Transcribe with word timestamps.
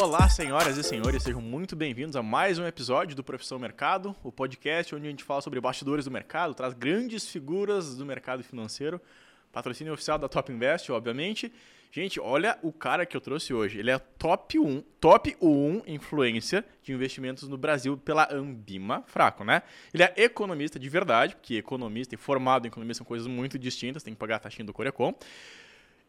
Olá, 0.00 0.30
senhoras 0.30 0.78
e 0.78 0.82
senhores, 0.82 1.22
sejam 1.22 1.42
muito 1.42 1.76
bem-vindos 1.76 2.16
a 2.16 2.22
mais 2.22 2.58
um 2.58 2.66
episódio 2.66 3.14
do 3.14 3.22
Profissão 3.22 3.58
Mercado, 3.58 4.16
o 4.24 4.32
podcast 4.32 4.94
onde 4.94 5.06
a 5.06 5.10
gente 5.10 5.22
fala 5.22 5.42
sobre 5.42 5.60
bastidores 5.60 6.06
do 6.06 6.10
mercado, 6.10 6.54
traz 6.54 6.72
grandes 6.72 7.28
figuras 7.28 7.96
do 7.96 8.06
mercado 8.06 8.42
financeiro, 8.42 8.98
patrocínio 9.52 9.92
oficial 9.92 10.18
da 10.18 10.26
Top 10.26 10.50
Invest, 10.50 10.90
obviamente. 10.90 11.52
Gente, 11.92 12.18
olha 12.18 12.58
o 12.62 12.72
cara 12.72 13.04
que 13.04 13.14
eu 13.14 13.20
trouxe 13.20 13.52
hoje. 13.52 13.78
Ele 13.78 13.90
é 13.90 13.98
top 13.98 14.58
1, 14.58 14.80
top 14.98 15.36
1 15.38 15.82
influência 15.86 16.64
de 16.82 16.94
investimentos 16.94 17.46
no 17.46 17.58
Brasil 17.58 17.96
pela 17.98 18.32
Ambima. 18.32 19.04
Fraco, 19.06 19.44
né? 19.44 19.62
Ele 19.92 20.04
é 20.04 20.14
economista 20.16 20.78
de 20.78 20.88
verdade, 20.88 21.36
porque 21.36 21.56
economista 21.56 22.14
e 22.14 22.18
formado 22.18 22.64
em 22.64 22.68
economia 22.68 22.94
são 22.94 23.04
coisas 23.04 23.26
muito 23.26 23.58
distintas, 23.58 24.02
tem 24.02 24.14
que 24.14 24.20
pagar 24.20 24.36
a 24.36 24.38
taxinha 24.38 24.64
do 24.64 24.72
Corecom. 24.72 25.12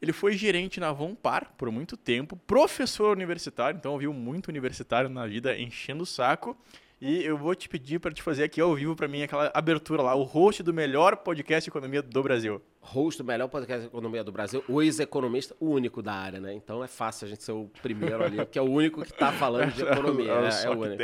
Ele 0.01 0.11
foi 0.11 0.33
gerente 0.33 0.79
na 0.79 0.91
Vompar 0.91 1.53
por 1.55 1.69
muito 1.69 1.95
tempo, 1.95 2.35
professor 2.35 3.15
universitário, 3.15 3.77
então 3.77 3.97
viu 3.99 4.11
muito 4.11 4.47
universitário 4.47 5.07
na 5.07 5.27
vida 5.27 5.55
enchendo 5.55 6.03
o 6.03 6.07
saco. 6.07 6.57
E 6.99 7.23
eu 7.23 7.35
vou 7.35 7.55
te 7.55 7.67
pedir 7.67 7.99
para 7.99 8.11
te 8.11 8.21
fazer 8.21 8.43
aqui 8.43 8.61
ao 8.61 8.75
vivo 8.75 8.95
para 8.95 9.07
mim 9.07 9.23
aquela 9.23 9.51
abertura 9.55 10.03
lá, 10.03 10.13
o 10.13 10.21
host 10.21 10.61
do 10.61 10.71
melhor 10.71 11.17
podcast 11.17 11.65
de 11.65 11.71
economia 11.71 12.01
do 12.01 12.21
Brasil. 12.21 12.61
Host 12.79 13.19
do 13.21 13.25
melhor 13.25 13.47
podcast 13.47 13.81
de 13.81 13.87
economia 13.87 14.23
do 14.23 14.31
Brasil, 14.31 14.63
o 14.67 14.83
ex-economista, 14.83 15.55
o 15.59 15.67
único 15.67 16.01
da 16.03 16.13
área, 16.13 16.39
né? 16.39 16.53
Então 16.53 16.83
é 16.83 16.87
fácil 16.87 17.25
a 17.25 17.29
gente 17.29 17.43
ser 17.43 17.53
o 17.53 17.71
primeiro 17.81 18.23
ali, 18.23 18.37
porque 18.37 18.59
é 18.59 18.61
o 18.61 18.69
único 18.69 19.03
que 19.03 19.13
tá 19.13 19.31
falando 19.31 19.71
de 19.71 19.81
economia. 19.83 20.31
É, 20.31 20.41
né? 20.41 20.49
é 20.63 20.69
o 20.69 20.79
único. 20.79 21.03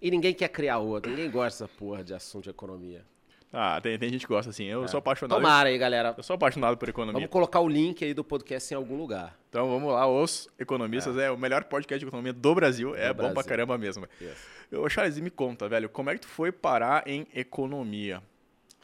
E 0.00 0.10
ninguém 0.10 0.34
quer 0.34 0.48
criar 0.48 0.78
outro, 0.78 1.10
ninguém 1.10 1.30
gosta 1.30 1.64
dessa 1.64 1.78
porra 1.78 2.02
de 2.02 2.14
assunto 2.14 2.44
de 2.44 2.50
economia. 2.50 3.04
Ah, 3.52 3.78
tem, 3.82 3.98
tem 3.98 4.08
gente 4.08 4.26
que 4.26 4.32
gosta 4.32 4.50
assim. 4.50 4.64
Eu 4.64 4.84
é. 4.84 4.88
sou 4.88 4.98
apaixonado. 4.98 5.36
Tomara 5.36 5.68
aí, 5.68 5.76
galera. 5.76 6.14
Eu 6.16 6.22
sou 6.22 6.34
apaixonado 6.34 6.76
por 6.78 6.88
economia. 6.88 7.20
Vamos 7.20 7.30
colocar 7.30 7.60
o 7.60 7.68
link 7.68 8.02
aí 8.02 8.14
do 8.14 8.24
podcast 8.24 8.72
em 8.72 8.76
algum 8.76 8.96
lugar. 8.96 9.38
Então 9.50 9.68
vamos 9.68 9.92
lá, 9.92 10.06
os 10.06 10.48
economistas. 10.58 11.18
É, 11.18 11.26
é 11.26 11.30
o 11.30 11.36
melhor 11.36 11.64
podcast 11.64 12.02
de 12.02 12.08
economia 12.08 12.32
do 12.32 12.54
Brasil. 12.54 12.90
Do 12.90 12.96
é 12.96 13.12
Brasil. 13.12 13.28
bom 13.28 13.34
pra 13.34 13.44
caramba 13.44 13.76
mesmo. 13.76 14.08
Yes. 14.20 14.38
Eu, 14.70 14.88
Charles, 14.88 15.18
me 15.20 15.28
conta, 15.28 15.68
velho, 15.68 15.90
como 15.90 16.08
é 16.08 16.14
que 16.14 16.20
tu 16.20 16.28
foi 16.28 16.50
parar 16.50 17.06
em 17.06 17.26
economia? 17.34 18.22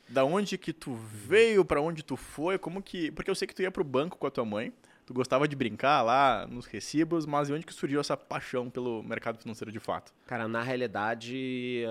Da 0.06 0.22
onde 0.24 0.58
que 0.58 0.72
tu 0.72 0.94
veio, 0.94 1.64
para 1.64 1.80
onde 1.80 2.02
tu 2.02 2.16
foi, 2.16 2.58
como 2.58 2.82
que... 2.82 3.10
Porque 3.12 3.30
eu 3.30 3.34
sei 3.34 3.48
que 3.48 3.54
tu 3.54 3.62
ia 3.62 3.70
pro 3.70 3.84
banco 3.84 4.18
com 4.18 4.26
a 4.26 4.30
tua 4.30 4.44
mãe, 4.44 4.70
tu 5.06 5.14
gostava 5.14 5.48
de 5.48 5.56
brincar 5.56 6.02
lá 6.02 6.46
nos 6.46 6.66
recibos, 6.66 7.24
mas 7.24 7.48
de 7.48 7.54
onde 7.54 7.64
que 7.64 7.72
surgiu 7.72 8.00
essa 8.00 8.18
paixão 8.18 8.68
pelo 8.68 9.02
mercado 9.02 9.38
financeiro 9.38 9.72
de 9.72 9.80
fato? 9.80 10.12
Cara, 10.26 10.46
na 10.46 10.62
realidade 10.62 11.84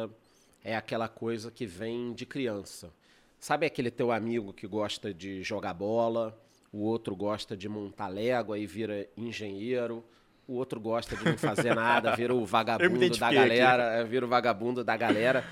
é 0.68 0.76
aquela 0.76 1.08
coisa 1.08 1.50
que 1.50 1.66
vem 1.66 2.12
de 2.12 2.26
criança. 2.26 2.92
Sabe 3.40 3.66
aquele 3.66 3.90
teu 3.90 4.12
amigo 4.12 4.52
que 4.52 4.68
gosta 4.68 5.14
de 5.14 5.42
jogar 5.42 5.74
bola, 5.74 6.38
o 6.74 6.80
outro 6.80 7.16
gosta 7.16 7.56
de 7.56 7.70
montar 7.70 8.10
lego 8.10 8.54
e 8.54 8.68
vira 8.68 9.08
engenheiro, 9.16 10.04
o 10.46 10.56
outro 10.56 10.78
gosta 10.78 11.16
de 11.16 11.24
não 11.24 11.38
fazer 11.38 11.74
nada, 11.74 12.14
vira 12.18 12.36
o 12.36 12.44
vagabundo 12.46 13.18
da 13.18 13.32
galera, 13.32 13.94
aqui. 13.94 14.02
É, 14.02 14.04
vira 14.04 14.26
o 14.26 14.28
vagabundo 14.28 14.84
da 14.84 14.98
galera. 14.98 15.46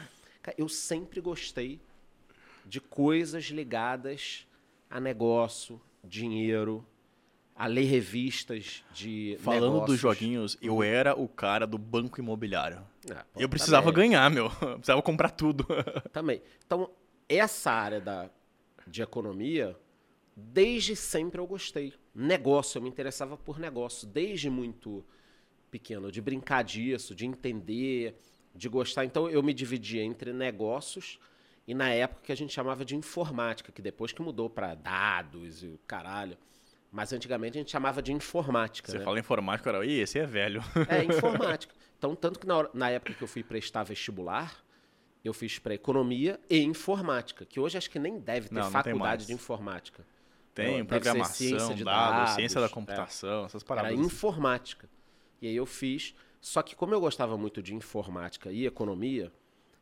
Eu 0.57 0.67
sempre 0.67 1.21
gostei 1.21 1.79
de 2.65 2.81
coisas 2.81 3.45
ligadas 3.45 4.45
a 4.89 4.99
negócio, 4.99 5.79
dinheiro, 6.03 6.85
a 7.55 7.67
ler 7.67 7.85
revistas 7.85 8.83
de 8.93 9.37
Falando 9.39 9.73
negócios. 9.73 9.85
dos 9.87 9.99
joguinhos, 9.99 10.57
eu 10.61 10.83
era 10.83 11.17
o 11.17 11.27
cara 11.27 11.65
do 11.65 11.77
banco 11.77 12.19
imobiliário. 12.19 12.85
Ah, 13.09 13.25
pô, 13.33 13.39
eu 13.39 13.47
precisava 13.47 13.91
também. 13.93 14.09
ganhar, 14.09 14.29
meu. 14.29 14.51
Eu 14.61 14.75
precisava 14.75 15.01
comprar 15.01 15.29
tudo. 15.29 15.65
Também. 16.11 16.41
Então, 16.65 16.89
essa 17.29 17.71
área 17.71 18.01
da, 18.01 18.29
de 18.85 19.01
economia, 19.01 19.77
desde 20.35 20.95
sempre 20.95 21.39
eu 21.39 21.47
gostei. 21.47 21.93
Negócio, 22.13 22.77
eu 22.77 22.81
me 22.81 22.89
interessava 22.89 23.37
por 23.37 23.57
negócio, 23.59 24.07
desde 24.07 24.49
muito 24.49 25.05
pequeno, 25.71 26.11
de 26.11 26.21
brincar 26.21 26.63
disso, 26.63 27.15
de 27.15 27.25
entender, 27.25 28.19
de 28.53 28.67
gostar. 28.67 29.05
Então, 29.05 29.29
eu 29.29 29.41
me 29.43 29.53
dividia 29.53 30.03
entre 30.03 30.33
negócios 30.33 31.19
e 31.67 31.73
na 31.73 31.89
época 31.89 32.21
que 32.23 32.31
a 32.31 32.35
gente 32.35 32.53
chamava 32.53 32.83
de 32.83 32.95
informática, 32.95 33.71
que 33.71 33.81
depois 33.81 34.11
que 34.11 34.21
mudou 34.21 34.49
para 34.49 34.75
dados 34.75 35.63
e 35.63 35.67
o 35.67 35.79
caralho. 35.87 36.37
Mas 36.91 37.11
antigamente 37.11 37.57
a 37.57 37.61
gente 37.61 37.71
chamava 37.71 38.01
de 38.01 38.13
informática. 38.13 38.91
Você 38.91 38.99
né? 38.99 39.03
fala 39.03 39.19
informática, 39.19 39.71
cara, 39.71 39.85
ih, 39.85 39.99
esse 39.99 40.17
é 40.17 40.25
velho. 40.25 40.61
É, 40.87 41.03
informática. 41.05 41.73
Então, 41.97 42.15
tanto 42.15 42.39
que 42.39 42.47
na, 42.47 42.57
hora, 42.57 42.69
na 42.73 42.89
época 42.89 43.13
que 43.13 43.23
eu 43.23 43.27
fui 43.27 43.43
prestar 43.43 43.83
vestibular, 43.83 44.63
eu 45.23 45.33
fiz 45.33 45.57
para 45.59 45.73
economia 45.73 46.39
e 46.49 46.59
informática, 46.59 47.45
que 47.45 47.59
hoje 47.59 47.77
acho 47.77 47.89
que 47.89 47.97
nem 47.97 48.19
deve 48.19 48.47
ter 48.49 48.55
não, 48.55 48.69
faculdade 48.69 49.25
de 49.25 49.33
informática. 49.33 50.05
Tem, 50.53 50.75
então, 50.75 50.85
programação, 50.85 51.35
ciência 51.35 51.75
de 51.75 51.83
dados, 51.83 52.17
dados, 52.17 52.35
ciência 52.35 52.61
da 52.61 52.69
computação, 52.69 53.43
é. 53.43 53.45
essas 53.45 53.63
paradas. 53.63 53.91
Era 53.91 53.99
informática. 53.99 54.87
E 55.41 55.47
aí 55.47 55.55
eu 55.55 55.65
fiz, 55.65 56.15
só 56.39 56.61
que 56.61 56.75
como 56.75 56.93
eu 56.93 57.01
gostava 57.01 57.37
muito 57.37 57.61
de 57.61 57.75
informática 57.75 58.51
e 58.51 58.65
economia, 58.65 59.33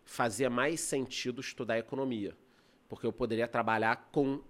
fazia 0.04 0.50
mais 0.50 0.80
sentido 0.80 1.42
estudar 1.42 1.78
economia, 1.78 2.36
porque 2.90 3.06
eu 3.06 3.14
poderia 3.14 3.48
trabalhar 3.48 4.10
com 4.12 4.42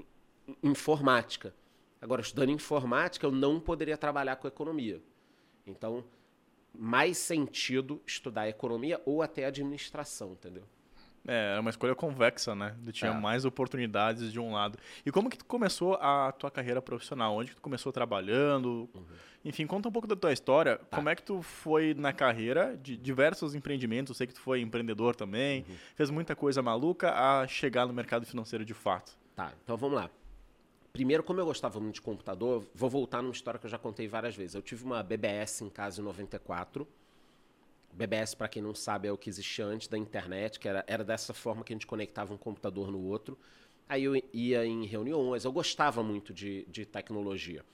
informática. 0.61 1.53
Agora, 2.03 2.21
estudando 2.21 2.49
informática, 2.49 3.25
eu 3.25 3.31
não 3.31 3.61
poderia 3.61 3.97
trabalhar 3.97 4.35
com 4.35 4.45
economia. 4.45 5.01
Então, 5.65 6.03
mais 6.77 7.17
sentido 7.17 8.01
estudar 8.05 8.49
economia 8.49 9.01
ou 9.05 9.21
até 9.21 9.45
administração, 9.45 10.33
entendeu? 10.33 10.63
É, 11.25 11.51
era 11.53 11.61
uma 11.61 11.69
escolha 11.69 11.95
convexa, 11.95 12.53
né? 12.53 12.75
Tu 12.83 12.91
tinha 12.91 13.11
é. 13.11 13.17
mais 13.17 13.45
oportunidades 13.45 14.33
de 14.33 14.37
um 14.37 14.51
lado. 14.51 14.77
E 15.05 15.11
como 15.13 15.29
que 15.29 15.37
tu 15.37 15.45
começou 15.45 15.93
a 15.93 16.33
tua 16.33 16.51
carreira 16.51 16.81
profissional? 16.81 17.37
Onde 17.37 17.51
que 17.51 17.55
tu 17.55 17.61
começou 17.61 17.93
trabalhando? 17.93 18.89
Uhum. 18.93 19.05
Enfim, 19.45 19.65
conta 19.65 19.87
um 19.87 19.91
pouco 19.91 20.05
da 20.05 20.17
tua 20.17 20.33
história. 20.33 20.79
Tá. 20.79 20.97
Como 20.97 21.07
é 21.07 21.15
que 21.15 21.23
tu 21.23 21.41
foi 21.41 21.93
na 21.93 22.11
carreira 22.11 22.75
de 22.75 22.97
diversos 22.97 23.55
empreendimentos? 23.55 24.09
Eu 24.09 24.15
sei 24.15 24.27
que 24.27 24.33
tu 24.33 24.41
foi 24.41 24.59
empreendedor 24.59 25.15
também. 25.15 25.63
Uhum. 25.69 25.75
Fez 25.95 26.09
muita 26.09 26.35
coisa 26.35 26.61
maluca 26.61 27.13
a 27.13 27.47
chegar 27.47 27.85
no 27.85 27.93
mercado 27.93 28.25
financeiro 28.25 28.65
de 28.65 28.73
fato. 28.73 29.17
Tá, 29.33 29.53
então 29.63 29.77
vamos 29.77 29.95
lá. 29.95 30.09
Primeiro, 30.93 31.23
como 31.23 31.39
eu 31.39 31.45
gostava 31.47 31.79
muito 31.79 31.95
de 31.95 32.01
computador, 32.01 32.67
vou 32.75 32.87
voltar 32.87 33.23
numa 33.23 33.33
história 33.33 33.59
que 33.59 33.65
eu 33.65 33.69
já 33.69 33.79
contei 33.79 34.07
várias 34.07 34.35
vezes. 34.35 34.53
Eu 34.53 34.61
tive 34.61 34.85
uma 34.85 35.01
BBS 35.01 35.63
em 35.63 35.69
casa 35.69 35.99
em 35.99 36.03
94. 36.03 36.87
BBS, 37.91 38.35
para 38.35 38.47
quem 38.47 38.61
não 38.61 38.75
sabe, 38.75 39.07
é 39.07 39.11
o 39.11 39.17
que 39.17 39.27
existia 39.27 39.65
antes 39.65 39.87
da 39.87 39.97
internet, 39.97 40.59
que 40.59 40.69
era, 40.69 40.83
era 40.85 41.03
dessa 41.03 41.33
forma 41.33 41.63
que 41.63 41.73
a 41.73 41.75
gente 41.75 41.87
conectava 41.87 42.31
um 42.31 42.37
computador 42.37 42.91
no 42.91 42.99
outro. 42.99 43.35
Aí 43.89 44.03
eu 44.03 44.13
ia 44.31 44.67
em 44.67 44.85
reuniões, 44.85 45.45
eu 45.45 45.51
gostava 45.51 46.03
muito 46.03 46.31
de, 46.31 46.63
de 46.69 46.85
tecnologia. 46.85 47.65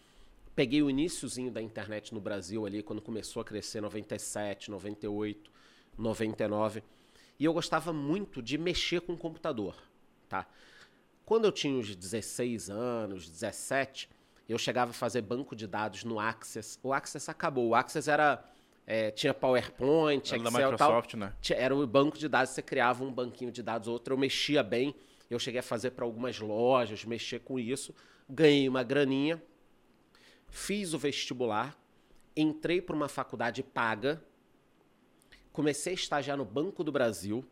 Peguei 0.56 0.82
o 0.82 0.90
iníciozinho 0.90 1.52
da 1.52 1.62
internet 1.62 2.14
no 2.14 2.22
Brasil 2.22 2.66
ali, 2.66 2.82
quando 2.82 3.02
começou 3.02 3.42
a 3.42 3.46
crescer, 3.46 3.82
97, 3.82 4.72
98, 4.72 5.52
99. 5.98 6.82
E 7.38 7.44
eu 7.44 7.52
gostava 7.52 7.92
muito 7.92 8.42
de 8.42 8.58
mexer 8.58 9.02
com 9.02 9.12
o 9.12 9.18
computador, 9.18 9.76
tá? 10.30 10.48
Quando 11.30 11.46
eu 11.46 11.52
tinha 11.52 11.78
uns 11.78 11.96
16 11.96 12.72
anos, 12.72 13.30
17, 13.30 14.10
eu 14.50 14.58
chegava 14.58 14.90
a 14.90 14.94
fazer 14.96 15.22
banco 15.22 15.56
de 15.56 15.68
dados 15.68 16.04
no 16.04 16.20
Access. 16.20 16.80
O 16.82 16.92
Access 16.92 17.30
acabou. 17.30 17.68
O 17.68 17.76
Access 17.76 18.10
era 18.10 18.44
é, 18.88 19.12
tinha 19.12 19.32
PowerPoint, 19.32 20.28
era 20.28 20.42
Excel, 20.42 20.52
da 20.52 20.72
Microsoft, 20.72 21.12
tal. 21.12 21.20
né? 21.20 21.36
Era 21.52 21.76
o 21.76 21.86
banco 21.86 22.18
de 22.18 22.28
dados, 22.28 22.52
você 22.56 22.64
criava 22.64 23.04
um 23.04 23.14
banquinho 23.14 23.52
de 23.52 23.62
dados, 23.62 23.88
outro 23.88 24.16
eu 24.16 24.18
mexia 24.18 24.64
bem. 24.64 24.96
Eu 25.30 25.38
cheguei 25.38 25.60
a 25.60 25.62
fazer 25.62 25.92
para 25.92 26.04
algumas 26.04 26.40
lojas, 26.40 27.06
mexer 27.06 27.42
com 27.42 27.60
isso, 27.60 27.94
ganhei 28.28 28.68
uma 28.68 28.82
graninha, 28.82 29.40
fiz 30.48 30.96
o 30.96 30.98
vestibular, 30.98 31.78
entrei 32.36 32.82
para 32.82 32.96
uma 32.96 33.08
faculdade 33.08 33.62
paga, 33.62 34.20
comecei 35.54 35.94
a 35.94 35.96
estagiar 35.96 36.36
no 36.36 36.44
Banco 36.44 36.84
do 36.84 36.92
Brasil 36.92 37.46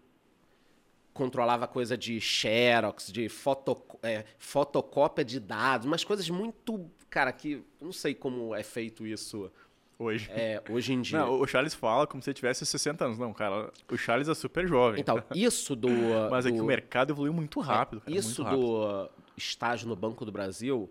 controlava 1.18 1.68
coisa 1.68 1.98
de 1.98 2.22
xerox, 2.22 3.12
de 3.12 3.28
foto, 3.28 3.76
é, 4.04 4.24
fotocópia 4.38 5.26
de 5.26 5.40
dados, 5.40 5.88
umas 5.88 6.04
coisas 6.04 6.30
muito. 6.30 6.90
Cara, 7.10 7.32
que 7.32 7.64
não 7.82 7.92
sei 7.92 8.14
como 8.14 8.54
é 8.54 8.64
feito 8.64 9.06
isso. 9.06 9.52
Hoje. 10.00 10.30
É, 10.32 10.62
hoje 10.70 10.94
em 10.94 11.02
dia. 11.02 11.18
Não, 11.18 11.40
o 11.40 11.48
Charles 11.48 11.74
fala 11.74 12.06
como 12.06 12.22
se 12.22 12.30
ele 12.30 12.36
tivesse 12.36 12.64
60 12.64 13.04
anos. 13.04 13.18
Não, 13.18 13.34
cara, 13.34 13.72
o 13.92 13.98
Charles 13.98 14.30
é 14.30 14.36
super 14.36 14.68
jovem. 14.68 15.02
Então, 15.02 15.24
isso 15.34 15.76
do. 15.76 15.90
Mas 16.30 16.46
do, 16.46 16.50
é 16.50 16.54
que 16.54 16.62
o 16.62 16.66
mercado 16.66 17.12
evoluiu 17.12 17.34
muito 17.34 17.60
rápido. 17.60 18.04
É, 18.06 18.12
isso 18.12 18.44
muito 18.44 18.84
rápido. 18.84 19.10
do 19.10 19.10
estágio 19.36 19.88
no 19.88 19.96
Banco 19.96 20.24
do 20.24 20.32
Brasil, 20.32 20.88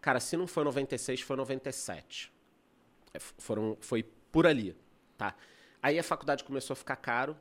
cara, 0.00 0.20
se 0.20 0.36
não 0.36 0.46
foi 0.46 0.62
96, 0.62 1.20
foi 1.22 1.36
97. 1.36 2.32
É, 3.12 3.18
foram, 3.18 3.76
foi 3.80 4.04
por 4.30 4.46
ali, 4.46 4.76
tá? 5.18 5.34
Aí 5.82 5.98
a 5.98 6.02
faculdade 6.04 6.44
começou 6.44 6.74
a 6.74 6.76
ficar 6.76 6.96
caro, 6.96 7.36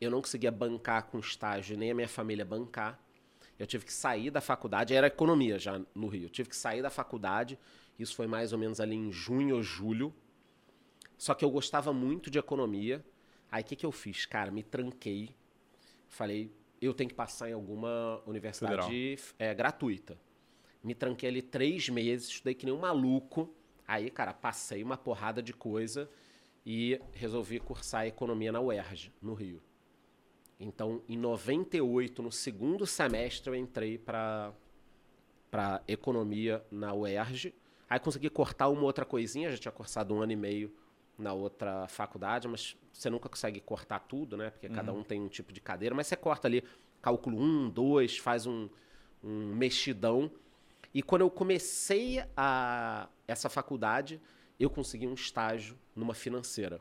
eu 0.00 0.10
não 0.10 0.20
conseguia 0.20 0.50
bancar 0.50 1.06
com 1.06 1.18
estágio, 1.18 1.76
nem 1.76 1.90
a 1.90 1.94
minha 1.94 2.08
família 2.08 2.44
bancar. 2.44 3.00
Eu 3.58 3.66
tive 3.66 3.84
que 3.86 3.92
sair 3.92 4.30
da 4.30 4.40
faculdade, 4.40 4.94
era 4.94 5.06
economia 5.06 5.58
já 5.58 5.80
no 5.94 6.08
Rio. 6.08 6.24
Eu 6.24 6.30
tive 6.30 6.48
que 6.48 6.56
sair 6.56 6.82
da 6.82 6.90
faculdade, 6.90 7.58
isso 7.98 8.14
foi 8.14 8.26
mais 8.26 8.52
ou 8.52 8.58
menos 8.58 8.80
ali 8.80 8.94
em 8.94 9.10
junho 9.10 9.56
ou 9.56 9.62
julho. 9.62 10.14
Só 11.16 11.34
que 11.34 11.44
eu 11.44 11.50
gostava 11.50 11.92
muito 11.92 12.30
de 12.30 12.38
economia. 12.38 13.04
Aí 13.50 13.62
o 13.62 13.64
que, 13.64 13.76
que 13.76 13.86
eu 13.86 13.92
fiz? 13.92 14.26
Cara, 14.26 14.50
me 14.50 14.62
tranquei. 14.62 15.34
Falei, 16.06 16.52
eu 16.80 16.92
tenho 16.92 17.08
que 17.08 17.16
passar 17.16 17.48
em 17.48 17.54
alguma 17.54 18.22
universidade 18.26 19.18
é, 19.38 19.54
gratuita. 19.54 20.18
Me 20.82 20.94
tranquei 20.94 21.30
ali 21.30 21.42
três 21.42 21.88
meses, 21.88 22.28
estudei 22.28 22.54
que 22.54 22.66
nem 22.66 22.74
um 22.74 22.78
maluco. 22.78 23.52
Aí, 23.88 24.10
cara, 24.10 24.34
passei 24.34 24.82
uma 24.82 24.96
porrada 24.96 25.42
de 25.42 25.54
coisa 25.54 26.10
e 26.64 27.00
resolvi 27.12 27.58
cursar 27.58 28.06
economia 28.06 28.52
na 28.52 28.60
UERJ, 28.60 29.12
no 29.22 29.32
Rio. 29.32 29.62
Então, 30.58 31.02
em 31.08 31.16
98, 31.16 32.22
no 32.22 32.32
segundo 32.32 32.86
semestre, 32.86 33.50
eu 33.50 33.54
entrei 33.54 33.98
para 33.98 34.54
economia 35.86 36.64
na 36.70 36.94
UERJ. 36.94 37.54
Aí 37.88 38.00
consegui 38.00 38.30
cortar 38.30 38.68
uma 38.68 38.82
outra 38.82 39.04
coisinha, 39.04 39.50
já 39.50 39.58
tinha 39.58 39.72
cursado 39.72 40.14
um 40.14 40.22
ano 40.22 40.32
e 40.32 40.36
meio 40.36 40.72
na 41.18 41.32
outra 41.32 41.86
faculdade, 41.88 42.48
mas 42.48 42.76
você 42.92 43.08
nunca 43.08 43.28
consegue 43.28 43.60
cortar 43.60 44.00
tudo, 44.00 44.36
né? 44.36 44.50
Porque 44.50 44.66
uhum. 44.66 44.74
cada 44.74 44.92
um 44.92 45.02
tem 45.02 45.20
um 45.20 45.28
tipo 45.28 45.52
de 45.52 45.60
cadeira, 45.60 45.94
mas 45.94 46.06
você 46.06 46.16
corta 46.16 46.48
ali 46.48 46.64
cálculo 47.00 47.38
1, 47.38 47.70
2, 47.70 48.18
faz 48.18 48.46
um, 48.46 48.68
um 49.22 49.54
mexidão. 49.54 50.30
E 50.92 51.02
quando 51.02 51.20
eu 51.22 51.30
comecei 51.30 52.24
a, 52.36 53.08
essa 53.28 53.48
faculdade, 53.48 54.20
eu 54.58 54.70
consegui 54.70 55.06
um 55.06 55.14
estágio 55.14 55.78
numa 55.94 56.14
financeira 56.14 56.80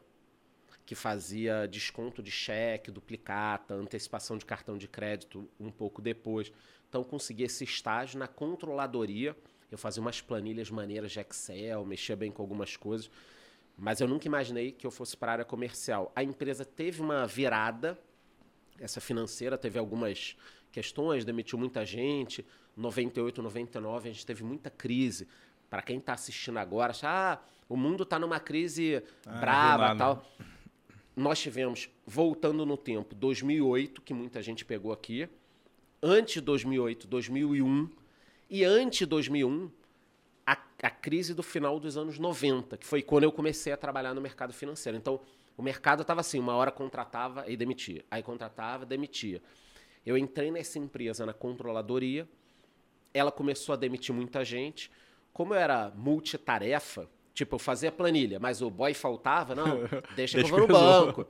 que 0.85 0.93
fazia 0.93 1.67
desconto 1.67 2.21
de 2.21 2.29
cheque, 2.29 2.91
duplicata, 2.91 3.73
antecipação 3.73 4.37
de 4.37 4.45
cartão 4.45 4.77
de 4.77 4.87
crédito 4.87 5.49
um 5.59 5.71
pouco 5.71 6.01
depois. 6.01 6.51
Então 6.87 7.03
consegui 7.03 7.43
esse 7.43 7.63
estágio 7.63 8.19
na 8.19 8.27
controladoria. 8.27 9.35
Eu 9.71 9.77
fazia 9.77 10.01
umas 10.01 10.21
planilhas 10.21 10.69
maneiras 10.69 11.11
de 11.11 11.19
Excel, 11.19 11.83
mexia 11.85 12.15
bem 12.15 12.31
com 12.31 12.41
algumas 12.41 12.77
coisas, 12.77 13.09
mas 13.75 13.99
eu 13.99 14.07
nunca 14.07 14.27
imaginei 14.27 14.71
que 14.71 14.85
eu 14.85 14.91
fosse 14.91 15.17
para 15.17 15.31
a 15.31 15.33
área 15.33 15.45
comercial. 15.45 16.11
A 16.15 16.23
empresa 16.23 16.63
teve 16.63 17.01
uma 17.01 17.25
virada, 17.25 17.97
essa 18.79 19.01
financeira 19.01 19.57
teve 19.57 19.79
algumas 19.79 20.37
questões, 20.71 21.25
demitiu 21.25 21.57
muita 21.57 21.83
gente. 21.83 22.45
98, 22.77 23.41
99 23.41 24.09
a 24.09 24.11
gente 24.13 24.25
teve 24.25 24.43
muita 24.43 24.69
crise. 24.69 25.27
Para 25.67 25.81
quem 25.81 25.97
está 25.97 26.13
assistindo 26.13 26.59
agora, 26.59 26.91
acha, 26.91 27.07
ah, 27.09 27.39
o 27.67 27.75
mundo 27.75 28.03
está 28.03 28.19
numa 28.19 28.39
crise 28.39 29.01
ah, 29.25 29.39
brava, 29.39 29.95
tal. 29.95 30.25
Nós 31.15 31.39
tivemos 31.39 31.89
voltando 32.05 32.65
no 32.65 32.75
tempo 32.75 33.15
2008, 33.15 34.01
que 34.01 34.13
muita 34.13 34.41
gente 34.41 34.65
pegou 34.65 34.91
aqui, 34.91 35.29
antes 36.03 36.35
de 36.35 36.41
2008, 36.41 37.07
2001 37.07 37.89
e 38.49 38.63
antes 38.65 38.99
de 38.99 39.05
2001 39.05 39.71
a, 40.45 40.57
a 40.83 40.89
crise 40.89 41.33
do 41.33 41.41
final 41.41 41.79
dos 41.79 41.95
anos 41.97 42.19
90, 42.19 42.77
que 42.77 42.85
foi 42.85 43.01
quando 43.01 43.23
eu 43.23 43.31
comecei 43.31 43.71
a 43.71 43.77
trabalhar 43.77 44.13
no 44.13 44.21
mercado 44.21 44.53
financeiro. 44.53 44.97
Então, 44.97 45.21
o 45.57 45.63
mercado 45.63 46.01
estava 46.01 46.19
assim, 46.19 46.37
uma 46.37 46.53
hora 46.53 46.69
contratava 46.69 47.45
e 47.49 47.55
demitia, 47.55 48.03
aí 48.11 48.21
contratava, 48.21 48.85
demitia. 48.85 49.41
Eu 50.05 50.17
entrei 50.17 50.51
nessa 50.51 50.77
empresa 50.77 51.25
na 51.25 51.33
controladoria, 51.33 52.27
ela 53.13 53.31
começou 53.31 53.73
a 53.73 53.77
demitir 53.77 54.13
muita 54.13 54.43
gente. 54.43 54.91
Como 55.31 55.53
eu 55.53 55.57
era 55.57 55.91
multitarefa, 55.95 57.09
tipo, 57.35 57.55
eu 57.55 57.59
fazia 57.59 57.91
planilha, 57.91 58.39
mas 58.39 58.61
o 58.61 58.69
boy 58.71 58.93
faltava, 58.93 59.53
não, 59.53 59.81
deixa, 59.81 60.01
deixa 60.15 60.37
que 60.37 60.41
eu 60.41 60.47
vou 60.47 60.59
no 60.61 60.67
banco. 60.67 61.27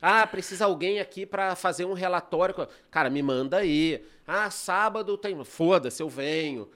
Ah, 0.00 0.24
precisa 0.26 0.64
alguém 0.64 1.00
aqui 1.00 1.26
para 1.26 1.56
fazer 1.56 1.84
um 1.84 1.92
relatório. 1.92 2.54
Cara, 2.88 3.10
me 3.10 3.20
manda 3.20 3.58
aí. 3.58 4.04
Ah, 4.24 4.48
sábado 4.48 5.18
tem. 5.18 5.44
Foda-se, 5.44 6.00
eu 6.00 6.08
venho. 6.08 6.70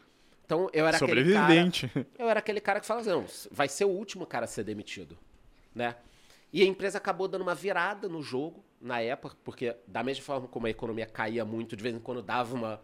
Então 0.45 0.69
eu 0.73 0.87
era 0.87 0.97
aquele 0.97 1.33
cara. 1.33 1.55
Eu 2.19 2.29
era 2.29 2.41
aquele 2.41 2.61
cara 2.61 2.81
que 2.81 2.87
fala 2.87 3.01
assim, 3.01 3.11
não, 3.11 3.25
vai 3.53 3.69
ser 3.69 3.85
o 3.85 3.91
último 3.91 4.27
cara 4.27 4.45
a 4.45 4.49
ser 4.49 4.65
demitido, 4.65 5.17
né? 5.73 5.95
E 6.53 6.63
a 6.63 6.67
empresa 6.67 6.99
acabou 6.99 7.29
dando 7.29 7.43
uma 7.43 7.55
virada 7.55 8.09
no 8.09 8.21
jogo 8.21 8.65
na 8.81 9.01
época, 9.01 9.37
porque 9.45 9.77
da 9.87 10.03
mesma 10.03 10.25
forma 10.25 10.49
como 10.49 10.67
a 10.67 10.71
economia 10.71 11.07
caía 11.07 11.45
muito, 11.45 11.77
de 11.77 11.83
vez 11.83 11.95
em 11.95 12.01
quando 12.01 12.21
dava 12.21 12.55
uma 12.55 12.81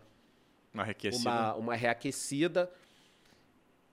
uma 0.72 0.84
reaquecida. 0.84 1.28
Uma, 1.28 1.54
uma 1.54 1.74
reaquecida. 1.74 2.70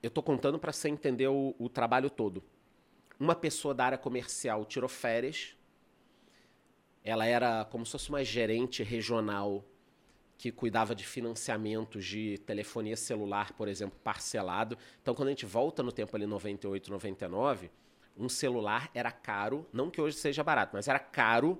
Eu 0.06 0.10
estou 0.10 0.22
contando 0.22 0.60
para 0.60 0.72
você 0.72 0.88
entender 0.88 1.28
o, 1.28 1.56
o 1.58 1.68
trabalho 1.68 2.12
todo. 2.12 2.44
Uma 3.20 3.34
pessoa 3.34 3.74
da 3.74 3.86
área 3.86 3.98
comercial 3.98 4.64
tirou 4.64 4.88
férias. 4.88 5.58
Ela 7.04 7.26
era 7.26 7.66
como 7.66 7.84
se 7.88 7.94
fosse 7.94 8.10
uma 8.10 8.24
gerente 8.24 8.84
regional 8.84 9.66
que 10.38 10.52
cuidava 10.52 10.94
de 10.94 11.04
financiamentos 11.04 12.06
de 12.06 12.38
telefonia 12.46 12.96
celular, 12.96 13.54
por 13.54 13.68
exemplo, 13.68 13.98
parcelado. 14.04 14.78
Então, 15.02 15.16
quando 15.16 15.30
a 15.30 15.32
gente 15.32 15.48
volta 15.48 15.82
no 15.82 15.92
tempo 15.92 16.16
ali 16.16 16.28
98, 16.28 16.92
99, 16.92 17.72
um 18.16 18.30
celular 18.30 18.92
era 18.94 19.12
caro, 19.12 19.68
não 19.74 19.90
que 19.90 20.00
hoje 20.00 20.18
seja 20.18 20.44
barato, 20.44 20.76
mas 20.76 20.88
era 20.88 21.00
caro 21.00 21.60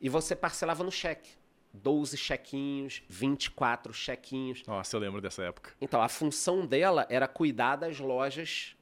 e 0.00 0.08
você 0.08 0.36
parcelava 0.36 0.84
no 0.84 0.92
cheque. 0.92 1.39
12 1.72 2.16
chequinhos, 2.16 3.02
24 3.08 3.92
chequinhos. 3.92 4.64
Nossa, 4.66 4.96
eu 4.96 5.00
lembro 5.00 5.20
dessa 5.20 5.42
época. 5.42 5.72
Então, 5.80 6.02
a 6.02 6.08
função 6.08 6.66
dela 6.66 7.06
era 7.08 7.28
cuidar 7.28 7.76
das 7.76 7.98
lojas 7.98 8.76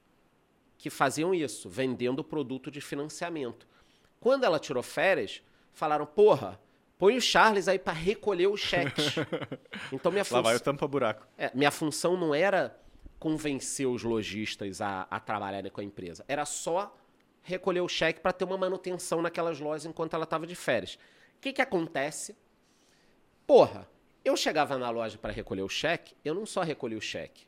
que 0.77 0.89
faziam 0.89 1.33
isso, 1.33 1.69
vendendo 1.69 2.23
produto 2.23 2.71
de 2.71 2.81
financiamento. 2.81 3.67
Quando 4.19 4.43
ela 4.43 4.59
tirou 4.59 4.81
férias, 4.81 5.41
falaram: 5.71 6.05
porra, 6.05 6.59
põe 6.97 7.15
o 7.15 7.21
Charles 7.21 7.67
aí 7.67 7.77
para 7.77 7.93
recolher 7.93 8.47
os 8.47 8.59
cheques. 8.59 9.15
então, 9.91 10.11
minha 10.11 10.25
função. 10.25 10.37
Lá 10.37 10.43
vai 10.43 10.55
o 10.55 10.59
tampa-buraco. 10.59 11.27
É, 11.37 11.51
minha 11.53 11.71
função 11.71 12.17
não 12.17 12.33
era 12.33 12.79
convencer 13.19 13.85
os 13.85 14.01
lojistas 14.01 14.81
a, 14.81 15.05
a 15.11 15.19
trabalharem 15.19 15.69
com 15.69 15.81
a 15.81 15.83
empresa, 15.83 16.23
era 16.27 16.45
só 16.45 16.95
recolher 17.41 17.81
o 17.81 17.87
cheque 17.87 18.21
para 18.21 18.31
ter 18.31 18.45
uma 18.45 18.57
manutenção 18.57 19.21
naquelas 19.21 19.59
lojas 19.59 19.85
enquanto 19.85 20.13
ela 20.13 20.23
estava 20.23 20.47
de 20.47 20.55
férias. 20.55 20.97
O 21.37 21.41
que, 21.41 21.53
que 21.53 21.61
acontece? 21.61 22.35
Porra, 23.49 23.89
eu 24.23 24.37
chegava 24.37 24.77
na 24.77 24.91
loja 24.91 25.17
para 25.17 25.33
recolher 25.33 25.63
o 25.63 25.67
cheque, 25.67 26.13
eu 26.23 26.35
não 26.35 26.45
só 26.45 26.61
recolhia 26.61 26.99
o 26.99 27.01
cheque. 27.01 27.47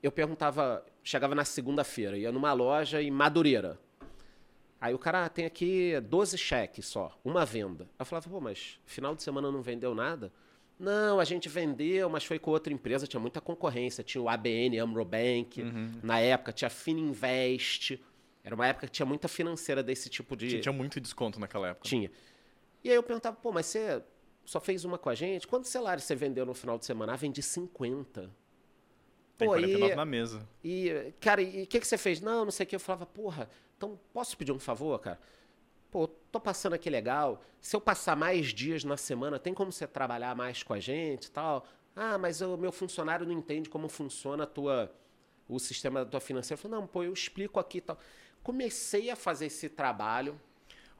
Eu 0.00 0.12
perguntava, 0.12 0.86
chegava 1.02 1.34
na 1.34 1.44
segunda-feira, 1.44 2.16
ia 2.16 2.30
numa 2.30 2.52
loja 2.52 3.02
em 3.02 3.10
Madureira. 3.10 3.80
Aí 4.80 4.94
o 4.94 4.98
cara 5.00 5.24
ah, 5.24 5.28
tem 5.28 5.44
aqui 5.44 5.98
12 6.02 6.38
cheques 6.38 6.86
só, 6.86 7.18
uma 7.24 7.44
venda. 7.44 7.88
Eu 7.98 8.06
falava, 8.06 8.30
pô, 8.30 8.40
mas 8.40 8.78
final 8.86 9.16
de 9.16 9.24
semana 9.24 9.50
não 9.50 9.60
vendeu 9.60 9.92
nada? 9.92 10.32
Não, 10.78 11.18
a 11.18 11.24
gente 11.24 11.48
vendeu, 11.48 12.08
mas 12.08 12.24
foi 12.24 12.38
com 12.38 12.52
outra 12.52 12.72
empresa, 12.72 13.04
tinha 13.04 13.18
muita 13.18 13.40
concorrência. 13.40 14.04
Tinha 14.04 14.22
o 14.22 14.28
ABN, 14.28 14.78
Amrobank, 14.78 15.62
uhum. 15.62 15.94
na 16.00 16.20
época 16.20 16.52
tinha 16.52 16.70
Fininvest. 16.70 18.00
Era 18.44 18.54
uma 18.54 18.68
época 18.68 18.86
que 18.86 18.92
tinha 18.92 19.06
muita 19.06 19.26
financeira 19.26 19.82
desse 19.82 20.08
tipo 20.08 20.36
de. 20.36 20.48
Tinha, 20.48 20.60
tinha 20.60 20.72
muito 20.72 21.00
desconto 21.00 21.40
naquela 21.40 21.70
época. 21.70 21.88
Tinha. 21.88 22.08
E 22.84 22.88
aí 22.88 22.94
eu 22.94 23.02
perguntava, 23.02 23.36
pô, 23.36 23.50
mas 23.50 23.66
você 23.66 24.00
só 24.44 24.60
fez 24.60 24.84
uma 24.84 24.98
com 24.98 25.08
a 25.08 25.14
gente. 25.14 25.46
Quantos 25.46 25.70
celulares 25.70 26.04
você 26.04 26.14
vendeu 26.14 26.44
no 26.44 26.54
final 26.54 26.78
de 26.78 26.84
semana? 26.84 27.12
Ah, 27.12 27.16
vendi 27.16 27.42
50. 27.42 28.30
Tem 29.38 29.48
Pô, 29.48 29.54
49 29.54 29.92
e, 29.92 29.96
na 29.96 30.04
mesa. 30.04 30.48
E, 30.62 31.12
cara, 31.20 31.42
e 31.42 31.62
o 31.62 31.66
que, 31.66 31.80
que 31.80 31.86
você 31.86 31.98
fez? 31.98 32.20
Não, 32.20 32.44
não 32.44 32.52
sei 32.52 32.64
o 32.64 32.66
que. 32.68 32.76
Eu 32.76 32.80
falava, 32.80 33.06
porra, 33.06 33.48
então 33.76 33.98
posso 34.12 34.36
pedir 34.36 34.52
um 34.52 34.58
favor, 34.58 34.98
cara? 34.98 35.18
Pô, 35.90 36.06
tô 36.08 36.40
passando 36.40 36.72
aqui 36.72 36.88
legal. 36.88 37.42
Se 37.60 37.76
eu 37.76 37.80
passar 37.80 38.16
mais 38.16 38.48
dias 38.48 38.84
na 38.84 38.96
semana, 38.96 39.38
tem 39.38 39.52
como 39.52 39.70
você 39.70 39.86
trabalhar 39.86 40.34
mais 40.34 40.62
com 40.62 40.72
a 40.72 40.80
gente 40.80 41.26
e 41.26 41.30
tal? 41.30 41.66
Ah, 41.94 42.16
mas 42.16 42.40
o 42.40 42.56
meu 42.56 42.72
funcionário 42.72 43.26
não 43.26 43.32
entende 43.32 43.68
como 43.68 43.88
funciona 43.88 44.44
a 44.44 44.46
tua, 44.46 44.90
o 45.48 45.58
sistema 45.58 46.04
da 46.04 46.10
tua 46.10 46.20
financeira. 46.20 46.58
Eu 46.58 46.62
falei, 46.62 46.80
não, 46.80 46.86
pô, 46.86 47.02
eu 47.02 47.12
explico 47.12 47.60
aqui 47.60 47.78
e 47.78 47.82
tal. 47.82 47.98
Comecei 48.42 49.10
a 49.10 49.16
fazer 49.16 49.46
esse 49.46 49.68
trabalho 49.68 50.40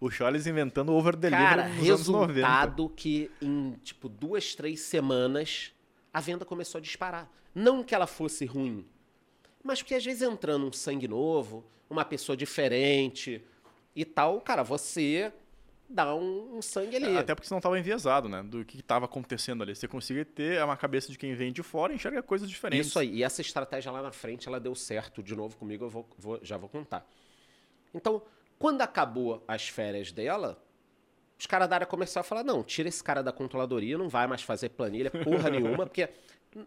o 0.03 0.11
Charles 0.11 0.49
inventando 0.49 0.93
over 0.93 1.15
delivery 1.15 1.49
Cara, 1.49 1.69
nos 1.69 1.87
resultado 1.87 2.89
que 2.89 3.31
em 3.41 3.79
tipo 3.85 4.09
duas, 4.09 4.53
três 4.53 4.81
semanas 4.81 5.73
a 6.13 6.21
venda 6.21 6.45
começou 6.45 6.79
a 6.81 6.83
disparar. 6.83 7.31
Não 7.55 7.85
que 7.85 7.95
ela 7.95 8.09
fosse 8.09 8.45
ruim, 8.45 8.85
mas 9.63 9.81
porque 9.81 9.95
às 9.95 10.05
vezes 10.05 10.23
entrando 10.23 10.67
um 10.67 10.73
sangue 10.73 11.07
novo, 11.07 11.65
uma 11.89 12.05
pessoa 12.05 12.37
diferente 12.37 13.41
e 13.95 14.05
tal, 14.05 14.41
cara, 14.41 14.65
você 14.65 15.33
dá 15.89 16.13
um, 16.17 16.57
um 16.57 16.63
sangue 16.63 16.97
ali. 16.97 17.15
É, 17.15 17.19
até 17.19 17.33
porque 17.33 17.47
você 17.47 17.55
não 17.55 17.59
estava 17.59 17.79
enviesado, 17.79 18.29
né? 18.29 18.43
Do 18.43 18.65
que 18.65 18.81
estava 18.81 19.05
acontecendo 19.05 19.63
ali. 19.63 19.77
Você 19.77 19.87
conseguia 19.87 20.25
ter 20.25 20.65
uma 20.65 20.77
cabeça 20.77 21.13
de 21.13 21.19
quem 21.19 21.33
vem 21.35 21.53
de 21.53 21.63
fora 21.63 21.93
e 21.93 21.97
enxerga 21.97 22.21
coisas 22.25 22.51
diferentes. 22.51 22.89
Isso 22.89 22.99
aí. 22.99 23.19
E 23.19 23.23
essa 23.23 23.41
estratégia 23.41 23.93
lá 23.93 24.03
na 24.03 24.11
frente, 24.11 24.49
ela 24.49 24.59
deu 24.59 24.75
certo 24.75 25.23
de 25.23 25.37
novo 25.37 25.57
comigo, 25.57 25.85
eu 25.85 25.91
vou, 25.91 26.09
vou 26.19 26.41
já 26.43 26.57
vou 26.57 26.69
contar. 26.69 27.07
Então, 27.95 28.23
quando 28.63 28.81
acabou 28.81 29.43
as 29.49 29.69
férias 29.69 30.13
dela, 30.13 30.57
os 31.37 31.47
caras 31.47 31.69
da 31.69 31.75
área 31.75 31.87
comercial 31.87 32.21
a 32.21 32.23
falar: 32.23 32.45
não, 32.45 32.63
tira 32.63 32.89
esse 32.89 33.03
cara 33.03 33.21
da 33.21 33.33
controladoria, 33.33 33.99
não 33.99 34.09
vai 34.09 34.29
mais 34.29 34.41
fazer 34.43 34.69
planilha, 34.69 35.11
porra 35.11 35.51
nenhuma, 35.51 35.85
porque 35.85 36.09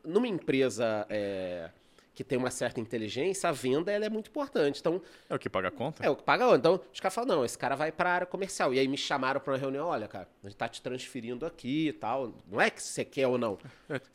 numa 0.04 0.28
empresa 0.28 1.08
é, 1.10 1.70
que 2.14 2.22
tem 2.22 2.38
uma 2.38 2.52
certa 2.52 2.82
inteligência, 2.82 3.48
a 3.48 3.54
venda 3.54 3.94
ela 3.94 4.04
é 4.04 4.10
muito 4.10 4.30
importante. 4.30 4.82
Então, 4.82 5.02
é 5.30 5.36
o 5.36 5.40
que 5.40 5.50
paga 5.50 5.70
a 5.70 5.72
conta? 5.72 6.06
É 6.06 6.10
o 6.10 6.18
que 6.18 6.24
paga 6.24 6.44
a 6.44 6.48
conta. 6.48 6.58
Então, 6.58 6.82
os 6.94 7.00
caras 7.00 7.16
falam: 7.16 7.38
não, 7.38 7.46
esse 7.46 7.58
cara 7.58 7.78
vai 7.78 7.94
para 7.94 8.10
a 8.10 8.14
área 8.14 8.28
comercial. 8.28 8.74
E 8.74 8.80
aí 8.80 8.90
me 8.90 8.98
chamaram 8.98 9.40
para 9.40 9.54
uma 9.54 9.58
reunião: 9.58 9.88
olha, 9.88 10.10
cara, 10.10 10.28
a 10.44 10.48
gente 10.50 10.58
tá 10.58 10.68
te 10.68 10.82
transferindo 10.82 11.46
aqui 11.46 11.88
e 11.88 11.94
tal. 11.94 12.34
Não 12.46 12.60
é 12.60 12.70
que 12.70 12.84
você 12.84 13.06
quer 13.06 13.28
ou 13.28 13.38
não. 13.38 13.58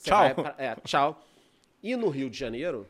tchau. 0.05 0.35
Pra, 0.35 0.55
é, 0.59 0.75
tchau. 0.85 1.25
E 1.83 1.97
no 1.97 2.11
Rio 2.11 2.29
de 2.29 2.37
Janeiro, 2.37 2.87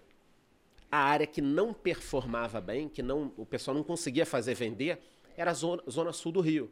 a 0.90 0.99
área 0.99 1.26
que 1.26 1.40
não 1.40 1.73
performava 1.73 2.61
bem, 2.61 2.88
que 2.88 3.02
não, 3.02 3.32
o 3.37 3.47
pessoal 3.47 3.76
não 3.76 3.85
conseguia 3.85 4.26
fazer 4.26 4.54
vender, 4.54 5.00
era 5.37 5.52
a 5.52 5.54
zona, 5.54 5.82
zona 5.88 6.12
sul 6.12 6.32
do 6.32 6.40
Rio. 6.40 6.70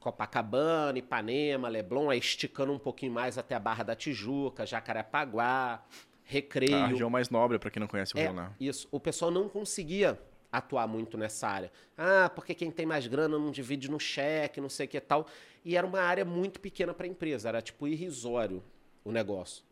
Copacabana, 0.00 0.98
Ipanema, 0.98 1.68
Leblon, 1.68 2.08
aí 2.10 2.18
esticando 2.18 2.72
um 2.72 2.78
pouquinho 2.78 3.12
mais 3.12 3.36
até 3.36 3.54
a 3.54 3.60
Barra 3.60 3.82
da 3.82 3.96
Tijuca, 3.96 4.64
Jacarepaguá, 4.64 5.84
Recreio. 6.22 6.76
A 6.76 6.86
região 6.86 7.10
mais 7.10 7.28
nobre, 7.28 7.58
para 7.58 7.70
quem 7.70 7.80
não 7.80 7.86
conhece 7.86 8.14
o 8.14 8.18
é, 8.18 8.24
Rio, 8.24 8.32
né? 8.32 8.52
Isso. 8.58 8.88
O 8.90 8.98
pessoal 8.98 9.30
não 9.30 9.48
conseguia 9.48 10.18
atuar 10.50 10.86
muito 10.86 11.16
nessa 11.18 11.48
área. 11.48 11.72
Ah, 11.96 12.30
porque 12.34 12.54
quem 12.54 12.70
tem 12.70 12.86
mais 12.86 13.06
grana 13.06 13.38
não 13.38 13.50
divide 13.50 13.90
no 13.90 14.00
cheque, 14.00 14.60
não 14.60 14.68
sei 14.68 14.86
o 14.86 14.88
que 14.88 15.00
tal. 15.00 15.26
E 15.64 15.76
era 15.76 15.86
uma 15.86 16.00
área 16.00 16.24
muito 16.24 16.60
pequena 16.60 16.94
para 16.94 17.06
a 17.06 17.08
empresa, 17.08 17.48
era 17.48 17.60
tipo 17.60 17.86
irrisório 17.86 18.62
o 19.04 19.12
negócio. 19.12 19.64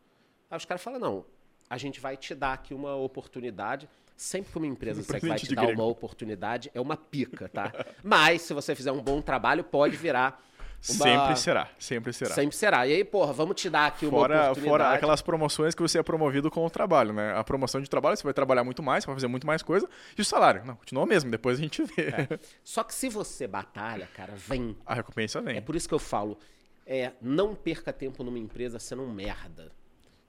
Aí 0.51 0.57
os 0.57 0.65
caras 0.65 0.83
falam: 0.83 1.01
não, 1.01 1.27
a 1.69 1.79
gente 1.79 2.01
vai 2.01 2.17
te 2.17 2.35
dar 2.35 2.53
aqui 2.53 2.75
uma 2.75 2.95
oportunidade. 2.95 3.89
Sempre 4.17 4.53
que 4.53 4.59
uma 4.59 4.67
empresa 4.67 5.01
disser 5.01 5.21
que 5.21 5.27
vai 5.27 5.39
te 5.39 5.55
dar 5.55 5.67
grego. 5.67 5.83
uma 5.83 5.89
oportunidade, 5.91 6.71
é 6.73 6.81
uma 6.81 6.97
pica, 6.97 7.49
tá? 7.49 7.73
Mas, 8.03 8.43
se 8.43 8.55
você 8.55 8.75
fizer 8.75 8.93
um 8.93 9.03
bom 9.03 9.21
trabalho, 9.21 9.65
pode 9.65 9.97
virar 9.97 10.41
uma... 10.89 11.05
Sempre 11.05 11.37
será, 11.37 11.69
sempre 11.79 12.13
será. 12.13 12.35
Sempre 12.35 12.57
será. 12.57 12.87
E 12.87 12.93
aí, 12.93 13.05
porra, 13.05 13.33
vamos 13.33 13.61
te 13.61 13.71
dar 13.71 13.87
aqui 13.87 14.05
uma 14.05 14.19
fora, 14.19 14.35
oportunidade. 14.43 14.69
Fora 14.69 14.95
aquelas 14.95 15.23
promoções 15.23 15.75
que 15.75 15.81
você 15.81 15.99
é 15.99 16.03
promovido 16.03 16.51
com 16.51 16.65
o 16.65 16.71
trabalho, 16.71 17.13
né? 17.13 17.35
A 17.35 17.43
promoção 17.43 17.81
de 17.81 17.89
trabalho, 17.89 18.17
você 18.17 18.23
vai 18.23 18.35
trabalhar 18.35 18.63
muito 18.63 18.83
mais, 18.83 19.05
vai 19.05 19.15
fazer 19.15 19.27
muito 19.27 19.47
mais 19.47 19.63
coisa. 19.63 19.89
E 20.17 20.21
o 20.21 20.25
salário? 20.25 20.65
Não, 20.65 20.77
continua 20.77 21.07
mesmo, 21.07 21.31
depois 21.31 21.59
a 21.59 21.63
gente 21.63 21.83
vê. 21.83 22.09
É. 22.09 22.39
Só 22.63 22.85
que 22.85 22.95
se 22.95 23.09
você 23.09 23.47
batalha, 23.47 24.09
cara, 24.15 24.35
vem. 24.37 24.77
A 24.85 24.95
recompensa 24.95 25.41
vem. 25.41 25.57
É 25.57 25.61
por 25.61 25.75
isso 25.75 25.89
que 25.89 25.95
eu 25.95 25.99
falo, 25.99 26.39
é, 26.87 27.13
não 27.21 27.55
perca 27.55 27.93
tempo 27.93 28.23
numa 28.23 28.39
empresa 28.39 28.79
sendo 28.79 29.03
um 29.03 29.11
merda. 29.11 29.73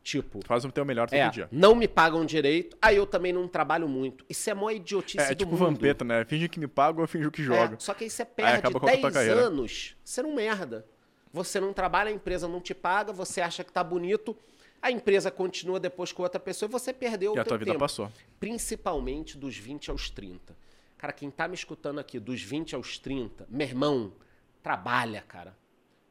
Tipo. 0.06 0.40
Faz 0.46 0.64
o 0.64 0.72
teu 0.72 0.86
melhor 0.86 1.10
todo 1.10 1.18
é, 1.18 1.28
dia. 1.30 1.50
Não 1.52 1.74
me 1.74 1.88
pagam 1.88 2.24
direito, 2.24 2.78
aí 2.80 2.96
eu 2.96 3.08
também 3.08 3.34
não 3.34 3.48
trabalho 3.48 3.90
muito. 3.90 4.24
Isso 4.30 4.48
é 4.48 4.54
mó 4.54 4.70
idiotice 4.70 5.18
é, 5.20 5.32
é 5.32 5.36
tipo 5.36 5.56
vampeta, 5.56 6.06
né? 6.06 6.24
Finge 6.26 6.48
que 6.48 6.60
me 6.60 6.68
paga 6.68 7.02
ou 7.02 7.08
finge 7.08 7.32
que 7.32 7.42
joga. 7.42 7.74
É, 7.74 7.80
só 7.80 7.92
que 7.92 8.04
aí 8.04 8.10
você 8.12 8.24
perde 8.24 8.72
10 8.72 9.16
anos 9.30 9.96
sendo 10.04 10.30
um 10.30 10.36
merda. 10.36 10.86
Você 11.34 11.60
não 11.60 11.74
trabalha, 11.74 12.10
a 12.10 12.14
empresa 12.14 12.48
não 12.48 12.62
te 12.62 12.76
paga, 12.76 13.12
você 13.12 13.42
acha 13.42 13.64
que 13.64 13.72
tá 13.72 13.84
bonito, 13.84 14.38
a 14.80 14.92
empresa 14.92 15.32
continua 15.32 15.80
depois 15.80 16.12
com 16.12 16.22
outra 16.22 16.40
pessoa 16.40 16.70
e 16.70 16.72
você 16.72 16.94
perdeu 16.94 17.34
e 17.34 17.40
o 17.40 17.42
a 17.42 17.44
tua 17.44 17.58
vida 17.58 17.72
tempo. 17.72 17.80
passou. 17.80 18.12
Principalmente 18.40 19.36
dos 19.36 19.58
20 19.58 19.90
aos 19.90 20.12
30. 20.12 20.56
Cara, 21.00 21.12
quem 21.12 21.32
tá 21.32 21.48
me 21.48 21.56
escutando 21.56 22.00
aqui 22.00 22.20
dos 22.20 22.44
20 22.44 22.76
aos 22.76 23.00
30, 23.00 23.48
meu 23.50 23.68
irmão, 23.68 24.14
trabalha, 24.62 25.24
cara. 25.28 25.58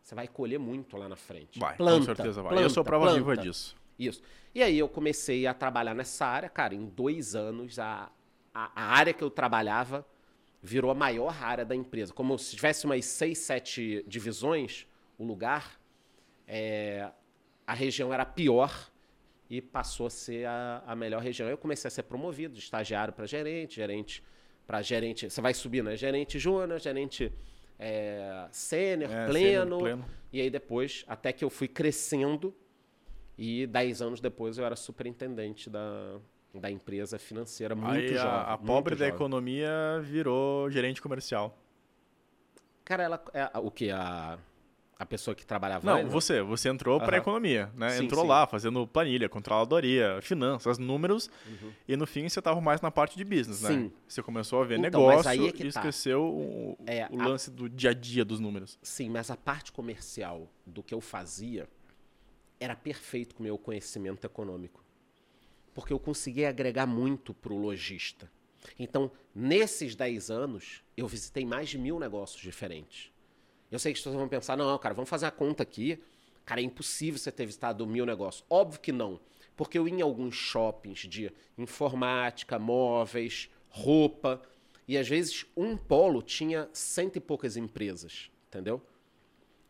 Você 0.02 0.16
vai 0.16 0.26
colher 0.26 0.58
muito 0.58 0.96
lá 0.96 1.08
na 1.08 1.16
frente. 1.16 1.60
Vai, 1.60 1.76
planta, 1.76 1.98
com 1.98 2.16
certeza 2.16 2.42
vai. 2.42 2.50
Planta, 2.50 2.66
eu 2.66 2.70
sou 2.70 2.82
prova 2.82 3.06
planta. 3.06 3.20
viva 3.20 3.36
disso. 3.36 3.76
Isso. 3.98 4.22
E 4.54 4.62
aí 4.62 4.78
eu 4.78 4.88
comecei 4.88 5.46
a 5.46 5.54
trabalhar 5.54 5.94
nessa 5.94 6.26
área, 6.26 6.48
cara, 6.48 6.74
em 6.74 6.86
dois 6.86 7.34
anos, 7.34 7.78
a, 7.78 8.10
a, 8.52 8.70
a 8.74 8.84
área 8.96 9.12
que 9.12 9.22
eu 9.22 9.30
trabalhava 9.30 10.06
virou 10.62 10.90
a 10.90 10.94
maior 10.94 11.42
área 11.42 11.64
da 11.64 11.74
empresa. 11.74 12.12
Como 12.12 12.38
se 12.38 12.56
tivesse 12.56 12.86
umas 12.86 13.04
seis, 13.04 13.38
sete 13.38 14.04
divisões, 14.06 14.86
o 15.18 15.24
lugar, 15.24 15.78
é, 16.46 17.10
a 17.66 17.74
região 17.74 18.12
era 18.12 18.24
pior 18.24 18.90
e 19.48 19.60
passou 19.60 20.06
a 20.06 20.10
ser 20.10 20.46
a, 20.46 20.82
a 20.86 20.96
melhor 20.96 21.22
região. 21.22 21.48
Eu 21.48 21.58
comecei 21.58 21.88
a 21.88 21.90
ser 21.90 22.04
promovido 22.04 22.54
de 22.54 22.60
estagiário 22.60 23.12
para 23.12 23.26
gerente, 23.26 23.76
gerente 23.76 24.22
para 24.66 24.80
gerente. 24.82 25.28
Você 25.28 25.40
vai 25.40 25.52
subir, 25.52 25.82
né? 25.82 25.96
Gerente 25.96 26.38
júnior, 26.38 26.80
gerente 26.80 27.32
é, 27.78 28.46
sênior, 28.50 29.12
é, 29.12 29.26
pleno, 29.26 29.78
pleno. 29.78 30.04
E 30.32 30.40
aí 30.40 30.50
depois, 30.50 31.04
até 31.06 31.32
que 31.32 31.44
eu 31.44 31.50
fui 31.50 31.68
crescendo 31.68 32.54
e 33.36 33.66
dez 33.66 34.00
anos 34.00 34.20
depois 34.20 34.58
eu 34.58 34.64
era 34.64 34.76
superintendente 34.76 35.68
da, 35.68 36.18
da 36.54 36.70
empresa 36.70 37.18
financeira, 37.18 37.74
muito 37.74 37.92
aí 37.92 38.14
jovem. 38.14 38.30
A, 38.30 38.52
a 38.54 38.58
pobre 38.58 38.94
da 38.94 39.06
economia 39.08 40.00
virou 40.02 40.70
gerente 40.70 41.00
comercial. 41.02 41.58
Cara, 42.84 43.02
ela 43.02 43.24
é 43.32 43.58
o 43.58 43.70
que 43.70 43.90
a 43.90 44.38
a 44.98 45.04
pessoa 45.04 45.34
que 45.34 45.44
trabalhava 45.44 45.84
Não, 45.84 46.08
você. 46.08 46.42
Você 46.42 46.68
entrou 46.68 46.98
uhum. 46.98 47.04
para 47.04 47.16
a 47.16 47.18
economia, 47.18 47.70
né? 47.74 47.90
Sim, 47.90 48.04
entrou 48.04 48.22
sim. 48.22 48.28
lá 48.28 48.46
fazendo 48.46 48.86
planilha, 48.86 49.28
controladoria, 49.28 50.20
finanças, 50.22 50.78
números. 50.78 51.30
Uhum. 51.46 51.72
E 51.86 51.96
no 51.96 52.06
fim 52.06 52.28
você 52.28 52.38
estava 52.38 52.60
mais 52.60 52.80
na 52.80 52.90
parte 52.90 53.16
de 53.16 53.24
business, 53.24 53.62
né? 53.62 53.68
Sim. 53.70 53.92
Você 54.06 54.22
começou 54.22 54.62
a 54.62 54.64
ver 54.64 54.78
então, 54.78 55.06
negócio 55.06 55.30
é 55.30 55.36
e 55.36 55.52
tá. 55.52 55.68
esqueceu 55.68 56.24
o, 56.24 56.78
é, 56.86 57.08
o 57.10 57.16
lance 57.16 57.50
a... 57.50 57.52
do 57.52 57.68
dia 57.68 57.90
a 57.90 57.94
dia 57.94 58.24
dos 58.24 58.40
números. 58.40 58.78
Sim, 58.82 59.10
mas 59.10 59.30
a 59.30 59.36
parte 59.36 59.72
comercial 59.72 60.48
do 60.64 60.82
que 60.82 60.94
eu 60.94 61.00
fazia 61.00 61.68
era 62.58 62.75
perfeito 62.75 63.34
com 63.34 63.42
o 63.42 63.44
meu 63.44 63.58
conhecimento 63.58 64.25
econômico. 64.25 64.82
Porque 65.75 65.92
eu 65.92 65.99
conseguia 65.99 66.49
agregar 66.49 66.87
muito 66.87 67.34
para 67.34 67.52
o 67.52 67.58
lojista. 67.58 68.30
Então, 68.78 69.11
nesses 69.34 69.94
10 69.94 70.30
anos, 70.30 70.82
eu 70.96 71.06
visitei 71.06 71.44
mais 71.44 71.68
de 71.68 71.78
mil 71.78 71.99
negócios 71.99 72.40
diferentes. 72.40 73.12
Eu 73.70 73.78
sei 73.78 73.92
que 73.92 73.99
pessoas 73.99 74.14
vão 74.14 74.28
pensar, 74.28 74.56
não, 74.56 74.78
cara, 74.78 74.94
vamos 74.94 75.11
fazer 75.11 75.26
a 75.26 75.30
conta 75.30 75.62
aqui. 75.62 76.00
Cara, 76.44 76.61
é 76.61 76.64
impossível 76.64 77.18
você 77.18 77.32
ter 77.32 77.46
visitado 77.46 77.87
mil 77.87 78.06
negócios. 78.06 78.44
Óbvio 78.49 78.80
que 78.80 78.92
não. 78.92 79.20
Porque 79.56 79.78
eu 79.78 79.88
ia 79.88 79.94
em 79.94 80.02
alguns 80.02 80.34
shoppings 80.34 81.00
de 81.00 81.32
informática, 81.56 82.58
móveis, 82.58 83.50
roupa. 83.68 84.42
E 84.87 84.96
às 84.99 85.08
vezes 85.08 85.46
um 85.56 85.76
polo 85.76 86.23
tinha 86.23 86.68
cento 86.73 87.16
e 87.16 87.20
poucas 87.20 87.56
empresas, 87.56 88.30
entendeu? 88.49 88.82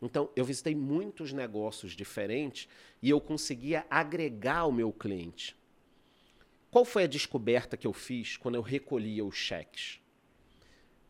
Então 0.01 0.31
eu 0.37 0.45
visitei 0.45 0.75
muitos 0.75 1.33
negócios 1.33 1.93
diferentes 1.93 2.69
e 3.03 3.11
eu 3.11 3.21
conseguia 3.21 3.87
agregar 3.91 4.67
o 4.67 4.73
meu 4.73 4.93
cliente. 4.93 5.57
Qual 6.71 6.85
foi 6.85 7.05
a 7.05 7.09
descoberta 7.09 7.77
que 7.77 7.87
eu 7.87 7.93
fiz 7.93 8.37
quando 8.37 8.57
eu 8.57 8.63
recolhia 8.63 9.25
os 9.25 9.37
cheques? 9.37 10.01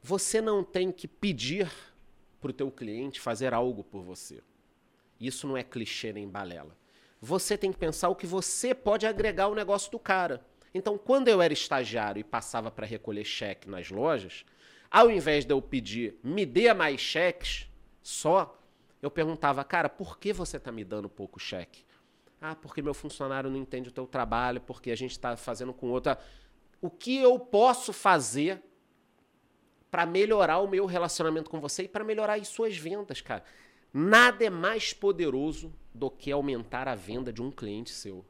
Você 0.03 0.41
não 0.41 0.63
tem 0.63 0.93
que 0.93 1.09
pedir 1.09 1.71
para 2.41 2.51
o 2.51 2.55
teu 2.55 2.71
cliente 2.71 3.21
fazer 3.21 3.55
algo 3.55 3.83
por 3.83 4.03
você. 4.03 4.43
Isso 5.19 5.47
não 5.47 5.57
é 5.57 5.63
clichê 5.63 6.13
nem 6.13 6.29
balela. 6.29 6.77
Você 7.19 7.57
tem 7.57 7.73
que 7.73 7.79
pensar 7.79 8.11
o 8.11 8.15
que 8.15 8.27
você 8.27 8.75
pode 8.75 9.07
agregar 9.07 9.45
ao 9.45 9.55
negócio 9.55 9.91
do 9.91 9.99
cara. 9.99 10.45
Então, 10.75 10.99
quando 10.99 11.29
eu 11.29 11.41
era 11.41 11.55
estagiário 11.55 12.21
e 12.21 12.25
passava 12.25 12.71
para 12.71 12.85
recolher 12.85 13.25
cheque 13.25 13.71
nas 13.71 13.91
lojas, 13.91 14.45
ao 14.91 15.11
invés 15.11 15.47
de 15.47 15.55
eu 15.55 15.63
pedir, 15.63 16.19
me 16.23 16.45
dê 16.45 16.75
mais 16.75 17.01
cheques 17.01 17.67
só, 18.03 18.61
eu 19.05 19.11
perguntava, 19.11 19.63
cara, 19.63 19.89
por 19.89 20.19
que 20.19 20.33
você 20.33 20.57
está 20.57 20.73
me 20.73 20.85
dando 20.85 21.09
pouco 21.09 21.39
cheque? 21.39 21.85
Ah, 22.41 22.55
porque 22.55 22.81
meu 22.81 22.95
funcionário 22.95 23.51
não 23.51 23.59
entende 23.59 23.89
o 23.89 23.93
teu 23.93 24.07
trabalho, 24.07 24.61
porque 24.61 24.91
a 24.91 24.97
gente 24.97 25.13
está 25.13 25.37
fazendo 25.37 25.73
com 25.73 25.91
outra. 25.91 26.19
O 26.81 26.91
que 26.91 27.19
eu 27.19 27.39
posso 27.39 27.93
fazer 27.93 28.63
para 29.91 30.07
melhorar 30.07 30.59
o 30.59 30.67
meu 30.67 30.87
relacionamento 30.87 31.49
com 31.49 31.61
você 31.61 31.85
e 31.85 31.89
para 31.89 32.03
melhorar 32.03 32.35
as 32.35 32.49
suas 32.49 32.77
vendas, 32.77 33.21
cara. 33.21 33.45
Nada 33.93 34.45
é 34.45 34.51
mais 34.51 34.93
poderoso 34.93 35.73
do 35.95 36.11
que 36.11 36.33
aumentar 36.33 36.89
a 36.89 36.97
venda 36.97 37.33
de 37.33 37.41
um 37.41 37.51
cliente 37.51 37.91
seu. 37.91 38.25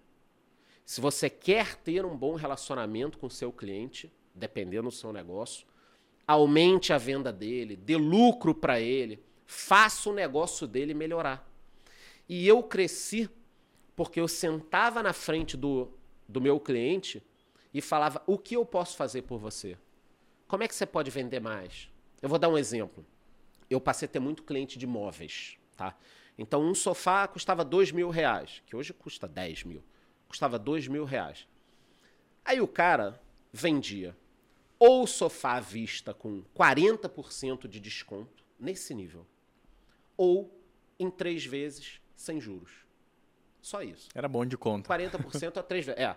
Se 0.84 1.00
você 1.00 1.30
quer 1.30 1.76
ter 1.76 2.04
um 2.04 2.14
bom 2.14 2.34
relacionamento 2.34 3.16
com 3.16 3.28
o 3.28 3.30
seu 3.30 3.50
cliente, 3.50 4.12
dependendo 4.34 4.90
do 4.90 4.94
seu 4.94 5.10
negócio, 5.10 5.66
aumente 6.26 6.92
a 6.92 6.98
venda 6.98 7.32
dele, 7.32 7.76
dê 7.76 7.96
lucro 7.96 8.54
para 8.54 8.78
ele, 8.78 9.24
faça 9.46 10.10
o 10.10 10.14
negócio 10.14 10.66
dele 10.66 10.94
melhorar. 10.94 11.48
E 12.28 12.46
eu 12.46 12.62
cresci 12.62 13.28
porque 13.94 14.20
eu 14.20 14.28
sentava 14.28 15.02
na 15.02 15.12
frente 15.12 15.56
do, 15.56 15.90
do 16.28 16.40
meu 16.40 16.58
cliente 16.58 17.22
e 17.72 17.80
falava: 17.80 18.22
o 18.26 18.38
que 18.38 18.56
eu 18.56 18.64
posso 18.64 18.96
fazer 18.96 19.22
por 19.22 19.38
você? 19.38 19.76
Como 20.46 20.62
é 20.62 20.68
que 20.68 20.74
você 20.74 20.86
pode 20.86 21.10
vender 21.10 21.40
mais? 21.40 21.90
Eu 22.22 22.28
vou 22.28 22.38
dar 22.38 22.48
um 22.48 22.58
exemplo. 22.58 23.04
Eu 23.68 23.80
passei 23.80 24.06
a 24.06 24.10
ter 24.10 24.20
muito 24.20 24.42
cliente 24.42 24.78
de 24.78 24.86
móveis, 24.86 25.56
tá? 25.76 25.96
Então, 26.36 26.62
um 26.62 26.74
sofá 26.74 27.26
custava 27.26 27.64
dois 27.64 27.92
mil 27.92 28.10
reais, 28.10 28.62
que 28.66 28.76
hoje 28.76 28.92
custa 28.92 29.26
10 29.26 29.64
mil. 29.64 29.82
Custava 30.28 30.58
dois 30.58 30.88
mil 30.88 31.04
reais. 31.04 31.46
Aí 32.44 32.60
o 32.60 32.68
cara 32.68 33.20
vendia 33.52 34.16
ou 34.78 35.06
sofá 35.06 35.54
à 35.54 35.60
vista 35.60 36.12
com 36.12 36.42
40% 36.54 37.68
de 37.68 37.80
desconto, 37.80 38.44
nesse 38.58 38.94
nível, 38.94 39.26
ou 40.16 40.60
em 40.98 41.10
três 41.10 41.44
vezes 41.44 42.00
sem 42.14 42.40
juros. 42.40 42.84
Só 43.60 43.82
isso. 43.82 44.08
Era 44.14 44.28
bom 44.28 44.44
de 44.44 44.56
conta. 44.56 44.88
40% 44.88 45.56
a 45.56 45.62
três 45.62 45.86
vezes. 45.86 46.00
É. 46.00 46.16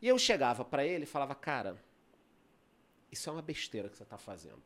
E 0.00 0.08
eu 0.08 0.18
chegava 0.18 0.64
para 0.64 0.84
ele 0.84 1.04
e 1.04 1.06
falava, 1.06 1.34
cara, 1.34 1.76
isso 3.10 3.28
é 3.28 3.32
uma 3.32 3.42
besteira 3.42 3.88
que 3.88 3.96
você 3.96 4.02
está 4.02 4.16
fazendo. 4.16 4.62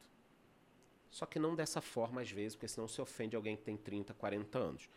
Só 1.11 1.27
que 1.27 1.39
não 1.39 1.55
dessa 1.55 1.81
forma, 1.81 2.21
às 2.21 2.31
vezes, 2.31 2.55
porque 2.55 2.69
senão 2.69 2.87
você 2.87 3.01
ofende 3.01 3.35
alguém 3.37 3.57
que 3.57 3.63
tem 3.63 3.77
30, 3.77 4.13
40 4.15 4.59
anos. 4.59 4.89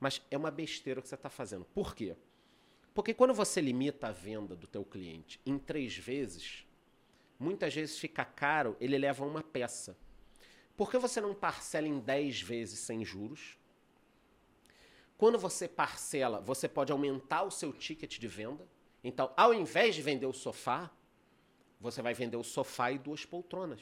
Mas 0.00 0.22
é 0.30 0.36
uma 0.36 0.50
besteira 0.50 1.02
que 1.02 1.08
você 1.08 1.14
está 1.14 1.28
fazendo. 1.28 1.64
Por 1.64 1.94
quê? 1.94 2.16
Porque 2.94 3.12
quando 3.12 3.34
você 3.34 3.60
limita 3.60 4.08
a 4.08 4.12
venda 4.12 4.54
do 4.54 4.66
teu 4.66 4.84
cliente 4.84 5.40
em 5.44 5.58
três 5.58 5.96
vezes, 5.96 6.64
muitas 7.38 7.74
vezes 7.74 7.98
fica 7.98 8.24
caro, 8.24 8.76
ele 8.80 8.96
leva 8.96 9.24
uma 9.24 9.42
peça. 9.42 9.96
Por 10.76 10.90
que 10.90 10.98
você 10.98 11.20
não 11.20 11.34
parcela 11.34 11.86
em 11.86 12.00
10 12.00 12.42
vezes 12.42 12.80
sem 12.80 13.04
juros? 13.04 13.56
Quando 15.16 15.38
você 15.38 15.68
parcela, 15.68 16.40
você 16.40 16.68
pode 16.68 16.90
aumentar 16.90 17.44
o 17.44 17.50
seu 17.50 17.72
ticket 17.72 18.18
de 18.18 18.26
venda. 18.26 18.66
Então, 19.02 19.32
ao 19.36 19.54
invés 19.54 19.94
de 19.94 20.02
vender 20.02 20.26
o 20.26 20.32
sofá, 20.32 20.90
você 21.80 22.02
vai 22.02 22.14
vender 22.14 22.36
o 22.36 22.42
sofá 22.42 22.90
e 22.90 22.98
duas 22.98 23.24
poltronas. 23.24 23.80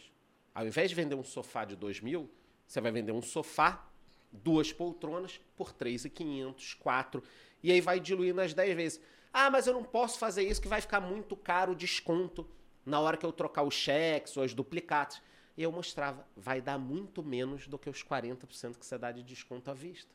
Ao 0.55 0.67
invés 0.67 0.91
de 0.91 0.95
vender 0.95 1.15
um 1.15 1.25
sofá 1.25 1.65
de 1.65 1.75
2 1.75 2.01
mil, 2.01 2.31
você 2.67 2.81
vai 2.81 2.93
vender 2.93 3.13
um 3.13 3.23
sofá, 3.23 3.89
duas 4.31 4.73
poltronas 4.73 5.41
por 5.57 5.73
3.500, 5.73 6.77
4. 6.79 7.23
E 7.63 7.73
aí 7.73 7.81
vai 7.81 7.99
diluir 7.99 8.35
nas 8.35 8.53
10 8.53 8.77
vezes. 8.77 9.01
Ah, 9.33 9.51
mas 9.51 9.67
eu 9.67 9.73
não 9.73 9.85
posso 9.85 10.19
fazer 10.19 10.43
isso 10.43 10.61
que 10.61 10.69
vai 10.69 10.81
ficar 10.81 11.01
muito 11.01 11.35
caro 11.35 11.73
o 11.73 11.77
desconto. 11.77 12.47
Na 12.85 13.01
hora 13.01 13.17
que 13.17 13.25
eu 13.25 13.33
trocar 13.33 13.63
os 13.63 13.75
cheques 13.75 14.37
ou 14.37 14.43
as 14.43 14.53
duplicatas. 14.53 15.23
E 15.56 15.62
eu 15.62 15.71
mostrava, 15.71 16.26
vai 16.37 16.61
dar 16.61 16.78
muito 16.78 17.23
menos 17.23 17.68
do 17.68 17.78
que 17.78 17.90
os 17.90 18.02
40% 18.02 18.78
que 18.78 18.87
você 18.87 18.97
dá 18.97 19.12
de 19.12 19.23
desconto 19.23 19.71
à 19.71 19.75
vista. 19.75 20.11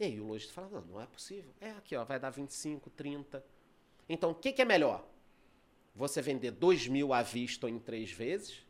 E 0.00 0.04
aí 0.04 0.20
o 0.20 0.26
lojista 0.26 0.52
fala, 0.52 0.68
não, 0.68 0.80
não 0.82 1.00
é 1.00 1.06
possível. 1.06 1.52
É 1.60 1.70
aqui, 1.70 1.96
ó, 1.96 2.04
vai 2.04 2.18
dar 2.18 2.30
25, 2.30 2.90
30. 2.90 3.44
Então, 4.08 4.30
o 4.30 4.34
que, 4.34 4.52
que 4.52 4.62
é 4.62 4.64
melhor? 4.64 5.04
Você 5.94 6.22
vender 6.22 6.52
2 6.52 6.86
mil 6.88 7.12
à 7.12 7.22
vista 7.22 7.68
em 7.68 7.78
três 7.78 8.10
vezes? 8.12 8.64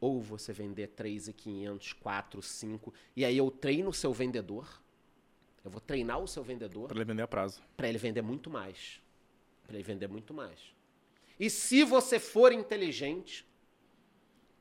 Ou 0.00 0.22
você 0.22 0.52
vender 0.52 0.88
3,500, 0.88 1.92
4, 1.94 2.40
5. 2.40 2.94
E 3.16 3.24
aí 3.24 3.36
eu 3.36 3.50
treino 3.50 3.90
o 3.90 3.94
seu 3.94 4.12
vendedor. 4.12 4.80
Eu 5.64 5.70
vou 5.70 5.80
treinar 5.80 6.18
o 6.20 6.26
seu 6.26 6.42
vendedor. 6.42 6.88
Para 6.88 6.98
ele 6.98 7.04
vender 7.04 7.22
a 7.22 7.28
prazo. 7.28 7.62
Para 7.76 7.88
ele 7.88 7.98
vender 7.98 8.22
muito 8.22 8.48
mais. 8.48 9.02
Para 9.66 9.74
ele 9.74 9.82
vender 9.82 10.08
muito 10.08 10.32
mais. 10.32 10.74
E 11.38 11.50
se 11.50 11.84
você 11.84 12.18
for 12.18 12.52
inteligente, 12.52 13.46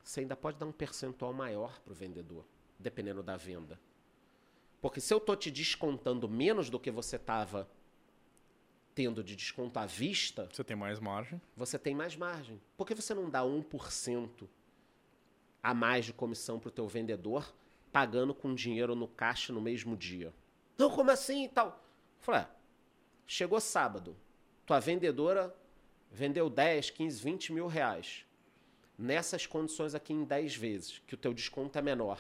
você 0.08 0.22
ainda 0.22 0.38
pode 0.38 0.58
dar 0.58 0.66
um 0.66 0.72
percentual 0.72 1.34
maior 1.34 1.82
para 1.82 1.92
o 1.92 1.96
vendedor, 1.96 2.46
dependendo 2.80 3.22
da 3.22 3.36
venda. 3.36 3.78
Porque 4.80 5.02
se 5.02 5.14
eu 5.14 5.18
estou 5.18 5.36
te 5.36 5.52
descontando 5.52 6.30
menos 6.30 6.70
do 6.70 6.80
que 6.80 6.90
você 6.90 7.18
estava 7.18 7.70
tendo 8.96 9.22
de 9.22 9.36
desconto 9.36 9.78
à 9.78 9.86
vista. 9.86 10.48
Você 10.52 10.64
tem 10.64 10.78
mais 10.78 10.98
margem. 11.00 11.42
Você 11.58 11.78
tem 11.78 11.94
mais 11.94 12.16
margem. 12.16 12.60
Por 12.78 12.88
que 12.88 12.96
você 12.96 13.14
não 13.14 13.30
dá 13.30 13.42
1% 13.42 14.48
a 15.62 15.74
mais 15.74 16.06
de 16.06 16.14
comissão 16.14 16.58
para 16.58 16.70
o 16.70 16.72
teu 16.72 16.88
vendedor, 16.88 17.54
pagando 17.92 18.34
com 18.34 18.56
dinheiro 18.56 18.96
no 18.96 19.10
caixa 19.10 19.52
no 19.52 19.60
mesmo 19.60 19.98
dia? 19.98 20.34
Não, 20.78 20.90
como 20.90 21.12
assim 21.12 21.44
e 21.44 21.50
tal? 21.50 21.84
Falei, 22.22 22.42
é, 22.42 22.48
chegou 23.28 23.60
sábado, 23.60 24.16
tua 24.66 24.80
vendedora 24.80 25.54
vendeu 26.10 26.50
10, 26.50 26.92
15, 26.92 27.22
20 27.22 27.54
mil 27.54 27.68
reais. 27.68 28.26
Nessas 28.98 29.46
condições 29.46 29.94
aqui 29.94 30.12
em 30.12 30.24
10 30.24 30.56
vezes, 30.56 31.02
que 31.06 31.14
o 31.14 31.18
teu 31.18 31.34
desconto 31.34 31.78
é 31.78 31.82
menor. 31.82 32.20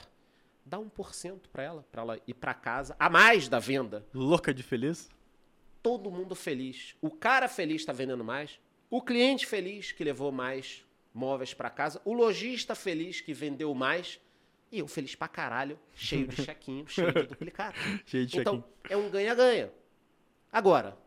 Dá 0.64 0.78
1% 0.78 1.48
para 1.52 1.64
ela, 1.64 1.86
para 1.92 2.02
ela 2.02 2.20
ir 2.28 2.34
para 2.34 2.54
casa, 2.54 2.96
a 3.00 3.10
mais 3.10 3.48
da 3.48 3.58
venda. 3.58 4.06
Louca 4.14 4.54
de 4.54 4.62
feliz? 4.62 5.10
Todo 5.82 6.12
mundo 6.12 6.36
feliz. 6.36 6.96
O 7.02 7.10
cara 7.10 7.48
feliz 7.48 7.82
está 7.82 7.94
vendendo 7.94 8.24
mais. 8.24 8.60
O 8.90 9.02
cliente 9.02 9.48
feliz 9.48 9.92
que 9.92 10.04
levou 10.04 10.32
mais 10.32 10.86
móveis 11.14 11.54
para 11.54 11.70
casa. 11.70 12.02
O 12.06 12.14
lojista 12.14 12.76
feliz 12.76 13.22
que 13.22 13.34
vendeu 13.34 13.74
mais. 13.74 14.20
E 14.72 14.80
eu 14.80 14.88
feliz 14.88 15.16
pra 15.16 15.30
caralho, 15.30 15.80
cheio 15.94 16.28
de 16.28 16.36
chequinho, 16.44 16.88
cheio 16.88 17.12
de 17.14 17.24
duplicado. 17.24 17.78
cheio 18.06 18.26
de 18.26 18.40
então, 18.40 18.64
é 18.90 18.98
um 18.98 19.10
ganha-ganha. 19.10 19.72
Agora, 20.52 20.98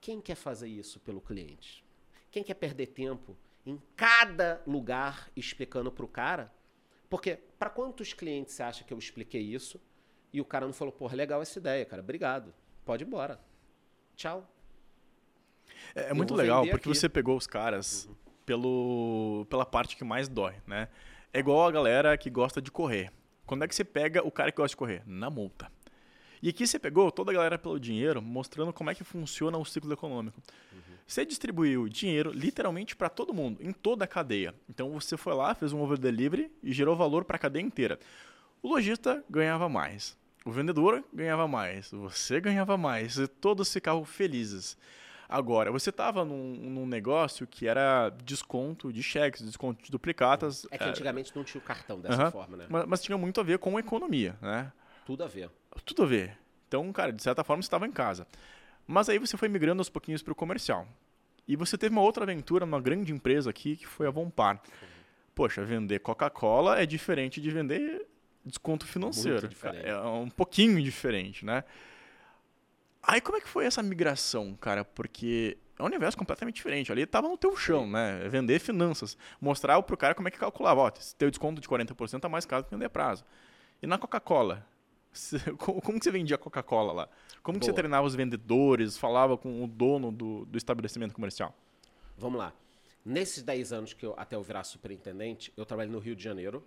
quem 0.00 0.20
quer 0.20 0.34
fazer 0.34 0.68
isso 0.68 1.00
pelo 1.00 1.20
cliente? 1.20 1.82
Quem 2.30 2.44
quer 2.44 2.54
perder 2.54 2.88
tempo 2.88 3.36
em 3.66 3.80
cada 3.96 4.62
lugar 4.66 5.30
explicando 5.36 5.90
para 5.90 6.04
o 6.04 6.08
cara? 6.08 6.52
Porque 7.08 7.38
para 7.58 7.70
quantos 7.70 8.12
clientes 8.12 8.54
você 8.54 8.62
acha 8.62 8.84
que 8.84 8.92
eu 8.92 8.98
expliquei 8.98 9.40
isso 9.40 9.80
e 10.32 10.40
o 10.40 10.44
cara 10.44 10.66
não 10.66 10.72
falou, 10.72 10.92
pô, 10.92 11.06
legal 11.08 11.40
essa 11.40 11.58
ideia, 11.58 11.84
cara, 11.84 12.02
obrigado, 12.02 12.52
pode 12.84 13.04
ir 13.04 13.06
embora. 13.06 13.40
Tchau. 14.16 14.48
É, 15.94 16.10
é 16.10 16.14
muito 16.14 16.34
legal 16.34 16.62
porque 16.62 16.88
aqui. 16.88 16.98
você 16.98 17.08
pegou 17.08 17.36
os 17.36 17.46
caras 17.46 18.06
uhum. 18.06 18.14
pelo, 18.44 19.46
pela 19.48 19.64
parte 19.64 19.96
que 19.96 20.04
mais 20.04 20.28
dói, 20.28 20.54
né? 20.66 20.88
É 21.32 21.38
igual 21.38 21.66
a 21.66 21.70
galera 21.70 22.16
que 22.16 22.30
gosta 22.30 22.60
de 22.60 22.70
correr. 22.70 23.12
Quando 23.46 23.64
é 23.64 23.68
que 23.68 23.74
você 23.74 23.84
pega 23.84 24.26
o 24.26 24.30
cara 24.30 24.50
que 24.50 24.56
gosta 24.56 24.70
de 24.70 24.76
correr? 24.76 25.02
Na 25.06 25.28
multa. 25.28 25.70
E 26.42 26.48
aqui 26.48 26.66
você 26.66 26.78
pegou 26.78 27.10
toda 27.10 27.30
a 27.30 27.34
galera 27.34 27.58
pelo 27.58 27.78
dinheiro, 27.80 28.20
mostrando 28.20 28.72
como 28.72 28.90
é 28.90 28.94
que 28.94 29.02
funciona 29.02 29.56
o 29.56 29.64
ciclo 29.64 29.92
econômico. 29.92 30.40
Uhum. 30.72 30.93
Você 31.06 31.24
distribuiu 31.24 31.88
dinheiro 31.88 32.32
literalmente 32.32 32.96
para 32.96 33.08
todo 33.08 33.34
mundo, 33.34 33.62
em 33.62 33.72
toda 33.72 34.04
a 34.04 34.08
cadeia. 34.08 34.54
Então 34.68 34.90
você 34.92 35.16
foi 35.16 35.34
lá, 35.34 35.54
fez 35.54 35.72
um 35.72 35.80
over 35.80 35.98
delivery 35.98 36.50
e 36.62 36.72
gerou 36.72 36.96
valor 36.96 37.24
para 37.24 37.36
a 37.36 37.38
cadeia 37.38 37.62
inteira. 37.62 37.98
O 38.62 38.68
lojista 38.68 39.22
ganhava 39.28 39.68
mais, 39.68 40.16
o 40.44 40.50
vendedor 40.50 41.04
ganhava 41.12 41.46
mais, 41.46 41.90
você 41.90 42.40
ganhava 42.40 42.76
mais, 42.76 43.18
e 43.18 43.26
todos 43.26 43.72
ficavam 43.72 44.04
felizes. 44.04 44.76
Agora, 45.28 45.72
você 45.72 45.90
estava 45.90 46.24
num, 46.24 46.54
num, 46.54 46.86
negócio 46.86 47.46
que 47.46 47.66
era 47.66 48.10
desconto 48.24 48.92
de 48.92 49.02
cheques, 49.02 49.42
desconto 49.42 49.82
de 49.82 49.90
duplicatas. 49.90 50.66
É 50.70 50.78
que 50.78 50.84
antigamente 50.84 51.32
é... 51.32 51.34
não 51.34 51.44
tinha 51.44 51.60
o 51.60 51.64
cartão 51.64 51.98
dessa 51.98 52.30
forma, 52.30 52.56
né? 52.56 52.66
Mas, 52.68 52.84
mas, 52.86 53.02
tinha 53.02 53.16
muito 53.16 53.40
a 53.40 53.42
ver 53.42 53.58
com 53.58 53.76
a 53.76 53.80
economia, 53.80 54.36
né? 54.40 54.70
Tudo 55.06 55.24
a 55.24 55.26
ver. 55.26 55.50
Tudo 55.84 56.02
a 56.02 56.06
ver. 56.06 56.38
Então, 56.68 56.92
cara, 56.92 57.12
de 57.12 57.22
certa 57.22 57.42
forma 57.42 57.62
você 57.62 57.66
estava 57.66 57.86
em 57.86 57.92
casa. 57.92 58.26
Mas 58.86 59.08
aí 59.08 59.18
você 59.18 59.36
foi 59.36 59.48
migrando 59.48 59.80
aos 59.80 59.88
pouquinhos 59.88 60.22
para 60.22 60.32
o 60.32 60.34
comercial. 60.34 60.86
E 61.46 61.56
você 61.56 61.76
teve 61.76 61.94
uma 61.94 62.02
outra 62.02 62.24
aventura 62.24 62.64
numa 62.64 62.80
grande 62.80 63.12
empresa 63.12 63.50
aqui, 63.50 63.76
que 63.76 63.86
foi 63.86 64.06
a 64.06 64.10
Vompar. 64.10 64.60
Poxa, 65.34 65.64
vender 65.64 65.98
Coca-Cola 65.98 66.80
é 66.80 66.86
diferente 66.86 67.40
de 67.40 67.50
vender 67.50 68.06
desconto 68.44 68.86
financeiro. 68.86 69.48
É 69.82 69.98
um 70.00 70.30
pouquinho 70.30 70.80
diferente, 70.82 71.44
né? 71.44 71.64
Aí 73.02 73.20
como 73.20 73.36
é 73.36 73.40
que 73.40 73.48
foi 73.48 73.66
essa 73.66 73.82
migração, 73.82 74.54
cara? 74.54 74.84
Porque 74.84 75.58
é 75.78 75.82
um 75.82 75.86
universo 75.86 76.16
completamente 76.16 76.56
diferente. 76.56 76.90
Ali 76.90 77.02
estava 77.02 77.28
no 77.28 77.36
teu 77.36 77.56
chão, 77.56 77.86
né? 77.86 78.26
Vender 78.28 78.58
finanças. 78.60 79.16
Mostrar 79.40 79.80
para 79.82 79.94
o 79.94 79.96
cara 79.96 80.14
como 80.14 80.28
é 80.28 80.30
que 80.30 80.38
calculava. 80.38 80.80
Ó, 80.80 80.92
se 80.98 81.14
teu 81.16 81.30
desconto 81.30 81.60
de 81.60 81.68
40% 81.68 82.24
é 82.24 82.28
mais 82.28 82.46
caro 82.46 82.64
que 82.64 82.70
vender 82.70 82.88
prazo. 82.88 83.24
E 83.82 83.86
na 83.86 83.98
Coca-Cola? 83.98 84.66
Como 85.58 85.98
que 85.98 86.04
você 86.04 86.10
vendia 86.10 86.36
Coca-Cola 86.36 86.92
lá? 86.92 87.08
Como 87.42 87.58
que 87.58 87.64
você 87.64 87.72
treinava 87.72 88.06
os 88.06 88.14
vendedores, 88.14 88.98
falava 88.98 89.36
com 89.36 89.62
o 89.62 89.66
dono 89.66 90.10
do, 90.10 90.44
do 90.44 90.58
estabelecimento 90.58 91.14
comercial? 91.14 91.54
Vamos 92.16 92.38
lá. 92.38 92.52
Nesses 93.04 93.42
10 93.42 93.72
anos 93.72 93.92
que 93.92 94.04
eu, 94.06 94.14
até 94.16 94.34
eu 94.34 94.42
virar 94.42 94.64
superintendente, 94.64 95.52
eu 95.56 95.64
trabalhei 95.64 95.92
no 95.92 95.98
Rio 95.98 96.16
de 96.16 96.22
Janeiro, 96.22 96.66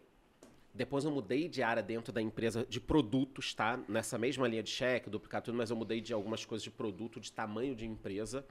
depois 0.78 1.04
eu 1.04 1.12
mudei 1.12 1.50
de 1.50 1.64
área 1.64 1.82
dentro 1.82 2.14
da 2.14 2.22
empresa 2.22 2.64
de 2.70 2.80
produtos, 2.80 3.54
tá? 3.54 3.84
Nessa 3.88 4.16
mesma 4.18 4.48
linha 4.48 4.62
de 4.62 4.70
cheque, 4.70 5.10
duplicar 5.10 5.42
tudo, 5.42 5.58
mas 5.58 5.72
eu 5.72 5.76
mudei 5.76 6.00
de 6.00 6.14
algumas 6.14 6.46
coisas 6.46 6.64
de 6.64 6.70
produto, 6.70 7.20
de 7.20 7.32
tamanho 7.32 7.76
de 7.76 7.86
empresa. 7.88 8.46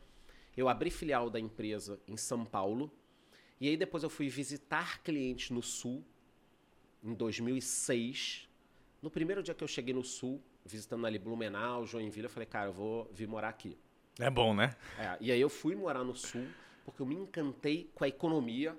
Eu 0.56 0.68
abri 0.68 0.90
filial 0.90 1.30
da 1.30 1.38
empresa 1.38 2.00
em 2.08 2.16
São 2.16 2.44
Paulo. 2.44 2.90
E 3.60 3.68
aí 3.68 3.76
depois 3.76 4.02
eu 4.02 4.10
fui 4.10 4.28
visitar 4.28 5.00
clientes 5.04 5.50
no 5.50 5.62
Sul, 5.62 6.04
em 7.04 7.14
2006. 7.14 8.48
No 9.02 9.10
primeiro 9.10 9.42
dia 9.42 9.54
que 9.54 9.62
eu 9.62 9.68
cheguei 9.68 9.94
no 9.94 10.02
Sul, 10.02 10.42
visitando 10.64 11.06
ali 11.06 11.18
Blumenau, 11.18 11.86
Joinville, 11.86 12.26
eu 12.26 12.30
falei, 12.30 12.46
cara, 12.46 12.68
eu 12.68 12.72
vou 12.72 13.10
vir 13.12 13.28
morar 13.28 13.48
aqui. 13.48 13.78
É 14.18 14.30
bom, 14.30 14.54
né? 14.54 14.74
É, 14.98 15.16
e 15.20 15.30
aí 15.30 15.40
eu 15.40 15.50
fui 15.50 15.74
morar 15.74 16.02
no 16.02 16.16
Sul, 16.16 16.46
porque 16.84 17.02
eu 17.02 17.06
me 17.06 17.14
encantei 17.14 17.90
com 17.94 18.04
a 18.04 18.08
economia. 18.08 18.76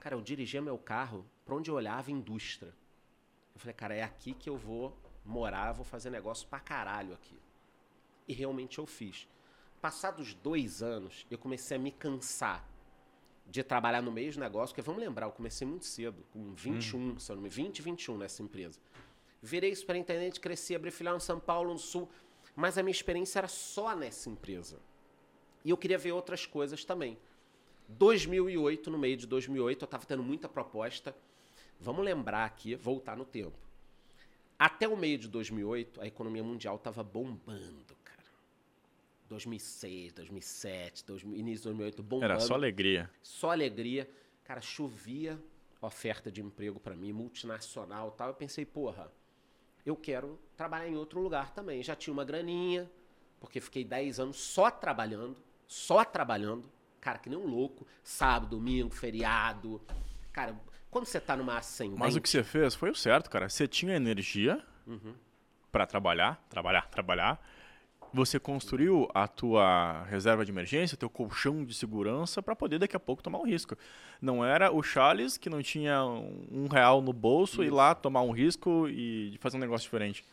Cara, 0.00 0.14
eu 0.14 0.22
dirigia 0.22 0.62
meu 0.62 0.78
carro 0.78 1.24
para 1.44 1.54
onde 1.54 1.70
eu 1.70 1.74
olhava 1.74 2.10
indústria. 2.10 2.72
Eu 3.54 3.60
falei, 3.60 3.74
cara, 3.74 3.94
é 3.94 4.02
aqui 4.02 4.34
que 4.34 4.48
eu 4.48 4.56
vou 4.56 4.96
morar, 5.24 5.72
vou 5.72 5.84
fazer 5.84 6.10
negócio 6.10 6.46
pra 6.48 6.60
caralho 6.60 7.12
aqui. 7.12 7.38
E 8.26 8.32
realmente 8.32 8.78
eu 8.78 8.86
fiz. 8.86 9.28
Passados 9.80 10.34
dois 10.34 10.82
anos, 10.82 11.26
eu 11.30 11.38
comecei 11.38 11.76
a 11.76 11.80
me 11.80 11.90
cansar 11.90 12.66
de 13.48 13.62
trabalhar 13.62 14.02
no 14.02 14.10
mesmo 14.10 14.42
negócio, 14.42 14.74
porque 14.74 14.82
vamos 14.82 15.00
lembrar, 15.00 15.26
eu 15.26 15.32
comecei 15.32 15.66
muito 15.66 15.86
cedo, 15.86 16.24
com 16.32 16.52
21, 16.54 16.98
hum. 16.98 17.18
se 17.18 17.30
eu 17.30 17.36
não 17.36 17.42
me 17.42 17.48
20, 17.48 17.82
21 17.82 18.18
nessa 18.18 18.42
empresa. 18.42 18.80
Virei 19.46 19.74
superintendente, 19.74 20.40
cresci, 20.40 20.74
abri 20.74 20.90
filial 20.90 21.16
em 21.16 21.20
São 21.20 21.38
Paulo, 21.38 21.72
no 21.72 21.78
Sul, 21.78 22.08
mas 22.54 22.76
a 22.76 22.82
minha 22.82 22.92
experiência 22.92 23.38
era 23.38 23.48
só 23.48 23.94
nessa 23.94 24.28
empresa. 24.28 24.80
E 25.64 25.70
eu 25.70 25.76
queria 25.76 25.98
ver 25.98 26.12
outras 26.12 26.44
coisas 26.46 26.84
também. 26.84 27.16
2008, 27.88 28.90
no 28.90 28.98
meio 28.98 29.16
de 29.16 29.26
2008, 29.26 29.82
eu 29.82 29.84
estava 29.84 30.04
tendo 30.04 30.22
muita 30.22 30.48
proposta 30.48 31.14
Vamos 31.80 32.04
lembrar 32.04 32.44
aqui, 32.44 32.74
voltar 32.74 33.16
no 33.16 33.24
tempo. 33.24 33.56
Até 34.58 34.88
o 34.88 34.96
meio 34.96 35.18
de 35.18 35.28
2008, 35.28 36.00
a 36.00 36.06
economia 36.06 36.42
mundial 36.42 36.76
estava 36.76 37.02
bombando, 37.02 37.94
cara. 38.02 38.22
2006, 39.28 40.12
2007, 40.14 41.04
2000, 41.04 41.36
início 41.36 41.58
de 41.58 41.64
2008, 41.64 42.02
bombando. 42.02 42.24
Era 42.24 42.40
só 42.40 42.54
alegria. 42.54 43.10
Só 43.22 43.50
alegria. 43.50 44.08
Cara, 44.44 44.60
chovia 44.60 45.38
oferta 45.80 46.32
de 46.32 46.40
emprego 46.40 46.80
para 46.80 46.96
mim, 46.96 47.12
multinacional 47.12 48.10
tal. 48.12 48.28
Eu 48.28 48.34
pensei, 48.34 48.64
porra, 48.64 49.12
eu 49.86 49.94
quero 49.96 50.38
trabalhar 50.56 50.88
em 50.88 50.96
outro 50.96 51.20
lugar 51.20 51.52
também. 51.52 51.82
Já 51.82 51.94
tinha 51.94 52.12
uma 52.12 52.24
graninha, 52.24 52.90
porque 53.38 53.60
fiquei 53.60 53.84
10 53.84 54.18
anos 54.18 54.36
só 54.36 54.68
trabalhando, 54.68 55.36
só 55.68 56.04
trabalhando. 56.04 56.68
Cara, 57.00 57.18
que 57.18 57.30
nem 57.30 57.38
um 57.38 57.46
louco. 57.46 57.86
Sábado, 58.02 58.50
domingo, 58.56 58.90
feriado. 58.90 59.80
Cara, 60.32 60.60
quando 60.90 61.06
você 61.06 61.20
tá 61.20 61.36
numa 61.36 61.56
ascendente... 61.58 62.00
Mas 62.00 62.16
o 62.16 62.20
que 62.20 62.28
você 62.28 62.42
fez 62.42 62.74
foi 62.74 62.90
o 62.90 62.94
certo, 62.96 63.30
cara. 63.30 63.48
Você 63.48 63.68
tinha 63.68 63.94
energia 63.94 64.60
uhum. 64.84 65.14
para 65.70 65.86
trabalhar, 65.86 66.44
trabalhar, 66.48 66.88
trabalhar. 66.90 67.40
Você 68.16 68.40
construiu 68.40 69.06
a 69.12 69.28
tua 69.28 70.02
reserva 70.04 70.42
de 70.42 70.50
emergência, 70.50 70.96
teu 70.96 71.10
colchão 71.10 71.62
de 71.62 71.74
segurança 71.74 72.42
para 72.42 72.56
poder 72.56 72.78
daqui 72.78 72.96
a 72.96 72.98
pouco 72.98 73.22
tomar 73.22 73.38
um 73.38 73.44
risco. 73.44 73.76
Não 74.22 74.42
era 74.42 74.72
o 74.72 74.82
Charles 74.82 75.36
que 75.36 75.50
não 75.50 75.62
tinha 75.62 76.02
um 76.02 76.66
real 76.66 77.02
no 77.02 77.12
bolso 77.12 77.56
Isso. 77.56 77.64
ir 77.64 77.70
lá 77.70 77.94
tomar 77.94 78.22
um 78.22 78.30
risco 78.30 78.88
e 78.88 79.36
fazer 79.38 79.58
um 79.58 79.60
negócio 79.60 79.84
diferente. 79.84 80.24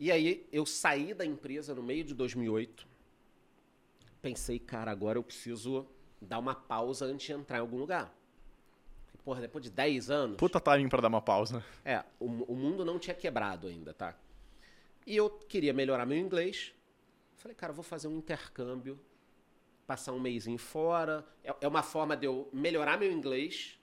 E 0.00 0.10
aí 0.10 0.44
eu 0.50 0.66
saí 0.66 1.14
da 1.14 1.24
empresa 1.24 1.76
no 1.76 1.80
meio 1.80 2.02
de 2.02 2.12
2008. 2.12 2.84
Pensei, 4.20 4.58
cara, 4.58 4.90
agora 4.90 5.16
eu 5.16 5.22
preciso 5.22 5.86
dar 6.20 6.40
uma 6.40 6.56
pausa 6.56 7.04
antes 7.04 7.24
de 7.24 7.32
entrar 7.32 7.58
em 7.58 7.60
algum 7.60 7.78
lugar. 7.78 8.12
Porra, 9.24 9.40
depois 9.40 9.62
de 9.62 9.70
10 9.70 10.10
anos. 10.10 10.36
Puta 10.38 10.58
timing 10.58 10.88
pra 10.88 11.00
dar 11.00 11.06
uma 11.08 11.22
pausa. 11.22 11.64
É, 11.84 12.02
o, 12.18 12.26
o 12.26 12.56
mundo 12.56 12.84
não 12.84 12.98
tinha 12.98 13.14
quebrado 13.14 13.68
ainda, 13.68 13.94
tá? 13.94 14.16
E 15.06 15.14
eu 15.14 15.30
queria 15.30 15.72
melhorar 15.72 16.04
meu 16.04 16.18
inglês. 16.18 16.74
Falei, 17.40 17.54
cara, 17.54 17.72
vou 17.72 17.82
fazer 17.82 18.06
um 18.06 18.18
intercâmbio, 18.18 19.00
passar 19.86 20.12
um 20.12 20.20
mêsinho 20.20 20.58
fora. 20.58 21.26
É, 21.42 21.54
é 21.62 21.66
uma 21.66 21.82
forma 21.82 22.14
de 22.14 22.26
eu 22.26 22.50
melhorar 22.52 22.98
meu 22.98 23.10
inglês 23.10 23.78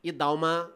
e 0.00 0.12
dar 0.12 0.30
uma 0.30 0.72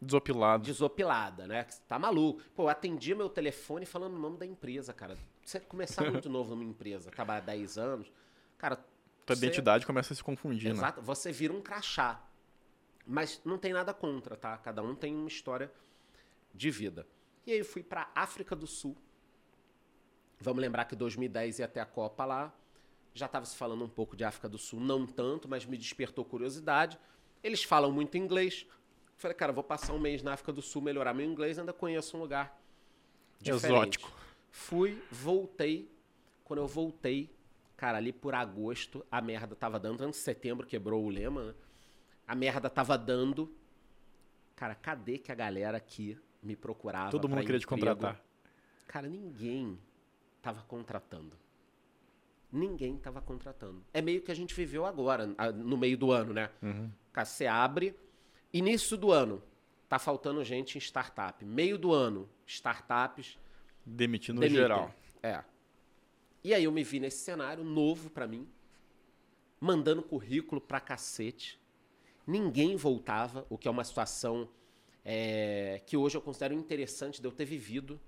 Desopilado. 0.00 0.64
desopilada, 0.64 1.46
né? 1.46 1.62
Tá 1.86 2.00
maluco. 2.00 2.42
Pô, 2.56 2.64
eu 2.64 2.68
atendia 2.68 3.14
meu 3.14 3.28
telefone 3.28 3.86
falando 3.86 4.16
o 4.16 4.18
nome 4.18 4.38
da 4.38 4.44
empresa, 4.44 4.92
cara. 4.92 5.16
Você 5.44 5.60
começar 5.60 6.02
muito 6.10 6.28
novo 6.28 6.50
numa 6.50 6.64
empresa, 6.64 7.12
trabalhar 7.12 7.42
10 7.42 7.78
anos, 7.78 8.12
cara. 8.58 8.74
Tua 9.24 9.36
você- 9.36 9.46
identidade 9.46 9.86
começa 9.86 10.12
a 10.12 10.16
se 10.16 10.24
confundir, 10.24 10.64
né? 10.70 10.74
Exato, 10.74 11.00
você 11.00 11.30
vira 11.30 11.52
um 11.52 11.62
crachá. 11.62 12.20
Mas 13.06 13.40
não 13.44 13.56
tem 13.56 13.72
nada 13.72 13.94
contra, 13.94 14.36
tá? 14.36 14.58
Cada 14.58 14.82
um 14.82 14.96
tem 14.96 15.14
uma 15.14 15.28
história 15.28 15.72
de 16.52 16.72
vida. 16.72 17.06
E 17.46 17.52
aí 17.52 17.58
eu 17.60 17.64
fui 17.64 17.84
pra 17.84 18.10
África 18.16 18.56
do 18.56 18.66
Sul. 18.66 18.96
Vamos 20.42 20.60
lembrar 20.60 20.84
que 20.86 20.96
2010 20.96 21.60
ia 21.60 21.66
até 21.66 21.80
a 21.80 21.86
Copa 21.86 22.24
lá. 22.24 22.52
Já 23.14 23.26
estava 23.26 23.44
se 23.46 23.56
falando 23.56 23.84
um 23.84 23.88
pouco 23.88 24.16
de 24.16 24.24
África 24.24 24.48
do 24.48 24.58
Sul, 24.58 24.80
não 24.80 25.06
tanto, 25.06 25.48
mas 25.48 25.64
me 25.64 25.76
despertou 25.76 26.24
curiosidade. 26.24 26.98
Eles 27.42 27.62
falam 27.62 27.92
muito 27.92 28.16
inglês. 28.18 28.66
Falei, 29.16 29.36
cara, 29.36 29.52
vou 29.52 29.62
passar 29.62 29.92
um 29.92 30.00
mês 30.00 30.22
na 30.22 30.32
África 30.32 30.52
do 30.52 30.60
Sul, 30.60 30.82
melhorar 30.82 31.14
meu 31.14 31.24
inglês, 31.24 31.58
ainda 31.58 31.72
conheço 31.72 32.16
um 32.16 32.20
lugar 32.20 32.60
diferente. 33.40 33.66
Exótico. 33.66 34.12
Fui, 34.50 35.00
voltei. 35.10 35.88
Quando 36.42 36.58
eu 36.58 36.66
voltei, 36.66 37.30
cara, 37.76 37.98
ali 37.98 38.12
por 38.12 38.34
agosto, 38.34 39.06
a 39.10 39.20
merda 39.20 39.54
tava 39.54 39.78
dando. 39.78 40.02
Antes 40.02 40.18
de 40.18 40.24
setembro 40.24 40.66
quebrou 40.66 41.04
o 41.04 41.08
lema, 41.08 41.44
né? 41.44 41.54
A 42.26 42.34
merda 42.34 42.68
tava 42.68 42.98
dando. 42.98 43.54
Cara, 44.56 44.74
cadê 44.74 45.18
que 45.18 45.30
a 45.30 45.34
galera 45.34 45.76
aqui 45.76 46.18
me 46.42 46.56
procurava? 46.56 47.10
Todo 47.10 47.28
mundo 47.28 47.42
queria 47.42 47.60
te 47.60 47.64
emprego? 47.64 47.84
contratar. 47.86 48.20
Cara, 48.88 49.08
ninguém 49.08 49.78
tava 50.42 50.62
contratando. 50.62 51.36
Ninguém 52.50 52.98
tava 52.98 53.22
contratando. 53.22 53.82
É 53.94 54.02
meio 54.02 54.20
que 54.20 54.30
a 54.30 54.34
gente 54.34 54.54
viveu 54.54 54.84
agora, 54.84 55.26
no 55.54 55.78
meio 55.78 55.96
do 55.96 56.10
ano, 56.12 56.34
né? 56.34 56.50
Uhum. 56.60 56.90
Cara, 57.12 57.24
você 57.24 57.46
abre, 57.46 57.96
início 58.52 58.96
do 58.96 59.10
ano, 59.10 59.42
tá 59.88 59.98
faltando 59.98 60.44
gente 60.44 60.76
em 60.76 60.80
startup. 60.80 61.42
Meio 61.44 61.78
do 61.78 61.92
ano, 61.92 62.28
startups 62.46 63.38
Demitindo 63.86 64.34
no 64.36 64.40
demitem. 64.40 64.62
geral. 64.62 64.94
É. 65.22 65.42
E 66.44 66.52
aí 66.52 66.64
eu 66.64 66.72
me 66.72 66.82
vi 66.84 67.00
nesse 67.00 67.24
cenário 67.24 67.64
novo 67.64 68.10
pra 68.10 68.26
mim, 68.26 68.46
mandando 69.60 70.02
currículo 70.02 70.60
pra 70.60 70.80
cacete. 70.80 71.58
Ninguém 72.26 72.76
voltava, 72.76 73.46
o 73.48 73.56
que 73.56 73.66
é 73.66 73.70
uma 73.70 73.84
situação 73.84 74.48
é, 75.04 75.80
que 75.86 75.96
hoje 75.96 76.16
eu 76.16 76.20
considero 76.20 76.52
interessante 76.52 77.20
de 77.20 77.26
eu 77.26 77.32
ter 77.32 77.44
vivido. 77.44 77.98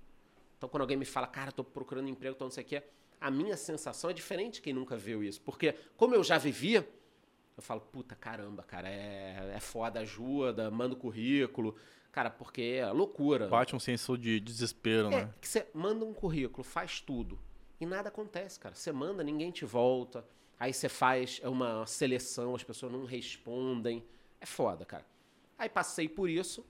Então, 0.65 0.71
quando 0.71 0.81
alguém 0.81 0.97
me 0.97 1.05
fala, 1.05 1.27
cara, 1.27 1.51
tô 1.51 1.63
procurando 1.63 2.09
emprego, 2.09 2.35
tô 2.35 2.43
não 2.43 2.49
sei 2.49 2.63
o 2.63 2.65
quê, 2.65 2.81
a 3.21 3.29
minha 3.29 3.55
sensação 3.55 4.09
é 4.09 4.13
diferente 4.13 4.55
de 4.55 4.61
quem 4.63 4.73
nunca 4.73 4.97
viu 4.97 5.23
isso. 5.23 5.39
Porque, 5.41 5.75
como 5.95 6.15
eu 6.15 6.23
já 6.23 6.39
vivia, 6.39 6.87
eu 7.55 7.61
falo, 7.61 7.81
puta 7.81 8.15
caramba, 8.15 8.63
cara, 8.63 8.89
é, 8.89 9.53
é 9.55 9.59
foda, 9.59 9.99
ajuda, 9.99 10.71
manda 10.71 10.95
o 10.95 10.97
currículo. 10.97 11.75
Cara, 12.11 12.31
porque 12.31 12.79
é 12.79 12.91
loucura. 12.91 13.47
Bate 13.47 13.75
um 13.75 13.79
senso 13.79 14.17
de 14.17 14.39
desespero, 14.39 15.09
É, 15.09 15.25
né? 15.25 15.33
que 15.39 15.47
você 15.47 15.67
manda 15.71 16.03
um 16.03 16.15
currículo, 16.15 16.63
faz 16.63 16.99
tudo. 16.99 17.37
E 17.79 17.85
nada 17.85 18.09
acontece, 18.09 18.59
cara. 18.59 18.73
Você 18.73 18.91
manda, 18.91 19.23
ninguém 19.23 19.51
te 19.51 19.65
volta. 19.65 20.25
Aí 20.59 20.73
você 20.73 20.89
faz 20.89 21.39
uma 21.43 21.85
seleção, 21.85 22.55
as 22.55 22.63
pessoas 22.63 22.91
não 22.91 23.05
respondem. 23.05 24.03
É 24.41 24.47
foda, 24.47 24.83
cara. 24.83 25.05
Aí 25.59 25.69
passei 25.69 26.09
por 26.09 26.27
isso. 26.27 26.65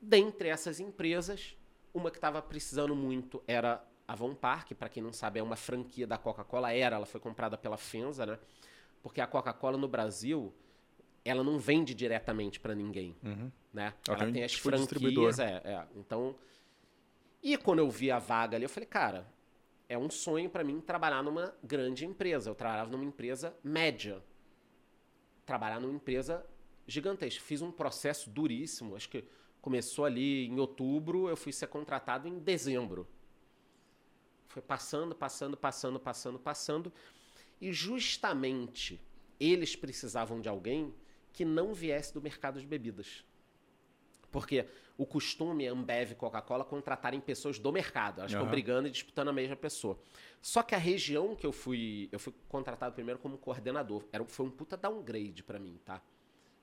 Dentre 0.00 0.48
essas 0.48 0.80
empresas, 0.80 1.55
uma 1.96 2.10
que 2.10 2.18
estava 2.18 2.42
precisando 2.42 2.94
muito 2.94 3.42
era 3.46 3.82
a 4.06 4.14
Von 4.14 4.34
Park. 4.34 4.72
Para 4.72 4.88
quem 4.88 5.02
não 5.02 5.12
sabe, 5.12 5.40
é 5.40 5.42
uma 5.42 5.56
franquia 5.56 6.06
da 6.06 6.18
Coca-Cola. 6.18 6.72
Era, 6.72 6.96
ela 6.96 7.06
foi 7.06 7.20
comprada 7.20 7.56
pela 7.56 7.76
Fenza, 7.76 8.26
né? 8.26 8.38
Porque 9.02 9.20
a 9.20 9.26
Coca-Cola 9.26 9.78
no 9.78 9.88
Brasil, 9.88 10.52
ela 11.24 11.42
não 11.42 11.58
vende 11.58 11.94
diretamente 11.94 12.60
para 12.60 12.74
ninguém 12.74 13.16
Uhum. 13.22 13.50
né? 13.72 13.94
Ela 14.08 14.22
Ela, 14.24 14.32
tem 14.32 14.44
as 14.44 14.52
tipo 14.52 14.68
franquias, 14.68 15.38
é, 15.38 15.62
é. 15.64 15.86
Então, 15.96 16.36
e 17.42 17.56
quando 17.56 17.78
eu 17.78 17.90
vi 17.90 18.10
a 18.10 18.18
vaga 18.18 18.56
ali, 18.56 18.64
eu 18.64 18.68
falei, 18.68 18.88
cara, 18.88 19.26
é 19.88 19.96
um 19.96 20.10
sonho 20.10 20.50
pra 20.50 20.64
mim 20.64 20.80
trabalhar 20.80 21.22
numa 21.22 21.54
grande 21.62 22.04
empresa. 22.04 22.50
Eu 22.50 22.54
trabalhava 22.54 22.90
numa 22.90 23.04
empresa 23.04 23.56
média. 23.62 24.22
Trabalhar 25.44 25.80
numa 25.80 25.94
empresa 25.94 26.44
gigantesca. 26.86 27.40
Fiz 27.42 27.62
um 27.62 27.70
processo 27.70 28.28
duríssimo, 28.28 28.96
acho 28.96 29.08
que 29.08 29.24
começou 29.66 30.04
ali 30.04 30.46
em 30.46 30.60
outubro, 30.60 31.28
eu 31.28 31.36
fui 31.36 31.52
ser 31.52 31.66
contratado 31.66 32.28
em 32.28 32.38
dezembro. 32.38 33.04
Foi 34.46 34.62
passando, 34.62 35.12
passando, 35.12 35.56
passando, 35.56 35.98
passando, 35.98 36.38
passando. 36.38 36.92
E 37.60 37.72
justamente 37.72 39.00
eles 39.40 39.74
precisavam 39.74 40.40
de 40.40 40.48
alguém 40.48 40.94
que 41.32 41.44
não 41.44 41.74
viesse 41.74 42.14
do 42.14 42.22
mercado 42.22 42.60
de 42.60 42.66
bebidas. 42.66 43.24
Porque 44.30 44.68
o 44.96 45.04
costume 45.04 45.64
é 45.64 45.68
Ambev 45.68 46.12
e 46.12 46.14
Coca-Cola 46.14 46.64
contratarem 46.64 47.20
pessoas 47.20 47.58
do 47.58 47.72
mercado. 47.72 48.20
Elas 48.20 48.30
ficam 48.30 48.44
Aham. 48.44 48.52
brigando 48.52 48.86
e 48.86 48.90
disputando 48.92 49.30
a 49.30 49.32
mesma 49.32 49.56
pessoa. 49.56 49.98
Só 50.40 50.62
que 50.62 50.76
a 50.76 50.78
região 50.78 51.34
que 51.34 51.44
eu 51.44 51.50
fui. 51.50 52.08
Eu 52.12 52.20
fui 52.20 52.32
contratado 52.48 52.94
primeiro 52.94 53.18
como 53.18 53.36
coordenador. 53.36 54.04
Era, 54.12 54.24
foi 54.26 54.46
um 54.46 54.50
puta 54.50 54.76
downgrade 54.76 55.42
pra 55.42 55.58
mim, 55.58 55.80
tá? 55.84 56.00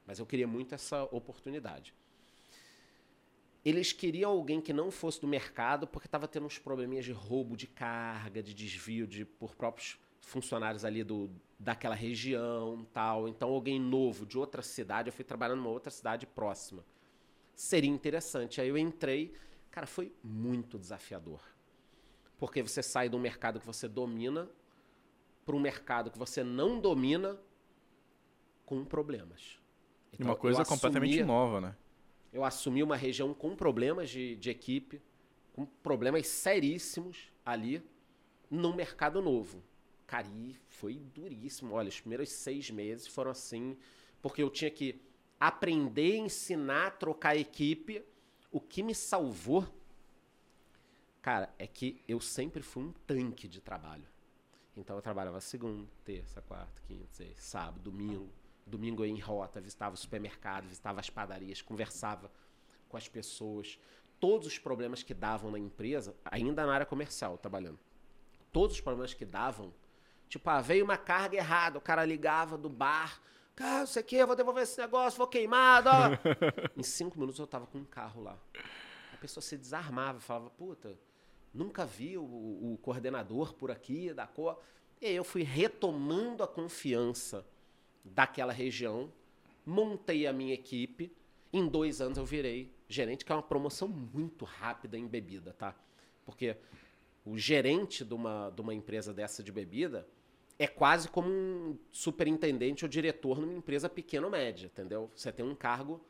Mas 0.07 0.19
eu 0.19 0.25
queria 0.25 0.47
muito 0.47 0.73
essa 0.73 1.03
oportunidade. 1.11 1.93
Eles 3.65 3.93
queriam 3.93 4.31
alguém 4.31 4.59
que 4.59 4.73
não 4.73 4.91
fosse 4.91 5.21
do 5.21 5.27
mercado 5.27 5.87
porque 5.87 6.07
estava 6.07 6.27
tendo 6.27 6.45
uns 6.45 6.59
probleminhas 6.59 7.05
de 7.05 7.11
roubo 7.13 7.55
de 7.55 7.65
carga, 7.67 8.43
de 8.43 8.53
desvio 8.53 9.07
de, 9.07 9.23
por 9.23 9.55
próprios 9.55 9.97
funcionários 10.19 10.83
ali 10.83 11.03
do, 11.03 11.29
daquela 11.57 11.95
região 11.95 12.85
tal. 12.91 13.27
Então, 13.27 13.49
alguém 13.49 13.79
novo 13.79 14.25
de 14.25 14.37
outra 14.37 14.61
cidade, 14.61 15.07
eu 15.09 15.13
fui 15.13 15.23
trabalhando 15.23 15.59
numa 15.59 15.69
outra 15.69 15.91
cidade 15.91 16.25
próxima. 16.27 16.83
Seria 17.55 17.89
interessante. 17.89 18.59
Aí 18.59 18.67
eu 18.67 18.77
entrei, 18.77 19.33
cara, 19.71 19.87
foi 19.87 20.11
muito 20.21 20.77
desafiador. 20.77 21.39
Porque 22.37 22.61
você 22.61 22.83
sai 22.83 23.07
de 23.07 23.15
um 23.15 23.19
mercado 23.19 23.61
que 23.61 23.65
você 23.65 23.87
domina 23.87 24.49
para 25.45 25.55
um 25.55 25.59
mercado 25.59 26.11
que 26.11 26.17
você 26.17 26.43
não 26.43 26.79
domina 26.81 27.39
com 28.65 28.83
problemas. 28.83 29.57
E 30.11 30.21
uma 30.21 30.31
Então, 30.31 30.35
coisa 30.35 30.65
completamente 30.65 31.11
assumia- 31.11 31.25
nova, 31.25 31.61
né? 31.61 31.75
Eu 32.33 32.43
assumi 32.43 32.81
uma 32.81 32.97
região 32.97 33.31
com 33.33 33.55
problemas 33.55 34.09
de, 34.09 34.35
de 34.35 34.49
equipe, 34.49 34.99
com 35.53 35.65
problemas 35.65 36.25
seríssimos 36.27 37.31
ali, 37.45 37.81
num 38.49 38.73
mercado 38.73 39.21
novo. 39.21 39.63
Cara, 40.07 40.27
e 40.27 40.55
foi 40.67 40.95
duríssimo. 40.95 41.75
Olha, 41.75 41.89
os 41.89 41.99
primeiros 41.99 42.29
seis 42.29 42.71
meses 42.71 43.07
foram 43.07 43.31
assim, 43.31 43.77
porque 44.21 44.41
eu 44.41 44.49
tinha 44.49 44.71
que 44.71 44.99
aprender, 45.39 46.17
ensinar, 46.17 46.97
trocar 46.97 47.37
equipe. 47.37 48.03
O 48.51 48.59
que 48.59 48.81
me 48.81 48.95
salvou, 48.95 49.67
cara, 51.21 51.53
é 51.59 51.67
que 51.67 52.01
eu 52.07 52.19
sempre 52.19 52.63
fui 52.63 52.83
um 52.83 52.91
tanque 53.05 53.47
de 53.47 53.61
trabalho. 53.61 54.07
Então 54.75 54.95
eu 54.95 55.01
trabalhava 55.03 55.39
segunda, 55.39 55.87
terça, 56.03 56.41
quarta, 56.41 56.81
quinta, 56.87 57.05
sexta, 57.11 57.41
sábado, 57.41 57.91
domingo. 57.91 58.29
Domingo 58.65 59.03
eu 59.03 59.07
ia 59.07 59.13
em 59.13 59.19
rota, 59.19 59.59
visitava 59.59 59.95
o 59.95 59.97
supermercado, 59.97 60.67
visitava 60.67 60.99
as 60.99 61.09
padarias, 61.09 61.61
conversava 61.61 62.31
com 62.87 62.97
as 62.97 63.07
pessoas. 63.07 63.79
Todos 64.19 64.47
os 64.47 64.57
problemas 64.57 65.03
que 65.03 65.13
davam 65.13 65.51
na 65.51 65.59
empresa, 65.59 66.15
ainda 66.23 66.65
na 66.65 66.73
área 66.73 66.85
comercial 66.85 67.37
trabalhando, 67.37 67.79
todos 68.51 68.75
os 68.75 68.81
problemas 68.81 69.13
que 69.13 69.25
davam, 69.25 69.73
tipo, 70.29 70.49
ah, 70.49 70.61
veio 70.61 70.85
uma 70.85 70.97
carga 70.97 71.37
errada, 71.37 71.77
o 71.77 71.81
cara 71.81 72.05
ligava 72.05 72.57
do 72.57 72.69
bar, 72.69 73.21
cara, 73.55 73.79
não 73.79 73.87
sei 73.87 74.01
o 74.01 74.05
que, 74.05 74.25
vou 74.25 74.35
devolver 74.35 74.63
esse 74.63 74.79
negócio, 74.79 75.17
vou 75.17 75.27
queimado, 75.27 75.89
em 76.77 76.83
cinco 76.83 77.19
minutos 77.19 77.39
eu 77.39 77.47
tava 77.47 77.67
com 77.67 77.79
um 77.79 77.85
carro 77.85 78.23
lá. 78.23 78.37
A 79.13 79.17
pessoa 79.17 79.41
se 79.41 79.57
desarmava, 79.57 80.19
falava, 80.19 80.49
puta, 80.51 80.97
nunca 81.53 81.85
vi 81.85 82.17
o, 82.17 82.23
o 82.23 82.79
coordenador 82.81 83.53
por 83.53 83.71
aqui, 83.71 84.13
da 84.13 84.25
cor. 84.25 84.59
E 85.01 85.07
aí 85.07 85.15
eu 85.15 85.23
fui 85.23 85.43
retomando 85.43 86.43
a 86.43 86.47
confiança 86.47 87.45
daquela 88.03 88.53
região, 88.53 89.11
montei 89.65 90.27
a 90.27 90.33
minha 90.33 90.53
equipe. 90.53 91.11
Em 91.51 91.67
dois 91.67 92.01
anos 92.01 92.17
eu 92.17 92.25
virei 92.25 92.71
gerente, 92.87 93.23
que 93.23 93.31
é 93.31 93.35
uma 93.35 93.43
promoção 93.43 93.87
muito 93.87 94.45
rápida 94.45 94.97
em 94.97 95.07
bebida, 95.07 95.53
tá? 95.53 95.75
Porque 96.25 96.57
o 97.25 97.37
gerente 97.37 98.03
de 98.03 98.13
uma, 98.13 98.49
de 98.49 98.61
uma 98.61 98.73
empresa 98.73 99.13
dessa 99.13 99.41
de 99.41 99.51
bebida 99.51 100.07
é 100.59 100.67
quase 100.67 101.09
como 101.09 101.29
um 101.29 101.77
superintendente 101.91 102.85
ou 102.85 102.89
diretor 102.89 103.39
numa 103.39 103.53
empresa 103.53 103.89
pequena 103.89 104.27
ou 104.27 104.31
média, 104.31 104.67
entendeu? 104.67 105.09
Você 105.15 105.31
tem 105.31 105.45
um 105.45 105.55
cargo 105.55 106.03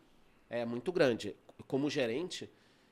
é, 0.49 0.65
muito 0.65 0.91
grande. 0.91 1.35
Como 1.67 1.89
gerente, 1.89 2.49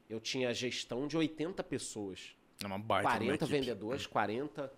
eu 0.10 0.20
tinha 0.20 0.54
gestão 0.54 1.08
de 1.08 1.18
80 1.18 1.64
pessoas. 1.64 2.36
É 2.64 2.68
uma 2.68 2.80
baita 2.80 3.10
de 3.10 3.16
uma 3.16 3.38
40 3.38 3.46
equipe. 3.46 3.60
vendedores, 3.60 4.08
40 4.08 4.72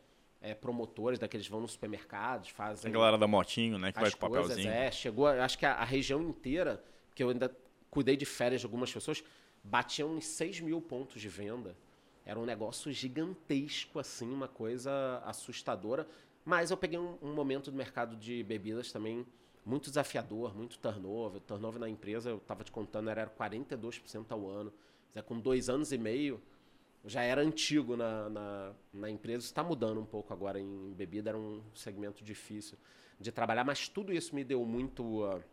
é, 0.43 0.53
promotores 0.53 1.17
daqueles 1.17 1.47
vão 1.47 1.61
nos 1.61 1.71
supermercados, 1.71 2.49
fazem. 2.49 2.91
A 2.91 2.93
galera 2.93 3.17
da 3.17 3.25
motinho, 3.25 3.79
né? 3.79 3.93
Que 3.93 3.97
o 3.97 4.01
coisas, 4.01 4.15
papelzinho. 4.15 4.69
É, 4.69 4.91
chegou, 4.91 5.25
acho 5.25 5.57
que 5.57 5.65
a, 5.65 5.75
a, 5.75 5.85
região 5.85 6.21
inteira, 6.21 6.83
que 7.15 7.23
eu 7.23 7.29
ainda 7.29 7.49
cuidei 7.89 8.17
de 8.17 8.25
férias 8.25 8.59
de 8.59 8.67
algumas 8.67 8.91
pessoas, 8.91 9.23
batiam 9.63 10.09
uns 10.09 10.25
6 10.25 10.59
mil 10.59 10.81
pontos 10.81 11.21
de 11.21 11.29
venda. 11.29 11.77
Era 12.25 12.37
um 12.37 12.45
negócio 12.45 12.91
gigantesco, 12.91 13.99
assim, 13.99 14.29
uma 14.29 14.49
coisa 14.49 15.21
assustadora. 15.25 16.05
Mas 16.43 16.71
eu 16.71 16.77
peguei 16.77 16.99
um, 16.99 17.17
um 17.21 17.33
momento 17.33 17.71
do 17.71 17.77
mercado 17.77 18.17
de 18.17 18.43
bebidas 18.43 18.91
também 18.91 19.25
muito 19.65 19.89
desafiador, 19.89 20.53
muito 20.53 20.77
turnover. 20.77 21.39
Turnover 21.41 21.79
na 21.79 21.87
empresa, 21.87 22.29
eu 22.29 22.37
estava 22.37 22.65
te 22.65 22.71
contando, 22.71 23.09
era 23.09 23.27
42% 23.27 24.25
ao 24.29 24.49
ano. 24.49 24.73
Com 25.25 25.39
dois 25.39 25.69
anos 25.69 25.93
e 25.93 25.97
meio, 25.97 26.41
já 27.05 27.21
era 27.21 27.41
antigo 27.41 27.97
na, 27.97 28.29
na, 28.29 28.73
na 28.93 29.09
empresa. 29.09 29.45
Está 29.45 29.63
mudando 29.63 29.99
um 29.99 30.05
pouco 30.05 30.33
agora 30.33 30.59
em 30.59 30.93
bebida, 30.93 31.31
era 31.31 31.37
um 31.37 31.61
segmento 31.73 32.23
difícil 32.23 32.77
de 33.19 33.31
trabalhar, 33.31 33.63
mas 33.63 33.87
tudo 33.87 34.13
isso 34.13 34.33
me 34.33 34.43
deu 34.43 34.65
muito, 34.65 35.23
uh, 35.23 35.43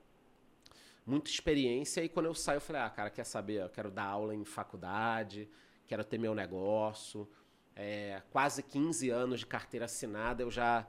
muita 1.05 1.31
experiência. 1.31 2.03
E 2.03 2.09
quando 2.09 2.27
eu 2.27 2.35
saio, 2.35 2.59
eu 2.59 2.61
falei: 2.61 2.83
ah, 2.83 2.91
cara, 2.91 3.11
quer 3.11 3.25
saber? 3.25 3.63
Eu 3.63 3.69
quero 3.69 3.91
dar 3.91 4.05
aula 4.05 4.35
em 4.35 4.45
faculdade, 4.45 5.49
quero 5.87 6.05
ter 6.05 6.19
meu 6.19 6.35
negócio. 6.35 7.29
É, 7.75 8.23
quase 8.31 8.63
15 8.63 9.11
anos 9.11 9.41
de 9.41 9.47
carteira 9.47 9.87
assinada, 9.87 10.43
eu 10.43 10.51
já 10.51 10.87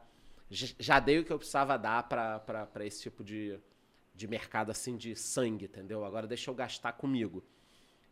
já 0.52 1.00
dei 1.00 1.20
o 1.20 1.24
que 1.24 1.32
eu 1.32 1.38
precisava 1.38 1.78
dar 1.78 2.04
para 2.04 2.86
esse 2.86 3.02
tipo 3.02 3.24
de, 3.24 3.58
de 4.14 4.28
mercado 4.28 4.70
assim 4.70 4.98
de 4.98 5.16
sangue, 5.16 5.66
entendeu? 5.66 6.04
Agora 6.04 6.28
deixa 6.28 6.52
eu 6.52 6.56
gastar 6.56 6.92
comigo. 6.94 7.42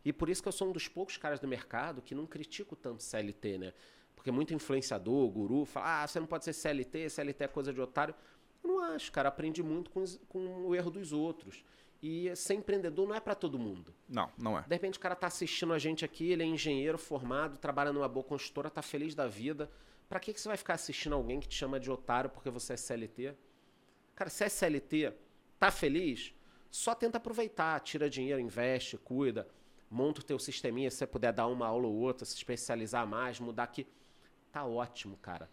E 0.04 0.12
por 0.12 0.28
isso 0.28 0.42
que 0.42 0.48
eu 0.48 0.52
sou 0.52 0.68
um 0.68 0.72
dos 0.72 0.88
poucos 0.88 1.16
caras 1.16 1.40
do 1.40 1.46
mercado 1.46 2.00
que 2.00 2.14
não 2.14 2.26
critico 2.26 2.74
tanto 2.74 3.02
CLT, 3.02 3.58
né? 3.58 3.74
Porque 4.14 4.30
muito 4.30 4.54
influenciador, 4.54 5.28
guru, 5.30 5.64
fala: 5.64 6.02
ah, 6.02 6.06
você 6.06 6.18
não 6.20 6.26
pode 6.26 6.44
ser 6.44 6.52
CLT, 6.52 7.10
CLT 7.10 7.44
é 7.44 7.48
coisa 7.48 7.72
de 7.72 7.80
otário. 7.80 8.14
Eu 8.62 8.70
não 8.70 8.80
acho, 8.80 9.10
cara. 9.12 9.28
Aprendi 9.28 9.62
muito 9.62 9.90
com, 9.90 10.04
com 10.28 10.66
o 10.66 10.74
erro 10.74 10.90
dos 10.90 11.12
outros. 11.12 11.64
E 12.02 12.34
ser 12.34 12.54
empreendedor 12.54 13.06
não 13.06 13.14
é 13.14 13.20
para 13.20 13.34
todo 13.34 13.58
mundo. 13.58 13.94
Não, 14.08 14.30
não 14.38 14.58
é. 14.58 14.62
De 14.62 14.74
repente 14.74 14.98
o 14.98 15.00
cara 15.00 15.14
tá 15.14 15.26
assistindo 15.26 15.72
a 15.72 15.78
gente 15.78 16.04
aqui, 16.04 16.32
ele 16.32 16.42
é 16.42 16.46
engenheiro 16.46 16.96
formado, 16.96 17.58
trabalha 17.58 17.92
numa 17.92 18.08
boa 18.08 18.24
construtora, 18.24 18.70
tá 18.70 18.80
feliz 18.80 19.14
da 19.14 19.26
vida 19.26 19.70
Pra 20.10 20.18
que, 20.18 20.34
que 20.34 20.40
você 20.40 20.48
vai 20.48 20.56
ficar 20.56 20.74
assistindo 20.74 21.14
alguém 21.14 21.38
que 21.38 21.46
te 21.46 21.54
chama 21.54 21.78
de 21.78 21.88
otário 21.88 22.28
porque 22.28 22.50
você 22.50 22.72
é 22.72 22.76
CLT? 22.76 23.32
Cara, 24.16 24.28
se 24.28 24.42
é 24.42 24.48
CLT, 24.48 25.12
tá 25.56 25.70
feliz? 25.70 26.34
Só 26.68 26.96
tenta 26.96 27.18
aproveitar, 27.18 27.78
tira 27.78 28.10
dinheiro, 28.10 28.40
investe, 28.40 28.98
cuida, 28.98 29.46
monta 29.90 30.20
o 30.20 30.24
teu 30.24 30.38
sisteminha, 30.38 30.90
se 30.90 30.98
você 30.98 31.06
puder 31.06 31.32
dar 31.32 31.48
uma 31.48 31.66
aula 31.66 31.88
ou 31.88 31.94
outra, 31.94 32.24
se 32.24 32.36
especializar 32.36 33.06
mais, 33.06 33.40
mudar 33.40 33.64
aqui. 33.64 33.86
Tá 34.52 34.64
ótimo, 34.64 35.16
cara. 35.16 35.48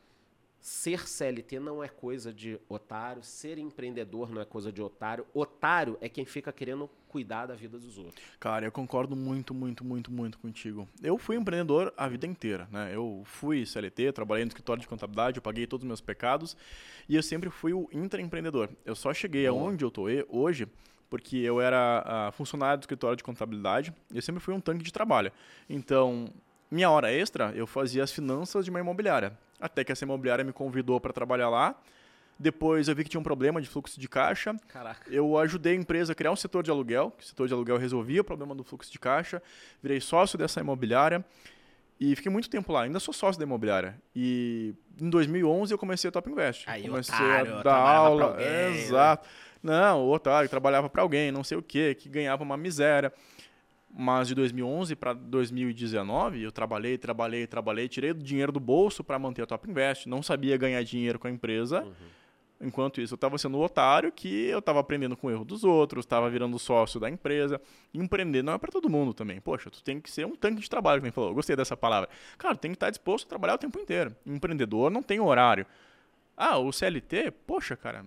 Ser 0.59 1.07
CLT 1.07 1.59
não 1.59 1.83
é 1.83 1.87
coisa 1.87 2.33
de 2.33 2.59
otário, 2.67 3.23
ser 3.23 3.57
empreendedor 3.57 4.29
não 4.29 4.41
é 4.41 4.45
coisa 4.45 4.71
de 4.71 4.81
otário. 4.81 5.25
Otário 5.33 5.97
é 6.01 6.09
quem 6.09 6.25
fica 6.25 6.51
querendo 6.51 6.89
cuidar 7.07 7.45
da 7.45 7.55
vida 7.55 7.79
dos 7.79 7.97
outros. 7.97 8.21
Cara, 8.39 8.65
eu 8.65 8.71
concordo 8.71 9.15
muito, 9.15 9.53
muito, 9.53 9.83
muito, 9.83 10.11
muito 10.11 10.37
contigo. 10.39 10.87
Eu 11.01 11.17
fui 11.17 11.37
empreendedor 11.37 11.93
a 11.95 12.07
vida 12.07 12.27
inteira, 12.27 12.67
né? 12.71 12.93
Eu 12.93 13.21
fui 13.23 13.65
CLT, 13.65 14.11
trabalhei 14.11 14.43
no 14.43 14.49
escritório 14.49 14.81
de 14.81 14.87
contabilidade, 14.87 15.37
eu 15.37 15.41
paguei 15.41 15.65
todos 15.65 15.83
os 15.83 15.87
meus 15.87 16.01
pecados 16.01 16.57
e 17.07 17.15
eu 17.15 17.23
sempre 17.23 17.49
fui 17.49 17.71
o 17.71 17.87
intraempreendedor. 17.93 18.69
Eu 18.83 18.95
só 18.95 19.13
cheguei 19.13 19.47
aonde 19.47 19.85
eu 19.85 19.91
tô 19.91 20.07
hoje 20.27 20.67
porque 21.09 21.37
eu 21.37 21.61
era 21.61 22.29
uh, 22.29 22.31
funcionário 22.31 22.77
do 22.77 22.83
escritório 22.83 23.15
de 23.15 23.23
contabilidade 23.23 23.93
e 24.11 24.17
eu 24.17 24.21
sempre 24.21 24.41
fui 24.41 24.53
um 24.53 24.59
tanque 24.59 24.83
de 24.83 24.91
trabalho. 24.91 25.31
Então, 25.69 26.29
minha 26.69 26.89
hora 26.89 27.11
extra, 27.11 27.51
eu 27.55 27.65
fazia 27.65 28.03
as 28.03 28.11
finanças 28.11 28.65
de 28.65 28.69
uma 28.69 28.79
imobiliária. 28.79 29.37
Até 29.59 29.83
que 29.83 29.91
essa 29.91 30.03
imobiliária 30.03 30.43
me 30.43 30.53
convidou 30.53 30.99
para 30.99 31.13
trabalhar 31.13 31.49
lá. 31.49 31.75
Depois 32.39 32.87
eu 32.87 32.95
vi 32.95 33.03
que 33.03 33.09
tinha 33.09 33.19
um 33.19 33.23
problema 33.23 33.59
de 33.59 33.67
fluxo 33.67 33.99
de 33.99 34.07
caixa. 34.07 34.55
Caraca. 34.67 35.09
Eu 35.09 35.37
ajudei 35.39 35.73
a 35.73 35.75
empresa 35.75 36.11
a 36.11 36.15
criar 36.15 36.31
um 36.31 36.35
setor 36.35 36.61
de 36.61 36.69
aluguel, 36.69 37.11
que 37.17 37.23
o 37.23 37.27
setor 37.27 37.47
de 37.47 37.53
aluguel 37.53 37.77
resolvia 37.77 38.21
o 38.21 38.23
problema 38.23 38.53
do 38.53 38.63
fluxo 38.63 38.91
de 38.91 38.99
caixa. 38.99 39.41
Virei 39.81 39.99
sócio 39.99 40.37
dessa 40.37 40.59
imobiliária 40.59 41.25
e 41.99 42.15
fiquei 42.15 42.31
muito 42.31 42.49
tempo 42.49 42.71
lá. 42.71 42.83
Ainda 42.83 42.99
sou 42.99 43.13
sócio 43.13 43.39
da 43.39 43.45
imobiliária. 43.45 43.99
E 44.15 44.73
em 45.01 45.09
2011 45.09 45.73
eu 45.73 45.77
comecei 45.77 46.07
a 46.07 46.11
Top 46.11 46.29
Invest. 46.29 46.69
Aí, 46.69 46.87
comecei 46.87 47.15
otário, 47.15 47.57
a 47.57 47.63
dar 47.63 47.75
aula. 47.75 48.25
Alguém, 48.25 48.45
né? 48.45 48.77
Exato. 48.77 49.27
Né? 49.63 49.71
Não, 49.73 50.05
o 50.05 50.11
otário 50.11 50.49
trabalhava 50.49 50.89
para 50.89 51.01
alguém, 51.01 51.31
não 51.31 51.43
sei 51.43 51.57
o 51.57 51.63
quê, 51.63 51.95
que 51.95 52.07
ganhava 52.07 52.43
uma 52.43 52.55
miséria. 52.55 53.11
Mas 53.91 54.27
de 54.27 54.35
2011 54.35 54.95
para 54.95 55.13
2019, 55.13 56.43
eu 56.43 56.51
trabalhei, 56.51 56.97
trabalhei, 56.97 57.47
trabalhei, 57.47 57.87
tirei 57.87 58.13
dinheiro 58.13 58.51
do 58.51 58.59
bolso 58.59 59.03
para 59.03 59.17
manter 59.17 59.41
a 59.41 59.45
Top 59.47 59.67
Invest. 59.69 60.07
Não 60.07 60.21
sabia 60.21 60.55
ganhar 60.55 60.83
dinheiro 60.83 61.17
com 61.17 61.27
a 61.27 61.31
empresa. 61.31 61.83
Uhum. 61.83 61.93
Enquanto 62.59 62.99
isso, 62.99 63.13
eu 63.13 63.17
estava 63.17 63.37
sendo 63.37 63.57
o 63.57 63.63
otário 63.63 64.11
que 64.11 64.47
eu 64.47 64.59
estava 64.59 64.79
aprendendo 64.79 65.15
com 65.15 65.27
o 65.27 65.31
erro 65.31 65.45
dos 65.45 65.63
outros, 65.63 66.05
estava 66.05 66.27
virando 66.29 66.57
sócio 66.57 66.99
da 66.99 67.07
empresa. 67.09 67.61
empreender 67.93 68.41
não 68.41 68.53
é 68.53 68.57
para 68.57 68.71
todo 68.71 68.89
mundo 68.89 69.13
também. 69.13 69.39
Poxa, 69.39 69.69
tu 69.69 69.83
tem 69.83 70.01
que 70.01 70.09
ser 70.09 70.25
um 70.25 70.35
tanque 70.35 70.61
de 70.61 70.69
trabalho, 70.69 70.99
como 71.01 71.13
falou. 71.13 71.29
Eu 71.29 71.35
gostei 71.35 71.55
dessa 71.55 71.77
palavra. 71.77 72.09
Cara, 72.37 72.55
tem 72.55 72.71
que 72.71 72.75
estar 72.75 72.89
disposto 72.89 73.25
a 73.25 73.29
trabalhar 73.29 73.55
o 73.55 73.57
tempo 73.59 73.79
inteiro. 73.79 74.15
Empreendedor 74.25 74.89
não 74.89 75.03
tem 75.03 75.19
horário. 75.19 75.65
Ah, 76.35 76.57
o 76.57 76.71
CLT, 76.71 77.31
poxa, 77.45 77.75
cara, 77.75 78.05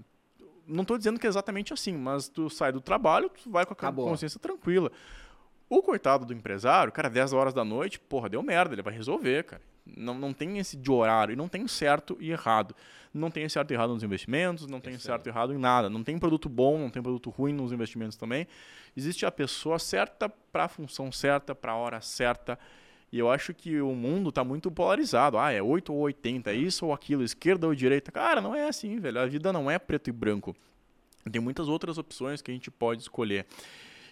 não 0.67 0.83
estou 0.83 0.99
dizendo 0.99 1.19
que 1.19 1.27
é 1.27 1.31
exatamente 1.31 1.73
assim, 1.73 1.97
mas 1.97 2.29
tu 2.29 2.49
sai 2.51 2.73
do 2.73 2.81
trabalho, 2.81 3.29
tu 3.29 3.51
vai 3.51 3.65
com 3.65 3.73
a 3.73 3.75
Acabou. 3.75 4.07
consciência 4.09 4.39
tranquila. 4.41 4.91
O 5.71 5.81
coitado 5.81 6.27
do 6.27 6.35
empresário, 6.35 6.93
cara, 6.93 7.09
10 7.09 7.33
horas 7.33 7.55
da 7.55 7.65
noite, 7.65 8.01
porra, 8.01 8.29
deu 8.29 8.43
merda, 8.43 8.75
ele 8.75 8.83
vai 8.83 8.93
resolver, 8.93 9.45
cara. 9.45 9.63
Não, 9.87 10.15
não 10.15 10.33
tem 10.33 10.59
esse 10.59 10.77
de 10.77 10.91
horário, 10.91 11.33
e 11.33 11.37
não 11.37 11.49
tem 11.49 11.67
certo 11.69 12.17
e 12.19 12.33
errado. 12.33 12.75
Não 13.15 13.31
tem 13.31 13.49
certo 13.49 13.71
e 13.71 13.75
errado 13.75 13.95
nos 13.95 14.03
investimentos, 14.03 14.67
não 14.67 14.81
tem 14.81 14.99
certo 14.99 15.29
e 15.29 15.31
errado 15.31 15.55
em 15.55 15.59
nada. 15.59 15.89
Não 15.89 16.03
tem 16.03 16.19
produto 16.19 16.49
bom, 16.49 16.77
não 16.77 16.91
tem 16.91 17.01
produto 17.01 17.31
ruim 17.31 17.53
nos 17.53 17.71
investimentos 17.71 18.17
também. 18.17 18.49
Existe 18.97 19.25
a 19.25 19.31
pessoa 19.31 19.79
certa 19.79 20.29
para 20.29 20.65
a 20.65 20.69
função 20.69 21.13
certa, 21.13 21.55
para 21.55 21.71
a 21.71 21.77
hora 21.77 22.01
certa. 22.01 22.59
E 23.13 23.21
eu 23.21 23.31
acho 23.31 23.55
que 23.55 23.81
o 23.81 23.95
mundo 23.95 24.31
está 24.31 24.43
muito 24.43 24.73
polarizado. 24.73 25.39
Ah, 25.39 25.53
é 25.53 25.63
8 25.63 25.93
ou 25.93 26.01
80, 26.01 26.51
é 26.51 26.55
isso 26.55 26.87
ou 26.87 26.93
aquilo, 26.93 27.23
esquerda 27.23 27.69
ou 27.69 27.75
direita. 27.77 28.11
Cara, 28.11 28.41
não 28.41 28.57
é 28.57 28.67
assim, 28.67 28.99
velho. 28.99 29.21
A 29.21 29.27
vida 29.27 29.53
não 29.53 29.71
é 29.71 29.79
preto 29.79 30.11
e 30.11 30.13
branco. 30.13 30.55
Tem 31.31 31.41
muitas 31.41 31.69
outras 31.69 31.97
opções 31.97 32.43
que 32.43 32.51
a 32.51 32.55
gente 32.55 32.73
pode 32.73 33.03
escolher. 33.03 33.47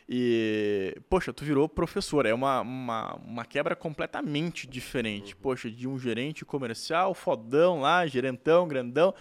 E, 0.08 0.96
poxa, 1.10 1.32
tu 1.34 1.44
virou 1.44 1.68
professor. 1.68 2.24
É 2.24 2.32
uma, 2.32 2.62
uma, 2.62 3.14
uma 3.16 3.44
quebra 3.44 3.76
completamente 3.76 4.66
diferente. 4.66 5.34
Uhum. 5.34 5.40
Poxa, 5.40 5.70
de 5.70 5.86
um 5.86 5.98
gerente 5.98 6.44
comercial, 6.46 7.12
fodão 7.12 7.80
lá, 7.80 8.06
gerentão, 8.06 8.66
grandão, 8.66 9.14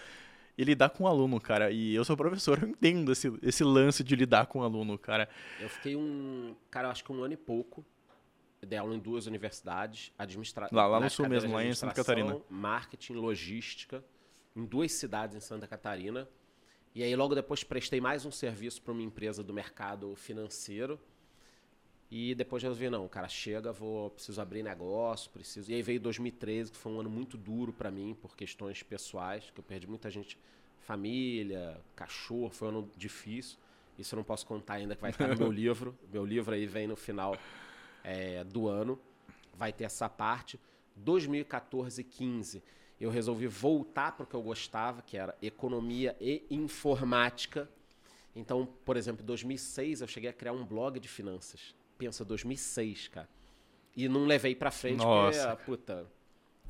e 0.56 0.64
lidar 0.64 0.88
com 0.88 1.04
um 1.04 1.06
aluno, 1.06 1.38
cara. 1.38 1.70
E 1.70 1.94
eu 1.94 2.04
sou 2.04 2.16
professor, 2.16 2.62
eu 2.62 2.68
entendo 2.70 3.12
esse, 3.12 3.30
esse 3.42 3.62
lance 3.62 4.02
de 4.02 4.16
lidar 4.16 4.46
com 4.46 4.60
um 4.60 4.62
aluno, 4.62 4.98
cara. 4.98 5.28
Eu 5.60 5.68
fiquei 5.68 5.94
um, 5.94 6.56
cara, 6.70 6.88
acho 6.88 7.04
que 7.04 7.12
um 7.12 7.22
ano 7.22 7.34
e 7.34 7.36
pouco. 7.36 7.84
Eu 8.60 8.66
dei 8.66 8.78
aula 8.78 8.96
em 8.96 8.98
duas 8.98 9.26
universidades, 9.26 10.10
administração. 10.18 10.76
Lá, 10.76 10.86
lá 10.86 10.98
no 10.98 11.10
sul 11.10 11.28
mesmo, 11.28 11.52
lá 11.52 11.64
em 11.64 11.74
Santa 11.74 11.94
Catarina. 11.94 12.40
Marketing, 12.48 13.12
logística, 13.12 14.02
em 14.56 14.64
duas 14.64 14.90
cidades 14.92 15.36
em 15.36 15.40
Santa 15.40 15.66
Catarina. 15.68 16.26
E 16.98 17.02
aí 17.04 17.14
logo 17.14 17.32
depois 17.32 17.62
prestei 17.62 18.00
mais 18.00 18.26
um 18.26 18.30
serviço 18.32 18.82
para 18.82 18.90
uma 18.90 19.02
empresa 19.02 19.40
do 19.44 19.54
mercado 19.54 20.16
financeiro. 20.16 20.98
E 22.10 22.34
depois 22.34 22.60
resolvi, 22.60 22.90
não, 22.90 23.06
cara, 23.06 23.28
chega, 23.28 23.72
vou, 23.72 24.10
preciso 24.10 24.40
abrir 24.40 24.64
negócio, 24.64 25.30
preciso. 25.30 25.70
E 25.70 25.76
aí 25.76 25.80
veio 25.80 26.00
2013, 26.00 26.72
que 26.72 26.76
foi 26.76 26.90
um 26.90 26.98
ano 26.98 27.08
muito 27.08 27.36
duro 27.36 27.72
para 27.72 27.88
mim 27.88 28.16
por 28.20 28.34
questões 28.34 28.82
pessoais, 28.82 29.48
que 29.48 29.60
eu 29.60 29.62
perdi 29.62 29.86
muita 29.86 30.10
gente, 30.10 30.36
família, 30.80 31.80
cachorro, 31.94 32.50
foi 32.50 32.66
um 32.66 32.70
ano 32.72 32.90
difícil. 32.96 33.60
Isso 33.96 34.16
eu 34.16 34.16
não 34.16 34.24
posso 34.24 34.44
contar 34.44 34.74
ainda, 34.74 34.96
que 34.96 35.00
vai 35.00 35.12
estar 35.12 35.28
no 35.28 35.36
meu 35.36 35.52
livro. 35.54 35.96
Meu 36.12 36.26
livro 36.26 36.52
aí 36.52 36.66
vem 36.66 36.88
no 36.88 36.96
final 36.96 37.38
é, 38.02 38.42
do 38.42 38.66
ano. 38.66 38.98
Vai 39.54 39.72
ter 39.72 39.84
essa 39.84 40.08
parte. 40.08 40.58
2014 40.96 42.00
e 42.00 42.04
15 42.04 42.60
eu 43.00 43.10
resolvi 43.10 43.46
voltar 43.46 44.12
para 44.12 44.24
o 44.24 44.26
que 44.26 44.34
eu 44.34 44.42
gostava, 44.42 45.02
que 45.02 45.16
era 45.16 45.36
economia 45.40 46.16
e 46.20 46.44
informática. 46.50 47.68
Então, 48.34 48.68
por 48.84 48.96
exemplo, 48.96 49.22
em 49.22 49.26
2006 49.26 50.00
eu 50.00 50.06
cheguei 50.06 50.30
a 50.30 50.32
criar 50.32 50.52
um 50.52 50.64
blog 50.64 50.98
de 50.98 51.08
finanças. 51.08 51.74
Pensa, 51.96 52.24
2006, 52.24 53.08
cara. 53.08 53.28
E 53.96 54.08
não 54.08 54.26
levei 54.26 54.54
para 54.54 54.70
frente 54.70 54.98
Nossa. 54.98 55.50
porque, 55.56 55.64
puta, 55.64 56.06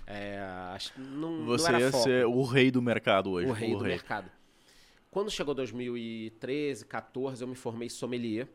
é, 0.07 0.39
não, 0.97 1.45
Você 1.45 1.71
não 1.71 1.81
ia 1.81 1.91
foco. 1.91 2.05
ser 2.05 2.25
o 2.27 2.43
rei 2.43 2.71
do 2.71 2.81
mercado 2.81 3.31
hoje. 3.31 3.51
O 3.51 3.53
rei 3.53 3.75
o 3.75 3.79
do 3.79 3.85
rei. 3.85 3.93
mercado. 3.93 4.31
Quando 5.11 5.31
chegou 5.31 5.55
2013, 5.55 6.87
14, 6.87 7.43
eu 7.43 7.49
me 7.49 7.55
formei 7.55 7.91
sommelier, 7.91 8.49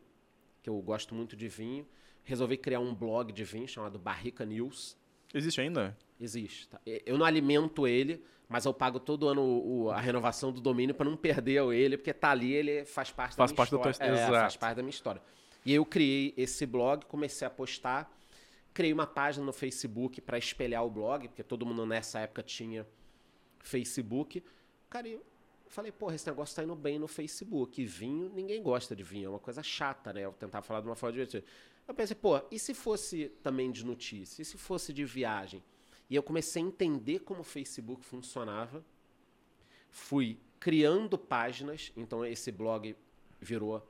que 0.64 0.70
eu 0.70 0.80
gosto 0.82 1.14
muito 1.14 1.36
de 1.36 1.48
vinho. 1.48 1.86
Resolvi 2.24 2.58
criar 2.58 2.80
um 2.80 2.94
blog 2.96 3.32
de 3.32 3.44
vinho 3.44 3.68
chamado 3.68 4.00
Barrica 4.00 4.46
News. 4.46 4.98
Existe 5.34 5.62
ainda? 5.62 5.96
Existe. 6.24 6.70
Tá? 6.70 6.80
Eu 6.86 7.18
não 7.18 7.26
alimento 7.26 7.86
ele, 7.86 8.24
mas 8.48 8.66
eu 8.66 8.74
pago 8.74 9.00
todo 9.00 9.28
ano 9.28 9.42
o, 9.42 9.90
a 9.90 10.00
renovação 10.00 10.54
do 10.54 10.62
domínio 10.62 10.96
para 10.96 11.10
não 11.10 11.18
perder 11.18 11.62
ele, 11.74 11.98
porque 11.98 12.14
tá 12.14 12.32
ali, 12.32 12.54
ele 12.54 12.86
faz 12.86 13.12
parte 13.12 13.36
faz 13.36 13.52
da 13.52 13.54
minha 13.54 13.58
parte 13.58 13.74
história. 13.74 14.20
Da 14.20 14.28
tua... 14.28 14.38
é, 14.38 14.42
faz 14.42 14.56
parte 14.56 14.76
da 14.78 14.82
minha 14.82 14.90
história. 14.90 15.22
E 15.66 15.74
eu 15.74 15.86
criei 15.86 16.34
esse 16.38 16.66
blog, 16.66 17.06
comecei 17.06 17.46
a 17.46 17.50
postar, 17.50 18.10
criei 18.74 18.94
uma 18.94 19.06
página 19.06 19.46
no 19.46 19.52
Facebook 19.52 20.22
para 20.22 20.38
espelhar 20.38 20.86
o 20.86 20.90
blog, 20.90 21.28
porque 21.28 21.44
todo 21.44 21.66
mundo 21.66 21.86
nessa 21.86 22.20
época 22.20 22.42
tinha 22.42 22.88
Facebook. 23.60 24.44
Cara, 24.90 25.08
eu 25.08 25.22
falei, 25.68 25.92
porra, 25.92 26.16
esse 26.16 26.28
negócio 26.28 26.56
tá 26.56 26.64
indo 26.64 26.76
bem 26.76 26.98
no 26.98 27.08
Facebook. 27.08 27.84
Vinho, 27.84 28.30
ninguém 28.34 28.62
gosta 28.62 28.96
de 28.96 29.04
vinho, 29.04 29.26
é 29.26 29.30
uma 29.30 29.40
coisa 29.40 29.62
chata, 29.62 30.14
né? 30.14 30.22
Eu 30.22 30.32
tentava 30.32 30.64
falar 30.66 30.80
de 30.80 30.88
uma 30.88 30.96
forma 30.96 31.12
divertida. 31.12 31.44
Eu 31.86 31.94
pensei, 31.94 32.16
pô, 32.16 32.42
e 32.50 32.58
se 32.58 32.74
fosse 32.74 33.30
também 33.42 33.72
de 33.72 33.86
notícia? 33.86 34.42
E 34.42 34.46
se 34.46 34.58
fosse 34.58 34.94
de 34.94 35.04
viagem? 35.04 35.62
E 36.10 36.16
eu 36.16 36.24
comecei 36.24 36.62
a 36.62 36.66
entender 36.66 37.20
como 37.20 37.42
o 37.42 37.44
Facebook 37.44 38.04
funcionava. 38.06 38.84
Fui 39.90 40.38
criando 40.60 41.18
páginas, 41.18 41.92
então 41.96 42.26
esse 42.26 42.52
blog 42.52 42.96
virou 43.40 43.86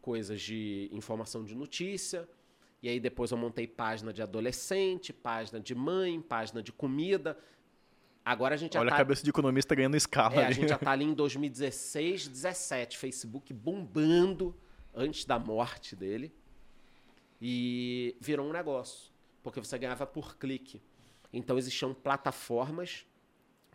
coisas 0.00 0.40
de 0.40 0.88
informação 0.92 1.44
de 1.44 1.54
notícia. 1.54 2.28
E 2.82 2.88
aí 2.88 3.00
depois 3.00 3.30
eu 3.32 3.36
montei 3.36 3.66
página 3.66 4.12
de 4.12 4.22
adolescente, 4.22 5.12
página 5.12 5.58
de 5.58 5.74
mãe, 5.74 6.20
página 6.20 6.62
de 6.62 6.72
comida. 6.72 7.36
Agora 8.24 8.54
a 8.54 8.58
gente 8.58 8.74
já 8.74 8.80
Olha 8.80 8.90
tá... 8.90 8.96
a 8.96 8.98
cabeça 8.98 9.22
de 9.22 9.30
economista 9.30 9.74
ganhando 9.74 9.96
escala 9.96 10.34
É, 10.34 10.42
a 10.42 10.46
ali. 10.46 10.54
gente 10.54 10.68
já 10.68 10.78
tá 10.78 10.90
ali 10.90 11.04
em 11.04 11.14
2016, 11.14 12.28
17, 12.28 12.98
Facebook 12.98 13.52
bombando 13.52 14.54
antes 14.94 15.24
da 15.24 15.38
morte 15.38 15.94
dele. 15.94 16.32
E 17.40 18.16
virou 18.20 18.48
um 18.48 18.52
negócio, 18.52 19.12
porque 19.42 19.60
você 19.60 19.78
ganhava 19.78 20.06
por 20.06 20.36
clique. 20.36 20.80
Então 21.36 21.58
existiam 21.58 21.92
plataformas 21.94 23.06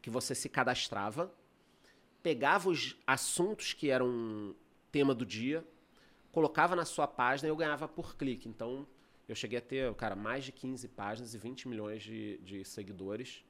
que 0.02 0.10
você 0.10 0.34
se 0.34 0.50
cadastrava, 0.50 1.32
pegava 2.24 2.69
os 2.69 2.95
assuntos 3.06 3.74
que 3.74 3.89
eram 3.89 4.56
tema 4.91 5.13
do 5.13 5.26
dia, 5.26 5.65
colocava 6.32 6.76
na 6.76 6.86
sua 6.86 7.08
página 7.08 7.47
e 7.47 7.52
eu 7.52 7.56
ganhava 7.56 7.88
por 7.88 8.15
clique. 8.15 8.47
Então 8.50 8.88
eu 9.28 9.36
cheguei 9.36 9.60
a 9.60 9.62
ter, 9.62 9.93
cara, 9.95 10.15
mais 10.15 10.43
de 10.43 10.52
15 10.52 10.88
páginas 10.89 11.34
e 11.34 11.38
20 11.38 11.67
milhões 11.67 12.02
de, 12.04 12.38
de 12.39 12.65
seguidores 12.65 13.43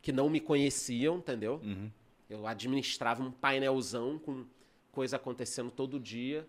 que 0.00 0.12
não 0.12 0.28
me 0.30 0.40
conheciam, 0.40 1.18
entendeu? 1.18 1.60
Uhum. 1.62 1.90
Eu 2.28 2.46
administrava 2.46 3.22
um 3.22 3.30
painelzão 3.30 4.18
com 4.18 4.44
coisa 4.90 5.16
acontecendo 5.16 5.70
todo 5.70 6.00
dia. 6.00 6.46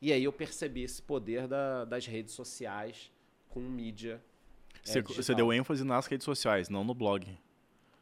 E 0.00 0.12
aí 0.12 0.24
eu 0.24 0.32
percebi 0.32 0.82
esse 0.82 1.02
poder 1.02 1.46
da- 1.48 1.84
das 1.84 2.06
redes 2.06 2.34
sociais 2.34 3.10
com 3.48 3.60
mídia. 3.60 4.22
É, 4.86 4.92
Você, 4.92 5.02
você 5.02 5.34
deu 5.34 5.52
ênfase 5.52 5.84
nas 5.84 6.06
redes 6.06 6.24
sociais, 6.24 6.68
não 6.68 6.84
no 6.84 6.94
blog. 6.94 7.26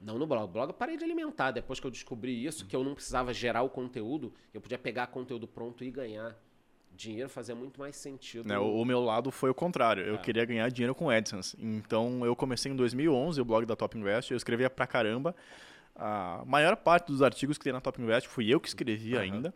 Não 0.00 0.18
no 0.18 0.26
blog. 0.26 0.44
O 0.44 0.48
blog 0.48 0.68
eu 0.70 0.74
parei 0.74 0.96
de 0.96 1.04
alimentar. 1.04 1.52
Depois 1.52 1.78
que 1.78 1.86
eu 1.86 1.90
descobri 1.90 2.44
isso, 2.44 2.66
que 2.66 2.74
eu 2.74 2.82
não 2.82 2.94
precisava 2.94 3.32
gerar 3.32 3.62
o 3.62 3.68
conteúdo, 3.68 4.32
eu 4.52 4.60
podia 4.60 4.78
pegar 4.78 5.06
conteúdo 5.06 5.46
pronto 5.46 5.84
e 5.84 5.90
ganhar 5.90 6.36
dinheiro, 6.94 7.28
fazia 7.28 7.54
muito 7.54 7.78
mais 7.80 7.96
sentido. 7.96 8.46
Né? 8.48 8.58
O, 8.58 8.80
o 8.80 8.84
meu 8.84 9.00
lado 9.00 9.30
foi 9.30 9.48
o 9.48 9.54
contrário. 9.54 10.02
Eu 10.04 10.16
É. 10.16 10.18
queria 10.18 10.44
ganhar 10.44 10.68
dinheiro 10.70 10.94
com 10.94 11.08
AdSense. 11.08 11.56
Então 11.58 12.24
eu 12.26 12.34
comecei 12.34 12.70
em 12.72 12.76
2011 12.76 13.40
o 13.40 13.44
blog 13.44 13.64
da 13.64 13.76
Top 13.76 13.96
Invest. 13.96 14.32
Eu 14.32 14.36
escrevia 14.36 14.68
pra 14.68 14.86
caramba. 14.86 15.34
A 15.94 16.42
maior 16.46 16.74
parte 16.76 17.06
dos 17.06 17.22
artigos 17.22 17.56
que 17.56 17.64
tem 17.64 17.72
na 17.72 17.80
Top 17.80 18.00
Invest 18.00 18.28
fui 18.28 18.52
eu 18.52 18.58
que 18.60 18.68
escrevi 18.68 19.14
Aham. 19.14 19.22
ainda. 19.22 19.54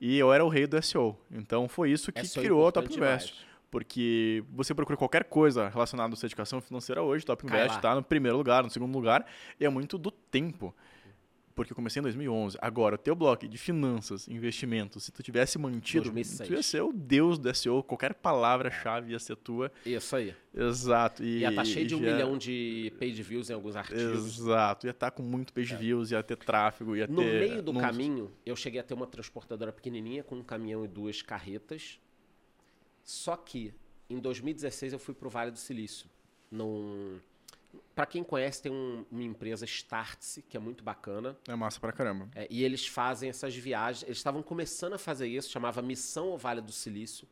E 0.00 0.18
eu 0.18 0.32
era 0.32 0.44
o 0.44 0.48
rei 0.48 0.66
do 0.66 0.80
SEO. 0.82 1.18
Então 1.30 1.68
foi 1.68 1.90
isso 1.90 2.12
que 2.12 2.24
SEO 2.26 2.40
é 2.40 2.44
criou 2.44 2.66
a 2.68 2.72
Top 2.72 2.86
Invest. 2.92 3.32
demais. 3.34 3.49
Porque 3.70 4.42
você 4.50 4.74
procura 4.74 4.96
qualquer 4.96 5.24
coisa 5.24 5.68
relacionada 5.68 6.12
à 6.12 6.16
sua 6.16 6.26
educação 6.26 6.60
financeira 6.60 7.02
hoje, 7.02 7.24
Top 7.24 7.44
Invest 7.46 7.76
está 7.76 7.94
no 7.94 8.02
primeiro 8.02 8.36
lugar, 8.36 8.64
no 8.64 8.70
segundo 8.70 8.92
lugar, 8.92 9.24
e 9.60 9.64
é 9.64 9.68
muito 9.68 9.96
do 9.96 10.10
tempo. 10.10 10.74
Porque 11.54 11.72
eu 11.72 11.76
comecei 11.76 12.00
em 12.00 12.02
2011. 12.04 12.56
Agora, 12.60 12.94
o 12.94 12.98
teu 12.98 13.14
bloco 13.14 13.46
de 13.46 13.58
finanças, 13.58 14.26
investimentos, 14.28 15.04
se 15.04 15.12
tu 15.12 15.22
tivesse 15.22 15.58
mantido, 15.58 16.04
2006. 16.04 16.48
tu 16.48 16.54
ia 16.54 16.62
ser 16.62 16.80
o 16.80 16.90
deus 16.92 17.38
do 17.38 17.54
SEO, 17.54 17.82
qualquer 17.82 18.14
palavra-chave 18.14 19.12
ia 19.12 19.18
ser 19.18 19.36
tua. 19.36 19.70
Isso 19.84 20.16
aí. 20.16 20.34
Exato. 20.54 21.22
E, 21.22 21.40
Ia 21.40 21.50
estar 21.50 21.64
cheio 21.66 21.86
de 21.86 21.94
um 21.94 21.98
já- 22.02 22.12
milhão 22.12 22.38
de 22.38 22.92
page 22.98 23.22
views 23.22 23.50
em 23.50 23.52
alguns 23.52 23.76
artigos. 23.76 24.38
Exato. 24.38 24.86
Ia 24.86 24.90
estar 24.92 25.10
com 25.10 25.22
muito 25.22 25.52
page 25.52 25.76
views, 25.76 26.10
ia 26.12 26.22
ter 26.22 26.36
tráfego, 26.38 26.96
ia 26.96 27.06
No 27.06 27.16
ter... 27.22 27.40
meio 27.48 27.62
do 27.62 27.72
números. 27.74 27.90
caminho, 27.96 28.30
eu 28.46 28.56
cheguei 28.56 28.80
a 28.80 28.82
ter 28.82 28.94
uma 28.94 29.06
transportadora 29.06 29.72
pequenininha 29.72 30.24
com 30.24 30.36
um 30.36 30.42
caminhão 30.42 30.84
e 30.84 30.88
duas 30.88 31.20
carretas. 31.20 32.00
Só 33.10 33.36
que 33.36 33.74
em 34.08 34.18
2016 34.20 34.92
eu 34.92 34.98
fui 34.98 35.12
pro 35.14 35.28
Vale 35.28 35.50
do 35.50 35.58
Silício. 35.58 36.08
Num... 36.50 37.18
Para 37.94 38.06
quem 38.06 38.22
conhece, 38.22 38.62
tem 38.62 38.70
um- 38.72 39.04
uma 39.10 39.22
empresa 39.22 39.64
Startse, 39.64 40.42
que 40.42 40.56
é 40.56 40.60
muito 40.60 40.82
bacana. 40.84 41.36
É 41.48 41.54
massa 41.56 41.80
pra 41.80 41.92
caramba. 41.92 42.28
É, 42.36 42.46
e 42.48 42.62
eles 42.64 42.86
fazem 42.86 43.28
essas 43.28 43.54
viagens. 43.56 44.04
Eles 44.04 44.18
estavam 44.18 44.42
começando 44.42 44.92
a 44.94 44.98
fazer 44.98 45.26
isso, 45.26 45.50
chamava 45.50 45.82
Missão 45.82 46.28
ao 46.30 46.38
Vale 46.38 46.60
do 46.60 46.70
Silício. 46.72 47.26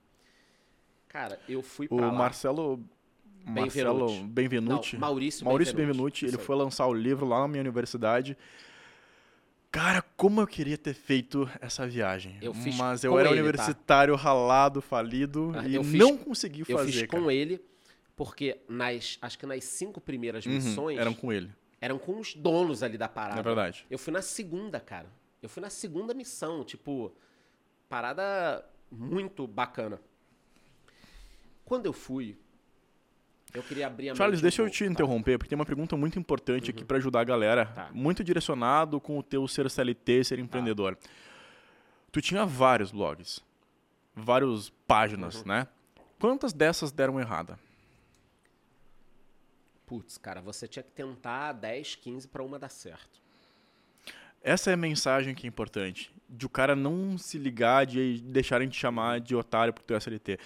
Cara, 1.08 1.40
eu 1.48 1.62
fui 1.62 1.86
O 1.90 1.96
pra 1.96 2.06
lá. 2.06 2.12
Marcelo... 2.12 2.84
Marcelo 3.44 4.06
Benvenuti. 4.08 4.24
Benvenuti. 4.26 4.92
Não, 4.94 5.00
Maurício, 5.00 5.44
Maurício 5.44 5.74
Benvenuti. 5.74 6.22
Benvenuti, 6.22 6.26
ele 6.26 6.44
foi 6.44 6.56
lançar 6.56 6.86
o 6.88 6.92
livro 6.92 7.24
lá 7.26 7.40
na 7.40 7.48
minha 7.48 7.60
universidade. 7.62 8.36
Cara, 9.70 10.00
como 10.16 10.40
eu 10.40 10.46
queria 10.46 10.78
ter 10.78 10.94
feito 10.94 11.48
essa 11.60 11.86
viagem. 11.86 12.38
Eu 12.40 12.54
fiz 12.54 12.74
Mas 12.76 13.04
eu 13.04 13.18
era 13.18 13.28
ele, 13.28 13.36
tá? 13.36 13.42
universitário 13.42 14.14
ralado, 14.16 14.80
falido 14.80 15.52
Ah, 15.54 15.66
e 15.68 15.74
eu 15.74 15.84
fiz- 15.84 15.98
não 15.98 16.16
consegui 16.16 16.60
Eu 16.66 16.76
fazer. 16.78 16.92
fiz 16.92 17.02
cara. 17.06 17.22
com 17.22 17.30
ele, 17.30 17.60
porque 18.16 18.58
nas, 18.68 19.18
acho 19.20 19.38
que 19.38 19.44
nas 19.44 19.62
cinco 19.64 20.00
primeiras 20.00 20.46
Uhum, 20.46 20.52
missões 20.52 20.98
eram 20.98 21.12
com 21.12 21.30
ele, 21.32 21.50
eram 21.80 21.98
com 21.98 22.18
os 22.18 22.34
donos 22.34 22.82
ali 22.82 22.96
da 22.96 23.08
parada. 23.08 23.40
é 23.40 23.42
verdade. 23.42 23.84
Eu 23.90 23.98
fui 23.98 24.12
na 24.12 24.22
segunda, 24.22 24.80
cara. 24.80 25.06
Eu 25.42 25.48
fui 25.50 25.60
na 25.60 25.70
segunda 25.70 26.14
missão, 26.14 26.64
tipo, 26.64 27.12
parada 27.90 28.64
muito 28.90 29.46
bacana. 29.46 30.00
Quando 31.64 31.84
eu 31.84 31.92
fui, 31.92 32.38
eu 33.54 33.62
queria 33.62 33.86
abrir 33.86 34.10
a 34.10 34.14
Charles, 34.14 34.36
mente 34.36 34.40
um 34.40 34.42
deixa 34.42 34.62
eu 34.62 34.66
pouco, 34.66 34.76
te 34.76 34.84
tá? 34.84 34.90
interromper, 34.90 35.38
porque 35.38 35.48
tem 35.48 35.56
uma 35.56 35.64
pergunta 35.66 35.96
muito 35.96 36.18
importante 36.18 36.70
aqui 36.70 36.84
pra 36.84 36.98
ajudar 36.98 37.20
a 37.20 37.24
galera. 37.24 37.66
Tá. 37.66 37.90
Muito 37.92 38.22
direcionado 38.22 39.00
com 39.00 39.18
o 39.18 39.22
teu 39.22 39.46
ser 39.48 39.68
CLT, 39.70 40.24
ser 40.24 40.38
empreendedor. 40.38 40.96
Tu 42.12 42.20
tinha 42.20 42.44
vários 42.46 42.90
blogs, 42.92 43.40
várias 44.14 44.70
páginas, 44.86 45.36
Uhum. 45.42 45.48
né? 45.48 45.66
Quantas 46.18 46.52
dessas 46.52 46.90
deram 46.90 47.18
errada? 47.20 47.58
Putz, 49.86 50.18
cara, 50.18 50.40
você 50.40 50.68
tinha 50.68 50.82
que 50.82 50.90
tentar 50.90 51.52
10, 51.52 51.94
15 51.96 52.28
pra 52.28 52.42
uma 52.42 52.58
dar 52.58 52.68
certo. 52.68 53.20
Essa 54.42 54.70
é 54.70 54.74
a 54.74 54.76
mensagem 54.76 55.34
que 55.34 55.46
é 55.46 55.48
importante. 55.48 56.12
De 56.28 56.44
o 56.46 56.48
cara 56.48 56.76
não 56.76 57.16
se 57.16 57.38
ligar 57.38 57.86
de 57.86 58.20
deixarem 58.22 58.68
te 58.68 58.78
chamar 58.78 59.18
de 59.20 59.34
otário 59.34 59.72
por 59.72 59.82
teu 59.82 59.96
SLT. 59.96 60.38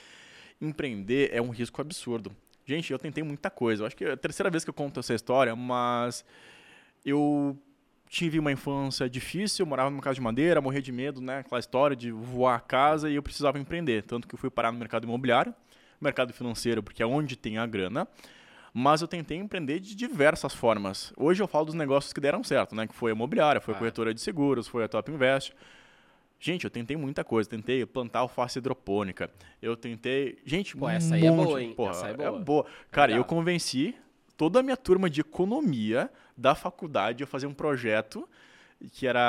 Empreender 0.60 1.30
é 1.32 1.42
um 1.42 1.50
risco 1.50 1.80
absurdo. 1.80 2.34
Gente, 2.64 2.92
eu 2.92 2.98
tentei 2.98 3.22
muita 3.24 3.50
coisa. 3.50 3.82
Eu 3.82 3.86
acho 3.86 3.96
que 3.96 4.04
é 4.04 4.12
a 4.12 4.16
terceira 4.16 4.50
vez 4.50 4.64
que 4.64 4.70
eu 4.70 4.74
conto 4.74 5.00
essa 5.00 5.14
história, 5.14 5.54
mas 5.56 6.24
eu 7.04 7.56
tive 8.08 8.38
uma 8.38 8.52
infância 8.52 9.08
difícil, 9.08 9.64
morava 9.66 9.90
numa 9.90 10.02
casa 10.02 10.14
de 10.16 10.20
madeira, 10.20 10.60
morria 10.60 10.82
de 10.82 10.92
medo, 10.92 11.20
né? 11.20 11.38
Aquela 11.38 11.58
história 11.58 11.96
de 11.96 12.10
voar 12.12 12.56
a 12.56 12.60
casa 12.60 13.08
e 13.10 13.14
eu 13.14 13.22
precisava 13.22 13.58
empreender. 13.58 14.02
Tanto 14.02 14.28
que 14.28 14.34
eu 14.34 14.38
fui 14.38 14.50
parar 14.50 14.70
no 14.70 14.78
mercado 14.78 15.04
imobiliário, 15.04 15.54
mercado 16.00 16.32
financeiro, 16.32 16.82
porque 16.82 17.02
é 17.02 17.06
onde 17.06 17.36
tem 17.36 17.58
a 17.58 17.66
grana. 17.66 18.06
Mas 18.74 19.02
eu 19.02 19.08
tentei 19.08 19.36
empreender 19.36 19.80
de 19.80 19.94
diversas 19.94 20.54
formas. 20.54 21.12
Hoje 21.16 21.42
eu 21.42 21.46
falo 21.48 21.66
dos 21.66 21.74
negócios 21.74 22.12
que 22.12 22.20
deram 22.20 22.42
certo, 22.44 22.74
né? 22.74 22.86
Que 22.86 22.94
foi 22.94 23.10
a 23.10 23.14
imobiliária, 23.14 23.60
foi 23.60 23.74
a 23.74 23.76
Ah. 23.76 23.78
corretora 23.78 24.14
de 24.14 24.20
seguros, 24.20 24.66
foi 24.68 24.84
a 24.84 24.88
Top 24.88 25.10
Invest. 25.10 25.52
Gente, 26.44 26.64
eu 26.64 26.70
tentei 26.70 26.96
muita 26.96 27.22
coisa. 27.22 27.48
Tentei 27.48 27.86
plantar 27.86 28.18
alface 28.18 28.58
hidropônica. 28.58 29.30
Eu 29.62 29.76
tentei. 29.76 30.38
Gente, 30.44 30.76
Pô, 30.76 30.86
um 30.86 30.90
essa 30.90 31.14
aí 31.14 31.24
é 31.24 31.30
monte- 31.30 31.46
boa, 31.46 31.62
hein? 31.62 31.72
Porra, 31.74 31.90
Essa 31.92 32.08
é 32.08 32.10
é 32.10 32.14
boa. 32.16 32.38
boa. 32.40 32.66
Cara, 32.90 33.12
eu 33.12 33.18
Legal. 33.18 33.28
convenci 33.28 33.94
toda 34.36 34.58
a 34.58 34.62
minha 34.62 34.76
turma 34.76 35.08
de 35.08 35.20
economia 35.20 36.10
da 36.36 36.56
faculdade 36.56 37.22
a 37.22 37.26
fazer 37.28 37.46
um 37.46 37.54
projeto 37.54 38.28
que 38.90 39.06
era 39.06 39.20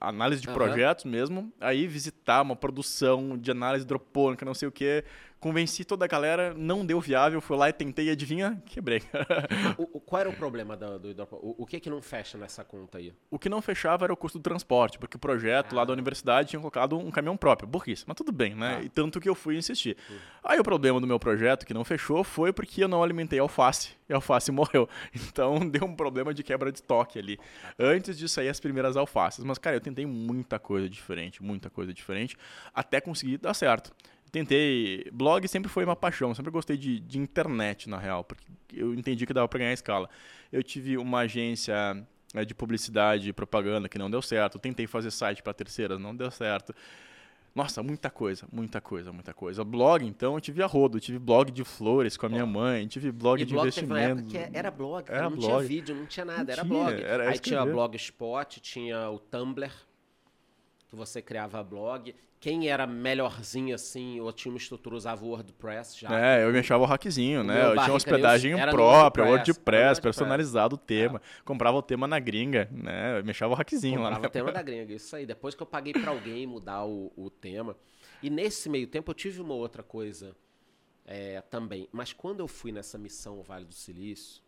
a 0.00 0.08
análise 0.08 0.40
de 0.40 0.46
Aham. 0.48 0.54
projetos 0.56 1.04
mesmo. 1.04 1.52
Aí 1.60 1.88
visitar 1.88 2.40
uma 2.42 2.54
produção 2.54 3.36
de 3.36 3.50
análise 3.50 3.84
hidropônica, 3.84 4.44
não 4.46 4.54
sei 4.54 4.68
o 4.68 4.72
quê. 4.72 5.02
Convenci 5.40 5.84
toda 5.84 6.06
a 6.06 6.08
galera, 6.08 6.54
não 6.56 6.86
deu 6.86 6.98
viável, 6.98 7.38
fui 7.38 7.54
lá 7.54 7.68
e 7.68 7.72
tentei, 7.72 8.08
adivinha? 8.08 8.62
Quebrei. 8.64 9.02
O, 9.76 9.98
o- 9.98 10.00
qual 10.00 10.20
era 10.20 10.30
o 10.30 10.32
problema 10.32 10.74
do, 10.74 10.98
do 11.12 11.22
o, 11.32 11.64
o 11.64 11.66
que 11.66 11.78
que 11.78 11.90
não 11.90 12.00
fecha 12.00 12.38
nessa 12.38 12.64
conta 12.64 12.96
aí? 12.96 13.12
O 13.30 13.38
que 13.38 13.50
não 13.50 13.60
fechava 13.60 14.06
era 14.06 14.12
o 14.12 14.16
custo 14.16 14.38
do 14.38 14.42
transporte, 14.42 14.98
porque 14.98 15.16
o 15.16 15.20
projeto 15.20 15.74
lá 15.74 15.82
Ah. 15.82 15.84
da 15.84 15.92
universidade 15.92 16.48
tinha 16.48 16.58
colocado 16.60 16.96
um 16.98 17.10
caminhão 17.10 17.36
próprio. 17.36 17.68
Burrice, 17.68 18.04
mas 18.06 18.16
tudo 18.16 18.32
bem, 18.32 18.54
né? 18.54 18.78
Ah. 18.80 18.84
E 18.84 18.88
tanto 18.88 19.20
que 19.20 19.28
eu 19.28 19.34
fui 19.34 19.54
insistir. 19.58 19.98
Aí 20.42 20.58
o 20.58 20.62
problema 20.64 20.98
do 20.98 21.06
meu 21.06 21.18
projeto, 21.18 21.66
que 21.66 21.74
não 21.74 21.84
fechou, 21.84 22.24
foi 22.24 22.50
porque 22.50 22.82
eu 22.82 22.88
não 22.88 23.02
alimentei 23.02 23.38
alface. 23.38 23.90
E 24.08 24.14
a 24.14 24.16
alface 24.16 24.48
morreu. 24.52 24.88
Então 25.14 25.58
deu 25.68 25.84
um 25.84 25.94
problema 25.94 26.32
de 26.32 26.42
quebra 26.42 26.72
de 26.72 26.78
estoque 26.78 27.18
ali. 27.18 27.38
Antes 27.78 28.16
de 28.16 28.30
sair 28.30 28.48
as 28.48 28.60
primeiras 28.60 28.96
alfaces. 28.96 29.44
Mas, 29.44 29.58
cara, 29.58 29.76
eu 29.76 29.80
tentei 29.82 30.06
muita 30.06 30.58
coisa 30.58 30.88
diferente, 30.88 31.42
muita 31.42 31.68
coisa 31.68 31.92
diferente, 31.92 32.34
até 32.72 32.98
conseguir 32.98 33.36
dar 33.36 33.52
certo. 33.52 33.92
Tentei. 34.34 35.08
Blog 35.12 35.46
sempre 35.46 35.70
foi 35.70 35.84
uma 35.84 35.94
paixão, 35.94 36.34
sempre 36.34 36.50
gostei 36.50 36.76
de, 36.76 36.98
de 36.98 37.20
internet, 37.20 37.88
na 37.88 37.98
real, 37.98 38.24
porque 38.24 38.44
eu 38.72 38.92
entendi 38.92 39.24
que 39.24 39.32
dava 39.32 39.46
pra 39.46 39.60
ganhar 39.60 39.72
escala. 39.72 40.10
Eu 40.50 40.60
tive 40.60 40.98
uma 40.98 41.20
agência 41.20 42.04
né, 42.34 42.44
de 42.44 42.52
publicidade 42.52 43.28
e 43.28 43.32
propaganda 43.32 43.88
que 43.88 43.96
não 43.96 44.10
deu 44.10 44.20
certo. 44.20 44.58
Tentei 44.58 44.88
fazer 44.88 45.12
site 45.12 45.40
para 45.40 45.54
terceiras, 45.54 46.00
não 46.00 46.16
deu 46.16 46.32
certo. 46.32 46.74
Nossa, 47.54 47.80
muita 47.80 48.10
coisa, 48.10 48.48
muita 48.52 48.80
coisa, 48.80 49.12
muita 49.12 49.32
coisa. 49.32 49.62
Blog, 49.62 50.04
então, 50.04 50.34
eu 50.34 50.40
tive 50.40 50.60
a 50.64 50.66
rodo, 50.66 50.96
eu 50.96 51.00
tive 51.00 51.20
blog 51.20 51.52
de 51.52 51.62
flores 51.62 52.16
com 52.16 52.26
a 52.26 52.28
minha 52.28 52.44
mãe, 52.44 52.88
tive 52.88 53.12
blog 53.12 53.40
e 53.40 53.44
de 53.44 53.54
blog 53.54 53.70
teve 53.70 53.86
uma 53.86 54.00
época 54.00 54.22
investimento. 54.22 54.58
era 54.58 54.70
blog, 54.72 55.04
Era 55.08 55.22
não 55.30 55.36
blog. 55.36 55.46
tinha 55.46 55.58
vídeo, 55.60 55.94
não 55.94 56.06
tinha 56.06 56.26
nada, 56.26 56.42
Não 56.42 56.52
era 56.52 56.64
tinha, 56.64 56.74
blog. 56.84 57.02
era 57.04 57.22
Aí 57.30 57.38
tinha 57.38 57.58
escrever. 57.58 57.72
Blogspot, 57.72 58.60
tinha 58.60 59.08
o 59.08 59.20
Tumblr, 59.20 59.70
que 60.94 60.98
você 60.98 61.20
criava 61.20 61.62
blog. 61.62 62.14
Quem 62.40 62.68
era 62.68 62.86
melhorzinho 62.86 63.74
assim, 63.74 64.20
ou 64.20 64.32
tinha 64.32 64.52
uma 64.52 64.58
estrutura, 64.58 64.94
usava 64.94 65.24
o 65.24 65.28
WordPress 65.28 65.98
já. 65.98 66.08
É, 66.18 66.44
eu 66.44 66.52
me 66.52 66.58
achava 66.58 66.82
o 66.84 66.86
hackzinho, 66.86 67.40
O 67.40 67.44
né? 67.44 67.66
Eu 67.66 67.72
tinha 67.82 67.94
hospedagem 67.94 68.54
própria, 68.70 69.24
WordPress, 69.24 69.50
WordPress, 69.50 70.00
personalizado 70.00 70.74
o 70.76 70.78
tema. 70.78 71.20
Comprava 71.44 71.76
o 71.78 71.82
tema 71.82 72.06
na 72.06 72.18
gringa, 72.18 72.68
né? 72.70 73.18
Eu 73.18 73.24
me 73.24 73.30
achava 73.30 73.52
o 73.52 73.56
hackzinho 73.56 74.00
lá. 74.00 74.10
Comprava 74.10 74.26
o 74.26 74.30
tema 74.30 74.52
da 74.52 74.62
gringa, 74.62 74.92
isso 74.92 75.16
aí. 75.16 75.26
Depois 75.26 75.54
que 75.54 75.62
eu 75.62 75.66
paguei 75.66 75.92
pra 75.94 76.10
alguém 76.10 76.46
mudar 76.46 76.84
o, 76.84 77.10
o 77.16 77.30
tema. 77.30 77.76
E 78.22 78.30
nesse 78.30 78.68
meio 78.68 78.86
tempo 78.86 79.10
eu 79.10 79.14
tive 79.14 79.40
uma 79.40 79.54
outra 79.54 79.82
coisa 79.82 80.36
é, 81.06 81.40
também. 81.40 81.88
Mas 81.92 82.12
quando 82.12 82.40
eu 82.40 82.48
fui 82.48 82.72
nessa 82.72 82.98
missão 82.98 83.42
Vale 83.42 83.64
do 83.64 83.74
Silício, 83.74 84.42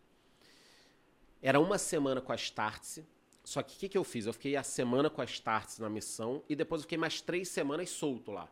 era 1.40 1.58
uma 1.58 1.78
semana 1.78 2.20
com 2.20 2.32
a 2.32 2.36
Startse. 2.36 3.06
Só 3.46 3.62
que 3.62 3.76
o 3.76 3.78
que, 3.78 3.88
que 3.88 3.96
eu 3.96 4.02
fiz? 4.02 4.26
Eu 4.26 4.32
fiquei 4.32 4.56
a 4.56 4.62
semana 4.62 5.08
com 5.08 5.22
a 5.22 5.24
Startse 5.24 5.80
na 5.80 5.88
missão 5.88 6.42
e 6.48 6.56
depois 6.56 6.80
eu 6.80 6.82
fiquei 6.82 6.98
mais 6.98 7.20
três 7.20 7.48
semanas 7.48 7.88
solto 7.88 8.32
lá, 8.32 8.50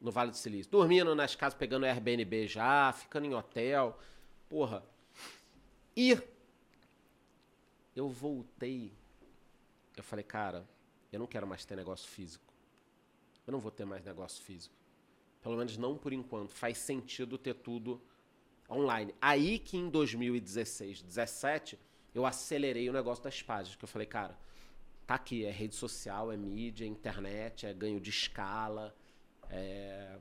no 0.00 0.10
Vale 0.10 0.32
do 0.32 0.36
Silício. 0.36 0.70
Dormindo 0.70 1.14
nas 1.14 1.36
casas, 1.36 1.56
pegando 1.56 1.86
Airbnb 1.86 2.48
já, 2.48 2.92
ficando 2.92 3.26
em 3.26 3.34
hotel. 3.34 3.96
Porra. 4.48 4.84
E 5.96 6.18
eu 7.94 8.08
voltei 8.08 8.92
eu 9.96 10.02
falei, 10.02 10.24
cara, 10.24 10.66
eu 11.12 11.18
não 11.18 11.26
quero 11.26 11.46
mais 11.46 11.64
ter 11.64 11.76
negócio 11.76 12.08
físico. 12.08 12.52
Eu 13.46 13.52
não 13.52 13.60
vou 13.60 13.70
ter 13.70 13.84
mais 13.84 14.04
negócio 14.04 14.42
físico. 14.42 14.74
Pelo 15.42 15.56
menos 15.56 15.76
não 15.76 15.98
por 15.98 16.12
enquanto. 16.12 16.50
Faz 16.52 16.78
sentido 16.78 17.36
ter 17.36 17.54
tudo 17.54 18.00
online. 18.70 19.14
Aí 19.20 19.58
que 19.58 19.76
em 19.76 19.90
2016, 19.90 21.02
17, 21.02 21.78
eu 22.14 22.26
acelerei 22.26 22.88
o 22.88 22.92
negócio 22.92 23.22
das 23.22 23.42
páginas. 23.42 23.76
Que 23.76 23.84
eu 23.84 23.88
falei, 23.88 24.06
cara, 24.06 24.36
tá 25.06 25.14
aqui, 25.14 25.44
é 25.44 25.50
rede 25.50 25.74
social, 25.74 26.32
é 26.32 26.36
mídia, 26.36 26.84
é 26.84 26.88
internet, 26.88 27.66
é 27.66 27.72
ganho 27.72 28.00
de 28.00 28.10
escala. 28.10 28.94
É... 29.50 30.16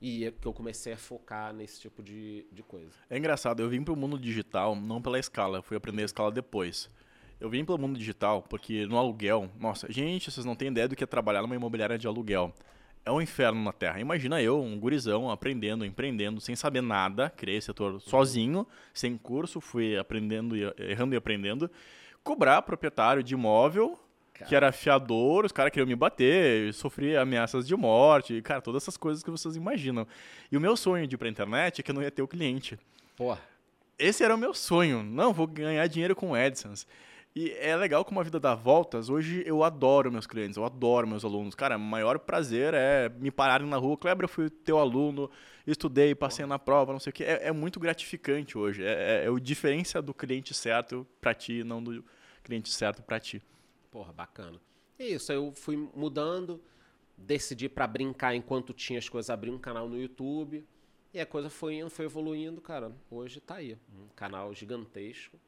E 0.00 0.24
é 0.24 0.32
que 0.32 0.46
eu 0.46 0.52
comecei 0.52 0.92
a 0.92 0.96
focar 0.96 1.52
nesse 1.52 1.80
tipo 1.80 2.02
de, 2.02 2.44
de 2.50 2.62
coisa. 2.62 2.92
É 3.08 3.16
engraçado, 3.16 3.60
eu 3.60 3.68
vim 3.68 3.84
pro 3.84 3.94
mundo 3.94 4.18
digital 4.18 4.74
não 4.74 5.00
pela 5.00 5.16
escala, 5.16 5.58
eu 5.58 5.62
fui 5.62 5.76
aprender 5.76 6.02
a 6.02 6.06
escala 6.06 6.32
depois. 6.32 6.90
Eu 7.38 7.48
vim 7.48 7.64
pelo 7.64 7.78
mundo 7.78 7.96
digital 7.96 8.42
porque 8.42 8.84
no 8.86 8.98
aluguel, 8.98 9.48
nossa, 9.60 9.90
gente, 9.92 10.30
vocês 10.30 10.44
não 10.44 10.56
têm 10.56 10.68
ideia 10.68 10.88
do 10.88 10.96
que 10.96 11.04
é 11.04 11.06
trabalhar 11.06 11.42
numa 11.42 11.54
imobiliária 11.54 11.96
de 11.96 12.08
aluguel. 12.08 12.52
É 13.04 13.10
um 13.10 13.20
inferno 13.20 13.62
na 13.62 13.72
Terra. 13.72 13.98
Imagina 14.00 14.40
eu, 14.40 14.62
um 14.62 14.78
gurizão, 14.78 15.28
aprendendo, 15.30 15.84
empreendendo, 15.84 16.40
sem 16.40 16.54
saber 16.54 16.80
nada, 16.80 17.30
criei 17.30 17.58
esse 17.58 17.66
setor 17.66 18.00
sozinho, 18.00 18.66
sem 18.94 19.16
curso, 19.16 19.60
fui 19.60 19.98
aprendendo, 19.98 20.56
e 20.56 20.62
errando 20.78 21.14
e 21.14 21.16
aprendendo, 21.16 21.70
cobrar 22.22 22.62
proprietário 22.62 23.22
de 23.22 23.34
imóvel, 23.34 23.98
que 24.46 24.54
era 24.54 24.72
fiador, 24.72 25.44
os 25.44 25.52
caras 25.52 25.72
queriam 25.72 25.86
me 25.86 25.94
bater, 25.94 26.72
sofri 26.74 27.16
ameaças 27.16 27.66
de 27.66 27.76
morte, 27.76 28.40
cara, 28.42 28.60
todas 28.60 28.82
essas 28.82 28.96
coisas 28.96 29.22
que 29.22 29.30
vocês 29.30 29.56
imaginam. 29.56 30.06
E 30.50 30.56
o 30.56 30.60
meu 30.60 30.76
sonho 30.76 31.06
de 31.06 31.14
ir 31.14 31.18
pra 31.18 31.28
internet 31.28 31.80
é 31.80 31.82
que 31.82 31.90
eu 31.90 31.94
não 31.94 32.02
ia 32.02 32.10
ter 32.10 32.22
o 32.22 32.28
cliente 32.28 32.78
Porra. 33.16 33.40
esse 33.98 34.24
era 34.24 34.34
o 34.34 34.38
meu 34.38 34.54
sonho. 34.54 35.02
Não, 35.02 35.32
vou 35.32 35.46
ganhar 35.46 35.86
dinheiro 35.86 36.14
com 36.16 36.34
AdSense. 36.34 36.86
E 37.34 37.50
é 37.52 37.74
legal 37.74 38.04
como 38.04 38.20
a 38.20 38.22
vida 38.22 38.38
dá 38.38 38.54
voltas. 38.54 39.08
Hoje 39.08 39.42
eu 39.46 39.64
adoro 39.64 40.12
meus 40.12 40.26
clientes, 40.26 40.58
eu 40.58 40.64
adoro 40.64 41.08
meus 41.08 41.24
alunos. 41.24 41.54
Cara, 41.54 41.76
o 41.76 41.80
maior 41.80 42.18
prazer 42.18 42.74
é 42.74 43.08
me 43.08 43.30
pararem 43.30 43.66
na 43.66 43.78
rua. 43.78 43.96
Kleber, 43.96 44.24
eu 44.24 44.28
fui 44.28 44.50
teu 44.50 44.78
aluno, 44.78 45.30
estudei, 45.66 46.14
passei 46.14 46.44
na 46.44 46.58
prova, 46.58 46.92
não 46.92 47.00
sei 47.00 47.10
o 47.10 47.14
quê. 47.14 47.24
É, 47.24 47.48
é 47.48 47.52
muito 47.52 47.80
gratificante 47.80 48.58
hoje. 48.58 48.84
É, 48.84 49.22
é, 49.22 49.24
é 49.24 49.30
o 49.30 49.40
diferença 49.40 50.02
do 50.02 50.12
cliente 50.12 50.52
certo 50.52 51.06
pra 51.20 51.32
ti, 51.32 51.64
não 51.64 51.82
do 51.82 52.04
cliente 52.44 52.70
certo 52.70 53.02
pra 53.02 53.18
ti. 53.18 53.42
Porra, 53.90 54.12
bacana. 54.12 54.60
É 54.98 55.06
isso, 55.06 55.32
eu 55.32 55.52
fui 55.54 55.76
mudando, 55.94 56.60
decidi 57.16 57.66
pra 57.66 57.86
brincar 57.86 58.34
enquanto 58.34 58.74
tinha 58.74 58.98
as 58.98 59.08
coisas, 59.08 59.30
abrir 59.30 59.50
um 59.50 59.58
canal 59.58 59.88
no 59.88 59.98
YouTube. 59.98 60.66
E 61.14 61.20
a 61.20 61.26
coisa 61.26 61.48
foi 61.48 61.76
indo, 61.76 61.90
foi 61.90 62.04
evoluindo, 62.04 62.60
cara. 62.60 62.92
Hoje 63.10 63.40
tá 63.40 63.56
aí. 63.56 63.76
Um 63.94 64.08
canal 64.14 64.52
gigantesco. 64.54 65.38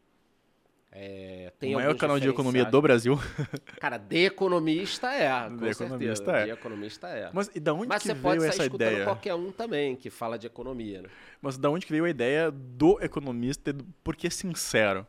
É, 0.97 1.53
tem 1.59 1.75
o 1.75 1.79
maior 1.79 1.97
canal 1.97 2.21
de 2.21 2.29
economia 2.29 2.65
do 2.65 2.81
Brasil. 2.81 3.19
Cara, 3.81 3.99
de 3.99 4.27
economista 4.27 5.13
é, 5.13 5.29
com 5.49 5.57
De 5.57 5.69
economista 5.71 6.25
certeza. 6.25 6.37
é. 6.37 6.45
De 6.45 6.51
economista 6.53 7.09
é. 7.09 7.31
Mas 7.33 7.51
e 7.53 7.59
da 7.59 7.75
onde 7.75 7.89
Mas 7.89 8.03
que 8.03 8.09
veio 8.13 8.23
pode 8.23 8.41
sair 8.43 8.49
essa 8.51 8.67
ideia? 8.67 9.05
qualquer 9.05 9.35
um 9.35 9.51
também 9.51 9.97
que 9.97 10.09
fala 10.09 10.39
de 10.39 10.47
economia, 10.47 11.03
né? 11.03 11.09
Mas 11.43 11.59
da 11.59 11.69
onde 11.69 11.85
que 11.85 11.91
veio 11.91 12.05
a 12.05 12.11
ideia 12.11 12.49
do 12.49 12.97
economista? 13.03 13.71
e 13.71 13.73
do- 13.73 13.85
Por 14.05 14.15
que 14.15 14.31
sincero? 14.31 15.05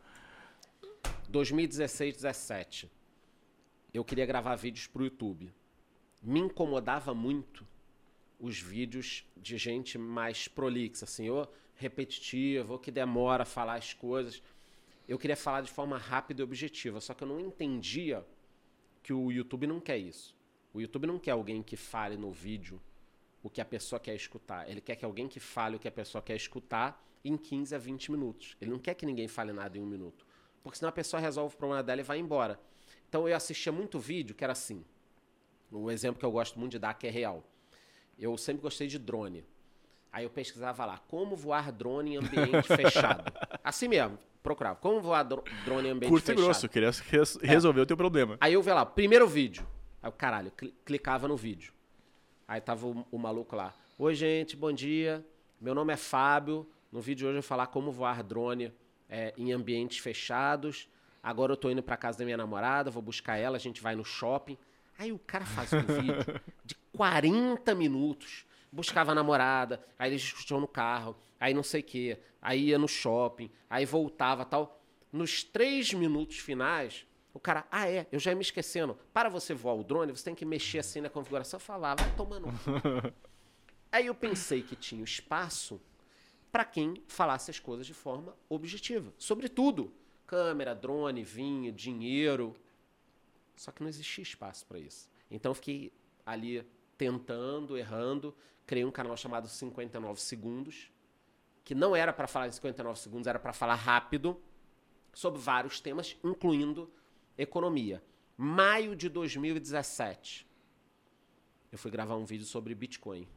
2016, 1.29 2.15
17. 2.15 2.89
Eu 3.93 4.03
queria 4.03 4.25
gravar 4.25 4.55
vídeos 4.55 4.87
pro 4.87 5.03
YouTube. 5.03 5.53
Me 6.21 6.39
incomodava 6.39 7.13
muito 7.13 7.65
os 8.39 8.59
vídeos 8.59 9.23
de 9.37 9.57
gente 9.57 9.97
mais 9.97 10.47
prolixa, 10.47 11.05
assim, 11.05 11.29
ou 11.29 11.47
repetitiva, 11.75 12.73
ou 12.73 12.79
que 12.79 12.91
demora 12.91 13.43
a 13.43 13.45
falar 13.45 13.75
as 13.75 13.93
coisas. 13.93 14.41
Eu 15.07 15.19
queria 15.19 15.37
falar 15.37 15.61
de 15.61 15.71
forma 15.71 15.97
rápida 15.97 16.41
e 16.41 16.43
objetiva, 16.43 16.99
só 16.99 17.13
que 17.13 17.23
eu 17.23 17.27
não 17.27 17.39
entendia 17.39 18.25
que 19.03 19.13
o 19.13 19.31
YouTube 19.31 19.67
não 19.67 19.79
quer 19.79 19.97
isso. 19.97 20.35
O 20.73 20.81
YouTube 20.81 21.05
não 21.05 21.19
quer 21.19 21.31
alguém 21.31 21.61
que 21.61 21.77
fale 21.77 22.17
no 22.17 22.31
vídeo 22.31 22.81
o 23.43 23.49
que 23.49 23.61
a 23.61 23.65
pessoa 23.65 23.99
quer 23.99 24.15
escutar. 24.15 24.67
Ele 24.67 24.81
quer 24.81 24.95
que 24.95 25.05
alguém 25.05 25.27
que 25.27 25.39
fale 25.39 25.75
o 25.75 25.79
que 25.79 25.87
a 25.87 25.91
pessoa 25.91 26.21
quer 26.21 26.35
escutar 26.35 27.01
em 27.23 27.37
15 27.37 27.75
a 27.75 27.77
20 27.77 28.11
minutos. 28.11 28.57
Ele 28.59 28.71
não 28.71 28.79
quer 28.79 28.95
que 28.95 29.05
ninguém 29.05 29.27
fale 29.27 29.53
nada 29.53 29.77
em 29.77 29.81
um 29.81 29.85
minuto. 29.85 30.25
Porque 30.63 30.79
senão 30.79 30.89
a 30.89 30.91
pessoa 30.91 31.21
resolve 31.21 31.53
o 31.53 31.57
problema 31.57 31.83
dela 31.83 32.01
e 32.01 32.03
vai 32.03 32.17
embora. 32.17 32.59
Então 33.07 33.29
eu 33.29 33.35
assistia 33.35 33.71
muito 33.71 33.99
vídeo 33.99 34.35
que 34.35 34.43
era 34.43 34.53
assim. 34.53 34.83
Um 35.71 35.91
exemplo 35.91 36.19
que 36.19 36.25
eu 36.25 36.31
gosto 36.31 36.59
muito 36.59 36.71
de 36.71 36.79
dar 36.79 36.95
que 36.95 37.05
é 37.05 37.11
real. 37.11 37.43
Eu 38.17 38.35
sempre 38.37 38.63
gostei 38.63 38.87
de 38.87 38.97
drone. 38.97 39.45
Aí 40.11 40.23
eu 40.23 40.29
pesquisava 40.29 40.85
lá, 40.85 40.97
como 40.97 41.35
voar 41.35 41.71
drone 41.71 42.13
em 42.13 42.17
ambiente 42.17 42.67
fechado. 42.75 43.31
Assim 43.63 43.87
mesmo, 43.87 44.17
procurava, 44.45 44.75
como 44.77 45.01
voar 45.01 45.23
dro- 45.23 45.43
drone 45.65 45.87
em 45.89 45.91
ambiente 45.91 46.09
Curto 46.11 46.23
e 46.23 46.27
fechado. 46.27 46.43
grosso, 46.45 46.69
queria 46.69 46.91
res- 46.91 47.37
resolver 47.41 47.81
o 47.81 47.85
teu 47.85 47.97
problema. 47.97 48.37
Aí 48.39 48.53
eu 48.53 48.61
vi 48.61 48.71
lá, 48.71 48.85
primeiro 48.85 49.27
vídeo. 49.27 49.67
Aí 50.01 50.07
o 50.09 50.13
caralho, 50.13 50.51
cli- 50.51 50.73
clicava 50.85 51.27
no 51.27 51.35
vídeo. 51.35 51.73
Aí 52.47 52.61
tava 52.61 52.85
o, 52.85 53.05
o 53.11 53.17
maluco 53.17 53.55
lá. 53.55 53.73
Oi, 53.97 54.13
gente, 54.13 54.55
bom 54.55 54.71
dia. 54.71 55.25
Meu 55.59 55.73
nome 55.73 55.91
é 55.93 55.97
Fábio. 55.97 56.69
No 56.91 57.01
vídeo 57.01 57.19
de 57.19 57.25
hoje 57.25 57.37
eu 57.37 57.41
vou 57.41 57.47
falar 57.47 57.67
como 57.67 57.91
voar 57.91 58.21
drone 58.23 58.71
é, 59.09 59.33
em 59.35 59.51
ambientes 59.51 59.97
fechados. 59.97 60.87
Agora 61.23 61.51
eu 61.53 61.57
tô 61.57 61.69
indo 61.71 61.81
pra 61.81 61.97
casa 61.97 62.19
da 62.19 62.23
minha 62.23 62.37
namorada, 62.37 62.91
vou 62.91 63.01
buscar 63.01 63.37
ela, 63.37 63.57
a 63.57 63.59
gente 63.59 63.81
vai 63.81 63.95
no 63.95 64.05
shopping. 64.05 64.57
Aí 64.97 65.11
o 65.11 65.17
cara 65.19 65.43
faz 65.45 65.73
um 65.73 65.81
vídeo 65.81 66.41
de 66.63 66.75
40 66.93 67.73
minutos. 67.73 68.45
Buscava 68.71 69.11
a 69.11 69.15
namorada, 69.15 69.85
aí 69.97 70.11
eles 70.11 70.21
discutiam 70.21 70.59
no 70.59 70.67
carro, 70.67 71.15
aí 71.39 71.53
não 71.53 71.63
sei 71.63 71.81
o 71.81 71.83
quê, 71.83 72.19
aí 72.41 72.65
ia 72.65 72.77
no 72.77 72.87
shopping, 72.87 73.49
aí 73.69 73.85
voltava 73.85 74.45
tal. 74.45 74.81
Nos 75.11 75.43
três 75.43 75.93
minutos 75.93 76.39
finais, 76.39 77.05
o 77.33 77.39
cara, 77.39 77.65
ah 77.69 77.89
é, 77.89 78.07
eu 78.11 78.19
já 78.19 78.31
ia 78.31 78.35
me 78.35 78.41
esquecendo. 78.41 78.97
Para 79.13 79.29
você 79.29 79.53
voar 79.53 79.75
o 79.75 79.83
drone, 79.83 80.11
você 80.11 80.23
tem 80.23 80.35
que 80.35 80.45
mexer 80.45 80.79
assim 80.79 81.01
na 81.01 81.09
configuração. 81.09 81.57
Eu 81.57 81.61
falava, 81.61 82.01
vai 82.01 82.15
tomando. 82.15 82.47
aí 83.91 84.07
eu 84.07 84.15
pensei 84.15 84.61
que 84.61 84.75
tinha 84.75 85.03
espaço 85.03 85.81
para 86.49 86.63
quem 86.63 87.03
falasse 87.07 87.51
as 87.51 87.59
coisas 87.59 87.85
de 87.85 87.93
forma 87.93 88.33
objetiva. 88.47 89.13
Sobretudo, 89.17 89.93
câmera, 90.25 90.73
drone, 90.73 91.23
vinho, 91.23 91.73
dinheiro. 91.73 92.55
Só 93.57 93.71
que 93.71 93.81
não 93.81 93.89
existia 93.89 94.23
espaço 94.23 94.65
para 94.65 94.79
isso. 94.79 95.09
Então 95.29 95.51
eu 95.51 95.55
fiquei 95.55 95.91
ali 96.25 96.65
tentando, 96.97 97.77
errando, 97.77 98.35
criei 98.65 98.85
um 98.85 98.91
canal 98.91 99.15
chamado 99.15 99.47
59 99.47 100.19
segundos, 100.19 100.91
que 101.63 101.75
não 101.75 101.95
era 101.95 102.13
para 102.13 102.27
falar 102.27 102.47
em 102.47 102.51
59 102.51 102.99
segundos, 102.99 103.27
era 103.27 103.39
para 103.39 103.53
falar 103.53 103.75
rápido 103.75 104.41
sobre 105.13 105.39
vários 105.39 105.79
temas, 105.79 106.17
incluindo 106.23 106.91
economia. 107.37 108.03
Maio 108.37 108.95
de 108.95 109.07
2017, 109.09 110.47
eu 111.71 111.77
fui 111.77 111.89
gravar 111.89 112.15
um 112.15 112.25
vídeo 112.25 112.45
sobre 112.45 112.75
Bitcoin 112.75 113.27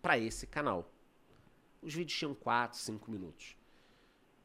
para 0.00 0.18
esse 0.18 0.46
canal. 0.46 0.92
Os 1.82 1.94
vídeos 1.94 2.18
tinham 2.18 2.34
4, 2.34 2.78
5 2.78 3.10
minutos. 3.10 3.56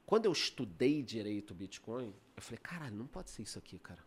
Quando 0.06 0.26
eu 0.26 0.32
estudei 0.32 1.02
direito 1.02 1.54
Bitcoin, 1.54 2.14
eu 2.36 2.42
falei, 2.42 2.60
caralho, 2.60 2.96
não 2.96 3.08
pode 3.08 3.32
ser 3.32 3.42
isso 3.42 3.58
aqui, 3.58 3.80
cara. 3.80 4.04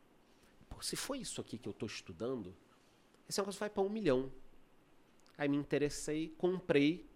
Pô, 0.69 0.81
se 0.81 0.97
foi 0.97 1.19
isso 1.19 1.41
aqui 1.41 1.59
que 1.59 1.69
eu 1.69 1.73
tô 1.73 1.87
estudando, 1.87 2.57
esse 3.29 3.41
negócio 3.41 3.59
vai 3.61 3.71
para 3.71 3.83
um 3.83 3.89
milhão. 3.89 4.31
Aí 5.37 5.49
me 5.49 5.57
interessei, 5.57 6.35
comprei, 6.39 7.07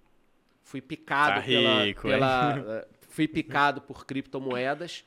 fui 0.62 0.80
picado 0.80 1.40
Tá 1.40 1.46
pela, 1.46 1.84
rico, 1.84 2.02
pela 2.02 2.58
eh, 2.78 2.88
fui 3.08 3.26
picado 3.26 3.80
por 3.82 4.06
criptomoedas, 4.06 5.04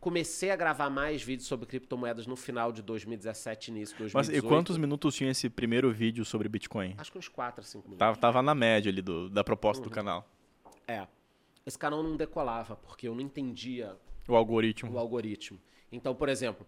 comecei 0.00 0.50
a 0.50 0.56
gravar 0.56 0.88
mais 0.88 1.22
vídeos 1.22 1.46
sobre 1.46 1.66
criptomoedas 1.66 2.26
no 2.26 2.36
final 2.36 2.72
de 2.72 2.80
2017, 2.82 3.70
início 3.70 3.94
de 3.94 4.02
2018. 4.04 4.14
Mas 4.14 4.44
e 4.44 4.48
quantos 4.48 4.78
minutos 4.78 5.14
tinha 5.14 5.30
esse 5.30 5.50
primeiro 5.50 5.92
vídeo 5.92 6.24
sobre 6.24 6.48
Bitcoin? 6.48 6.94
Acho 6.96 7.12
que 7.12 7.18
uns 7.18 7.28
4 7.28 7.60
a 7.60 7.64
5 7.64 7.82
minutos. 7.84 7.98
Tava, 7.98 8.16
tava 8.16 8.42
na 8.42 8.54
média 8.54 8.90
ali 8.90 9.02
do, 9.02 9.28
da 9.28 9.44
proposta 9.44 9.82
do 9.82 9.90
canal. 9.90 10.26
É. 10.88 11.06
Esse 11.66 11.78
canal 11.78 12.02
não 12.02 12.16
decolava, 12.16 12.76
porque 12.76 13.08
eu 13.08 13.14
não 13.14 13.20
entendia 13.20 13.96
O 14.28 14.36
algoritmo. 14.36 14.92
o 14.92 14.98
algoritmo. 14.98 15.60
Então, 15.90 16.14
por 16.14 16.28
exemplo, 16.28 16.64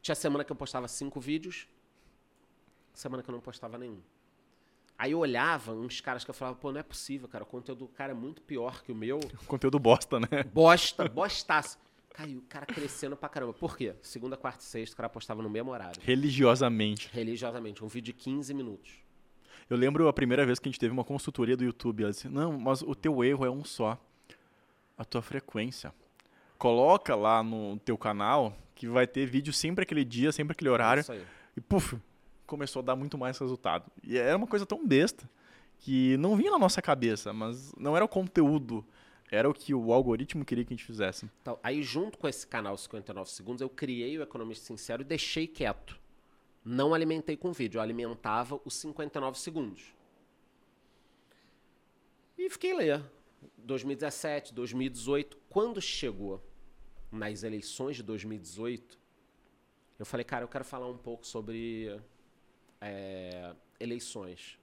tinha 0.00 0.14
semana 0.14 0.44
que 0.44 0.52
eu 0.52 0.56
postava 0.56 0.86
cinco 0.86 1.20
vídeos, 1.20 1.66
semana 2.92 3.22
que 3.22 3.30
eu 3.30 3.32
não 3.32 3.40
postava 3.40 3.78
nenhum. 3.78 4.00
Aí 4.98 5.12
eu 5.12 5.18
olhava 5.18 5.72
uns 5.72 6.00
caras 6.00 6.24
que 6.24 6.30
eu 6.30 6.34
falava, 6.34 6.56
pô, 6.58 6.70
não 6.70 6.80
é 6.80 6.82
possível, 6.82 7.26
cara, 7.26 7.44
o 7.44 7.46
conteúdo 7.46 7.86
do 7.86 7.88
cara 7.88 8.12
é 8.12 8.14
muito 8.14 8.42
pior 8.42 8.82
que 8.82 8.92
o 8.92 8.94
meu. 8.94 9.18
Conteúdo 9.46 9.78
bosta, 9.78 10.20
né? 10.20 10.44
Bosta, 10.52 11.08
bostaço. 11.08 11.78
Caiu, 12.12 12.40
o 12.40 12.42
cara 12.42 12.66
crescendo 12.66 13.16
pra 13.16 13.28
caramba. 13.28 13.54
Por 13.54 13.76
quê? 13.76 13.94
Segunda, 14.02 14.36
quarta 14.36 14.62
e 14.62 14.66
sexta, 14.66 14.92
o 14.94 14.96
cara 14.96 15.08
postava 15.08 15.42
no 15.42 15.48
mesmo 15.48 15.70
horário. 15.70 16.00
Religiosamente. 16.02 17.08
Religiosamente, 17.12 17.82
um 17.82 17.88
vídeo 17.88 18.12
de 18.12 18.20
15 18.20 18.52
minutos. 18.52 18.92
Eu 19.70 19.76
lembro 19.76 20.06
a 20.08 20.12
primeira 20.12 20.44
vez 20.44 20.58
que 20.58 20.68
a 20.68 20.70
gente 20.70 20.80
teve 20.80 20.92
uma 20.92 21.04
consultoria 21.04 21.56
do 21.56 21.64
YouTube. 21.64 22.02
Ela 22.02 22.12
disse: 22.12 22.28
Não, 22.28 22.58
mas 22.58 22.82
o 22.82 22.94
teu 22.94 23.22
erro 23.22 23.46
é 23.46 23.50
um 23.50 23.64
só. 23.64 23.96
A 24.98 25.04
tua 25.04 25.22
frequência. 25.22 25.94
Coloca 26.58 27.14
lá 27.14 27.42
no 27.42 27.78
teu 27.78 27.96
canal 27.96 28.54
que 28.74 28.86
vai 28.86 29.06
ter 29.06 29.24
vídeo 29.26 29.52
sempre 29.52 29.84
aquele 29.84 30.04
dia, 30.04 30.32
sempre 30.32 30.52
aquele 30.52 30.68
horário. 30.68 31.00
Isso 31.00 31.12
aí. 31.12 31.24
E 31.56 31.60
puf, 31.60 31.96
começou 32.50 32.80
a 32.80 32.84
dar 32.84 32.96
muito 32.96 33.16
mais 33.16 33.38
resultado. 33.38 33.90
E 34.02 34.18
era 34.18 34.36
uma 34.36 34.46
coisa 34.46 34.66
tão 34.66 34.84
besta 34.84 35.30
que 35.78 36.16
não 36.18 36.36
vinha 36.36 36.50
na 36.50 36.58
nossa 36.58 36.82
cabeça, 36.82 37.32
mas 37.32 37.72
não 37.76 37.96
era 37.96 38.04
o 38.04 38.08
conteúdo, 38.08 38.84
era 39.30 39.48
o 39.48 39.54
que 39.54 39.72
o 39.72 39.92
algoritmo 39.92 40.44
queria 40.44 40.64
que 40.64 40.74
a 40.74 40.76
gente 40.76 40.84
fizesse. 40.84 41.30
Então, 41.40 41.58
aí, 41.62 41.82
junto 41.82 42.18
com 42.18 42.28
esse 42.28 42.46
canal 42.46 42.76
59 42.76 43.30
Segundos, 43.30 43.62
eu 43.62 43.70
criei 43.70 44.18
o 44.18 44.22
Economista 44.22 44.66
Sincero 44.66 45.02
e 45.02 45.04
deixei 45.04 45.46
quieto. 45.46 45.98
Não 46.64 46.92
alimentei 46.92 47.36
com 47.36 47.52
vídeo, 47.52 47.78
eu 47.78 47.82
alimentava 47.82 48.60
os 48.64 48.74
59 48.74 49.38
segundos. 49.38 49.94
E 52.36 52.50
fiquei 52.50 52.74
lá. 52.74 53.02
2017, 53.58 54.52
2018. 54.52 55.38
Quando 55.48 55.80
chegou 55.80 56.44
nas 57.10 57.42
eleições 57.42 57.96
de 57.96 58.02
2018, 58.02 58.98
eu 59.98 60.06
falei, 60.06 60.24
cara, 60.24 60.44
eu 60.44 60.48
quero 60.48 60.64
falar 60.64 60.88
um 60.88 60.96
pouco 60.96 61.26
sobre 61.26 62.00
é, 62.80 63.54
eleições. 63.78 64.58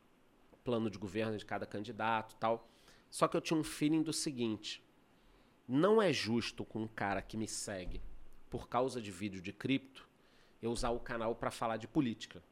Plano 0.63 0.89
de 0.89 0.97
governo 0.97 1.37
de 1.37 1.45
cada 1.45 1.65
candidato 1.65 2.35
tal. 2.35 2.69
Só 3.09 3.27
que 3.27 3.37
eu 3.37 3.41
tinha 3.41 3.57
um 3.57 3.63
feeling 3.63 4.03
do 4.03 4.11
seguinte: 4.11 4.83
não 5.67 6.01
é 6.01 6.11
justo 6.11 6.65
com 6.65 6.83
um 6.83 6.87
cara 6.87 7.21
que 7.21 7.37
me 7.37 7.47
segue 7.47 8.01
por 8.49 8.67
causa 8.67 9.01
de 9.01 9.11
vídeo 9.11 9.41
de 9.41 9.53
cripto 9.53 10.07
eu 10.61 10.71
usar 10.71 10.89
o 10.89 10.99
canal 10.99 11.35
para 11.35 11.51
falar 11.51 11.77
de 11.77 11.87
política. 11.87 12.43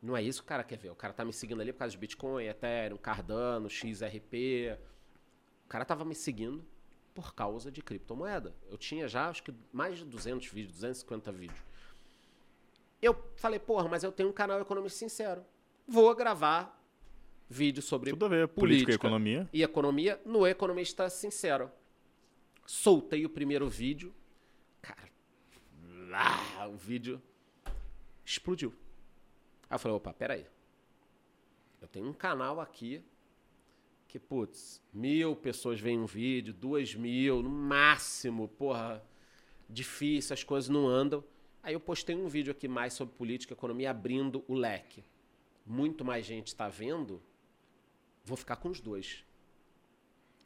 Não 0.00 0.16
é 0.16 0.22
isso 0.22 0.40
que 0.40 0.46
o 0.46 0.48
cara 0.48 0.64
quer 0.64 0.78
ver. 0.78 0.90
O 0.90 0.96
cara 0.96 1.12
tá 1.12 1.24
me 1.24 1.32
seguindo 1.32 1.60
ali 1.60 1.72
por 1.72 1.80
causa 1.80 1.92
de 1.92 1.98
Bitcoin, 1.98 2.44
Ethereum, 2.44 2.96
Cardano, 2.96 3.68
XRP. 3.68 4.78
O 5.64 5.68
cara 5.68 5.84
tava 5.84 6.04
me 6.04 6.14
seguindo 6.14 6.64
por 7.14 7.34
causa 7.34 7.70
de 7.70 7.82
criptomoeda. 7.82 8.54
Eu 8.70 8.78
tinha 8.78 9.08
já, 9.08 9.28
acho 9.28 9.42
que 9.42 9.54
mais 9.72 9.98
de 9.98 10.04
200 10.04 10.46
vídeos, 10.48 10.74
250 10.74 11.32
vídeos. 11.32 11.67
Eu 13.00 13.16
falei, 13.36 13.58
porra, 13.58 13.88
mas 13.88 14.02
eu 14.02 14.10
tenho 14.10 14.28
um 14.28 14.32
canal 14.32 14.60
Economista 14.60 14.98
Sincero. 14.98 15.44
Vou 15.86 16.14
gravar 16.14 16.76
vídeo 17.48 17.82
sobre 17.82 18.10
Tudo 18.10 18.26
a 18.26 18.28
ver, 18.28 18.48
política, 18.48 18.92
e 18.92 18.94
economia. 18.94 19.48
e 19.52 19.62
economia 19.62 20.20
no 20.24 20.46
Economista 20.46 21.08
Sincero. 21.08 21.70
Soltei 22.66 23.24
o 23.24 23.30
primeiro 23.30 23.68
vídeo. 23.68 24.12
Cara, 24.82 25.08
lá, 26.08 26.68
o 26.68 26.76
vídeo 26.76 27.22
explodiu. 28.24 28.74
Aí 29.70 29.74
eu 29.74 29.78
falei, 29.78 29.96
opa, 29.96 30.12
peraí. 30.12 30.46
Eu 31.80 31.88
tenho 31.88 32.06
um 32.06 32.12
canal 32.12 32.60
aqui 32.60 33.02
que, 34.08 34.18
putz, 34.18 34.82
mil 34.92 35.36
pessoas 35.36 35.80
veem 35.80 35.98
um 35.98 36.06
vídeo, 36.06 36.52
duas 36.52 36.94
mil, 36.94 37.42
no 37.42 37.48
máximo, 37.50 38.48
porra, 38.48 39.02
difícil, 39.68 40.34
as 40.34 40.42
coisas 40.42 40.68
não 40.68 40.86
andam. 40.86 41.22
Aí 41.68 41.74
eu 41.74 41.80
postei 41.80 42.16
um 42.16 42.26
vídeo 42.28 42.50
aqui 42.50 42.66
mais 42.66 42.94
sobre 42.94 43.14
política 43.14 43.52
e 43.52 43.54
economia, 43.54 43.90
abrindo 43.90 44.42
o 44.48 44.54
leque. 44.54 45.04
Muito 45.66 46.02
mais 46.02 46.24
gente 46.24 46.46
está 46.46 46.66
vendo, 46.66 47.22
vou 48.24 48.38
ficar 48.38 48.56
com 48.56 48.70
os 48.70 48.80
dois. 48.80 49.22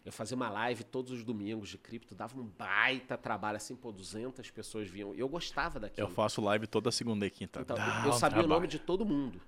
Eu 0.05 0.11
fazia 0.11 0.35
uma 0.37 0.51
live 0.51 0.83
todos 0.83 1.13
os 1.13 1.23
domingos 1.23 1.69
de 1.69 1.79
cripto, 1.79 2.13
dava 2.13 2.37
um 2.41 2.43
baita 2.43 3.17
trabalho, 3.17 3.57
assim, 3.57 3.77
pô, 3.77 3.93
200 3.93 4.51
pessoas 4.51 4.89
viam. 4.89 5.15
E 5.15 5.21
eu 5.21 5.29
gostava 5.29 5.79
daquilo. 5.79 6.09
Eu 6.09 6.13
faço 6.13 6.41
live 6.41 6.67
toda 6.67 6.91
segunda 6.91 7.25
e 7.25 7.31
quinta. 7.31 7.61
Então, 7.61 7.77
Dá 7.77 8.03
eu 8.05 8.11
um 8.11 8.15
sabia 8.15 8.43
o 8.43 8.49
nome 8.49 8.67
de 8.67 8.81
todo 8.81 9.07
mundo. 9.07 9.41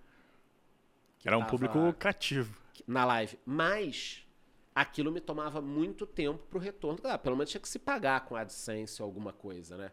que 1.19 1.27
Era 1.27 1.37
um 1.37 1.45
público 1.45 1.93
cativo. 1.95 2.57
Na 2.87 3.05
live. 3.05 3.37
Mas 3.45 4.25
aquilo 4.73 5.11
me 5.11 5.21
tomava 5.21 5.61
muito 5.61 6.07
tempo 6.07 6.39
pro 6.49 6.61
retorno. 6.61 7.01
Ah, 7.03 7.19
pelo 7.19 7.35
menos 7.35 7.51
tinha 7.51 7.61
que 7.61 7.69
se 7.69 7.81
pagar 7.81 8.27
com 8.27 8.37
AdSense 8.37 9.03
ou 9.03 9.07
alguma 9.07 9.33
coisa, 9.33 9.77
né? 9.77 9.91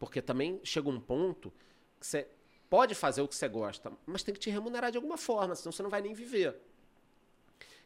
Porque 0.00 0.20
também 0.22 0.58
chega 0.64 0.88
um 0.88 0.98
ponto 0.98 1.52
que 2.00 2.06
você 2.06 2.26
pode 2.70 2.94
fazer 2.94 3.20
o 3.20 3.28
que 3.28 3.34
você 3.36 3.46
gosta, 3.46 3.92
mas 4.06 4.22
tem 4.22 4.32
que 4.32 4.40
te 4.40 4.48
remunerar 4.48 4.90
de 4.90 4.96
alguma 4.96 5.18
forma, 5.18 5.54
senão 5.54 5.70
você 5.70 5.82
não 5.82 5.90
vai 5.90 6.00
nem 6.00 6.14
viver. 6.14 6.58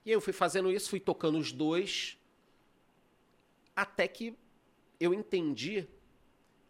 E 0.04 0.10
aí 0.10 0.14
eu 0.14 0.20
fui 0.20 0.32
fazendo 0.32 0.70
isso, 0.70 0.88
fui 0.88 1.00
tocando 1.00 1.36
os 1.36 1.50
dois, 1.50 2.16
até 3.74 4.06
que 4.06 4.38
eu 5.00 5.12
entendi 5.12 5.88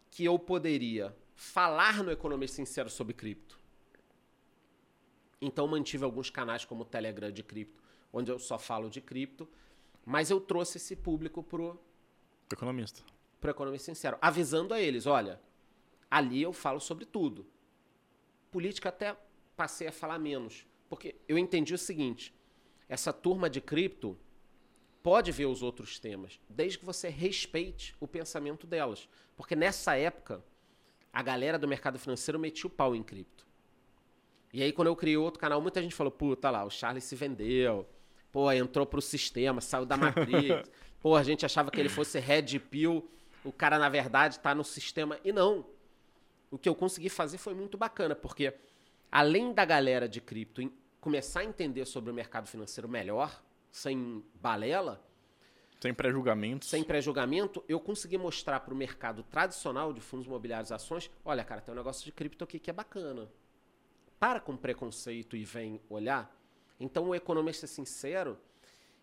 que 0.09 0.25
eu 0.25 0.39
poderia 0.39 1.15
falar 1.35 2.03
no 2.03 2.11
Economista 2.11 2.55
Sincero 2.55 2.89
sobre 2.89 3.13
cripto. 3.13 3.59
Então 5.39 5.67
mantive 5.67 6.05
alguns 6.05 6.31
canais 6.31 6.65
como 6.65 6.81
o 6.81 6.85
Telegram 6.85 7.31
de 7.31 7.43
cripto, 7.43 7.83
onde 8.11 8.31
eu 8.31 8.39
só 8.39 8.57
falo 8.57 8.89
de 8.89 8.99
cripto, 8.99 9.47
mas 10.03 10.31
eu 10.31 10.41
trouxe 10.41 10.77
esse 10.77 10.95
público 10.95 11.43
pro 11.43 11.79
Economista. 12.51 13.03
Pro 13.45 13.51
Economista 13.51 13.93
Sincero, 13.93 14.17
avisando 14.19 14.73
a 14.73 14.81
eles, 14.81 15.05
olha, 15.05 15.39
ali 16.09 16.41
eu 16.41 16.51
falo 16.51 16.79
sobre 16.79 17.05
tudo. 17.05 17.45
Política 18.51 18.89
até 18.89 19.15
passei 19.55 19.87
a 19.87 19.91
falar 19.91 20.17
menos, 20.17 20.65
porque 20.89 21.15
eu 21.27 21.37
entendi 21.37 21.73
o 21.73 21.77
seguinte, 21.77 22.33
essa 22.89 23.13
turma 23.13 23.49
de 23.49 23.61
cripto 23.61 24.17
pode 25.03 25.31
ver 25.31 25.45
os 25.45 25.61
outros 25.61 25.99
temas, 25.99 26.39
desde 26.49 26.79
que 26.79 26.85
você 26.85 27.07
respeite 27.07 27.95
o 27.99 28.07
pensamento 28.07 28.65
delas. 28.65 29.07
Porque 29.37 29.55
nessa 29.55 29.95
época, 29.95 30.43
a 31.13 31.21
galera 31.21 31.59
do 31.59 31.67
mercado 31.67 31.99
financeiro 31.99 32.39
metia 32.39 32.67
o 32.67 32.71
pau 32.71 32.95
em 32.95 33.03
cripto. 33.03 33.45
E 34.51 34.63
aí, 34.63 34.71
quando 34.71 34.87
eu 34.87 34.95
criei 34.95 35.17
outro 35.17 35.39
canal, 35.39 35.61
muita 35.61 35.81
gente 35.81 35.93
falou: 35.93 36.11
puta 36.11 36.49
lá, 36.49 36.63
o 36.63 36.69
Charlie 36.69 37.01
se 37.01 37.15
vendeu. 37.15 37.87
Pô, 38.31 38.51
entrou 38.51 38.85
pro 38.85 39.01
sistema, 39.01 39.61
saiu 39.61 39.85
da 39.85 39.95
Matrix. 39.97 40.69
Pô, 40.99 41.15
a 41.15 41.23
gente 41.23 41.45
achava 41.45 41.69
que 41.69 41.79
ele 41.79 41.89
fosse 41.89 42.19
Red 42.19 42.57
Pill. 42.59 43.07
O 43.45 43.51
cara, 43.51 43.77
na 43.79 43.87
verdade, 43.87 44.39
tá 44.39 44.53
no 44.55 44.63
sistema. 44.63 45.19
E 45.23 45.31
não. 45.31 45.65
O 46.51 46.57
que 46.57 46.67
eu 46.67 46.75
consegui 46.75 47.09
fazer 47.09 47.37
foi 47.37 47.53
muito 47.53 47.77
bacana, 47.77 48.15
porque 48.15 48.53
além 49.11 49.53
da 49.53 49.63
galera 49.63 50.09
de 50.09 50.19
cripto 50.19 50.71
começar 50.99 51.41
a 51.41 51.43
entender 51.45 51.85
sobre 51.85 52.09
o 52.11 52.13
mercado 52.13 52.47
financeiro 52.47 52.89
melhor, 52.89 53.43
sem 53.69 54.23
balela, 54.35 54.99
Sem 55.79 55.93
pré-julgamentos. 55.93 56.69
sem 56.69 56.83
pré-julgamento, 56.83 57.63
eu 57.67 57.79
consegui 57.79 58.17
mostrar 58.17 58.59
para 58.61 58.73
o 58.73 58.77
mercado 58.77 59.21
tradicional 59.23 59.93
de 59.93 60.01
fundos 60.01 60.25
imobiliários 60.25 60.71
e 60.71 60.73
ações, 60.73 61.11
olha, 61.23 61.43
cara, 61.43 61.61
tem 61.61 61.73
um 61.73 61.77
negócio 61.77 62.03
de 62.03 62.11
cripto 62.11 62.43
aqui 62.43 62.57
que 62.57 62.69
é 62.69 62.73
bacana. 62.73 63.29
Para 64.19 64.39
com 64.39 64.55
preconceito 64.57 65.35
e 65.35 65.43
vem 65.43 65.79
olhar. 65.89 66.33
Então, 66.79 67.09
o 67.09 67.15
economista 67.15 67.67
sincero, 67.67 68.37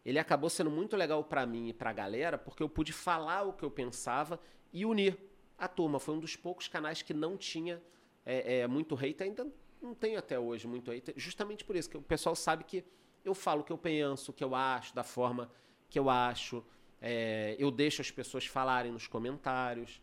ele 0.04 0.18
acabou 0.18 0.50
sendo 0.50 0.70
muito 0.70 0.96
legal 0.96 1.22
para 1.22 1.46
mim 1.46 1.68
e 1.68 1.72
para 1.72 1.90
a 1.90 1.92
galera, 1.92 2.36
porque 2.36 2.62
eu 2.62 2.68
pude 2.68 2.92
falar 2.92 3.42
o 3.42 3.52
que 3.52 3.64
eu 3.64 3.70
pensava 3.70 4.40
e 4.72 4.84
unir 4.84 5.16
a 5.56 5.68
turma. 5.68 6.00
Foi 6.00 6.14
um 6.14 6.20
dos 6.20 6.34
poucos 6.34 6.66
canais 6.68 7.02
que 7.02 7.14
não 7.14 7.36
tinha 7.36 7.80
é, 8.26 8.60
é, 8.60 8.66
muito 8.66 8.94
hate, 8.94 9.22
ainda 9.22 9.46
não 9.80 9.94
tenho 9.94 10.18
até 10.18 10.38
hoje 10.38 10.66
muito 10.66 10.90
hate, 10.90 11.12
justamente 11.16 11.64
por 11.64 11.76
isso, 11.76 11.88
que 11.88 11.96
o 11.96 12.02
pessoal 12.02 12.34
sabe 12.34 12.64
que 12.64 12.84
eu 13.24 13.34
falo 13.34 13.60
o 13.60 13.64
que 13.64 13.72
eu 13.72 13.78
penso, 13.78 14.30
o 14.30 14.34
que 14.34 14.42
eu 14.42 14.54
acho, 14.54 14.94
da 14.94 15.04
forma 15.04 15.50
que 15.88 15.98
eu 15.98 16.10
acho. 16.10 16.64
É, 17.00 17.56
eu 17.58 17.70
deixo 17.70 18.00
as 18.00 18.10
pessoas 18.10 18.46
falarem 18.46 18.92
nos 18.92 19.06
comentários. 19.06 20.00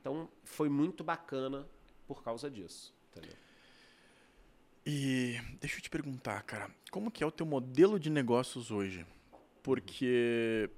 Então, 0.00 0.28
foi 0.42 0.68
muito 0.68 1.02
bacana 1.02 1.66
por 2.06 2.22
causa 2.22 2.50
disso. 2.50 2.94
Entendeu? 3.10 3.36
E 4.86 5.40
deixa 5.60 5.78
eu 5.78 5.80
te 5.80 5.88
perguntar, 5.88 6.42
cara, 6.42 6.70
como 6.90 7.10
que 7.10 7.24
é 7.24 7.26
o 7.26 7.30
teu 7.30 7.46
modelo 7.46 7.98
de 7.98 8.10
negócios 8.10 8.70
hoje? 8.70 9.06
Porque 9.64 10.70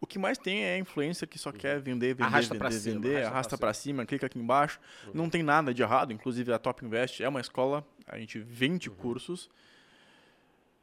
o 0.00 0.06
que 0.06 0.18
mais 0.18 0.38
tem 0.38 0.62
é 0.62 0.74
a 0.74 0.78
influência 0.78 1.26
que 1.26 1.38
só 1.38 1.50
quer 1.50 1.80
vender, 1.80 2.14
vender, 2.14 2.22
Arrasta 2.22 2.54
pra 2.54 2.68
vender, 2.68 2.80
cima, 2.80 2.94
vender, 2.94 3.16
arrasta 3.16 3.30
arrasta 3.30 3.58
pra 3.58 3.66
pra 3.66 3.74
cima, 3.74 4.06
clica 4.06 4.26
aqui 4.26 4.38
embaixo. 4.38 4.80
Não 5.12 5.28
tem 5.28 5.42
nada 5.42 5.74
de 5.74 5.82
errado, 5.82 6.12
inclusive 6.12 6.52
a 6.52 6.58
Top 6.58 6.82
Invest 6.84 7.22
é 7.22 7.28
uma 7.28 7.40
escola, 7.40 7.84
a 8.06 8.16
gente 8.16 8.38
vende 8.38 8.88
cursos. 8.88 9.50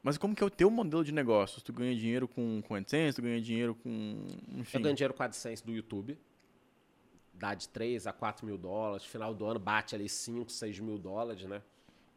Mas 0.02 0.18
como 0.18 0.34
que 0.34 0.42
é 0.42 0.46
o 0.46 0.50
teu 0.50 0.70
modelo 0.70 1.02
de 1.02 1.10
negócios? 1.12 1.62
Tu 1.62 1.72
ganha 1.72 1.96
dinheiro 1.96 2.28
com, 2.28 2.60
com 2.62 2.74
AdSense, 2.74 3.16
tu 3.16 3.22
ganha 3.22 3.40
dinheiro 3.40 3.74
com... 3.74 4.26
Enfim, 4.56 4.76
Eu 4.76 4.82
ganho 4.82 4.94
dinheiro 4.94 5.14
com 5.14 5.22
AdSense 5.22 5.64
do 5.64 5.72
YouTube. 5.72 6.18
dá 7.32 7.54
de 7.54 7.68
3 7.68 8.06
a 8.06 8.12
4 8.12 8.44
mil 8.44 8.58
dólares. 8.58 9.06
Final 9.06 9.32
do 9.32 9.46
ano 9.46 9.58
bate 9.58 9.94
ali 9.94 10.08
5, 10.08 10.50
6 10.50 10.80
mil 10.80 10.98
dólares, 10.98 11.44
né? 11.44 11.62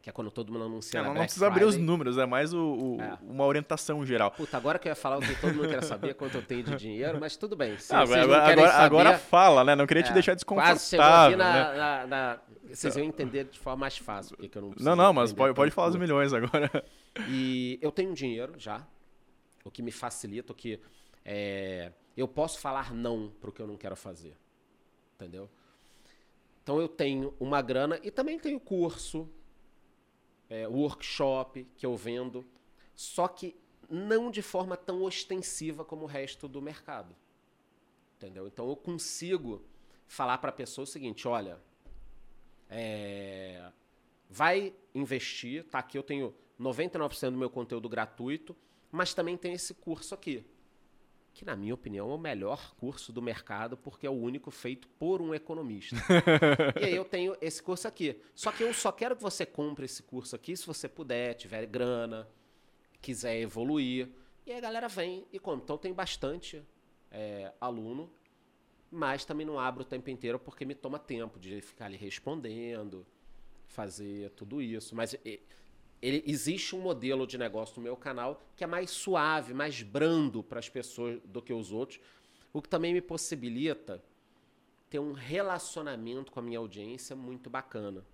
Que 0.06 0.10
é 0.10 0.12
quando 0.12 0.30
todo 0.30 0.52
mundo 0.52 0.66
anuncia. 0.66 1.00
É, 1.00 1.02
não, 1.02 1.14
não 1.14 1.22
precisa 1.22 1.48
abrir 1.48 1.64
os 1.64 1.74
Friday. 1.74 1.84
números, 1.84 2.16
é 2.16 2.24
mais 2.24 2.54
o, 2.54 2.60
o- 2.96 3.00
É. 3.02 3.18
uma 3.22 3.44
orientação 3.44 4.06
geral. 4.06 4.30
Puta, 4.30 4.56
agora 4.56 4.78
que 4.78 4.86
eu 4.86 4.90
ia 4.90 4.94
falar 4.94 5.18
o 5.18 5.20
que 5.20 5.34
todo 5.40 5.52
mundo 5.52 5.68
quer 5.68 5.82
saber 5.82 6.14
quanto 6.14 6.36
eu 6.36 6.42
tenho 6.46 6.62
de 6.62 6.76
dinheiro, 6.78 7.18
mas 7.18 7.36
tudo 7.36 7.56
bem. 7.56 7.76
Ah, 7.90 8.02
agora, 8.02 8.22
agora, 8.22 8.68
saber, 8.70 8.84
agora 8.84 9.18
fala, 9.18 9.64
né? 9.64 9.74
Não 9.74 9.84
queria 9.84 10.04
te 10.04 10.10
é, 10.10 10.12
deixar 10.12 10.36
Quase 10.44 10.90
chegou 10.90 11.04
aqui 11.04 11.34
desconfortável. 11.34 11.38
na, 11.38 11.72
né? 11.72 11.76
na- 11.76 12.06
na- 12.06 12.38
Vocês 12.72 12.94
vão 12.94 13.02
entender 13.02 13.46
de 13.46 13.58
forma 13.58 13.78
mais 13.80 13.98
fácil. 13.98 14.36
Porque 14.36 14.56
eu 14.56 14.62
não, 14.62 14.74
Não, 14.78 14.94
não, 14.94 15.12
mas 15.12 15.32
pode, 15.32 15.52
pode 15.54 15.72
falar 15.72 15.88
os 15.88 15.96
milhões 15.96 16.32
agora. 16.32 16.70
E 17.28 17.76
eu 17.82 17.90
tenho 17.90 18.14
dinheiro 18.14 18.52
já, 18.58 18.86
o 19.64 19.72
que 19.72 19.82
me 19.82 19.90
facilita, 19.90 20.52
o 20.52 20.54
que 20.54 20.78
é, 21.24 21.90
eu 22.16 22.28
posso 22.28 22.60
falar 22.60 22.94
não 22.94 23.32
pro 23.40 23.50
que 23.50 23.60
eu 23.60 23.66
não 23.66 23.76
quero 23.76 23.96
fazer, 23.96 24.36
entendeu? 25.16 25.50
Então 26.62 26.78
eu 26.80 26.86
tenho 26.86 27.34
uma 27.40 27.60
grana 27.60 27.98
e 28.04 28.10
também 28.12 28.38
tenho 28.38 28.60
curso, 28.60 29.28
é, 30.48 30.66
workshop 30.66 31.66
que 31.76 31.84
eu 31.84 31.96
vendo, 31.96 32.44
só 32.94 33.28
que 33.28 33.56
não 33.88 34.30
de 34.30 34.42
forma 34.42 34.76
tão 34.76 35.02
ostensiva 35.02 35.84
como 35.84 36.04
o 36.04 36.08
resto 36.08 36.48
do 36.48 36.60
mercado, 36.60 37.14
entendeu? 38.16 38.46
Então 38.46 38.68
eu 38.68 38.76
consigo 38.76 39.62
falar 40.06 40.38
para 40.38 40.50
a 40.50 40.52
pessoa 40.52 40.84
o 40.84 40.86
seguinte, 40.86 41.26
olha, 41.28 41.60
é, 42.68 43.70
vai 44.28 44.74
investir, 44.94 45.64
tá? 45.64 45.78
Aqui 45.78 45.96
eu 45.98 46.02
tenho 46.02 46.34
99% 46.60 47.30
do 47.30 47.36
meu 47.36 47.50
conteúdo 47.50 47.88
gratuito, 47.88 48.56
mas 48.90 49.14
também 49.14 49.36
tem 49.36 49.52
esse 49.52 49.74
curso 49.74 50.14
aqui, 50.14 50.44
que 51.36 51.44
na 51.44 51.54
minha 51.54 51.74
opinião 51.74 52.10
é 52.10 52.14
o 52.14 52.18
melhor 52.18 52.74
curso 52.76 53.12
do 53.12 53.20
mercado, 53.20 53.76
porque 53.76 54.06
é 54.06 54.10
o 54.10 54.14
único 54.14 54.50
feito 54.50 54.88
por 54.88 55.20
um 55.20 55.34
economista. 55.34 55.94
e 56.80 56.84
aí 56.86 56.96
eu 56.96 57.04
tenho 57.04 57.36
esse 57.42 57.62
curso 57.62 57.86
aqui. 57.86 58.18
Só 58.34 58.50
que 58.50 58.62
eu 58.62 58.72
só 58.72 58.90
quero 58.90 59.14
que 59.14 59.22
você 59.22 59.44
compre 59.44 59.84
esse 59.84 60.02
curso 60.02 60.34
aqui 60.34 60.56
se 60.56 60.66
você 60.66 60.88
puder, 60.88 61.34
tiver 61.34 61.66
grana, 61.66 62.26
quiser 63.02 63.38
evoluir. 63.38 64.08
E 64.46 64.52
aí 64.52 64.56
a 64.56 64.60
galera 64.62 64.88
vem 64.88 65.26
e 65.30 65.38
compra. 65.38 65.64
Então 65.64 65.76
tem 65.76 65.92
bastante 65.92 66.64
é, 67.10 67.52
aluno, 67.60 68.10
mas 68.90 69.26
também 69.26 69.44
não 69.44 69.60
abro 69.60 69.82
o 69.82 69.86
tempo 69.86 70.08
inteiro 70.08 70.38
porque 70.38 70.64
me 70.64 70.74
toma 70.74 70.98
tempo 70.98 71.38
de 71.38 71.60
ficar 71.60 71.84
ali 71.84 71.98
respondendo, 71.98 73.06
fazer 73.66 74.30
tudo 74.30 74.62
isso. 74.62 74.96
Mas 74.96 75.14
ele, 76.00 76.22
existe 76.26 76.74
um 76.74 76.80
modelo 76.80 77.26
de 77.26 77.38
negócio 77.38 77.76
no 77.76 77.82
meu 77.82 77.96
canal 77.96 78.42
que 78.54 78.64
é 78.64 78.66
mais 78.66 78.90
suave, 78.90 79.54
mais 79.54 79.82
brando 79.82 80.42
para 80.42 80.58
as 80.58 80.68
pessoas 80.68 81.20
do 81.24 81.40
que 81.42 81.52
os 81.52 81.72
outros, 81.72 82.00
o 82.52 82.60
que 82.60 82.68
também 82.68 82.92
me 82.92 83.00
possibilita 83.00 84.02
ter 84.88 84.98
um 84.98 85.12
relacionamento 85.12 86.30
com 86.30 86.40
a 86.40 86.42
minha 86.42 86.58
audiência 86.58 87.16
muito 87.16 87.50
bacana. 87.50 88.04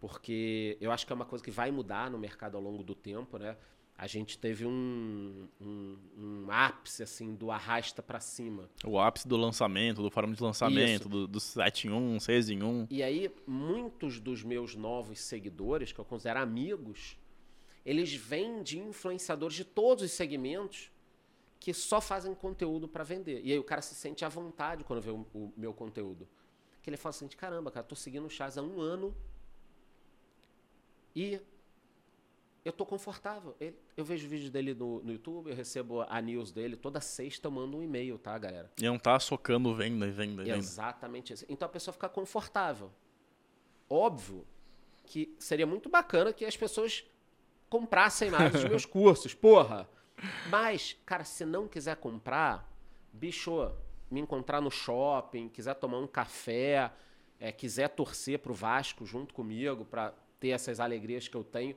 Porque 0.00 0.76
eu 0.80 0.90
acho 0.90 1.06
que 1.06 1.12
é 1.12 1.14
uma 1.14 1.24
coisa 1.24 1.44
que 1.44 1.50
vai 1.50 1.70
mudar 1.70 2.10
no 2.10 2.18
mercado 2.18 2.56
ao 2.56 2.62
longo 2.62 2.82
do 2.82 2.94
tempo, 2.94 3.38
né? 3.38 3.56
A 3.96 4.06
gente 4.06 4.36
teve 4.36 4.66
um, 4.66 5.48
um, 5.60 5.96
um 6.18 6.46
ápice 6.50 7.02
assim 7.02 7.34
do 7.34 7.50
arrasta 7.50 8.02
para 8.02 8.18
cima. 8.18 8.68
O 8.84 8.98
ápice 8.98 9.28
do 9.28 9.36
lançamento, 9.36 10.02
do 10.02 10.10
fórum 10.10 10.32
de 10.32 10.42
lançamento, 10.42 11.02
Isso. 11.02 11.08
do, 11.08 11.28
do 11.28 11.38
7 11.38 11.86
em 11.86 11.90
1, 11.90 12.20
6 12.20 12.50
em 12.50 12.62
1. 12.62 12.86
E 12.90 13.02
aí, 13.02 13.30
muitos 13.46 14.18
dos 14.18 14.42
meus 14.42 14.74
novos 14.74 15.20
seguidores, 15.20 15.92
que 15.92 16.00
eu 16.00 16.04
considero 16.04 16.40
amigos, 16.40 17.16
eles 17.84 18.12
vêm 18.12 18.62
de 18.62 18.78
influenciadores 18.78 19.54
de 19.56 19.64
todos 19.64 20.02
os 20.02 20.10
segmentos 20.10 20.90
que 21.60 21.72
só 21.72 22.00
fazem 22.00 22.34
conteúdo 22.34 22.88
para 22.88 23.04
vender. 23.04 23.40
E 23.44 23.52
aí 23.52 23.58
o 23.58 23.62
cara 23.62 23.80
se 23.82 23.94
sente 23.94 24.24
à 24.24 24.28
vontade 24.28 24.82
quando 24.82 25.00
vê 25.00 25.10
o, 25.10 25.24
o 25.32 25.52
meu 25.56 25.72
conteúdo. 25.72 26.28
Que 26.82 26.90
ele 26.90 26.96
fala 26.96 27.10
assim, 27.10 27.28
caramba, 27.28 27.70
cara, 27.70 27.86
tô 27.86 27.94
seguindo 27.94 28.26
o 28.26 28.30
Chaz 28.30 28.58
há 28.58 28.62
um 28.62 28.80
ano 28.80 29.14
e 31.14 31.40
eu 32.64 32.72
tô 32.72 32.84
confortável. 32.86 33.56
Ele- 33.60 33.76
eu 33.96 34.04
vejo 34.04 34.28
vídeos 34.28 34.50
dele 34.50 34.74
no, 34.74 35.02
no 35.02 35.12
YouTube, 35.12 35.50
eu 35.50 35.56
recebo 35.56 36.02
a 36.02 36.20
news 36.20 36.52
dele, 36.52 36.76
toda 36.76 37.00
sexta 37.00 37.46
eu 37.48 37.50
mando 37.50 37.76
um 37.78 37.82
e-mail, 37.82 38.18
tá, 38.18 38.36
galera? 38.38 38.70
E 38.80 38.84
não 38.84 38.98
tá 38.98 39.18
socando 39.18 39.74
venda 39.74 40.06
e 40.06 40.10
venda 40.10 40.42
e 40.42 40.44
venda. 40.46 40.56
Exatamente 40.58 41.32
isso. 41.32 41.44
Então 41.48 41.66
a 41.66 41.68
pessoa 41.68 41.92
fica 41.92 42.08
confortável. 42.08 42.90
Óbvio 43.88 44.46
que 45.04 45.34
seria 45.38 45.66
muito 45.66 45.88
bacana 45.88 46.32
que 46.32 46.44
as 46.44 46.56
pessoas 46.56 47.04
comprassem 47.68 48.30
mais 48.30 48.54
os 48.54 48.64
meus 48.64 48.84
cursos, 48.86 49.34
porra. 49.34 49.88
Mas, 50.48 50.96
cara, 51.04 51.24
se 51.24 51.44
não 51.44 51.66
quiser 51.66 51.96
comprar, 51.96 52.70
bicho, 53.12 53.70
me 54.10 54.20
encontrar 54.20 54.60
no 54.60 54.70
shopping, 54.70 55.48
quiser 55.48 55.74
tomar 55.74 55.98
um 55.98 56.06
café, 56.06 56.92
é, 57.40 57.50
quiser 57.50 57.88
torcer 57.88 58.38
pro 58.38 58.54
Vasco 58.54 59.04
junto 59.04 59.34
comigo 59.34 59.84
pra 59.84 60.14
ter 60.38 60.48
essas 60.50 60.78
alegrias 60.80 61.26
que 61.28 61.36
eu 61.36 61.42
tenho, 61.42 61.76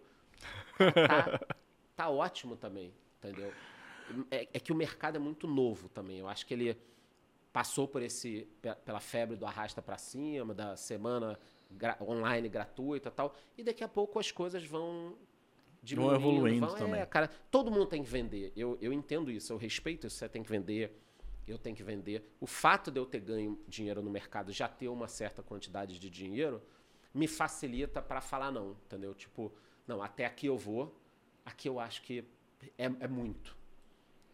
tá, 1.05 1.39
tá 1.95 2.09
ótimo 2.09 2.55
também, 2.55 2.93
entendeu? 3.17 3.55
É, 4.31 4.47
é 4.53 4.59
que 4.59 4.71
o 4.71 4.75
mercado 4.75 5.15
é 5.15 5.19
muito 5.19 5.47
novo 5.47 5.89
também. 5.89 6.19
Eu 6.19 6.27
acho 6.27 6.45
que 6.45 6.53
ele 6.53 6.77
passou 7.51 7.87
por 7.87 8.01
esse 8.01 8.47
pe- 8.61 8.75
pela 8.75 8.99
febre 8.99 9.35
do 9.35 9.45
arrasta 9.45 9.81
para 9.81 9.97
cima, 9.97 10.53
da 10.53 10.75
semana 10.75 11.39
gra- 11.71 11.97
online 12.01 12.49
gratuita 12.49 13.09
tal, 13.09 13.35
e 13.57 13.63
daqui 13.63 13.83
a 13.83 13.87
pouco 13.87 14.19
as 14.19 14.31
coisas 14.31 14.63
vão 14.65 15.15
diminuindo, 15.81 16.15
evoluindo 16.19 16.67
vão, 16.67 16.75
também. 16.75 17.01
É, 17.01 17.05
cara, 17.05 17.29
todo 17.49 17.71
mundo 17.71 17.85
tem 17.85 18.03
que 18.03 18.09
vender. 18.09 18.51
Eu, 18.55 18.77
eu 18.81 18.91
entendo 18.91 19.31
isso, 19.31 19.53
eu 19.53 19.57
respeito 19.57 20.05
isso, 20.07 20.17
você 20.17 20.27
tem 20.27 20.43
que 20.43 20.49
vender, 20.49 20.99
eu 21.47 21.57
tenho 21.57 21.75
que 21.75 21.83
vender. 21.83 22.29
O 22.41 22.47
fato 22.47 22.91
de 22.91 22.99
eu 22.99 23.05
ter 23.05 23.19
ganho 23.21 23.59
dinheiro 23.67 24.01
no 24.01 24.09
mercado, 24.11 24.51
já 24.51 24.67
ter 24.67 24.89
uma 24.89 25.07
certa 25.07 25.41
quantidade 25.41 25.97
de 25.99 26.09
dinheiro, 26.09 26.61
me 27.13 27.27
facilita 27.27 28.01
para 28.01 28.19
falar 28.19 28.51
não, 28.51 28.71
entendeu? 28.85 29.13
Tipo, 29.13 29.53
não, 29.88 30.01
até 30.01 30.25
aqui 30.25 30.47
eu 30.47 30.57
vou, 30.57 30.95
aqui 31.45 31.67
eu 31.69 31.79
acho 31.79 32.01
que 32.01 32.23
é, 32.77 32.86
é 32.99 33.07
muito. 33.07 33.55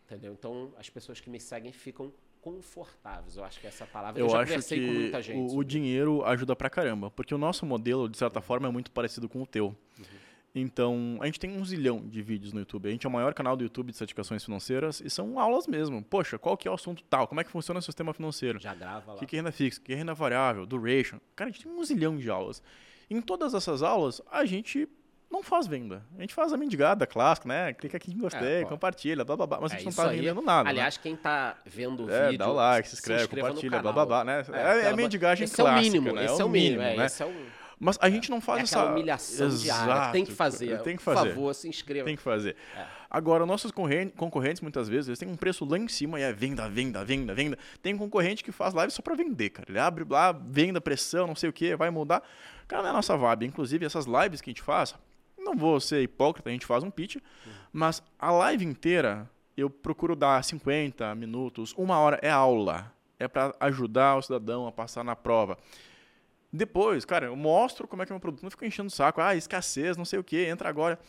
Entendeu? 0.06 0.34
Então, 0.34 0.74
as 0.78 0.90
pessoas 0.90 1.20
que 1.20 1.30
me 1.30 1.40
seguem 1.40 1.72
ficam 1.72 2.12
confortáveis. 2.42 3.38
Eu 3.38 3.44
acho 3.44 3.60
que 3.60 3.68
essa 3.68 3.86
palavra. 3.86 4.20
Eu, 4.20 4.26
Eu 4.26 4.30
já 4.30 4.40
acho 4.42 4.48
conversei 4.52 4.80
que 4.80 4.88
com 4.88 4.94
muita 4.94 5.22
gente. 5.22 5.38
o, 5.40 5.46
o 5.46 5.50
sobre 5.50 5.66
dinheiro 5.66 6.26
ajuda 6.26 6.56
pra 6.56 6.70
caramba. 6.70 7.10
Porque 7.12 7.34
o 7.34 7.38
nosso 7.38 7.66
modelo, 7.66 8.10
de 8.10 8.18
certa 8.18 8.42
forma, 8.42 8.68
é 8.68 8.72
muito 8.72 8.92
parecido 8.92 9.30
com 9.30 9.42
o 9.42 9.46
teu. 9.46 9.68
Uhum. 9.68 10.06
Então, 10.54 11.18
a 11.22 11.26
gente 11.28 11.40
tem 11.40 11.52
um 11.58 11.64
zilhão 11.64 12.06
de 12.06 12.22
vídeos 12.22 12.52
no 12.52 12.60
YouTube. 12.60 12.90
A 12.90 12.92
gente 12.92 13.06
é 13.06 13.10
o 13.10 13.12
maior 13.12 13.34
canal 13.34 13.56
do 13.56 13.64
YouTube 13.64 13.92
de 13.92 13.98
certificações 13.98 14.44
financeiras 14.44 15.00
e 15.00 15.10
são 15.10 15.40
aulas 15.40 15.66
mesmo. 15.66 16.04
Poxa, 16.04 16.38
qual 16.38 16.58
que 16.58 16.68
é 16.68 16.72
o 16.72 16.74
assunto 16.74 17.02
tal? 17.04 17.26
Como 17.26 17.40
é 17.40 17.44
que 17.46 17.50
funciona 17.50 17.80
o 17.80 17.84
sistema 17.84 18.14
financeiro? 18.14 18.60
Já 18.60 18.74
grava 18.74 19.12
O 19.12 19.14
lá. 19.14 19.20
que 19.20 19.26
que 19.26 19.36
é 19.38 19.40
renda 19.40 19.52
fixa? 19.54 19.80
O 19.80 19.84
que 19.84 19.94
é 19.94 19.96
renda 19.96 20.14
variável? 20.14 20.66
Duration? 20.66 21.20
Cara, 21.38 21.50
a 21.50 21.54
gente 21.54 21.64
tem 21.64 21.72
um 21.72 21.82
zilhão 21.86 22.18
de 22.18 22.30
aulas. 22.30 22.62
Em 23.10 23.22
todas 23.22 23.54
essas 23.54 23.82
aulas, 23.82 24.22
a 24.30 24.44
gente 24.44 24.90
não 25.32 25.42
faz 25.42 25.66
venda. 25.68 26.04
A 26.18 26.22
gente 26.22 26.34
faz 26.34 26.52
a 26.54 26.58
mendigada 26.58 27.08
clássica, 27.08 27.48
né? 27.48 27.74
Clica 27.74 27.98
aqui 27.98 28.12
em 28.12 28.18
gostei, 28.18 28.62
É, 28.62 28.66
compartilha, 28.66 29.24
blá 29.24 29.36
blá 29.38 29.48
blá. 29.48 29.60
Mas 29.62 29.72
a 29.72 29.76
É 29.76 29.78
gente 29.80 29.88
não 29.88 29.94
tá 30.04 30.10
aí. 30.10 30.18
vendendo 30.18 30.42
nada. 30.42 30.64
né? 30.66 30.70
Aliás, 30.72 30.98
quem 30.98 31.16
tá 31.16 31.56
vendo 31.66 32.06
o 32.06 32.12
É, 32.12 32.26
vídeo. 32.26 32.40
dá 32.40 32.50
o 32.50 32.54
like, 32.54 32.88
se 32.90 32.96
inscreve, 32.96 33.24
no 33.24 33.30
compartilha, 33.30 33.82
blá 33.82 33.92
blá 33.92 34.06
blá, 34.06 34.24
né? 34.24 34.44
É, 34.52 34.80
é, 34.80 34.84
pelo- 34.84 34.98
mendigagem 34.98 35.46
esse 35.46 35.56
clássica, 35.56 35.78
é 35.78 35.80
o 35.80 35.84
mínimo, 35.84 36.14
né? 36.16 36.26
esse 36.26 36.42
é 36.42 36.46
o 36.46 36.50
mínimo, 36.50 36.82
é, 36.82 36.98
né? 36.98 37.06
esse 37.06 37.24
é 37.24 37.26
o. 37.26 37.34
Mas 37.84 37.98
a 38.00 38.08
gente 38.12 38.30
não 38.30 38.40
faz 38.40 38.60
É 38.60 38.64
essa 38.64 38.86
humilhação 38.86 39.50
diária. 39.50 40.12
Tem 40.12 40.24
que 40.24 40.32
fazer. 40.32 40.80
Tem 40.84 40.96
que 40.96 41.04
Por 41.04 41.16
fazer. 41.16 41.30
favor, 41.30 41.52
se 41.56 41.68
inscreva. 41.68 42.06
Tem 42.06 42.16
que 42.16 42.22
fazer. 42.22 42.56
É. 42.78 42.86
Agora, 43.10 43.44
nossos 43.44 43.72
corren- 43.72 44.10
concorrentes, 44.10 44.62
muitas 44.62 44.88
vezes, 44.88 45.08
eles 45.08 45.18
têm 45.18 45.28
um 45.28 45.36
preço 45.36 45.66
lá 45.66 45.80
em 45.80 45.88
cima 45.88 46.20
e 46.20 46.24
é 46.24 46.32
venda, 46.32 46.70
venda, 46.70 47.04
venda, 47.04 47.34
venda. 47.34 47.58
Tem 47.82 47.92
um 47.96 47.98
concorrente 47.98 48.44
que 48.44 48.52
faz 48.52 48.76
live 48.76 48.94
só 48.94 49.02
pra 49.02 49.16
vender, 49.16 49.50
cara. 49.50 49.66
Ele 49.68 49.80
abre 49.80 50.06
lá, 50.08 50.32
venda, 50.32 50.80
pressão, 50.80 51.26
não 51.26 51.36
sei 51.36 51.50
o 51.50 51.54
que, 51.54 51.76
vai 51.76 51.90
mudar. 51.90 52.22
Cara, 52.68 52.84
não 52.84 52.90
é 52.90 52.92
a 52.92 52.96
nossa 52.96 53.18
vibe. 53.18 53.48
Inclusive, 53.48 53.84
essas 53.84 54.06
lives 54.06 54.42
que 54.42 54.52
a 54.52 54.54
gente 54.54 54.62
faz, 54.62 54.94
não 55.44 55.56
vou 55.56 55.80
ser 55.80 56.02
hipócrita, 56.02 56.50
a 56.50 56.54
gente 56.54 56.66
faz 56.66 56.84
um 56.84 56.92
pitch, 56.92 57.18
mas 57.72 58.02
a 58.18 58.32
live 58.32 58.66
inteira 58.66 59.30
eu 59.56 59.70
procuro 59.70 60.16
dar 60.16 60.44
50 60.44 61.14
minutos, 61.16 61.74
uma 61.78 61.98
hora 62.00 62.20
é 62.22 62.30
aula. 62.30 62.94
É 63.20 63.28
pra 63.28 63.54
ajudar 63.60 64.16
o 64.16 64.22
cidadão 64.22 64.66
a 64.66 64.72
passar 64.72 65.04
na 65.04 65.16
prova. 65.16 65.58
Depois, 66.52 67.06
cara, 67.06 67.28
eu 67.28 67.36
mostro 67.36 67.88
como 67.88 68.02
é 68.02 68.06
que 68.06 68.12
é 68.12 68.14
o 68.14 68.16
meu 68.16 68.20
produto. 68.20 68.42
Não 68.42 68.50
fico 68.50 68.66
enchendo 68.66 68.88
o 68.88 68.92
saco. 68.92 69.22
Ah, 69.22 69.36
escassez, 69.36 69.96
não 69.96 70.04
sei 70.04 70.18
o 70.20 70.24
que, 70.24 70.44
entra 70.44 70.68
agora. 70.68 71.00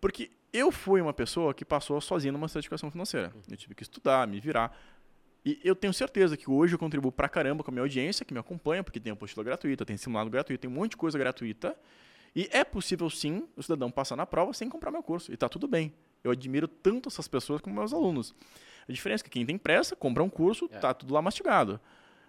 Porque 0.00 0.30
eu 0.52 0.70
fui 0.70 1.00
uma 1.00 1.12
pessoa 1.12 1.54
que 1.54 1.64
passou 1.64 2.00
sozinha 2.00 2.30
numa 2.30 2.48
certificação 2.48 2.90
financeira. 2.90 3.32
Eu 3.50 3.56
tive 3.56 3.74
que 3.74 3.82
estudar, 3.82 4.26
me 4.28 4.38
virar. 4.38 4.76
E 5.44 5.58
eu 5.64 5.74
tenho 5.74 5.92
certeza 5.92 6.36
que 6.36 6.48
hoje 6.48 6.74
eu 6.74 6.78
contribuo 6.78 7.10
pra 7.10 7.28
caramba 7.28 7.64
com 7.64 7.70
a 7.70 7.72
minha 7.72 7.82
audiência, 7.82 8.24
que 8.24 8.32
me 8.32 8.38
acompanha, 8.38 8.84
porque 8.84 9.00
tem 9.00 9.12
apostila 9.12 9.42
gratuita, 9.42 9.84
tem 9.84 9.96
simulado 9.96 10.30
gratuito, 10.30 10.60
tem 10.60 10.70
um 10.70 10.74
monte 10.74 10.90
de 10.90 10.96
coisa 10.96 11.18
gratuita. 11.18 11.76
E 12.34 12.48
é 12.50 12.64
possível, 12.64 13.08
sim, 13.10 13.46
o 13.56 13.62
cidadão 13.62 13.90
passar 13.90 14.16
na 14.16 14.24
prova 14.24 14.52
sem 14.52 14.68
comprar 14.68 14.90
meu 14.90 15.02
curso. 15.02 15.32
E 15.32 15.36
tá 15.36 15.48
tudo 15.48 15.68
bem. 15.68 15.92
Eu 16.24 16.30
admiro 16.30 16.66
tanto 16.66 17.08
essas 17.08 17.28
pessoas 17.28 17.60
como 17.60 17.74
meus 17.76 17.92
alunos. 17.92 18.34
A 18.88 18.92
diferença 18.92 19.22
é 19.22 19.24
que 19.24 19.30
quem 19.30 19.44
tem 19.46 19.58
pressa, 19.58 19.94
compra 19.94 20.22
um 20.22 20.30
curso, 20.30 20.68
É. 20.72 20.78
tá 20.78 20.94
tudo 20.94 21.12
lá 21.12 21.20
mastigado. 21.20 21.80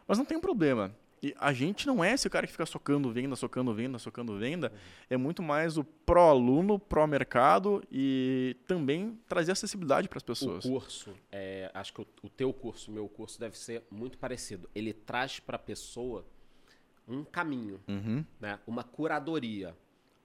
Mas 0.08 0.18
não 0.18 0.26
tem 0.26 0.38
um 0.38 0.42
problema. 0.42 0.94
E 1.22 1.34
a 1.40 1.54
gente 1.54 1.88
não 1.88 2.04
é 2.04 2.12
esse 2.14 2.30
cara 2.30 2.46
que 2.46 2.52
fica 2.52 2.66
socando 2.66 3.10
venda, 3.10 3.34
socando 3.38 3.74
venda, 3.74 3.98
socando 3.98 4.38
venda. 4.38 4.70
Uhum. 4.70 4.80
É 5.10 5.16
muito 5.16 5.42
mais 5.42 5.78
o 5.78 5.84
pró-aluno, 5.86 6.78
pró-mercado 6.78 7.82
e 7.90 8.58
também 8.68 9.18
trazer 9.26 9.54
acessibilidade 9.54 10.10
para 10.10 10.18
as 10.18 10.24
pessoas. 10.24 10.66
O 10.66 10.70
curso, 10.70 11.16
é, 11.32 11.72
acho 11.74 11.94
que 11.94 12.02
o, 12.02 12.08
o 12.24 12.30
teu 12.30 12.52
curso, 12.52 12.92
o 12.92 12.94
meu 12.94 13.08
curso, 13.08 13.40
deve 13.40 13.58
ser 13.58 13.84
muito 13.90 14.18
parecido. 14.18 14.70
Ele 14.76 14.92
traz 14.92 15.40
para 15.40 15.56
a 15.56 15.60
pessoa 15.60 16.26
um 17.08 17.24
caminho, 17.24 17.80
uhum. 17.88 18.26
né? 18.38 18.60
uma 18.68 18.84
curadoria. 18.84 19.74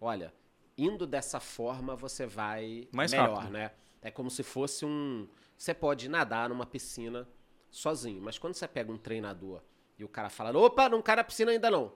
Olha, 0.00 0.32
indo 0.76 1.06
dessa 1.06 1.40
forma 1.40 1.96
você 1.96 2.26
vai 2.26 2.88
Mais 2.92 3.10
melhor, 3.10 3.34
rápido. 3.34 3.52
né? 3.52 3.72
É 4.00 4.10
como 4.10 4.30
se 4.30 4.42
fosse 4.42 4.84
um. 4.84 5.28
Você 5.56 5.74
pode 5.74 6.08
nadar 6.08 6.48
numa 6.48 6.64
piscina 6.64 7.28
sozinho, 7.70 8.22
mas 8.22 8.38
quando 8.38 8.54
você 8.54 8.68
pega 8.68 8.92
um 8.92 8.96
treinador 8.98 9.62
e 9.98 10.04
o 10.04 10.08
cara 10.08 10.30
fala: 10.30 10.56
opa, 10.56 10.88
não 10.88 11.02
cai 11.02 11.16
na 11.16 11.24
piscina 11.24 11.50
ainda 11.50 11.70
não. 11.70 11.92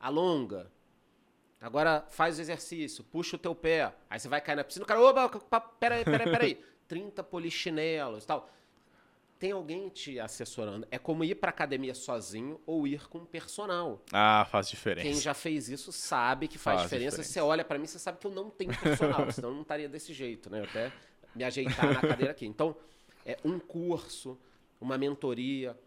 Alonga. 0.00 0.70
Agora 1.60 2.04
faz 2.10 2.36
o 2.38 2.40
exercício, 2.42 3.02
puxa 3.04 3.36
o 3.36 3.38
teu 3.38 3.54
pé. 3.54 3.94
Aí 4.10 4.18
você 4.20 4.28
vai 4.28 4.40
cair 4.40 4.56
na 4.56 4.64
piscina, 4.64 4.84
o 4.84 4.86
cara, 4.86 5.00
opa, 5.00 5.60
peraí, 5.60 6.04
peraí, 6.04 6.30
peraí. 6.30 6.64
30 6.86 7.22
polichinelos 7.24 8.24
e 8.24 8.26
tal. 8.26 8.50
Tem 9.44 9.52
alguém 9.52 9.90
te 9.90 10.18
assessorando. 10.18 10.88
É 10.90 10.96
como 10.96 11.22
ir 11.22 11.34
pra 11.34 11.50
academia 11.50 11.94
sozinho 11.94 12.58
ou 12.64 12.86
ir 12.86 13.06
com 13.08 13.18
um 13.18 13.26
personal. 13.26 14.02
Ah, 14.10 14.46
faz 14.50 14.70
diferença. 14.70 15.06
Quem 15.06 15.20
já 15.20 15.34
fez 15.34 15.68
isso 15.68 15.92
sabe 15.92 16.48
que 16.48 16.56
faz, 16.56 16.76
Faz 16.78 16.84
diferença. 16.84 17.16
diferença. 17.18 17.30
Você 17.30 17.40
olha 17.42 17.62
pra 17.62 17.78
mim, 17.78 17.84
você 17.84 17.98
sabe 17.98 18.16
que 18.16 18.26
eu 18.26 18.30
não 18.30 18.48
tenho 18.48 18.74
personal, 18.74 19.28
senão 19.30 19.50
eu 19.50 19.54
não 19.56 19.60
estaria 19.60 19.86
desse 19.86 20.14
jeito, 20.14 20.48
né? 20.48 20.60
Eu 20.60 20.64
até 20.64 20.90
me 21.34 21.44
ajeitar 21.44 21.92
na 21.92 22.00
cadeira 22.00 22.32
aqui. 22.32 22.46
Então, 22.46 22.74
é 23.26 23.36
um 23.44 23.58
curso, 23.58 24.40
uma 24.80 24.96
mentoria, 24.96 25.78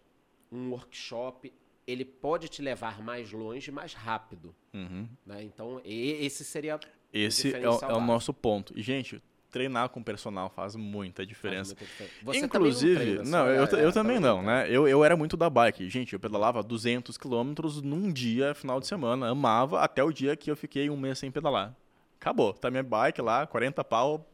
um 0.51 0.69
workshop, 0.69 1.51
ele 1.87 2.05
pode 2.05 2.49
te 2.49 2.61
levar 2.61 3.01
mais 3.01 3.31
longe, 3.31 3.71
mais 3.71 3.91
rápido. 3.91 4.53
Uhum. 4.71 5.09
Né? 5.25 5.41
Então, 5.41 5.81
esse 5.83 6.45
seria 6.45 6.79
Esse 7.11 7.55
é 7.55 7.67
o, 7.67 7.79
é 7.79 7.93
o 7.95 8.01
nosso 8.01 8.31
ponto. 8.35 8.77
E, 8.77 8.83
gente, 8.83 9.19
treinar 9.51 9.89
com 9.89 10.01
personal 10.03 10.49
faz 10.49 10.75
muita 10.75 11.21
faz 11.21 11.27
diferença. 11.27 11.69
muita 11.75 11.85
diferença. 11.85 12.13
Você 12.23 12.45
Inclusive, 12.45 12.95
também 12.95 13.15
não, 13.15 13.45
treina, 13.45 13.59
não, 13.61 13.67
só- 13.67 13.75
eu, 13.75 13.79
é, 13.79 13.85
eu 13.85 13.89
é, 13.89 13.91
também 13.91 14.19
não, 14.19 14.41
né? 14.41 14.67
Eu, 14.69 14.87
eu 14.87 15.03
era 15.03 15.15
muito 15.15 15.35
da 15.37 15.49
bike. 15.49 15.89
Gente, 15.89 16.13
eu 16.13 16.19
pedalava 16.19 16.61
200 16.63 17.17
quilômetros 17.17 17.81
num 17.81 18.11
dia, 18.11 18.53
final 18.53 18.79
de 18.79 18.87
semana. 18.87 19.29
Amava 19.29 19.81
até 19.81 20.03
o 20.03 20.11
dia 20.11 20.35
que 20.35 20.49
eu 20.51 20.55
fiquei 20.55 20.89
um 20.89 20.97
mês 20.97 21.19
sem 21.19 21.31
pedalar. 21.31 21.73
Acabou. 22.19 22.53
Tá 22.53 22.69
minha 22.69 22.83
bike 22.83 23.21
lá, 23.21 23.45
40 23.45 23.83
pau, 23.83 24.27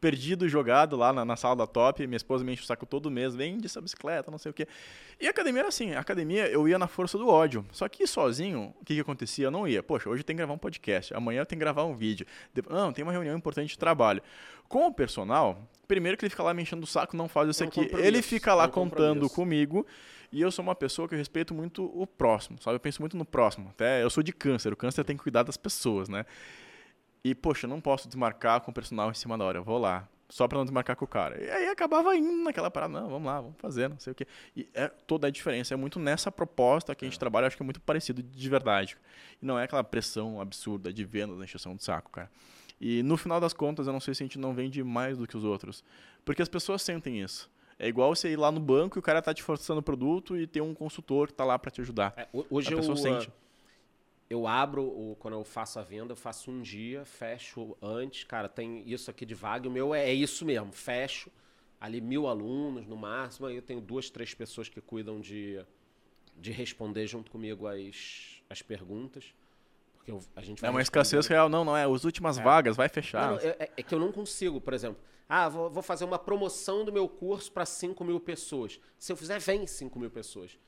perdido, 0.00 0.48
jogado 0.48 0.96
lá 0.96 1.12
na, 1.12 1.24
na 1.24 1.36
sala 1.36 1.56
da 1.56 1.66
top. 1.66 2.06
Minha 2.06 2.16
esposa 2.16 2.44
me 2.44 2.52
enche 2.52 2.62
o 2.62 2.66
saco 2.66 2.86
todo 2.86 3.10
mês, 3.10 3.34
vende 3.34 3.66
essa 3.66 3.80
bicicleta, 3.80 4.30
não 4.30 4.38
sei 4.38 4.50
o 4.50 4.54
quê. 4.54 4.66
E 5.20 5.26
a 5.26 5.30
academia 5.30 5.60
era 5.60 5.68
assim, 5.68 5.92
a 5.92 6.00
academia 6.00 6.46
eu 6.48 6.68
ia 6.68 6.78
na 6.78 6.86
força 6.86 7.18
do 7.18 7.28
ódio. 7.28 7.64
Só 7.72 7.88
que 7.88 8.06
sozinho, 8.06 8.74
o 8.80 8.84
que, 8.84 8.94
que 8.94 9.00
acontecia? 9.00 9.46
Eu 9.46 9.50
não 9.50 9.66
ia. 9.66 9.82
Poxa, 9.82 10.08
hoje 10.08 10.22
tem 10.22 10.34
que 10.34 10.38
gravar 10.38 10.52
um 10.54 10.58
podcast, 10.58 11.12
amanhã 11.14 11.40
eu 11.40 11.46
tenho 11.46 11.58
que 11.58 11.64
gravar 11.64 11.84
um 11.84 11.94
vídeo. 11.96 12.26
De- 12.54 12.62
Não, 12.68 12.92
tem 12.92 13.02
uma 13.02 13.12
reunião 13.12 13.36
importante 13.36 13.70
de 13.70 13.78
trabalho. 13.78 14.22
Com 14.68 14.86
o 14.86 14.92
personal, 14.92 15.66
primeiro 15.86 16.16
que 16.16 16.24
ele 16.24 16.30
fica 16.30 16.42
lá 16.42 16.52
me 16.52 16.62
enchendo 16.62 16.84
o 16.84 16.86
saco, 16.86 17.16
não 17.16 17.26
faz 17.28 17.48
isso 17.48 17.64
É 17.64 17.66
aqui. 17.66 17.90
Ele 17.94 18.22
fica 18.22 18.54
lá 18.54 18.64
é 18.64 18.68
contando 18.68 19.28
comigo. 19.30 19.86
E 20.30 20.42
eu 20.42 20.50
sou 20.52 20.62
uma 20.62 20.74
pessoa 20.74 21.08
que 21.08 21.14
eu 21.14 21.18
respeito 21.18 21.54
muito 21.54 21.84
o 21.98 22.06
próximo, 22.06 22.60
sabe? 22.60 22.76
Eu 22.76 22.80
penso 22.80 23.00
muito 23.00 23.16
no 23.16 23.24
próximo. 23.24 23.70
Até 23.70 24.02
eu 24.02 24.10
sou 24.10 24.22
de 24.22 24.30
câncer, 24.30 24.70
o 24.70 24.76
câncer 24.76 25.02
tem 25.02 25.16
que 25.16 25.22
cuidar 25.22 25.42
das 25.42 25.56
pessoas, 25.56 26.06
né? 26.06 26.26
E, 27.24 27.34
poxa, 27.34 27.66
eu 27.66 27.70
não 27.70 27.80
posso 27.80 28.06
desmarcar 28.08 28.60
com 28.60 28.70
o 28.70 28.74
personal 28.74 29.10
em 29.10 29.14
cima 29.14 29.36
da 29.36 29.44
hora. 29.44 29.58
Eu 29.58 29.64
vou 29.64 29.78
lá, 29.78 30.08
só 30.28 30.46
pra 30.46 30.56
não 30.58 30.64
desmarcar 30.64 30.94
com 30.96 31.04
o 31.04 31.08
cara. 31.08 31.42
E 31.42 31.50
aí 31.50 31.66
acabava 31.68 32.14
indo 32.16 32.44
naquela 32.44 32.70
parada, 32.70 32.92
não, 33.00 33.08
vamos 33.08 33.26
lá, 33.26 33.40
vamos 33.40 33.56
fazer, 33.58 33.88
não 33.88 33.98
sei 33.98 34.12
o 34.12 34.14
quê. 34.14 34.26
E 34.56 34.68
é 34.74 34.88
toda 34.88 35.26
a 35.26 35.30
diferença. 35.30 35.74
É 35.74 35.76
muito 35.76 35.98
nessa 35.98 36.30
proposta 36.30 36.94
que 36.94 37.04
a 37.04 37.08
gente 37.08 37.18
trabalha, 37.18 37.44
eu 37.44 37.46
acho 37.48 37.56
que 37.56 37.62
é 37.62 37.64
muito 37.64 37.80
parecido 37.80 38.22
de 38.22 38.48
verdade. 38.48 38.96
E 39.42 39.44
não 39.46 39.58
é 39.58 39.64
aquela 39.64 39.82
pressão 39.84 40.40
absurda 40.40 40.92
de 40.92 41.04
vendas, 41.04 41.40
encheção 41.42 41.74
de 41.74 41.82
saco, 41.82 42.10
cara. 42.10 42.30
E 42.80 43.02
no 43.02 43.16
final 43.16 43.40
das 43.40 43.52
contas, 43.52 43.86
eu 43.88 43.92
não 43.92 44.00
sei 44.00 44.14
se 44.14 44.22
a 44.22 44.26
gente 44.26 44.38
não 44.38 44.54
vende 44.54 44.82
mais 44.84 45.18
do 45.18 45.26
que 45.26 45.36
os 45.36 45.42
outros. 45.44 45.82
Porque 46.24 46.40
as 46.40 46.48
pessoas 46.48 46.80
sentem 46.82 47.20
isso. 47.20 47.50
É 47.78 47.88
igual 47.88 48.14
você 48.14 48.30
ir 48.30 48.36
lá 48.36 48.50
no 48.52 48.60
banco 48.60 48.98
e 48.98 49.00
o 49.00 49.02
cara 49.02 49.20
tá 49.22 49.32
te 49.34 49.42
forçando 49.42 49.80
o 49.80 49.82
produto 49.82 50.36
e 50.36 50.46
tem 50.46 50.60
um 50.62 50.74
consultor 50.74 51.28
que 51.28 51.32
tá 51.34 51.44
lá 51.44 51.58
pra 51.58 51.70
te 51.70 51.80
ajudar. 51.80 52.12
É, 52.16 52.26
ho- 52.32 52.44
hoje 52.50 52.68
A 52.68 52.72
eu, 52.72 52.76
pessoa 52.78 52.94
ah, 52.94 52.96
sente. 52.96 53.32
Eu 54.30 54.46
abro, 54.46 54.82
o, 54.82 55.16
quando 55.18 55.34
eu 55.34 55.44
faço 55.44 55.78
a 55.78 55.82
venda, 55.82 56.12
eu 56.12 56.16
faço 56.16 56.50
um 56.50 56.60
dia, 56.60 57.04
fecho 57.04 57.76
antes. 57.80 58.24
Cara, 58.24 58.48
tem 58.48 58.82
isso 58.86 59.10
aqui 59.10 59.24
de 59.24 59.34
vaga. 59.34 59.68
O 59.68 59.72
meu 59.72 59.94
é, 59.94 60.10
é 60.10 60.12
isso 60.12 60.44
mesmo, 60.44 60.70
fecho. 60.72 61.30
Ali 61.80 62.00
mil 62.00 62.26
alunos 62.26 62.86
no 62.86 62.96
máximo. 62.96 63.46
Aí 63.46 63.56
eu 63.56 63.62
tenho 63.62 63.80
duas, 63.80 64.10
três 64.10 64.34
pessoas 64.34 64.68
que 64.68 64.80
cuidam 64.80 65.20
de, 65.20 65.64
de 66.36 66.50
responder 66.52 67.06
junto 67.06 67.30
comigo 67.30 67.66
as, 67.66 68.42
as 68.50 68.60
perguntas. 68.60 69.32
Porque 69.94 70.10
eu- 70.10 70.20
a 70.36 70.42
gente 70.42 70.62
É 70.64 70.68
uma 70.68 70.82
escassez 70.82 71.26
real. 71.26 71.48
Não, 71.48 71.64
não 71.64 71.76
é. 71.76 71.84
As 71.84 72.04
últimas 72.04 72.36
vagas, 72.36 72.76
vai 72.76 72.88
fechar. 72.88 73.30
Não, 73.30 73.36
não, 73.36 73.42
é, 73.42 73.70
é 73.76 73.82
que 73.82 73.94
eu 73.94 73.98
não 73.98 74.12
consigo, 74.12 74.60
por 74.60 74.74
exemplo. 74.74 75.00
Ah, 75.26 75.48
vou, 75.48 75.70
vou 75.70 75.82
fazer 75.82 76.04
uma 76.04 76.18
promoção 76.18 76.84
do 76.84 76.92
meu 76.92 77.08
curso 77.08 77.50
para 77.52 77.64
5 77.64 78.02
mil 78.04 78.18
pessoas. 78.20 78.80
Se 78.98 79.12
eu 79.12 79.16
fizer, 79.16 79.38
vem 79.38 79.66
5 79.66 79.98
mil 79.98 80.10
pessoas. 80.10 80.58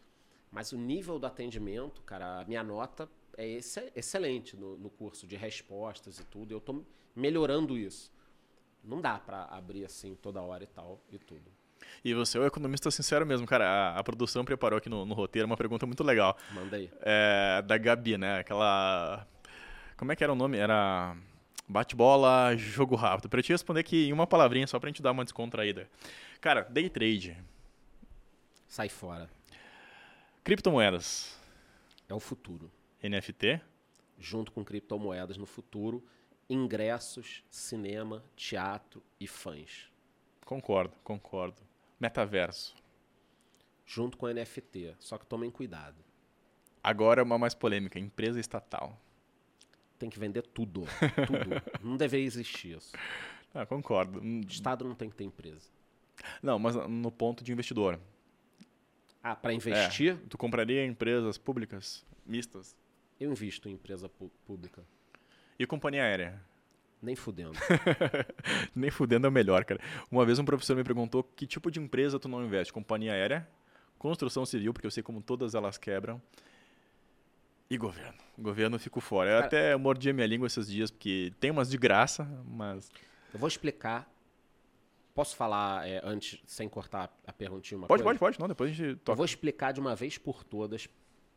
Mas 0.51 0.73
o 0.73 0.79
nível 0.79 1.19
do 1.19 1.27
atendimento, 1.27 2.03
cara, 2.03 2.41
a 2.41 2.45
minha 2.45 2.63
nota 2.63 3.09
é 3.37 3.47
exce- 3.47 3.93
excelente 3.95 4.57
no, 4.57 4.77
no 4.77 4.91
curso 4.91 5.27
de 5.27 5.37
respostas 5.37 6.19
e 6.19 6.25
tudo. 6.25 6.53
Eu 6.53 6.59
estou 6.59 6.85
melhorando 7.15 7.77
isso. 7.79 8.11
Não 8.83 9.01
dá 9.01 9.19
para 9.19 9.45
abrir 9.45 9.85
assim 9.85 10.15
toda 10.15 10.41
hora 10.41 10.65
e 10.65 10.67
tal 10.67 11.01
e 11.11 11.19
tudo. 11.19 11.51
E 12.05 12.13
você 12.15 12.39
é 12.39 12.41
o 12.41 12.47
economista 12.47 12.91
sincero 12.91 13.25
mesmo, 13.27 13.47
cara. 13.47 13.67
A, 13.67 13.99
a 13.99 14.05
produção 14.05 14.45
preparou 14.45 14.77
aqui 14.79 14.89
no, 14.89 15.05
no 15.05 15.15
roteiro 15.15 15.47
uma 15.47 15.57
pergunta 15.57 15.87
muito 15.87 16.03
legal. 16.05 16.37
Manda 16.53 16.77
aí. 16.77 16.91
É, 17.01 17.63
da 17.63 17.77
Gabi, 17.79 18.17
né? 18.19 18.39
Aquela. 18.41 19.27
Como 19.97 20.13
é 20.13 20.17
que 20.17 20.23
era 20.25 20.33
o 20.33 20.37
nome? 20.37 20.57
Era. 20.59 21.17
Bate-bola, 21.69 22.57
jogo 22.57 22.97
rápido. 22.97 23.29
Pra 23.29 23.39
eu 23.39 23.45
te 23.45 23.53
responder 23.53 23.81
aqui 23.81 24.07
em 24.09 24.13
uma 24.13 24.27
palavrinha, 24.27 24.67
só 24.67 24.79
pra 24.81 24.89
gente 24.89 25.01
dar 25.03 25.13
uma 25.13 25.25
descontraída. 25.25 25.89
Cara, 26.41 26.63
day 26.63 26.89
trade, 26.91 27.37
Sai 28.67 28.89
fora. 28.89 29.29
criptomoedas, 30.45 31.39
É 32.09 32.15
o 32.15 32.21
futuro. 32.21 32.71
NFT, 33.03 33.61
Junto 34.19 34.53
com 34.53 34.63
criptomoedas 34.65 35.39
no 35.39 35.47
futuro, 35.47 36.05
ingressos, 36.49 37.43
cinema, 37.51 38.23
teatro 38.37 39.03
e 39.19 39.27
fãs. 39.27 39.91
concordo, 40.45 40.95
concordo. 41.03 41.63
Metaverso. 41.99 42.75
Junto 43.87 44.17
com 44.19 44.29
NFT. 44.29 44.95
Só 44.99 45.17
que 45.17 45.25
tomem 45.27 45.51
cuidado. 45.51 45.97
Agora 46.83 47.23
uma 47.23 47.39
mais 47.39 47.55
polêmica, 47.55 47.99
empresa 47.99 48.39
estatal. 48.39 48.99
Tem 49.99 50.09
que 50.11 50.19
vender 50.19 50.43
tudo. 50.43 50.83
Tudo. 51.27 51.63
não 51.83 51.97
deveria 51.97 52.27
existir 52.27 52.77
isso. 52.77 52.93
Ah, 53.55 53.67
concordo. 53.67 54.21
Hum, 54.21 54.41
Estado 54.49 54.85
não 54.85 54.95
tem 54.95 55.11
que 55.11 55.17
ter 55.17 55.25
empresa. 55.25 55.71
Não, 56.43 56.59
mas 56.59 56.75
no 56.75 57.11
ponto 57.11 57.43
de 57.43 57.53
investidor. 57.53 57.99
Ah, 59.23 59.35
para 59.37 59.53
É, 59.53 59.57
investir, 59.57 60.17
tu 60.29 60.39
compraria 60.39 60.85
empresas 60.87 61.37
públicas 61.37 62.05
mistas? 62.25 62.77
Eu 63.21 63.31
invisto 63.31 63.69
em 63.69 63.73
empresa 63.73 64.09
pública. 64.47 64.83
E 65.59 65.67
companhia 65.67 66.03
aérea? 66.03 66.41
Nem 67.03 67.15
fudendo. 67.17 67.53
Nem 68.75 68.91
fudendo 68.91 69.27
é 69.27 69.31
o 69.31 69.33
melhor, 69.33 69.65
cara. 69.65 69.81
Uma 70.11 70.25
vez 70.27 70.39
um 70.39 70.45
professor 70.45 70.77
me 70.77 70.85
perguntou 70.85 71.23
que 71.23 71.47
tipo 71.47 71.71
de 71.71 71.81
empresa 71.81 72.19
tu 72.19 72.29
não 72.29 72.45
investe? 72.45 72.73
Companhia 72.73 73.13
aérea, 73.13 73.49
construção 73.99 74.45
civil, 74.45 74.73
porque 74.73 74.87
eu 74.87 74.91
sei 74.91 75.03
como 75.03 75.23
todas 75.23 75.55
elas 75.55 75.79
quebram, 75.79 76.21
e 77.71 77.77
governo. 77.79 78.19
Governo 78.39 78.77
eu 78.77 78.81
fico 78.81 79.01
fora. 79.01 79.31
Eu 79.31 79.35
Cara- 79.37 79.47
até 79.47 79.77
mordi 79.77 80.11
a 80.11 80.13
minha 80.13 80.27
língua 80.27 80.47
esses 80.47 80.67
dias, 80.69 80.91
porque 80.91 81.33
tem 81.41 81.51
umas 81.51 81.71
de 81.71 81.79
graça, 81.79 82.25
mas... 82.47 82.91
Eu 83.33 83.39
vou 83.39 83.49
explicar. 83.49 84.11
Posso 85.15 85.37
falar 85.37 85.87
é, 85.89 86.01
antes, 86.05 86.41
sem 86.47 86.69
cortar 86.69 87.15
a 87.27 87.33
perguntinha 87.33 87.79
uma 87.79 87.87
Pode, 87.87 88.03
coisa? 88.03 88.19
pode, 88.19 88.37
pode. 88.37 88.41
Não, 88.41 88.49
depois 88.49 88.71
a 88.71 88.75
gente 88.75 88.89
Eu 88.91 88.97
toca. 88.99 89.17
vou 89.17 89.25
explicar 89.25 89.73
de 89.73 89.81
uma 89.81 89.95
vez 89.95 90.19
por 90.19 90.43
todas 90.45 90.89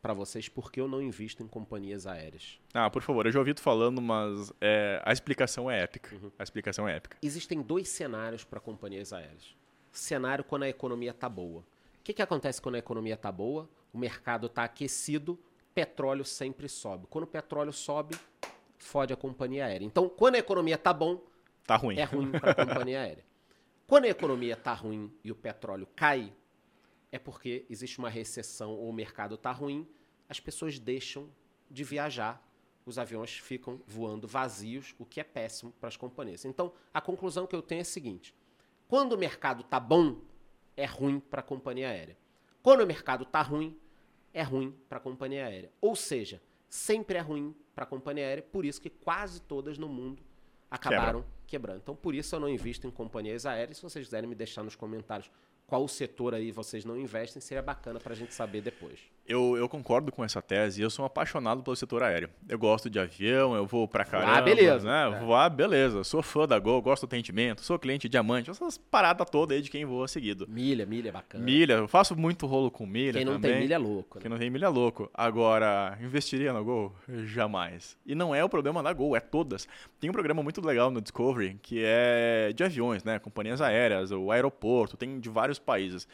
para 0.04 0.12
vocês 0.12 0.50
porque 0.50 0.78
eu 0.78 0.86
não 0.86 1.00
invisto 1.00 1.42
em 1.42 1.46
companhias 1.48 2.06
aéreas. 2.06 2.60
Ah, 2.74 2.90
por 2.90 3.00
favor, 3.00 3.24
eu 3.24 3.32
já 3.32 3.38
ouvi 3.38 3.54
tu 3.54 3.62
falando, 3.62 4.02
mas 4.02 4.52
é, 4.60 5.00
a 5.02 5.10
explicação 5.14 5.70
é 5.70 5.80
épica. 5.80 6.14
Uhum. 6.14 6.30
A 6.38 6.42
explicação 6.42 6.86
é 6.86 6.96
épica. 6.96 7.16
Existem 7.22 7.62
dois 7.62 7.88
cenários 7.88 8.44
para 8.44 8.60
companhias 8.60 9.14
aéreas. 9.14 9.56
Cenário 9.90 10.44
quando 10.44 10.64
a 10.64 10.68
economia 10.68 11.12
está 11.12 11.26
boa. 11.26 11.60
O 11.60 11.64
que, 12.04 12.12
que 12.12 12.20
acontece 12.20 12.60
quando 12.60 12.74
a 12.74 12.78
economia 12.78 13.14
está 13.14 13.32
boa? 13.32 13.66
O 13.94 13.98
mercado 13.98 14.46
está 14.46 14.64
aquecido, 14.64 15.38
petróleo 15.74 16.22
sempre 16.22 16.68
sobe. 16.68 17.06
Quando 17.08 17.24
o 17.24 17.26
petróleo 17.28 17.72
sobe, 17.72 18.14
fode 18.76 19.10
a 19.10 19.16
companhia 19.16 19.64
aérea. 19.64 19.86
Então, 19.86 20.06
quando 20.06 20.34
a 20.34 20.38
economia 20.38 20.74
está 20.74 20.92
bom, 20.92 21.18
Tá 21.66 21.76
ruim. 21.76 21.98
é 21.98 22.04
ruim 22.04 22.30
para 22.30 22.50
a 22.50 22.54
companhia 22.54 23.00
aérea. 23.00 23.24
Quando 23.86 24.04
a 24.04 24.08
economia 24.08 24.52
está 24.52 24.74
ruim 24.74 25.10
e 25.24 25.32
o 25.32 25.34
petróleo 25.34 25.88
cai, 25.96 26.30
é 27.14 27.18
porque 27.20 27.64
existe 27.70 28.00
uma 28.00 28.10
recessão 28.10 28.72
ou 28.72 28.88
o 28.88 28.92
mercado 28.92 29.36
está 29.36 29.52
ruim, 29.52 29.86
as 30.28 30.40
pessoas 30.40 30.80
deixam 30.80 31.30
de 31.70 31.84
viajar, 31.84 32.44
os 32.84 32.98
aviões 32.98 33.38
ficam 33.38 33.80
voando 33.86 34.26
vazios, 34.26 34.96
o 34.98 35.04
que 35.04 35.20
é 35.20 35.24
péssimo 35.24 35.72
para 35.78 35.88
as 35.88 35.96
companhias. 35.96 36.44
Então, 36.44 36.72
a 36.92 37.00
conclusão 37.00 37.46
que 37.46 37.54
eu 37.54 37.62
tenho 37.62 37.78
é 37.78 37.82
a 37.82 37.84
seguinte: 37.84 38.34
quando 38.88 39.12
o 39.12 39.16
mercado 39.16 39.60
está 39.60 39.78
bom, 39.78 40.22
é 40.76 40.86
ruim 40.86 41.20
para 41.20 41.38
a 41.38 41.44
companhia 41.44 41.88
aérea. 41.88 42.18
Quando 42.60 42.80
o 42.80 42.86
mercado 42.86 43.22
está 43.22 43.42
ruim, 43.42 43.78
é 44.32 44.42
ruim 44.42 44.76
para 44.88 44.98
a 44.98 45.00
companhia 45.00 45.46
aérea. 45.46 45.70
Ou 45.80 45.94
seja, 45.94 46.42
sempre 46.68 47.16
é 47.16 47.20
ruim 47.20 47.54
para 47.76 47.84
a 47.84 47.86
companhia 47.86 48.26
aérea, 48.26 48.42
por 48.42 48.64
isso 48.64 48.80
que 48.80 48.90
quase 48.90 49.40
todas 49.40 49.78
no 49.78 49.88
mundo 49.88 50.20
acabaram 50.68 51.20
Quebra. 51.20 51.34
quebrando. 51.46 51.78
Então, 51.78 51.94
por 51.94 52.12
isso 52.12 52.34
eu 52.34 52.40
não 52.40 52.48
invisto 52.48 52.88
em 52.88 52.90
companhias 52.90 53.46
aéreas. 53.46 53.76
Se 53.76 53.84
vocês 53.84 54.04
quiserem 54.04 54.28
me 54.28 54.34
deixar 54.34 54.64
nos 54.64 54.74
comentários 54.74 55.30
qual 55.74 55.88
setor 55.88 56.34
aí 56.34 56.52
vocês 56.52 56.84
não 56.84 56.96
investem, 56.96 57.42
seria 57.42 57.60
bacana 57.60 57.98
para 57.98 58.12
a 58.12 58.16
gente 58.16 58.32
saber 58.32 58.60
depois. 58.60 59.00
Eu, 59.26 59.56
eu 59.56 59.66
concordo 59.68 60.12
com 60.12 60.22
essa 60.22 60.42
tese 60.42 60.82
eu 60.82 60.90
sou 60.90 61.02
um 61.02 61.06
apaixonado 61.06 61.62
pelo 61.62 61.74
setor 61.74 62.02
aéreo. 62.02 62.28
Eu 62.46 62.58
gosto 62.58 62.90
de 62.90 62.98
avião, 62.98 63.54
eu 63.54 63.66
vou 63.66 63.88
para 63.88 64.04
caramba. 64.04 64.36
Ah, 64.36 64.42
beleza. 64.42 64.86
Né? 64.86 65.16
É. 65.16 65.20
Voar, 65.20 65.48
beleza. 65.48 66.04
Sou 66.04 66.22
fã 66.22 66.46
da 66.46 66.58
Gol, 66.58 66.82
gosto 66.82 67.02
do 67.02 67.06
atendimento, 67.06 67.62
sou 67.62 67.78
cliente 67.78 68.08
diamante, 68.08 68.50
essas 68.50 68.76
paradas 68.76 69.28
todas 69.30 69.56
aí 69.56 69.62
de 69.62 69.70
quem 69.70 69.86
voa 69.86 70.06
seguido. 70.06 70.46
Milha, 70.48 70.84
milha, 70.84 71.10
bacana. 71.10 71.42
Milha, 71.42 71.74
eu 71.74 71.88
faço 71.88 72.14
muito 72.14 72.46
rolo 72.46 72.70
com 72.70 72.86
milha 72.86 73.14
Quem 73.14 73.24
não 73.24 73.34
também. 73.34 73.52
tem 73.52 73.60
milha 73.62 73.74
é 73.74 73.78
louco. 73.78 74.18
Né? 74.18 74.22
Quem 74.22 74.30
não 74.30 74.38
tem 74.38 74.50
milha 74.50 74.66
é 74.66 74.68
louco. 74.68 75.10
Agora, 75.14 75.96
investiria 76.02 76.52
na 76.52 76.60
Gol? 76.60 76.94
Jamais. 77.24 77.96
E 78.04 78.14
não 78.14 78.34
é 78.34 78.44
o 78.44 78.48
problema 78.48 78.82
da 78.82 78.92
Gol, 78.92 79.16
é 79.16 79.20
todas. 79.20 79.66
Tem 79.98 80.10
um 80.10 80.12
programa 80.12 80.42
muito 80.42 80.60
legal 80.64 80.90
no 80.90 81.00
Discovery 81.00 81.58
que 81.62 81.82
é 81.82 82.52
de 82.54 82.62
aviões, 82.62 83.02
né? 83.02 83.18
Companhias 83.18 83.62
aéreas, 83.62 84.10
o 84.10 84.30
aeroporto, 84.30 84.98
tem 84.98 85.18
de 85.18 85.30
vários 85.30 85.58
países. 85.58 86.06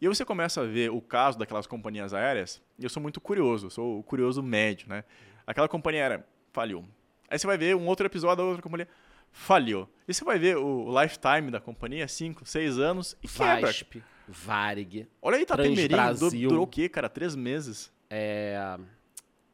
E 0.00 0.06
aí 0.06 0.14
você 0.14 0.24
começa 0.24 0.60
a 0.60 0.64
ver 0.64 0.90
o 0.90 1.00
caso 1.00 1.38
daquelas 1.38 1.66
companhias 1.66 2.12
aéreas, 2.12 2.62
e 2.78 2.84
eu 2.84 2.90
sou 2.90 3.02
muito 3.02 3.20
curioso, 3.20 3.70
sou 3.70 3.98
o 3.98 4.02
curioso 4.02 4.42
médio, 4.42 4.88
né? 4.88 5.04
Aquela 5.46 5.68
companhia 5.68 6.02
aérea 6.02 6.26
faliu. 6.52 6.84
Aí 7.28 7.38
você 7.38 7.46
vai 7.46 7.56
ver 7.56 7.74
um 7.74 7.86
outro 7.86 8.06
episódio 8.06 8.36
da 8.36 8.42
outra 8.44 8.62
companhia, 8.62 8.88
faliu. 9.32 9.88
E 10.06 10.12
você 10.12 10.24
vai 10.24 10.38
ver 10.38 10.56
o 10.56 11.00
lifetime 11.00 11.50
da 11.50 11.60
companhia, 11.60 12.06
5, 12.06 12.44
6 12.44 12.78
anos, 12.78 13.16
e 13.22 13.28
quebra. 13.28 13.66
VASP, 13.66 14.02
Varig, 14.28 15.08
Olha 15.22 15.36
aí, 15.36 15.46
tá 15.46 15.56
Brasil. 15.56 16.48
Durou 16.48 16.64
o 16.64 16.66
quê, 16.66 16.88
cara? 16.88 17.08
Três 17.08 17.34
meses. 17.34 17.92
É... 18.10 18.78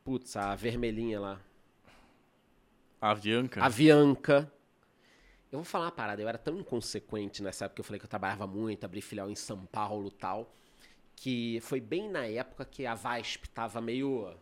Putz, 0.05 0.37
a 0.37 0.55
vermelhinha 0.55 1.21
lá. 1.21 1.41
A 3.01 3.11
Avianca. 3.11 3.63
Avianca. 3.63 4.53
Eu 5.53 5.59
vou 5.59 5.65
falar 5.65 5.85
uma 5.85 5.93
parada, 5.93 6.23
eu 6.23 6.27
era 6.27 6.39
tão 6.39 6.59
inconsequente 6.59 7.43
nessa 7.43 7.67
época 7.67 7.75
que 7.75 7.81
eu 7.83 7.85
falei 7.85 8.01
que 8.01 8.07
eu 8.07 8.11
trabalhava 8.11 8.47
muito, 8.47 8.85
abri 8.85 9.03
filial 9.03 9.29
em 9.29 9.37
São 9.37 9.67
Paulo 9.67 10.09
e 10.09 10.11
tal, 10.13 10.51
que 11.15 11.61
foi 11.61 11.79
bem 11.79 12.09
na 12.09 12.25
época 12.25 12.65
que 12.65 12.87
a 12.87 12.95
VASP 12.95 13.51
tava 13.51 13.79
meio. 13.79 14.35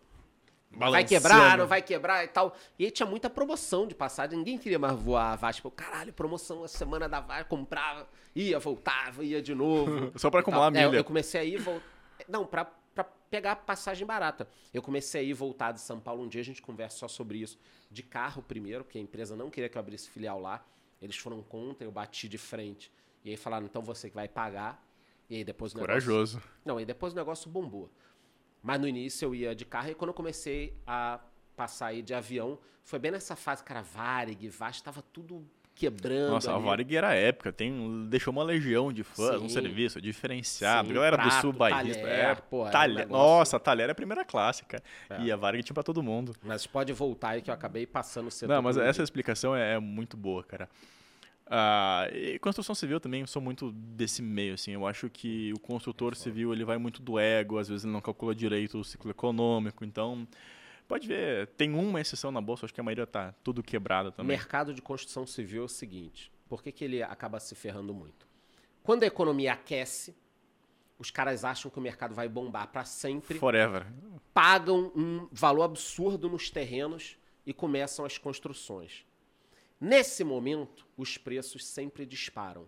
Vai 0.71 1.03
quebrar, 1.03 1.59
não 1.59 1.67
vai 1.67 1.83
quebrar 1.83 2.25
e 2.25 2.29
tal. 2.29 2.57
E 2.79 2.85
aí 2.85 2.93
tinha 2.93 3.09
muita 3.09 3.29
promoção 3.29 3.89
de 3.89 3.95
passagem, 3.95 4.39
ninguém 4.39 4.57
queria 4.57 4.79
mais 4.79 4.97
voar 4.97 5.33
a 5.33 5.37
VASP. 5.37 5.65
Eu, 5.65 5.73
caralho, 5.73 6.13
promoção, 6.13 6.63
a 6.63 6.69
semana 6.69 7.09
da 7.09 7.19
VASP, 7.19 7.49
comprava, 7.49 8.09
ia, 8.33 8.61
voltava, 8.61 9.25
ia 9.25 9.43
de 9.43 9.53
novo. 9.53 10.13
Só 10.17 10.31
pra 10.31 10.39
acumular 10.39 10.69
a 10.69 10.71
milha. 10.71 10.95
É, 10.95 10.99
eu 11.01 11.05
comecei 11.05 11.41
a 11.41 11.45
ir, 11.45 11.59
vol... 11.59 11.83
não, 12.29 12.47
pra, 12.47 12.67
pra 12.95 13.03
pegar 13.03 13.57
passagem 13.57 14.07
barata. 14.07 14.47
Eu 14.73 14.81
comecei 14.81 15.23
a 15.23 15.25
ir 15.25 15.33
voltar 15.33 15.73
de 15.73 15.81
São 15.81 15.99
Paulo 15.99 16.23
um 16.23 16.29
dia, 16.29 16.41
a 16.41 16.45
gente 16.45 16.63
conversa 16.63 16.99
só 16.99 17.09
sobre 17.09 17.39
isso. 17.39 17.59
De 17.91 18.05
carro 18.05 18.45
primeiro, 18.45 18.85
porque 18.85 18.99
a 18.99 19.01
empresa 19.01 19.35
não 19.35 19.51
queria 19.51 19.69
que 19.69 19.77
eu 19.77 19.81
abrisse 19.81 20.09
filial 20.09 20.41
lá. 20.41 20.65
Eles 21.01 21.17
foram 21.17 21.43
contra, 21.43 21.85
eu 21.87 21.91
bati 21.91 22.29
de 22.29 22.39
frente. 22.39 22.93
E 23.25 23.31
aí 23.31 23.37
falaram, 23.37 23.67
então 23.67 23.83
você 23.83 24.09
que 24.09 24.15
vai 24.15 24.29
pagar. 24.29 24.85
E 25.29 25.37
aí 25.37 25.45
depois 25.45 25.75
o 25.75 25.79
Corajoso. 25.79 26.37
negócio... 26.37 26.61
Não, 26.65 26.77
aí 26.77 26.85
depois 26.85 27.13
o 27.13 27.17
negócio 27.17 27.51
bombou. 27.51 27.91
Mas 28.63 28.81
no 28.81 28.87
início 28.87 29.27
eu 29.27 29.35
ia 29.35 29.55
de 29.55 29.65
carro 29.65 29.91
e 29.91 29.95
quando 29.95 30.11
eu 30.11 30.15
comecei 30.15 30.77
a 30.87 31.21
passar 31.57 31.87
aí 31.87 32.03
de 32.03 32.13
avião, 32.13 32.59
foi 32.83 32.99
bem 32.99 33.11
nessa 33.11 33.37
fase, 33.37 33.63
cara, 33.63 33.83
Varig, 33.83 34.49
Vast, 34.49 34.83
tava 34.83 35.03
tudo 35.03 35.49
quebrando. 35.81 36.33
Nossa, 36.33 36.53
ali. 36.53 36.63
a 36.63 36.63
Varig 36.63 36.95
era 36.95 37.15
época, 37.15 37.51
tem, 37.51 38.07
deixou 38.07 38.31
uma 38.31 38.43
legião 38.43 38.93
de 38.93 39.03
fãs, 39.03 39.41
um 39.41 39.49
serviço 39.49 39.99
diferenciado. 40.01 40.89
Sim, 40.89 40.95
galera 40.95 41.17
prato, 41.17 41.35
do 41.35 41.41
sul 41.41 41.53
bairrista. 41.55 42.03
Talher, 42.03 42.19
é, 42.19 42.35
pô, 42.35 42.69
talher. 42.69 43.07
Um 43.07 43.11
Nossa, 43.11 43.57
a 43.57 43.61
Talher 43.61 43.89
é 43.89 43.93
a 43.93 43.95
primeira 43.95 44.25
classe, 44.25 44.63
cara. 44.65 44.83
É. 45.09 45.23
E 45.23 45.33
a 45.33 45.37
Varig 45.37 45.63
tinha 45.63 45.75
pra 45.75 45.83
todo 45.83 46.03
mundo. 46.03 46.37
Mas 46.43 46.67
pode 46.67 46.93
voltar 46.93 47.31
aí 47.31 47.43
que 47.43 47.49
eu 47.49 47.55
acabei 47.55 47.87
passando 47.87 48.27
o 48.27 48.31
setor. 48.31 48.55
Não, 48.55 48.63
mas 48.63 48.77
essa 48.77 49.03
explicação 49.03 49.57
é, 49.57 49.75
é 49.75 49.79
muito 49.79 50.17
boa, 50.17 50.45
cara. 50.45 50.69
Ah, 51.53 52.09
e 52.13 52.39
construção 52.39 52.75
civil 52.75 53.01
também, 53.01 53.23
eu 53.23 53.27
sou 53.27 53.41
muito 53.43 53.73
desse 53.73 54.23
meio, 54.23 54.55
assim. 54.55 54.73
Eu 54.73 54.87
acho 54.87 55.09
que 55.09 55.53
o 55.55 55.59
construtor 55.59 56.15
civil 56.15 56.53
ele 56.53 56.65
vai 56.65 56.79
muito 56.79 57.03
do 57.03 57.19
ego, 57.19 57.59
às 57.59 57.69
vezes 57.69 57.85
ele 57.85 57.93
não 57.93 58.01
calcula 58.01 58.35
direito 58.35 58.79
o 58.79 58.85
ciclo 58.85 59.11
econômico, 59.11 59.85
então 59.85 60.29
pode 60.91 61.07
ver, 61.07 61.47
tem 61.57 61.73
uma 61.73 62.01
exceção 62.01 62.33
na 62.33 62.41
bolsa, 62.41 62.67
acho 62.67 62.75
que 62.75 62.81
a 62.81 62.83
maioria 62.83 63.07
tá 63.07 63.33
tudo 63.45 63.63
quebrada 63.63 64.11
também. 64.11 64.37
mercado 64.37 64.75
de 64.75 64.83
construção 64.83 65.25
civil 65.25 65.63
é 65.63 65.65
o 65.67 65.69
seguinte: 65.69 66.33
por 66.49 66.65
que, 66.65 66.73
que 66.73 66.85
ele 66.85 67.01
acaba 67.01 67.39
se 67.39 67.55
ferrando 67.55 67.95
muito? 67.95 68.27
Quando 68.83 69.05
a 69.05 69.07
economia 69.07 69.53
aquece, 69.53 70.17
os 70.99 71.09
caras 71.09 71.45
acham 71.45 71.71
que 71.71 71.79
o 71.79 71.81
mercado 71.81 72.13
vai 72.13 72.29
bombar 72.29 72.67
para 72.73 72.85
sempre, 72.85 73.39
Forever. 73.39 73.87
pagam 74.35 74.91
um 74.97 75.29
valor 75.31 75.63
absurdo 75.63 76.29
nos 76.29 76.51
terrenos 76.51 77.17
e 77.47 77.55
começam 77.55 78.05
as 78.05 78.19
construções. 78.19 79.07
Nesse 79.81 80.25
momento, 80.25 80.85
os 80.97 81.17
preços 81.17 81.65
sempre 81.65 82.05
disparam. 82.05 82.67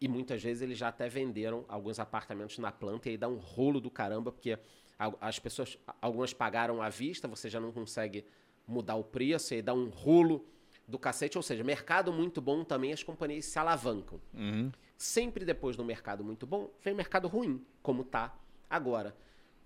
E 0.00 0.08
muitas 0.08 0.42
vezes 0.42 0.62
eles 0.62 0.76
já 0.76 0.88
até 0.88 1.08
venderam 1.08 1.64
alguns 1.68 2.00
apartamentos 2.00 2.58
na 2.58 2.72
planta 2.72 3.08
e 3.08 3.12
aí 3.12 3.16
dá 3.16 3.28
um 3.28 3.36
rolo 3.36 3.80
do 3.80 3.90
caramba, 3.90 4.32
porque 4.32 4.58
as 4.98 5.38
pessoas, 5.38 5.78
algumas 6.00 6.32
pagaram 6.32 6.80
à 6.80 6.88
vista, 6.88 7.26
você 7.26 7.48
já 7.48 7.60
não 7.60 7.72
consegue 7.72 8.24
mudar 8.66 8.94
o 8.94 9.04
preço, 9.04 9.54
e 9.54 9.62
dá 9.62 9.74
um 9.74 9.88
rolo 9.88 10.46
do 10.86 10.98
cacete. 10.98 11.36
Ou 11.36 11.42
seja, 11.42 11.64
mercado 11.64 12.12
muito 12.12 12.40
bom 12.40 12.64
também, 12.64 12.92
as 12.92 13.02
companhias 13.02 13.46
se 13.46 13.58
alavancam. 13.58 14.20
Uhum. 14.32 14.70
Sempre 14.96 15.44
depois 15.44 15.76
do 15.76 15.84
mercado 15.84 16.24
muito 16.24 16.46
bom, 16.46 16.70
vem 16.82 16.94
mercado 16.94 17.28
ruim, 17.28 17.64
como 17.82 18.04
tá 18.04 18.36
agora. 18.70 19.16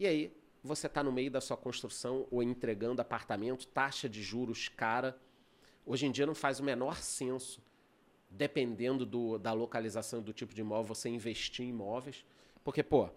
E 0.01 0.07
aí, 0.07 0.37
você 0.63 0.89
tá 0.89 1.03
no 1.03 1.13
meio 1.13 1.31
da 1.31 1.41
sua 1.41 1.57
construção 1.57 2.27
ou 2.31 2.43
entregando 2.43 3.01
apartamento, 3.01 3.67
taxa 3.67 4.09
de 4.09 4.23
juros 4.23 4.69
cara. 4.69 5.19
Hoje 5.85 6.07
em 6.07 6.11
dia 6.11 6.27
não 6.27 6.35
faz 6.35 6.61
o 6.61 6.65
menor 6.65 6.97
senso, 6.97 7.63
dependendo 8.31 9.07
do, 9.07 9.39
da 9.39 9.53
localização 9.53 10.21
do 10.21 10.33
tipo 10.33 10.55
de 10.55 10.61
imóvel, 10.61 10.95
você 10.95 11.09
investir 11.09 11.65
em 11.65 11.71
imóveis. 11.71 12.25
Porque, 12.65 12.83
pô, 12.83 13.09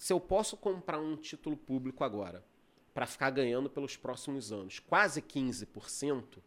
se 0.00 0.14
eu 0.14 0.18
posso 0.18 0.56
comprar 0.56 0.98
um 0.98 1.14
título 1.14 1.54
público 1.54 2.02
agora 2.02 2.42
para 2.94 3.04
ficar 3.04 3.28
ganhando 3.28 3.68
pelos 3.68 3.98
próximos 3.98 4.50
anos 4.50 4.78
quase 4.78 5.20
15%, 5.20 6.38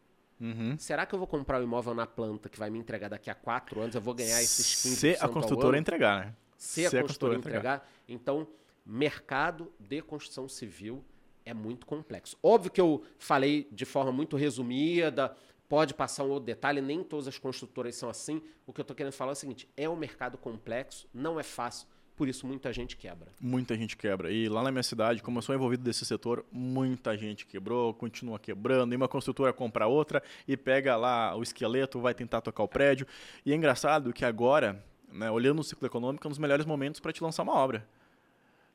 Uhum. 0.41 0.75
será 0.79 1.05
que 1.05 1.13
eu 1.13 1.19
vou 1.19 1.27
comprar 1.27 1.61
um 1.61 1.63
imóvel 1.63 1.93
na 1.93 2.07
planta 2.07 2.49
que 2.49 2.57
vai 2.57 2.71
me 2.71 2.79
entregar 2.79 3.09
daqui 3.09 3.29
a 3.29 3.35
quatro 3.35 3.79
anos? 3.79 3.93
Eu 3.93 4.01
vou 4.01 4.15
ganhar 4.15 4.41
esses 4.41 4.65
15% 4.83 4.95
Se 4.95 5.23
a 5.23 5.29
construtora 5.29 5.77
entregar, 5.77 6.25
né? 6.25 6.35
Se 6.57 6.87
a 6.87 6.89
construtora 6.89 7.37
entregar. 7.37 7.87
Então, 8.07 8.47
mercado 8.83 9.71
de 9.79 10.01
construção 10.01 10.49
civil 10.49 11.05
é 11.45 11.53
muito 11.53 11.85
complexo. 11.85 12.35
Óbvio 12.41 12.71
que 12.71 12.81
eu 12.81 13.03
falei 13.19 13.67
de 13.71 13.85
forma 13.85 14.11
muito 14.11 14.35
resumida, 14.35 15.35
pode 15.69 15.93
passar 15.93 16.23
um 16.23 16.29
outro 16.29 16.45
detalhe, 16.45 16.81
nem 16.81 17.03
todas 17.03 17.27
as 17.27 17.37
construtoras 17.37 17.95
são 17.95 18.09
assim. 18.09 18.41
O 18.65 18.73
que 18.73 18.81
eu 18.81 18.83
estou 18.83 18.95
querendo 18.95 19.13
falar 19.13 19.31
é 19.31 19.33
o 19.33 19.35
seguinte: 19.35 19.69
é 19.77 19.87
um 19.87 19.95
mercado 19.95 20.39
complexo, 20.39 21.07
não 21.13 21.39
é 21.39 21.43
fácil, 21.43 21.87
por 22.15 22.27
isso 22.27 22.45
muita 22.45 22.71
gente 22.71 22.95
quebra. 22.95 23.31
Muita 23.39 23.75
gente 23.75 23.97
quebra. 23.97 24.31
E 24.31 24.47
lá 24.47 24.61
na 24.63 24.71
minha 24.71 24.83
cidade, 24.83 25.21
como 25.21 25.39
eu 25.39 25.41
sou 25.41 25.55
envolvido 25.55 25.83
desse 25.83 26.05
setor, 26.05 26.45
muita 26.51 27.17
gente 27.17 27.45
quebrou, 27.45 27.93
continua 27.93 28.39
quebrando. 28.39 28.93
E 28.93 28.95
uma 28.95 29.07
construtora 29.07 29.51
compra 29.51 29.87
outra 29.87 30.21
e 30.47 30.55
pega 30.55 30.95
lá 30.95 31.35
o 31.35 31.41
esqueleto, 31.41 31.99
vai 31.99 32.13
tentar 32.13 32.41
tocar 32.41 32.63
o 32.63 32.67
prédio. 32.67 33.07
E 33.45 33.51
é 33.51 33.55
engraçado 33.55 34.13
que 34.13 34.23
agora, 34.23 34.83
né, 35.11 35.29
olhando 35.31 35.59
o 35.59 35.63
ciclo 35.63 35.87
econômico, 35.87 36.25
é 36.25 36.27
um 36.27 36.31
dos 36.31 36.39
melhores 36.39 36.65
momentos 36.65 36.99
para 36.99 37.11
te 37.11 37.23
lançar 37.23 37.43
uma 37.43 37.53
obra. 37.53 37.87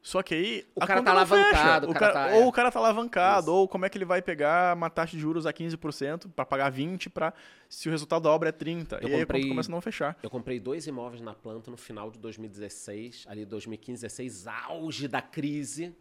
Só 0.09 0.23
que 0.23 0.35
aí. 0.35 0.67
O 0.75 0.81
cara 0.81 1.03
tá 1.03 1.11
alavancado, 1.11 1.91
O 1.91 1.93
cara 1.93 2.13
cara- 2.15 2.29
tá- 2.31 2.37
ou 2.37 2.43
é. 2.43 2.47
o 2.47 2.53
cara 2.53 2.73
tá 2.73 2.79
alavancado, 2.79 3.43
Isso. 3.51 3.53
ou 3.55 3.69
como 3.69 3.85
é 3.85 3.91
que 3.91 3.99
ele 3.99 4.07
vai 4.07 4.23
pegar 4.23 4.75
uma 4.75 4.89
taxa 4.89 5.15
de 5.15 5.21
juros 5.21 5.45
a 5.45 5.53
15% 5.53 6.31
para 6.35 6.47
pagar 6.47 6.73
20% 6.73 7.11
para 7.11 7.35
se 7.69 7.89
o 7.89 7.91
resultado 7.91 8.23
da 8.23 8.31
obra 8.31 8.49
é 8.49 8.53
30%. 8.53 9.03
Eu 9.03 9.09
e 9.11 9.13
aí 9.15 9.21
a 9.21 9.27
comprei- 9.27 9.43
conta 9.43 9.51
começa 9.53 9.71
a 9.71 9.73
não 9.73 9.81
fechar. 9.83 10.17
Eu 10.23 10.31
comprei 10.31 10.59
dois 10.59 10.87
imóveis 10.87 11.21
na 11.21 11.35
planta 11.35 11.71
no 11.71 11.77
final 11.77 12.11
de 12.11 12.19
2016, 12.21 13.27
ali 13.29 13.45
2015, 13.45 14.01
16, 14.01 14.47
auge 14.47 15.07
da 15.09 15.21
crise. 15.21 15.95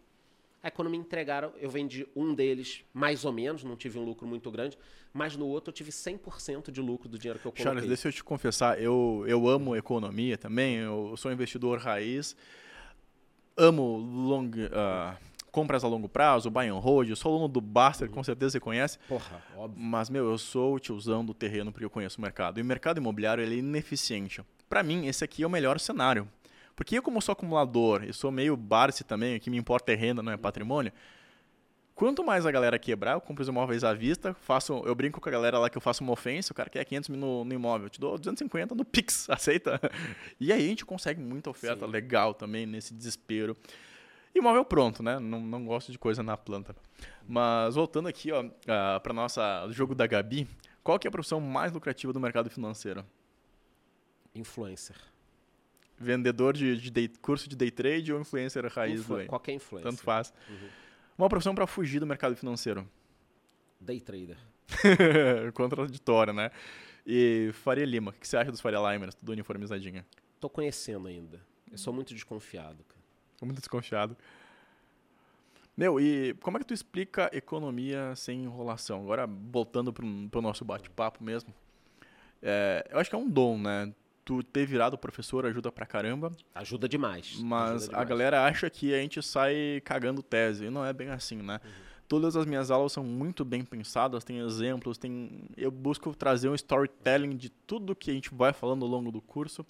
Aí 0.62 0.70
quando 0.70 0.88
me 0.90 0.96
entregaram, 0.96 1.52
eu 1.60 1.68
vendi 1.68 2.06
um 2.16 2.34
deles 2.34 2.82
mais 2.94 3.26
ou 3.26 3.32
menos, 3.32 3.62
não 3.62 3.76
tive 3.76 3.98
um 3.98 4.04
lucro 4.06 4.26
muito 4.26 4.50
grande, 4.50 4.78
mas 5.12 5.36
no 5.36 5.46
outro 5.46 5.68
eu 5.68 5.74
tive 5.74 5.92
100% 5.92 6.70
de 6.72 6.80
lucro 6.80 7.10
do 7.10 7.18
dinheiro 7.18 7.38
que 7.38 7.44
eu 7.46 7.52
coloquei. 7.52 7.62
Charles, 7.62 7.86
deixa 7.86 8.08
eu 8.08 8.12
te 8.12 8.24
confessar, 8.24 8.80
eu, 8.80 9.22
eu 9.28 9.46
amo 9.46 9.76
economia 9.76 10.38
também, 10.38 10.76
eu 10.76 11.14
sou 11.18 11.30
investidor 11.30 11.78
raiz, 11.78 12.34
amo 13.58 13.96
long, 13.96 14.50
ah, 14.72 15.16
compras 15.50 15.82
a 15.82 15.88
longo 15.88 16.08
prazo, 16.08 16.50
buy 16.50 16.68
and 16.68 16.78
hold, 16.78 17.08
eu 17.10 17.16
sou 17.16 17.32
aluno 17.32 17.48
do 17.48 17.60
Baster, 17.60 18.08
com 18.08 18.22
certeza 18.22 18.52
você 18.52 18.60
conhece, 18.60 18.98
Porra, 19.08 19.42
óbvio. 19.56 19.82
mas, 19.82 20.08
meu, 20.08 20.30
eu 20.30 20.38
sou 20.38 20.74
o 20.74 20.78
tiozão 20.78 21.24
do 21.24 21.34
terreno 21.34 21.72
porque 21.72 21.84
eu 21.84 21.90
conheço 21.90 22.18
o 22.18 22.22
mercado. 22.22 22.58
E 22.58 22.62
o 22.62 22.64
mercado 22.64 22.98
imobiliário 22.98 23.42
ele 23.42 23.56
é 23.56 23.58
ineficiente. 23.58 24.42
Para 24.68 24.82
mim, 24.82 25.06
esse 25.06 25.24
aqui 25.24 25.42
é 25.42 25.46
o 25.46 25.50
melhor 25.50 25.80
cenário. 25.80 26.28
Porque 26.76 26.96
eu, 26.96 27.02
como 27.02 27.20
sou 27.20 27.32
acumulador, 27.32 28.04
e 28.04 28.12
sou 28.12 28.30
meio 28.30 28.56
Barsi 28.56 29.02
também, 29.02 29.36
o 29.36 29.40
que 29.40 29.50
me 29.50 29.56
importa 29.56 29.92
é 29.92 29.96
renda, 29.96 30.22
não 30.22 30.30
é 30.30 30.36
patrimônio. 30.36 30.92
Quanto 31.98 32.22
mais 32.22 32.46
a 32.46 32.52
galera 32.52 32.78
quebrar, 32.78 33.14
eu 33.14 33.20
compro 33.20 33.42
os 33.42 33.48
imóveis 33.48 33.82
à 33.82 33.92
vista, 33.92 34.32
faço, 34.32 34.84
eu 34.86 34.94
brinco 34.94 35.20
com 35.20 35.28
a 35.28 35.32
galera 35.32 35.58
lá 35.58 35.68
que 35.68 35.76
eu 35.76 35.80
faço 35.80 36.04
uma 36.04 36.12
ofensa, 36.12 36.52
o 36.52 36.54
cara 36.54 36.70
quer 36.70 36.84
500 36.84 37.08
mil 37.08 37.18
no, 37.18 37.44
no 37.44 37.52
imóvel, 37.52 37.86
eu 37.86 37.90
te 37.90 37.98
dou 37.98 38.16
250 38.16 38.72
no 38.72 38.84
Pix, 38.84 39.26
aceita? 39.28 39.80
E 40.38 40.52
aí 40.52 40.64
a 40.64 40.68
gente 40.68 40.86
consegue 40.86 41.20
muita 41.20 41.50
oferta 41.50 41.86
Sim. 41.86 41.90
legal 41.90 42.34
também 42.34 42.66
nesse 42.66 42.94
desespero. 42.94 43.56
Imóvel 44.32 44.64
pronto, 44.64 45.02
né? 45.02 45.18
Não, 45.18 45.40
não 45.40 45.64
gosto 45.64 45.90
de 45.90 45.98
coisa 45.98 46.22
na 46.22 46.36
planta. 46.36 46.72
Mas 47.26 47.74
voltando 47.74 48.06
aqui, 48.06 48.30
ó, 48.30 48.44
uh, 48.44 49.00
para 49.02 49.12
nossa 49.12 49.66
jogo 49.72 49.92
da 49.92 50.06
Gabi, 50.06 50.46
qual 50.84 51.00
que 51.00 51.08
é 51.08 51.10
a 51.10 51.10
profissão 51.10 51.40
mais 51.40 51.72
lucrativa 51.72 52.12
do 52.12 52.20
mercado 52.20 52.48
financeiro? 52.48 53.04
Influencer. 54.36 54.94
Vendedor 55.98 56.56
de, 56.56 56.76
de 56.76 56.92
day, 56.92 57.08
curso 57.20 57.48
de 57.48 57.56
day 57.56 57.72
trade 57.72 58.12
ou 58.12 58.20
influencer 58.20 58.64
raiz? 58.72 59.00
Influ 59.00 59.26
qualquer 59.26 59.50
influencer. 59.50 59.90
Tanto 59.90 60.00
faz. 60.00 60.32
Uhum. 60.48 60.68
Uma 61.18 61.28
profissão 61.28 61.52
para 61.52 61.66
fugir 61.66 61.98
do 61.98 62.06
mercado 62.06 62.36
financeiro? 62.36 62.88
Day 63.80 64.00
trader. 64.00 64.38
Contraditória, 65.52 66.32
né? 66.32 66.52
E 67.04 67.50
Faria 67.54 67.84
Lima, 67.84 68.12
o 68.12 68.14
que 68.14 68.26
você 68.26 68.36
acha 68.36 68.52
dos 68.52 68.60
Faria 68.60 68.78
Limers? 68.78 69.16
Tudo 69.16 69.32
uniformizadinho. 69.32 70.04
Tô 70.38 70.48
conhecendo 70.48 71.08
ainda. 71.08 71.40
Eu 71.72 71.76
sou 71.76 71.92
muito 71.92 72.14
desconfiado, 72.14 72.84
cara. 72.84 73.02
Tô 73.36 73.44
muito 73.44 73.58
desconfiado. 73.58 74.16
Meu, 75.76 75.98
e 76.00 76.34
como 76.40 76.56
é 76.56 76.60
que 76.60 76.66
tu 76.66 76.74
explica 76.74 77.28
economia 77.32 78.14
sem 78.14 78.44
enrolação? 78.44 79.00
Agora, 79.02 79.26
voltando 79.26 79.92
para 79.92 80.04
o 80.04 80.42
nosso 80.42 80.64
bate-papo 80.64 81.22
mesmo. 81.24 81.52
É, 82.40 82.86
eu 82.90 82.98
acho 82.98 83.10
que 83.10 83.16
é 83.16 83.18
um 83.18 83.28
dom, 83.28 83.58
né? 83.58 83.92
Tu 84.28 84.42
ter 84.42 84.66
virado 84.66 84.98
professor 84.98 85.46
ajuda 85.46 85.72
pra 85.72 85.86
caramba. 85.86 86.30
Ajuda 86.54 86.86
demais. 86.86 87.40
Mas 87.40 87.70
ajuda 87.70 87.86
demais. 87.86 88.02
a 88.02 88.04
galera 88.04 88.44
acha 88.44 88.68
que 88.68 88.92
a 88.92 88.98
gente 88.98 89.22
sai 89.22 89.80
cagando 89.82 90.22
tese. 90.22 90.66
E 90.66 90.70
não 90.70 90.84
é 90.84 90.92
bem 90.92 91.08
assim, 91.08 91.36
né? 91.36 91.58
Uhum. 91.64 91.70
Todas 92.06 92.36
as 92.36 92.44
minhas 92.44 92.70
aulas 92.70 92.92
são 92.92 93.02
muito 93.02 93.42
bem 93.42 93.64
pensadas, 93.64 94.24
tem 94.24 94.40
exemplos, 94.40 94.98
tem 94.98 95.48
eu 95.56 95.70
busco 95.70 96.14
trazer 96.14 96.50
um 96.50 96.54
storytelling 96.54 97.38
de 97.38 97.48
tudo 97.48 97.96
que 97.96 98.10
a 98.10 98.12
gente 98.14 98.34
vai 98.34 98.52
falando 98.52 98.84
ao 98.84 98.90
longo 98.90 99.10
do 99.10 99.22
curso. 99.22 99.64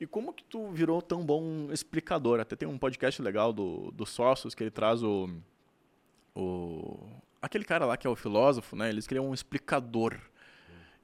E 0.00 0.04
como 0.04 0.32
que 0.32 0.42
tu 0.42 0.68
virou 0.72 1.00
tão 1.00 1.24
bom 1.24 1.68
explicador? 1.70 2.40
Até 2.40 2.56
tem 2.56 2.66
um 2.66 2.76
podcast 2.76 3.22
legal 3.22 3.52
do, 3.52 3.92
do 3.92 4.04
Sócios 4.04 4.52
que 4.52 4.64
ele 4.64 4.70
traz 4.72 5.00
o, 5.04 5.30
o 6.34 6.98
aquele 7.40 7.64
cara 7.64 7.86
lá 7.86 7.96
que 7.96 8.04
é 8.04 8.10
o 8.10 8.16
filósofo, 8.16 8.74
né? 8.74 8.88
Eles 8.88 9.06
criam 9.06 9.28
um 9.30 9.32
explicador. 9.32 10.18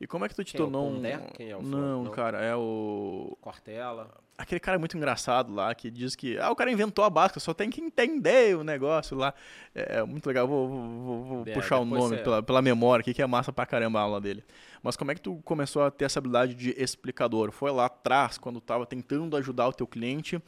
E 0.03 0.07
como 0.09 0.25
é 0.25 0.29
que 0.29 0.35
tu 0.35 0.43
te 0.43 0.51
Quem 0.51 0.61
tornou 0.61 0.89
é 0.89 1.17
o 1.17 1.21
um. 1.21 1.27
Quem 1.29 1.51
é 1.51 1.57
o 1.57 1.63
não, 1.63 2.03
não, 2.03 2.11
cara, 2.11 2.41
é 2.41 2.57
o. 2.57 3.39
Cortella. 3.41 4.11
Aquele 4.37 4.59
cara 4.59 4.77
muito 4.77 4.97
engraçado 4.97 5.55
lá 5.55 5.73
que 5.77 5.93
diz 5.93 6.17
que. 6.17 6.37
Ah, 6.39 6.51
o 6.51 6.57
cara 6.57 6.73
inventou 6.73 7.05
a 7.05 7.11
básica, 7.11 7.39
só 7.39 7.55
tem 7.55 7.71
que 7.71 7.81
entender 7.81 8.57
o 8.57 8.65
negócio 8.65 9.17
lá. 9.17 9.33
É, 9.73 9.99
é 9.99 10.03
muito 10.03 10.27
legal, 10.27 10.49
vou, 10.49 10.67
vou, 10.67 11.25
vou 11.25 11.45
é, 11.47 11.53
puxar 11.53 11.79
o 11.79 11.85
nome 11.85 12.17
você... 12.17 12.23
pela, 12.25 12.43
pela 12.43 12.61
memória 12.61 13.01
aqui, 13.01 13.15
que 13.15 13.23
é 13.23 13.27
massa 13.29 13.53
pra 13.53 13.65
caramba 13.65 14.01
a 14.01 14.03
aula 14.03 14.21
dele. 14.21 14.45
Mas 14.83 14.97
como 14.97 15.13
é 15.13 15.15
que 15.15 15.21
tu 15.21 15.41
começou 15.45 15.85
a 15.85 15.91
ter 15.93 16.07
essa 16.07 16.19
habilidade 16.19 16.57
de 16.57 16.71
explicador? 16.77 17.53
Foi 17.53 17.71
lá 17.71 17.85
atrás, 17.85 18.39
quando 18.39 18.61
tava 18.61 18.85
tentando 18.85 19.37
ajudar 19.37 19.69
o 19.69 19.73
teu 19.73 19.87
cliente 19.87 20.43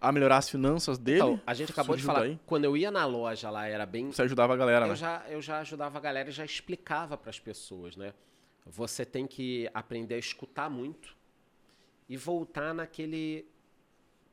a 0.00 0.10
melhorar 0.10 0.38
as 0.38 0.48
finanças 0.48 0.96
dele. 0.96 1.18
Então, 1.18 1.40
a 1.46 1.52
gente 1.52 1.72
acabou 1.72 1.94
de 1.94 2.02
falar, 2.02 2.20
daí. 2.20 2.40
quando 2.46 2.64
eu 2.64 2.74
ia 2.74 2.90
na 2.90 3.04
loja 3.04 3.50
lá, 3.50 3.66
era 3.66 3.84
bem. 3.84 4.10
Você 4.10 4.22
ajudava 4.22 4.54
a 4.54 4.56
galera, 4.56 4.86
eu 4.86 4.90
né? 4.90 4.96
Já, 4.96 5.22
eu 5.28 5.42
já 5.42 5.58
ajudava 5.58 5.98
a 5.98 6.00
galera 6.00 6.30
e 6.30 6.32
já 6.32 6.44
explicava 6.46 7.18
para 7.18 7.28
as 7.28 7.38
pessoas, 7.38 7.94
né? 7.94 8.14
Você 8.70 9.04
tem 9.04 9.26
que 9.26 9.68
aprender 9.72 10.14
a 10.14 10.18
escutar 10.18 10.68
muito 10.68 11.16
e 12.08 12.16
voltar 12.16 12.74
naquele 12.74 13.46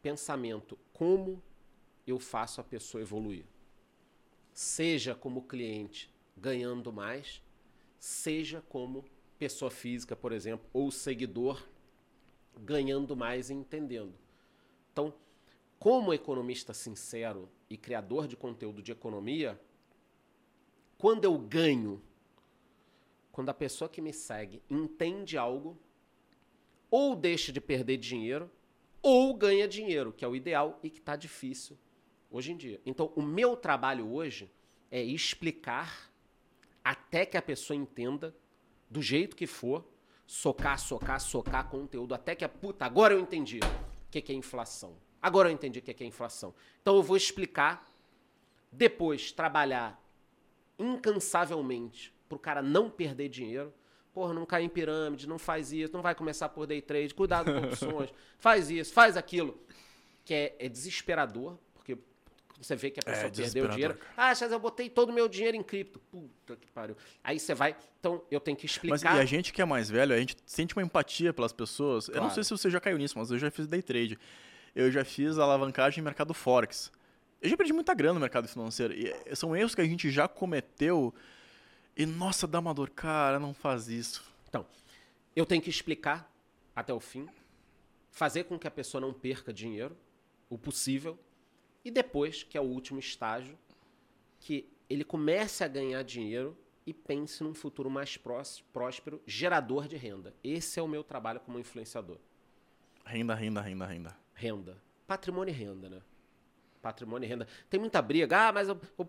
pensamento: 0.01 0.77
como 0.93 1.41
eu 2.05 2.19
faço 2.19 2.59
a 2.59 2.63
pessoa 2.63 3.01
evoluir? 3.01 3.45
Seja 4.53 5.15
como 5.15 5.43
cliente 5.43 6.13
ganhando 6.37 6.91
mais, 6.91 7.41
seja 7.97 8.61
como 8.69 9.05
pessoa 9.39 9.71
física, 9.71 10.15
por 10.15 10.31
exemplo, 10.31 10.67
ou 10.73 10.91
seguidor 10.91 11.65
ganhando 12.57 13.15
mais 13.15 13.49
e 13.49 13.53
entendendo. 13.53 14.13
Então, 14.91 15.13
como 15.79 16.13
economista 16.13 16.73
sincero 16.73 17.49
e 17.69 17.77
criador 17.77 18.27
de 18.27 18.35
conteúdo 18.35 18.81
de 18.81 18.91
economia, 18.91 19.59
quando 20.97 21.25
eu 21.25 21.37
ganho 21.37 22.01
quando 23.35 23.49
a 23.49 23.53
pessoa 23.53 23.89
que 23.89 23.99
me 23.99 24.13
segue 24.13 24.63
entende 24.69 25.37
algo, 25.37 25.77
ou 26.89 27.13
deixa 27.17 27.51
de 27.51 27.59
perder 27.59 27.97
dinheiro, 27.97 28.49
ou 29.01 29.33
ganha 29.33 29.67
dinheiro, 29.67 30.13
que 30.13 30.23
é 30.23 30.27
o 30.27 30.37
ideal 30.37 30.79
e 30.81 30.89
que 30.89 30.99
está 30.99 31.17
difícil 31.17 31.77
hoje 32.31 32.53
em 32.53 32.55
dia. 32.55 32.79
Então, 32.85 33.11
o 33.13 33.21
meu 33.21 33.57
trabalho 33.57 34.09
hoje 34.09 34.49
é 34.89 35.03
explicar 35.03 36.09
até 36.81 37.25
que 37.25 37.35
a 37.35 37.41
pessoa 37.41 37.75
entenda, 37.75 38.33
do 38.89 39.01
jeito 39.01 39.35
que 39.35 39.45
for, 39.45 39.85
socar, 40.25 40.79
socar, 40.79 41.19
socar 41.19 41.67
conteúdo, 41.67 42.15
até 42.15 42.35
que 42.35 42.45
a 42.45 42.49
puta, 42.49 42.85
agora 42.85 43.15
eu 43.15 43.19
entendi 43.19 43.59
o 43.59 44.09
que 44.09 44.31
é 44.31 44.35
inflação. 44.35 44.95
Agora 45.21 45.49
eu 45.49 45.53
entendi 45.53 45.79
o 45.79 45.81
que 45.81 46.01
é 46.01 46.07
inflação. 46.07 46.55
Então 46.81 46.95
eu 46.95 47.03
vou 47.03 47.17
explicar, 47.17 47.85
depois 48.71 49.33
trabalhar 49.33 50.01
incansavelmente 50.79 52.14
pro 52.35 52.39
cara 52.39 52.61
não 52.61 52.89
perder 52.89 53.29
dinheiro. 53.29 53.73
Porra, 54.13 54.33
não 54.33 54.45
cai 54.45 54.63
em 54.63 54.69
pirâmide, 54.69 55.27
não 55.27 55.37
faz 55.37 55.73
isso, 55.73 55.91
não 55.93 56.01
vai 56.01 56.15
começar 56.15 56.47
por 56.49 56.65
day 56.65 56.81
trade, 56.81 57.13
cuidado 57.13 57.51
com 57.51 57.67
opções, 57.67 58.09
faz 58.39 58.69
isso, 58.69 58.93
faz 58.93 59.17
aquilo. 59.17 59.57
Que 60.23 60.33
é, 60.33 60.55
é 60.59 60.69
desesperador, 60.69 61.57
porque 61.73 61.97
você 62.57 62.75
vê 62.75 62.89
que 62.89 62.99
a 62.99 63.03
é, 63.05 63.13
pessoa 63.13 63.27
é, 63.27 63.31
perdeu 63.31 63.67
dinheiro. 63.67 63.97
Ah, 64.15 64.27
mas 64.27 64.41
eu 64.41 64.59
botei 64.59 64.89
todo 64.89 65.09
o 65.09 65.13
meu 65.13 65.27
dinheiro 65.27 65.57
em 65.57 65.63
cripto. 65.63 65.99
Puta 65.99 66.55
que 66.55 66.71
pariu. 66.71 66.95
Aí 67.23 67.39
você 67.39 67.53
vai. 67.53 67.75
Então, 67.99 68.23
eu 68.31 68.39
tenho 68.39 68.57
que 68.57 68.65
explicar. 68.65 68.93
Mas 68.93 69.03
e 69.03 69.07
a 69.21 69.25
gente 69.25 69.51
que 69.51 69.61
é 69.61 69.65
mais 69.65 69.89
velho, 69.89 70.13
a 70.13 70.17
gente 70.17 70.37
sente 70.45 70.75
uma 70.75 70.83
empatia 70.83 71.33
pelas 71.33 71.51
pessoas. 71.51 72.05
Claro. 72.05 72.19
Eu 72.19 72.23
não 72.23 72.29
sei 72.29 72.43
se 72.43 72.51
você 72.51 72.69
já 72.69 72.79
caiu 72.79 72.97
nisso, 72.97 73.17
mas 73.17 73.31
eu 73.31 73.37
já 73.37 73.51
fiz 73.51 73.67
day 73.67 73.81
trade. 73.81 74.17
Eu 74.73 74.91
já 74.91 75.03
fiz 75.03 75.37
alavancagem 75.37 75.99
em 75.99 76.03
mercado 76.03 76.33
Forex. 76.33 76.91
Eu 77.41 77.49
já 77.49 77.57
perdi 77.57 77.73
muita 77.73 77.93
grana 77.93 78.15
no 78.15 78.19
mercado 78.21 78.47
financeiro. 78.47 78.93
E 78.93 79.07
eh, 79.07 79.35
são 79.35 79.55
erros 79.55 79.75
que 79.75 79.81
a 79.81 79.85
gente 79.85 80.09
já 80.09 80.27
cometeu 80.27 81.13
e 81.95 82.05
nossa, 82.05 82.45
dá 82.45 82.59
uma 82.59 82.73
dor, 82.73 82.89
cara, 82.89 83.39
não 83.39 83.53
faz 83.53 83.87
isso. 83.87 84.23
Então, 84.49 84.65
eu 85.35 85.45
tenho 85.45 85.61
que 85.61 85.69
explicar 85.69 86.31
até 86.75 86.93
o 86.93 86.99
fim, 86.99 87.27
fazer 88.11 88.45
com 88.45 88.59
que 88.59 88.67
a 88.67 88.71
pessoa 88.71 89.01
não 89.01 89.13
perca 89.13 89.53
dinheiro, 89.53 89.95
o 90.49 90.57
possível, 90.57 91.17
e 91.83 91.91
depois, 91.91 92.43
que 92.43 92.57
é 92.57 92.61
o 92.61 92.65
último 92.65 92.99
estágio, 92.99 93.57
que 94.39 94.69
ele 94.89 95.03
comece 95.03 95.63
a 95.63 95.67
ganhar 95.67 96.03
dinheiro 96.03 96.57
e 96.85 96.93
pense 96.93 97.43
num 97.43 97.53
futuro 97.53 97.89
mais 97.89 98.17
próspero, 98.17 99.21
gerador 99.25 99.87
de 99.87 99.95
renda. 99.95 100.33
Esse 100.43 100.79
é 100.79 100.83
o 100.83 100.87
meu 100.87 101.03
trabalho 101.03 101.39
como 101.39 101.59
influenciador. 101.59 102.17
Renda, 103.05 103.33
renda, 103.33 103.61
renda, 103.61 103.85
renda. 103.85 104.17
Renda. 104.33 104.77
Patrimônio 105.07 105.51
e 105.51 105.55
renda, 105.55 105.89
né? 105.89 106.01
Patrimônio 106.85 107.25
e 107.25 107.29
renda. 107.29 107.47
Tem 107.67 107.79
muita 107.79 107.99
briga. 107.99 108.37
Ah, 108.37 108.51
mas 108.51 108.67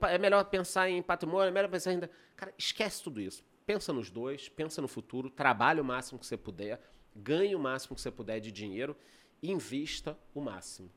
é 0.09 0.17
melhor 0.17 0.43
pensar 0.45 0.89
em 0.89 1.03
patrimônio, 1.03 1.49
é 1.49 1.51
melhor 1.51 1.69
pensar 1.69 1.91
em 1.91 1.97
renda. 1.97 2.11
Cara, 2.35 2.55
esquece 2.57 3.03
tudo 3.03 3.21
isso. 3.21 3.45
Pensa 3.67 3.93
nos 3.93 4.09
dois, 4.09 4.49
pensa 4.49 4.81
no 4.81 4.89
futuro, 4.89 5.29
trabalhe 5.29 5.79
o 5.79 5.85
máximo 5.85 6.19
que 6.19 6.25
você 6.25 6.39
puder, 6.39 6.81
ganhe 7.15 7.55
o 7.55 7.59
máximo 7.59 7.95
que 7.95 8.01
você 8.01 8.11
puder 8.11 8.41
de 8.41 8.51
dinheiro 8.51 8.97
e 9.43 9.51
invista 9.51 10.17
o 10.35 10.41
máximo. 10.41 10.91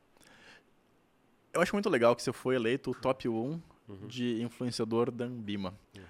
Eu 1.52 1.60
acho 1.60 1.74
muito 1.74 1.90
legal 1.90 2.16
que 2.16 2.22
você 2.22 2.32
foi 2.32 2.54
eleito 2.54 2.92
o 2.92 2.94
top 2.94 3.28
1 3.28 3.32
uhum. 3.32 4.06
de 4.06 4.40
influenciador 4.40 5.10
da 5.10 5.26
Ambima. 5.26 5.74
Uhum. 5.94 6.02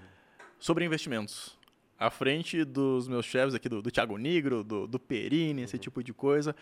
Sobre 0.60 0.84
investimentos. 0.84 1.58
À 1.98 2.10
frente 2.10 2.62
dos 2.62 3.08
meus 3.08 3.26
chefes 3.26 3.54
aqui, 3.54 3.68
do, 3.68 3.82
do 3.82 3.90
Thiago 3.90 4.16
Negro, 4.16 4.62
do, 4.62 4.86
do 4.86 5.00
Perini, 5.00 5.62
uhum. 5.62 5.64
esse 5.64 5.78
tipo 5.78 6.04
de 6.04 6.12
coisa. 6.12 6.54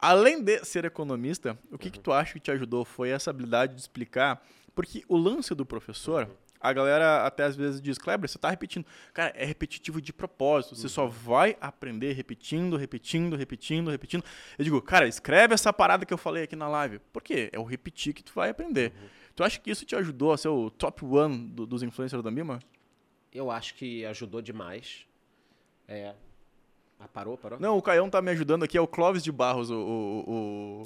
Além 0.00 0.42
de 0.42 0.64
ser 0.64 0.84
economista, 0.84 1.58
o 1.70 1.76
que, 1.76 1.88
uhum. 1.88 1.92
que 1.92 2.00
tu 2.00 2.12
acha 2.12 2.32
que 2.32 2.40
te 2.40 2.50
ajudou 2.50 2.84
foi 2.84 3.10
essa 3.10 3.30
habilidade 3.30 3.74
de 3.74 3.80
explicar? 3.80 4.42
Porque 4.74 5.04
o 5.08 5.16
lance 5.16 5.54
do 5.54 5.66
professor, 5.66 6.30
a 6.58 6.72
galera 6.72 7.26
até 7.26 7.44
às 7.44 7.54
vezes 7.54 7.82
diz, 7.82 7.98
Kleber, 7.98 8.28
você 8.28 8.38
está 8.38 8.48
repetindo. 8.48 8.86
Cara, 9.12 9.32
é 9.36 9.44
repetitivo 9.44 10.00
de 10.00 10.12
propósito. 10.12 10.74
Você 10.74 10.88
só 10.88 11.06
vai 11.06 11.56
aprender 11.60 12.12
repetindo, 12.12 12.76
repetindo, 12.76 13.36
repetindo, 13.36 13.90
repetindo. 13.90 14.24
Eu 14.58 14.64
digo, 14.64 14.80
cara, 14.80 15.06
escreve 15.06 15.52
essa 15.52 15.72
parada 15.72 16.06
que 16.06 16.14
eu 16.14 16.18
falei 16.18 16.44
aqui 16.44 16.56
na 16.56 16.68
live. 16.68 16.98
Por 17.12 17.22
quê? 17.22 17.50
É 17.52 17.58
o 17.58 17.64
repetir 17.64 18.14
que 18.14 18.22
tu 18.22 18.32
vai 18.34 18.50
aprender. 18.50 18.92
Uhum. 18.94 19.08
Tu 19.36 19.44
acha 19.44 19.60
que 19.60 19.70
isso 19.70 19.84
te 19.84 19.94
ajudou 19.96 20.32
a 20.32 20.38
ser 20.38 20.48
o 20.48 20.70
top 20.70 21.04
one 21.04 21.48
do, 21.48 21.66
dos 21.66 21.82
influencers 21.82 22.22
da 22.22 22.30
Mima? 22.30 22.58
Eu 23.32 23.50
acho 23.50 23.74
que 23.74 24.04
ajudou 24.06 24.42
demais. 24.42 25.06
É, 25.86 26.14
ah, 27.00 27.08
parou, 27.08 27.36
parou? 27.38 27.58
Não, 27.58 27.78
o 27.78 27.82
Caião 27.82 28.10
tá 28.10 28.20
me 28.20 28.30
ajudando 28.30 28.62
aqui, 28.62 28.76
é 28.76 28.80
o 28.80 28.86
Clóvis 28.86 29.24
de 29.24 29.32
Barros, 29.32 29.70
o, 29.70 29.74
o, 29.74 30.24
o, 30.26 30.82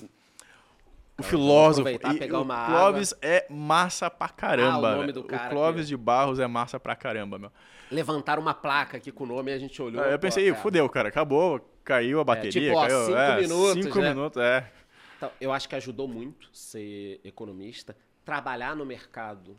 o 1.18 1.22
filósofo. 1.22 1.88
E 1.88 2.18
pegar 2.18 2.38
o 2.38 2.42
uma 2.42 2.66
Clóvis 2.66 3.12
água. 3.14 3.28
é 3.28 3.46
massa 3.50 4.08
pra 4.08 4.28
caramba. 4.28 4.90
Ah, 4.90 4.94
o 4.94 4.96
nome 4.98 5.12
do 5.12 5.24
cara. 5.24 5.46
O 5.46 5.50
Clóvis 5.50 5.88
de 5.88 5.96
Barros 5.96 6.38
é 6.38 6.46
massa 6.46 6.78
pra 6.78 6.94
caramba, 6.94 7.38
meu. 7.38 7.50
Levantaram 7.90 8.40
uma 8.40 8.54
placa 8.54 8.96
aqui 8.96 9.10
com 9.10 9.24
o 9.24 9.26
nome 9.26 9.50
e 9.50 9.54
a 9.54 9.58
gente 9.58 9.80
olhou. 9.82 10.04
É, 10.04 10.14
eu 10.14 10.18
pensei, 10.18 10.52
fudeu, 10.54 10.88
cara, 10.88 11.08
acabou, 11.08 11.60
caiu 11.82 12.20
a 12.20 12.24
bateria. 12.24 12.48
É, 12.48 12.64
tipo, 12.66 12.78
ó, 12.78 12.86
caiu, 12.86 13.04
cinco 13.06 13.18
é, 13.18 13.40
minutos. 13.40 13.84
Cinco 13.84 13.98
né? 13.98 14.08
minutos, 14.08 14.42
é. 14.42 14.72
Então, 15.16 15.30
eu 15.40 15.52
acho 15.52 15.68
que 15.68 15.74
ajudou 15.74 16.06
muito 16.06 16.48
ser 16.52 17.20
economista. 17.24 17.96
Trabalhar 18.24 18.76
no 18.76 18.86
mercado 18.86 19.56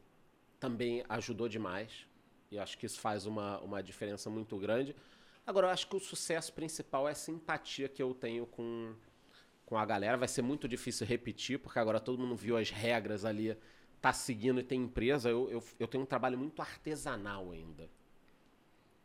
também 0.59 1.03
ajudou 1.09 1.49
demais. 1.49 2.05
E 2.51 2.57
acho 2.57 2.77
que 2.77 2.85
isso 2.85 2.99
faz 2.99 3.25
uma, 3.25 3.59
uma 3.59 3.83
diferença 3.83 4.29
muito 4.29 4.57
grande. 4.57 4.95
Agora, 5.47 5.67
eu 5.67 5.71
acho 5.71 5.87
que 5.87 5.95
o 5.95 5.99
sucesso 5.99 6.51
principal 6.53 7.07
é 7.07 7.11
a 7.11 7.15
simpatia 7.15 7.87
que 7.87 8.01
eu 8.01 8.15
tenho 8.15 8.47
com, 8.47 8.95
com 9.65 9.77
a 9.77 9.85
galera. 9.85 10.17
Vai 10.17 10.27
ser 10.27 10.41
muito 10.41 10.67
difícil 10.67 11.05
repetir, 11.05 11.59
porque 11.59 11.77
agora 11.77 11.99
todo 11.99 12.17
mundo 12.17 12.35
viu 12.35 12.57
as 12.57 12.71
regras 12.71 13.23
ali, 13.23 13.55
tá 14.01 14.11
seguindo 14.11 14.59
e 14.59 14.63
tem 14.63 14.81
empresa. 14.81 15.29
Eu, 15.29 15.49
eu, 15.51 15.63
eu 15.79 15.87
tenho 15.87 16.03
um 16.03 16.07
trabalho 16.07 16.37
muito 16.37 16.61
artesanal 16.63 17.51
ainda. 17.51 17.87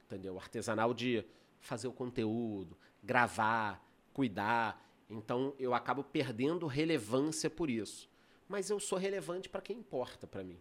Entendeu? 0.06 0.38
Artesanal 0.38 0.94
de 0.94 1.24
fazer 1.60 1.88
o 1.88 1.92
conteúdo, 1.92 2.74
gravar, 3.02 3.86
cuidar. 4.14 4.82
Então 5.10 5.54
eu 5.58 5.74
acabo 5.74 6.02
perdendo 6.02 6.66
relevância 6.66 7.50
por 7.50 7.68
isso. 7.68 8.08
Mas 8.48 8.70
eu 8.70 8.80
sou 8.80 8.98
relevante 8.98 9.48
para 9.48 9.60
quem 9.60 9.76
importa 9.76 10.26
para 10.26 10.42
mim. 10.42 10.58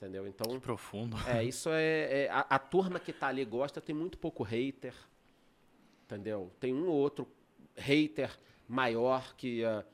Entendeu? 0.00 0.26
Então. 0.26 0.54
Que 0.54 0.60
profundo. 0.60 1.14
É, 1.28 1.44
isso 1.44 1.68
é. 1.68 2.24
é 2.24 2.30
a, 2.30 2.40
a, 2.40 2.58
turma 2.58 2.98
que 2.98 3.12
tá 3.12 3.26
ali 3.26 3.44
gosta, 3.44 3.82
tem 3.82 3.94
muito 3.94 4.16
pouco 4.16 4.42
hater. 4.42 4.94
Entendeu? 6.06 6.50
Tem 6.58 6.72
um 6.72 6.88
ou 6.88 6.94
outro 6.94 7.28
hater 7.76 8.34
maior 8.66 9.34
que 9.36 9.62
uh, 9.62 9.84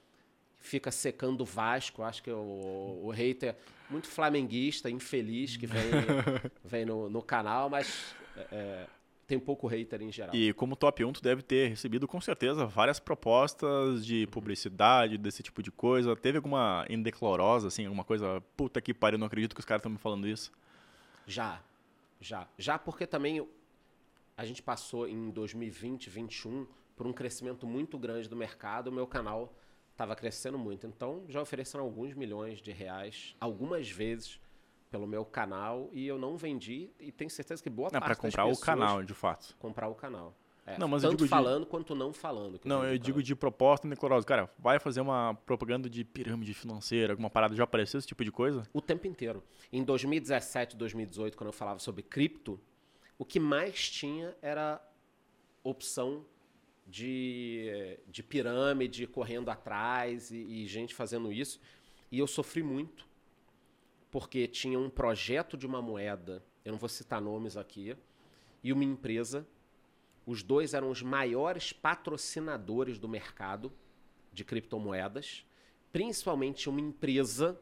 fica 0.60 0.92
secando 0.92 1.40
o 1.40 1.44
Vasco. 1.44 2.04
Acho 2.04 2.22
que 2.22 2.30
o, 2.30 3.00
o 3.02 3.10
hater 3.10 3.56
muito 3.90 4.06
flamenguista, 4.06 4.88
infeliz, 4.88 5.56
que 5.56 5.66
vem, 5.66 5.82
vem 6.64 6.84
no, 6.84 7.10
no 7.10 7.20
canal, 7.20 7.68
mas 7.68 8.14
é, 8.52 8.86
tem 9.26 9.38
pouco 9.38 9.66
hater 9.66 10.00
em 10.02 10.12
geral. 10.12 10.34
E 10.34 10.52
como 10.52 10.76
top 10.76 11.04
1, 11.04 11.12
tu 11.14 11.22
deve 11.22 11.42
ter 11.42 11.68
recebido 11.68 12.06
com 12.06 12.20
certeza 12.20 12.64
várias 12.64 13.00
propostas 13.00 14.06
de 14.06 14.26
publicidade, 14.28 15.18
desse 15.18 15.42
tipo 15.42 15.62
de 15.62 15.70
coisa. 15.70 16.14
Teve 16.14 16.38
alguma 16.38 16.86
indeclorosa, 16.88 17.68
assim, 17.68 17.84
alguma 17.84 18.04
coisa, 18.04 18.40
puta 18.56 18.80
que 18.80 18.94
pariu, 18.94 19.18
não 19.18 19.26
acredito 19.26 19.54
que 19.54 19.60
os 19.60 19.66
caras 19.66 19.80
estão 19.80 19.90
me 19.90 19.98
falando 19.98 20.28
isso? 20.28 20.52
Já, 21.26 21.60
já. 22.20 22.46
Já 22.56 22.78
porque 22.78 23.06
também 23.06 23.46
a 24.36 24.44
gente 24.44 24.62
passou 24.62 25.08
em 25.08 25.30
2020, 25.30 26.04
2021 26.04 26.66
por 26.94 27.06
um 27.06 27.12
crescimento 27.12 27.66
muito 27.66 27.98
grande 27.98 28.28
do 28.28 28.36
mercado, 28.36 28.88
o 28.88 28.92
meu 28.92 29.06
canal 29.06 29.52
estava 29.90 30.14
crescendo 30.14 30.58
muito. 30.58 30.86
Então 30.86 31.24
já 31.28 31.42
ofereceram 31.42 31.84
alguns 31.84 32.14
milhões 32.14 32.60
de 32.60 32.70
reais, 32.70 33.34
algumas 33.40 33.90
vezes 33.90 34.40
pelo 34.90 35.06
meu 35.06 35.24
canal 35.24 35.90
e 35.92 36.06
eu 36.06 36.18
não 36.18 36.36
vendi 36.36 36.90
e 37.00 37.10
tenho 37.10 37.30
certeza 37.30 37.62
que 37.62 37.70
boa 37.70 37.90
não, 37.92 38.00
parte 38.00 38.06
para 38.06 38.16
comprar 38.16 38.46
o 38.46 38.58
canal, 38.58 39.02
de 39.02 39.14
fato. 39.14 39.56
Comprar 39.58 39.88
o 39.88 39.94
canal. 39.94 40.34
É, 40.66 40.76
não, 40.78 40.88
mas 40.88 41.02
tanto 41.02 41.12
eu 41.12 41.16
digo 41.18 41.28
falando 41.28 41.64
de... 41.64 41.70
quanto 41.70 41.94
não 41.94 42.12
falando. 42.12 42.60
Não, 42.64 42.82
eu, 42.82 42.94
eu 42.94 42.98
digo 42.98 43.22
de 43.22 43.36
proposta 43.36 43.86
decorosa. 43.88 44.26
Cara, 44.26 44.50
vai 44.58 44.80
fazer 44.80 45.00
uma 45.00 45.34
propaganda 45.46 45.88
de 45.88 46.04
pirâmide 46.04 46.52
financeira, 46.54 47.12
alguma 47.12 47.30
parada, 47.30 47.54
já 47.54 47.62
apareceu 47.62 47.98
esse 47.98 48.08
tipo 48.08 48.24
de 48.24 48.32
coisa? 48.32 48.64
O 48.72 48.80
tempo 48.80 49.06
inteiro. 49.06 49.44
Em 49.72 49.84
2017, 49.84 50.76
2018, 50.76 51.36
quando 51.36 51.48
eu 51.48 51.52
falava 51.52 51.78
sobre 51.78 52.02
cripto, 52.02 52.60
o 53.16 53.24
que 53.24 53.38
mais 53.38 53.88
tinha 53.88 54.36
era 54.42 54.80
opção 55.62 56.24
de, 56.84 57.98
de 58.08 58.22
pirâmide 58.22 59.06
correndo 59.06 59.50
atrás 59.50 60.32
e, 60.32 60.36
e 60.36 60.66
gente 60.66 60.94
fazendo 60.94 61.32
isso. 61.32 61.60
E 62.10 62.18
eu 62.18 62.26
sofri 62.26 62.62
muito 62.62 63.06
porque 64.10 64.46
tinha 64.46 64.78
um 64.78 64.88
projeto 64.88 65.56
de 65.56 65.66
uma 65.66 65.82
moeda, 65.82 66.42
eu 66.64 66.72
não 66.72 66.78
vou 66.78 66.88
citar 66.88 67.20
nomes 67.20 67.56
aqui, 67.56 67.96
e 68.62 68.72
uma 68.72 68.84
empresa. 68.84 69.46
Os 70.24 70.42
dois 70.42 70.74
eram 70.74 70.90
os 70.90 71.02
maiores 71.02 71.72
patrocinadores 71.72 72.98
do 72.98 73.08
mercado 73.08 73.72
de 74.32 74.44
criptomoedas, 74.44 75.46
principalmente 75.92 76.68
uma 76.68 76.80
empresa 76.80 77.60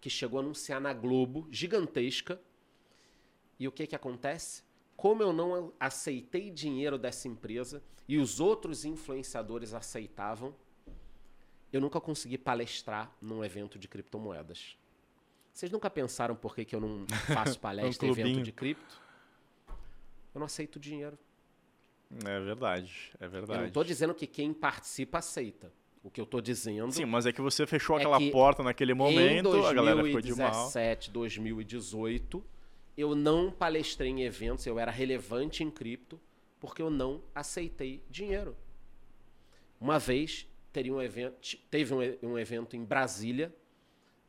que 0.00 0.10
chegou 0.10 0.38
a 0.38 0.42
anunciar 0.42 0.80
na 0.80 0.92
Globo, 0.92 1.48
gigantesca. 1.50 2.40
E 3.58 3.66
o 3.66 3.72
que, 3.72 3.86
que 3.86 3.96
acontece? 3.96 4.62
Como 4.96 5.22
eu 5.22 5.32
não 5.32 5.72
aceitei 5.80 6.50
dinheiro 6.50 6.98
dessa 6.98 7.28
empresa 7.28 7.82
e 8.06 8.18
os 8.18 8.40
outros 8.40 8.84
influenciadores 8.84 9.74
aceitavam, 9.74 10.54
eu 11.72 11.80
nunca 11.80 12.00
consegui 12.00 12.38
palestrar 12.38 13.10
num 13.20 13.44
evento 13.44 13.78
de 13.78 13.88
criptomoedas. 13.88 14.76
Vocês 15.56 15.72
nunca 15.72 15.88
pensaram 15.88 16.36
por 16.36 16.54
que, 16.54 16.66
que 16.66 16.76
eu 16.76 16.80
não 16.80 17.06
faço 17.32 17.58
palestra 17.58 18.06
um 18.06 18.10
em 18.10 18.12
evento 18.12 18.42
de 18.42 18.52
cripto? 18.52 19.00
Eu 20.34 20.38
não 20.38 20.44
aceito 20.44 20.78
dinheiro. 20.78 21.18
É 22.26 22.38
verdade, 22.40 23.10
é 23.18 23.26
verdade. 23.26 23.52
Eu 23.54 23.60
não 23.62 23.68
estou 23.68 23.82
dizendo 23.82 24.14
que 24.14 24.26
quem 24.26 24.52
participa 24.52 25.16
aceita. 25.16 25.72
O 26.04 26.10
que 26.10 26.20
eu 26.20 26.24
estou 26.24 26.42
dizendo. 26.42 26.92
Sim, 26.92 27.06
mas 27.06 27.24
é 27.24 27.32
que 27.32 27.40
você 27.40 27.66
fechou 27.66 27.96
é 27.96 28.00
aquela 28.00 28.20
porta 28.30 28.62
naquele 28.62 28.92
momento, 28.92 29.44
2017, 29.44 29.66
a 29.66 29.72
galera 29.72 30.04
ficou 30.04 30.20
de 30.20 30.34
mal. 30.34 30.50
2017, 30.50 31.10
2018, 31.10 32.44
eu 32.94 33.14
não 33.14 33.50
palestrei 33.50 34.10
em 34.10 34.24
eventos, 34.24 34.66
eu 34.66 34.78
era 34.78 34.90
relevante 34.90 35.64
em 35.64 35.70
cripto, 35.70 36.20
porque 36.60 36.82
eu 36.82 36.90
não 36.90 37.22
aceitei 37.34 38.04
dinheiro. 38.10 38.54
Uma 39.80 39.98
vez 39.98 40.46
teria 40.70 40.92
um 40.92 41.00
evento, 41.00 41.56
teve 41.70 41.94
um, 41.94 42.32
um 42.34 42.38
evento 42.38 42.76
em 42.76 42.84
Brasília, 42.84 43.52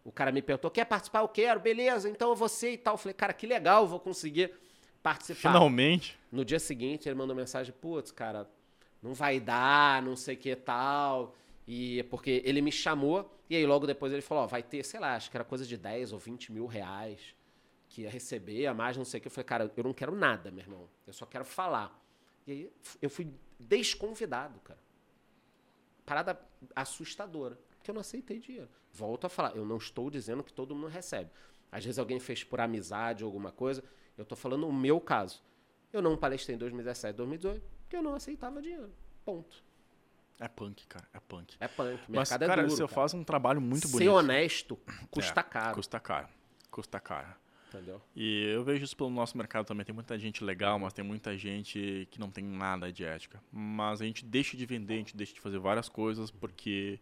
o 0.08 0.12
cara 0.12 0.32
me 0.32 0.42
perguntou: 0.42 0.72
quer 0.72 0.86
participar? 0.86 1.20
Eu 1.20 1.28
quero, 1.28 1.60
beleza, 1.60 2.10
então 2.10 2.30
eu 2.30 2.36
vou 2.36 2.48
ser 2.48 2.72
e 2.72 2.78
tal. 2.78 2.94
Eu 2.94 2.98
falei, 2.98 3.14
cara, 3.14 3.34
que 3.34 3.46
legal, 3.46 3.86
vou 3.86 4.00
conseguir 4.00 4.54
participar. 5.04 5.52
Finalmente. 5.52 6.18
No 6.32 6.46
dia 6.46 6.60
seguinte, 6.60 7.10
ele 7.10 7.16
mandou 7.16 7.36
mensagem: 7.36 7.74
putz, 7.74 8.10
cara, 8.10 8.50
não 9.04 9.14
vai 9.14 9.38
dar, 9.38 10.02
não 10.02 10.16
sei 10.16 10.36
o 10.36 10.38
que 10.38 10.56
tal. 10.56 11.36
E 11.68 12.04
porque 12.04 12.42
ele 12.46 12.62
me 12.62 12.72
chamou, 12.72 13.30
e 13.50 13.58
aí 13.58 13.66
logo 13.66 13.86
depois 13.86 14.14
ele 14.14 14.22
falou: 14.22 14.46
ó, 14.46 14.48
vai 14.48 14.64
ter, 14.64 14.82
sei 14.86 14.98
lá, 14.98 15.14
acho 15.14 15.30
que 15.30 15.36
era 15.36 15.44
coisa 15.44 15.66
de 15.66 15.76
10 15.76 16.14
ou 16.14 16.20
20 16.20 16.54
mil 16.54 16.68
reais 16.68 17.36
que 17.90 18.04
ia 18.04 18.10
receber, 18.10 18.66
a 18.66 18.74
mais 18.74 18.96
não 18.96 19.04
sei 19.04 19.18
o 19.18 19.22
que. 19.22 19.28
Eu 19.28 19.32
falei, 19.32 19.46
cara, 19.46 19.74
eu 19.76 19.84
não 19.84 19.94
quero 19.94 20.16
nada, 20.16 20.50
meu 20.50 20.64
irmão. 20.64 20.90
Eu 21.06 21.12
só 21.12 21.26
quero 21.26 21.44
falar. 21.44 22.02
E 22.46 22.52
aí 22.54 22.72
eu 23.02 23.10
fui 23.10 23.28
desconvidado, 23.60 24.58
cara. 24.62 24.80
Parada 26.06 26.40
assustadora 26.74 27.60
porque 27.88 27.92
eu 27.92 27.96
não 27.96 28.02
aceitei 28.02 28.40
dinheiro. 28.40 28.70
Volto 28.92 29.26
a 29.26 29.30
falar, 29.30 29.56
eu 29.56 29.66
não 29.66 29.78
estou 29.78 30.10
dizendo 30.10 30.44
que 30.44 30.52
todo 30.52 30.76
mundo 30.76 30.88
recebe. 30.88 31.30
Às 31.72 31.86
vezes 31.86 31.98
alguém 31.98 32.20
fez 32.20 32.44
por 32.44 32.60
amizade 32.60 33.24
ou 33.24 33.28
alguma 33.30 33.52
coisa. 33.52 33.82
Eu 34.18 34.24
estou 34.24 34.38
falando 34.38 34.68
o 34.68 34.74
meu 34.74 35.00
caso. 35.00 35.42
Eu 35.94 36.02
não 36.02 36.18
palestrei 36.18 36.56
em 36.56 36.60
2017, 36.60 37.16
2018, 37.16 37.66
porque 37.84 37.96
eu 37.96 38.02
não 38.02 38.14
aceitava 38.14 38.62
dinheiro. 38.62 38.92
Ponto. 39.24 39.64
É 40.40 40.48
punk, 40.48 40.86
cara. 40.88 41.08
É 41.14 41.20
punk. 41.20 41.56
É 41.60 41.68
punk. 41.68 42.00
Mas, 42.10 42.30
mercado 42.30 42.44
é 42.44 42.48
cara, 42.48 42.62
é 42.62 42.66
duro, 42.66 42.76
você 42.76 42.84
cara. 42.84 42.94
faz 42.94 43.14
um 43.14 43.24
trabalho 43.24 43.62
muito 43.62 43.88
bonito. 43.88 44.06
Ser 44.06 44.10
honesto 44.10 44.78
custa 45.10 45.40
é, 45.40 45.44
caro. 45.44 45.76
Custa 45.76 46.00
caro. 46.00 46.28
Custa 46.70 47.00
caro. 47.00 47.36
Entendeu? 47.70 48.02
E 48.16 48.50
eu 48.54 48.64
vejo 48.64 48.84
isso 48.84 48.96
pelo 48.96 49.10
nosso 49.10 49.38
mercado 49.38 49.66
também. 49.66 49.86
Tem 49.86 49.96
muita 49.96 50.20
gente 50.20 50.44
legal, 50.44 50.78
mas 50.78 50.94
tem 50.94 51.06
muita 51.06 51.38
gente 51.38 52.08
que 52.12 52.20
não 52.20 52.30
tem 52.30 52.44
nada 52.44 52.92
de 52.92 53.06
ética. 53.06 53.42
Mas 53.52 54.02
a 54.02 54.06
gente 54.06 54.26
deixa 54.26 54.58
de 54.58 54.66
vender, 54.66 54.96
a 54.96 54.98
gente 54.98 55.16
deixa 55.16 55.34
de 55.34 55.40
fazer 55.40 55.58
várias 55.58 55.88
coisas 55.88 56.30
porque 56.30 57.00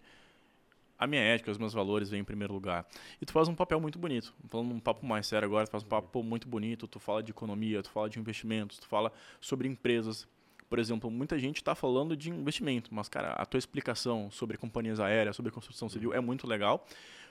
a 0.97 1.05
minha 1.05 1.21
ética, 1.21 1.51
os 1.51 1.57
meus 1.57 1.73
valores 1.73 2.09
vêm 2.09 2.21
em 2.21 2.23
primeiro 2.23 2.53
lugar. 2.53 2.87
E 3.21 3.25
tu 3.25 3.33
faz 3.33 3.47
um 3.47 3.55
papel 3.55 3.79
muito 3.79 3.99
bonito. 3.99 4.33
Falando 4.47 4.73
um 4.73 4.79
papo 4.79 5.05
mais 5.05 5.27
sério 5.27 5.45
agora, 5.45 5.67
tu 5.67 5.71
faz 5.71 5.83
um 5.83 5.87
papo 5.87 6.23
muito 6.23 6.47
bonito, 6.47 6.87
tu 6.87 6.99
fala 6.99 7.21
de 7.21 7.31
economia, 7.31 7.83
tu 7.83 7.89
fala 7.89 8.09
de 8.09 8.19
investimentos, 8.19 8.77
tu 8.77 8.87
fala 8.87 9.11
sobre 9.41 9.67
empresas. 9.67 10.27
Por 10.69 10.79
exemplo, 10.79 11.11
muita 11.11 11.37
gente 11.37 11.57
está 11.57 11.75
falando 11.75 12.15
de 12.15 12.29
investimento, 12.29 12.93
mas, 12.93 13.07
cara, 13.07 13.33
a 13.33 13.45
tua 13.45 13.57
explicação 13.57 14.31
sobre 14.31 14.57
companhias 14.57 14.99
aéreas, 14.99 15.35
sobre 15.35 15.51
construção 15.51 15.87
civil 15.89 16.13
é 16.13 16.19
muito 16.19 16.47
legal. 16.47 16.85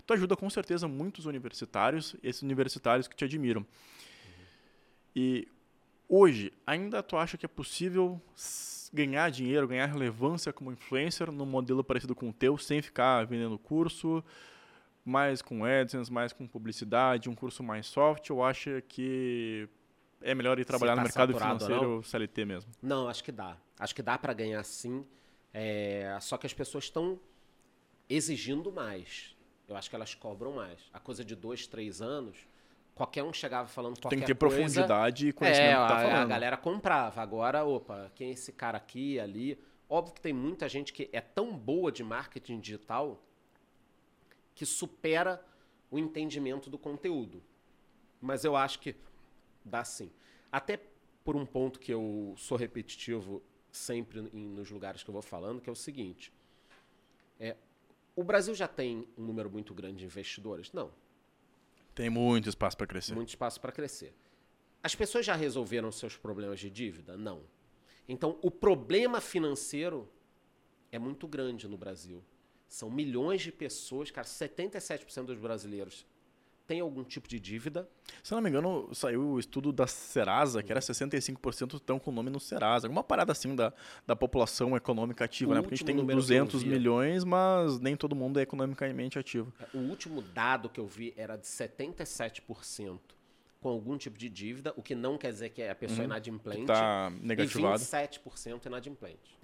Tu 0.06 0.12
ajuda 0.12 0.36
com 0.36 0.48
certeza 0.50 0.86
muitos 0.86 1.26
universitários, 1.26 2.14
esses 2.22 2.42
universitários 2.42 3.08
que 3.08 3.16
te 3.16 3.24
admiram. 3.24 3.66
E 5.16 5.48
hoje, 6.08 6.52
ainda 6.66 7.02
tu 7.02 7.16
acha 7.16 7.38
que 7.38 7.46
é 7.46 7.48
possível 7.48 8.20
ganhar 8.94 9.30
dinheiro, 9.30 9.66
ganhar 9.66 9.86
relevância 9.86 10.52
como 10.52 10.72
influencer 10.72 11.30
num 11.30 11.44
modelo 11.44 11.82
parecido 11.82 12.14
com 12.14 12.28
o 12.28 12.32
teu, 12.32 12.56
sem 12.56 12.80
ficar 12.80 13.26
vendendo 13.26 13.58
curso, 13.58 14.24
mais 15.04 15.42
com 15.42 15.64
AdSense, 15.64 16.12
mais 16.12 16.32
com 16.32 16.46
publicidade, 16.46 17.28
um 17.28 17.34
curso 17.34 17.62
mais 17.62 17.86
soft, 17.86 18.30
ou 18.30 18.44
acha 18.44 18.80
que 18.82 19.68
é 20.22 20.34
melhor 20.34 20.58
ir 20.58 20.64
trabalhar 20.64 20.94
tá 20.94 20.96
no 20.96 21.02
mercado 21.02 21.34
financeiro 21.36 22.02
CLT 22.02 22.44
mesmo? 22.44 22.72
Não, 22.80 23.08
acho 23.08 23.22
que 23.22 23.32
dá. 23.32 23.56
Acho 23.78 23.94
que 23.94 24.02
dá 24.02 24.16
para 24.16 24.32
ganhar 24.32 24.62
sim. 24.64 25.04
É... 25.52 26.16
Só 26.20 26.38
que 26.38 26.46
as 26.46 26.54
pessoas 26.54 26.84
estão 26.84 27.18
exigindo 28.08 28.72
mais. 28.72 29.36
Eu 29.68 29.76
acho 29.76 29.90
que 29.90 29.96
elas 29.96 30.14
cobram 30.14 30.52
mais. 30.52 30.78
A 30.92 31.00
coisa 31.00 31.24
de 31.24 31.34
dois, 31.34 31.66
três 31.66 32.00
anos, 32.00 32.46
qualquer 32.94 33.22
um 33.22 33.32
chegava 33.32 33.68
falando 33.68 33.94
qualquer 34.00 34.16
coisa. 34.16 34.16
Tem 34.16 34.20
que 34.20 34.26
ter 34.26 34.38
coisa, 34.38 34.56
profundidade 34.56 35.28
e 35.28 35.32
conhecimento 35.32 35.70
é, 35.70 35.82
que 35.82 35.92
tá 35.92 36.00
falando. 36.00 36.22
A 36.22 36.24
galera 36.26 36.56
comprava. 36.56 37.20
Agora, 37.20 37.64
opa, 37.64 38.10
quem 38.14 38.28
é 38.28 38.32
esse 38.32 38.52
cara 38.52 38.78
aqui, 38.78 39.18
ali? 39.18 39.58
Óbvio 39.88 40.14
que 40.14 40.20
tem 40.20 40.32
muita 40.32 40.68
gente 40.68 40.92
que 40.92 41.10
é 41.12 41.20
tão 41.20 41.56
boa 41.56 41.92
de 41.92 42.02
marketing 42.02 42.60
digital 42.60 43.22
que 44.54 44.64
supera 44.64 45.44
o 45.90 45.98
entendimento 45.98 46.70
do 46.70 46.78
conteúdo. 46.78 47.42
Mas 48.20 48.44
eu 48.44 48.56
acho 48.56 48.78
que 48.78 48.96
dá 49.64 49.84
sim. 49.84 50.10
Até 50.50 50.80
por 51.24 51.36
um 51.36 51.44
ponto 51.44 51.78
que 51.78 51.92
eu 51.92 52.34
sou 52.36 52.56
repetitivo 52.56 53.42
sempre 53.70 54.20
nos 54.20 54.70
lugares 54.70 55.02
que 55.02 55.10
eu 55.10 55.12
vou 55.12 55.22
falando, 55.22 55.60
que 55.60 55.68
é 55.68 55.72
o 55.72 55.76
seguinte. 55.76 56.32
É, 57.40 57.56
o 58.14 58.22
Brasil 58.22 58.54
já 58.54 58.68
tem 58.68 59.08
um 59.18 59.24
número 59.24 59.50
muito 59.50 59.74
grande 59.74 59.98
de 59.98 60.04
investidores? 60.04 60.72
Não. 60.72 60.92
Tem 61.94 62.10
muito 62.10 62.48
espaço 62.48 62.76
para 62.76 62.86
crescer. 62.86 63.14
Muito 63.14 63.28
espaço 63.28 63.60
para 63.60 63.72
crescer. 63.72 64.14
As 64.82 64.94
pessoas 64.94 65.24
já 65.24 65.34
resolveram 65.34 65.90
seus 65.92 66.16
problemas 66.16 66.60
de 66.60 66.68
dívida? 66.68 67.16
Não. 67.16 67.42
Então, 68.08 68.38
o 68.42 68.50
problema 68.50 69.20
financeiro 69.20 70.08
é 70.92 70.98
muito 70.98 71.26
grande 71.26 71.66
no 71.66 71.76
Brasil. 71.76 72.22
São 72.68 72.90
milhões 72.90 73.42
de 73.42 73.52
pessoas, 73.52 74.10
cara, 74.10 74.26
77% 74.26 75.24
dos 75.24 75.38
brasileiros 75.38 76.04
tem 76.66 76.80
algum 76.80 77.04
tipo 77.04 77.28
de 77.28 77.38
dívida. 77.38 77.88
Se 78.22 78.32
não 78.32 78.40
me 78.40 78.48
engano, 78.48 78.88
saiu 78.94 79.20
o 79.32 79.38
estudo 79.38 79.70
da 79.72 79.86
Serasa, 79.86 80.62
que 80.62 80.72
era 80.72 80.80
65% 80.80 81.74
estão 81.74 81.98
com 81.98 82.10
o 82.10 82.14
nome 82.14 82.30
no 82.30 82.40
Serasa. 82.40 82.86
Alguma 82.86 83.04
parada 83.04 83.32
assim 83.32 83.54
da, 83.54 83.72
da 84.06 84.16
população 84.16 84.74
econômica 84.76 85.24
ativa, 85.24 85.52
O 85.52 85.54
né? 85.54 85.60
Porque 85.60 85.74
a 85.74 85.76
gente 85.76 85.84
tem 85.86 85.94
último 85.94 86.10
número 86.10 86.26
que 86.26 86.32
eu 86.32 86.38
200 86.44 86.62
vi- 86.62 86.68
milhões, 86.70 87.22
mas 87.24 87.78
nem 87.80 87.94
todo 87.96 88.16
mundo 88.16 88.38
é 88.38 88.42
economicamente 88.42 89.18
ativo. 89.18 89.52
O 89.74 89.78
último 89.78 90.22
dado 90.22 90.68
que 90.68 90.80
eu 90.80 90.86
vi 90.86 91.12
era 91.16 91.36
de 91.36 91.46
77% 91.46 92.98
com 93.60 93.68
algum 93.68 93.96
tipo 93.96 94.18
de 94.18 94.28
dívida, 94.28 94.72
o 94.76 94.82
que 94.82 94.94
não 94.94 95.16
quer 95.16 95.32
dizer 95.32 95.48
que 95.50 95.62
a 95.62 95.74
pessoa 95.74 96.02
é 96.02 96.04
inadimplente. 96.04 96.60
Está 96.62 97.10
e 97.14 97.26
negativado. 97.26 97.78
27% 97.82 98.66
inadimplente. 98.66 99.38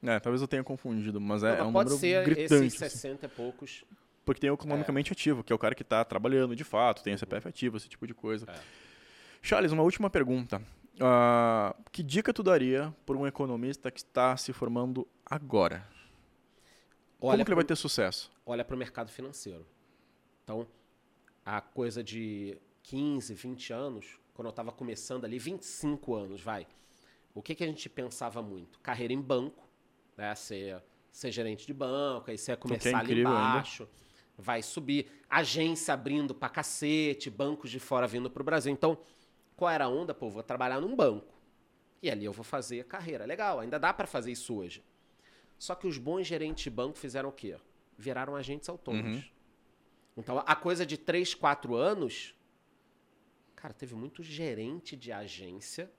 É, 0.00 0.20
talvez 0.20 0.40
eu 0.40 0.46
tenha 0.46 0.62
confundido, 0.62 1.20
mas 1.20 1.42
é, 1.42 1.56
Não, 1.58 1.64
é 1.64 1.68
um 1.68 1.72
pode 1.72 1.90
número 1.90 1.98
ser 2.00 2.24
gritante. 2.24 2.66
esses 2.66 2.80
assim. 2.82 2.96
60 2.98 3.26
e 3.26 3.28
poucos. 3.28 3.84
Porque 4.28 4.40
tem 4.42 4.50
o 4.50 4.54
economicamente 4.54 5.10
ativo, 5.10 5.42
que 5.42 5.50
é 5.50 5.56
o 5.56 5.58
cara 5.58 5.74
que 5.74 5.80
está 5.80 6.04
trabalhando 6.04 6.54
de 6.54 6.62
fato, 6.64 7.02
tem 7.02 7.14
o 7.14 7.18
CPF 7.18 7.48
ativo, 7.48 7.78
esse 7.78 7.88
tipo 7.88 8.06
de 8.06 8.12
coisa. 8.12 8.44
É. 8.46 8.60
Charles, 9.40 9.72
uma 9.72 9.82
última 9.82 10.10
pergunta. 10.10 10.60
Ah, 11.00 11.74
que 11.90 12.02
dica 12.02 12.30
tu 12.30 12.42
daria 12.42 12.94
para 13.06 13.16
um 13.16 13.26
economista 13.26 13.90
que 13.90 14.00
está 14.00 14.36
se 14.36 14.52
formando 14.52 15.08
agora? 15.24 15.82
Como 17.18 17.32
Olha 17.32 17.42
que 17.42 17.48
ele 17.50 17.54
vai 17.54 17.64
pro- 17.64 17.68
ter 17.68 17.76
sucesso? 17.76 18.30
olha 18.44 18.62
para 18.62 18.74
o 18.76 18.78
mercado 18.78 19.10
financeiro. 19.10 19.66
Então, 20.44 20.66
a 21.42 21.62
coisa 21.62 22.04
de 22.04 22.58
15, 22.82 23.32
20 23.32 23.72
anos, 23.72 24.18
quando 24.34 24.46
eu 24.48 24.50
estava 24.50 24.70
começando 24.72 25.24
ali, 25.24 25.38
25 25.38 26.14
anos, 26.14 26.42
vai. 26.42 26.66
O 27.34 27.40
que, 27.40 27.54
que 27.54 27.64
a 27.64 27.66
gente 27.66 27.88
pensava 27.88 28.42
muito? 28.42 28.78
Carreira 28.80 29.14
em 29.14 29.20
banco, 29.22 29.66
né? 30.18 30.34
Ser, 30.34 30.82
ser 31.10 31.30
gerente 31.30 31.66
de 31.66 31.72
banco, 31.72 32.30
aí 32.30 32.36
você 32.36 32.52
ia 32.52 32.56
começar 32.58 32.90
ali 32.98 33.12
incrível 33.12 33.34
ainda. 33.36 33.62
Vai 34.38 34.62
subir. 34.62 35.10
Agência 35.28 35.92
abrindo 35.92 36.32
pra 36.32 36.48
cacete, 36.48 37.28
bancos 37.28 37.70
de 37.70 37.80
fora 37.80 38.06
vindo 38.06 38.30
pro 38.30 38.44
Brasil. 38.44 38.72
Então, 38.72 38.96
qual 39.56 39.70
era 39.70 39.86
a 39.86 39.88
onda? 39.88 40.14
Pô, 40.14 40.30
vou 40.30 40.42
trabalhar 40.42 40.80
num 40.80 40.94
banco. 40.94 41.34
E 42.00 42.08
ali 42.08 42.24
eu 42.24 42.32
vou 42.32 42.44
fazer 42.44 42.84
carreira. 42.84 43.26
Legal, 43.26 43.58
ainda 43.58 43.78
dá 43.78 43.92
para 43.92 44.06
fazer 44.06 44.30
isso 44.30 44.54
hoje. 44.54 44.84
Só 45.58 45.74
que 45.74 45.88
os 45.88 45.98
bons 45.98 46.24
gerentes 46.24 46.62
de 46.62 46.70
banco 46.70 46.96
fizeram 46.96 47.28
o 47.30 47.32
quê? 47.32 47.56
Viraram 47.98 48.36
agentes 48.36 48.68
autônomos. 48.68 49.16
Uhum. 49.16 49.24
Então, 50.16 50.42
a 50.46 50.54
coisa 50.54 50.86
de 50.86 50.96
3, 50.96 51.34
4 51.34 51.74
anos, 51.74 52.34
cara, 53.56 53.74
teve 53.74 53.96
muito 53.96 54.22
gerente 54.22 54.96
de 54.96 55.10
agência, 55.10 55.90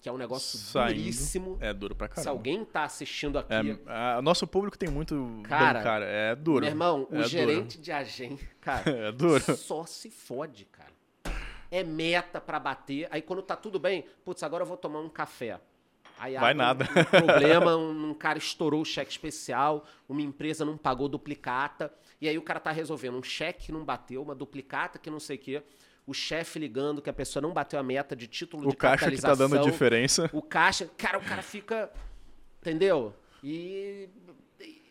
que 0.00 0.08
é 0.08 0.12
um 0.12 0.16
negócio 0.16 0.58
Saindo. 0.58 0.96
duríssimo. 0.98 1.58
É 1.60 1.74
duro 1.74 1.94
pra 1.94 2.08
Se 2.08 2.14
caramba. 2.16 2.30
alguém 2.30 2.64
tá 2.64 2.84
assistindo 2.84 3.38
aqui, 3.38 3.52
É, 3.52 3.92
a- 4.16 4.22
nosso 4.22 4.46
público 4.46 4.78
tem 4.78 4.88
muito 4.88 5.40
Cara, 5.44 5.78
bancário. 5.78 6.06
É 6.06 6.34
duro. 6.34 6.60
meu 6.60 6.70
irmão, 6.70 7.06
o 7.10 7.16
é 7.16 7.24
gerente 7.28 7.78
de 7.78 7.92
agência, 7.92 8.48
cara, 8.60 8.82
É 9.08 9.12
duro. 9.12 9.56
só 9.56 9.84
se 9.84 10.10
fode, 10.10 10.64
cara. 10.66 10.90
É 11.70 11.84
meta 11.84 12.40
pra 12.40 12.58
bater. 12.58 13.06
Aí 13.10 13.22
quando 13.22 13.42
tá 13.42 13.54
tudo 13.56 13.78
bem, 13.78 14.04
putz, 14.24 14.42
agora 14.42 14.62
eu 14.64 14.66
vou 14.66 14.76
tomar 14.76 15.00
um 15.00 15.08
café. 15.08 15.60
Aí 16.18 16.34
Vai 16.36 16.52
nada. 16.52 16.84
Um 16.84 17.04
problema, 17.26 17.76
um, 17.78 18.10
um 18.10 18.14
cara 18.14 18.36
estourou 18.38 18.82
o 18.82 18.84
cheque 18.84 19.10
especial, 19.10 19.86
uma 20.08 20.20
empresa 20.20 20.64
não 20.64 20.76
pagou 20.76 21.08
duplicata, 21.08 21.90
e 22.20 22.28
aí 22.28 22.36
o 22.36 22.42
cara 22.42 22.58
tá 22.60 22.70
resolvendo 22.70 23.16
um 23.16 23.22
cheque 23.22 23.66
que 23.66 23.72
não 23.72 23.84
bateu, 23.84 24.20
uma 24.22 24.34
duplicata 24.34 24.98
que 24.98 25.08
não 25.08 25.20
sei 25.20 25.36
o 25.36 25.38
quê, 25.38 25.62
o 26.10 26.14
chefe 26.14 26.58
ligando 26.58 27.00
que 27.00 27.08
a 27.08 27.12
pessoa 27.12 27.40
não 27.40 27.52
bateu 27.52 27.78
a 27.78 27.82
meta 27.84 28.16
de 28.16 28.26
título 28.26 28.66
O 28.66 28.70
de 28.70 28.76
caixa 28.76 29.08
que 29.08 29.20
tá 29.20 29.32
dando 29.32 29.60
diferença. 29.60 30.28
O 30.32 30.42
caixa, 30.42 30.90
cara, 30.98 31.18
o 31.18 31.22
cara 31.22 31.40
fica, 31.40 31.88
entendeu? 32.60 33.14
E, 33.44 34.08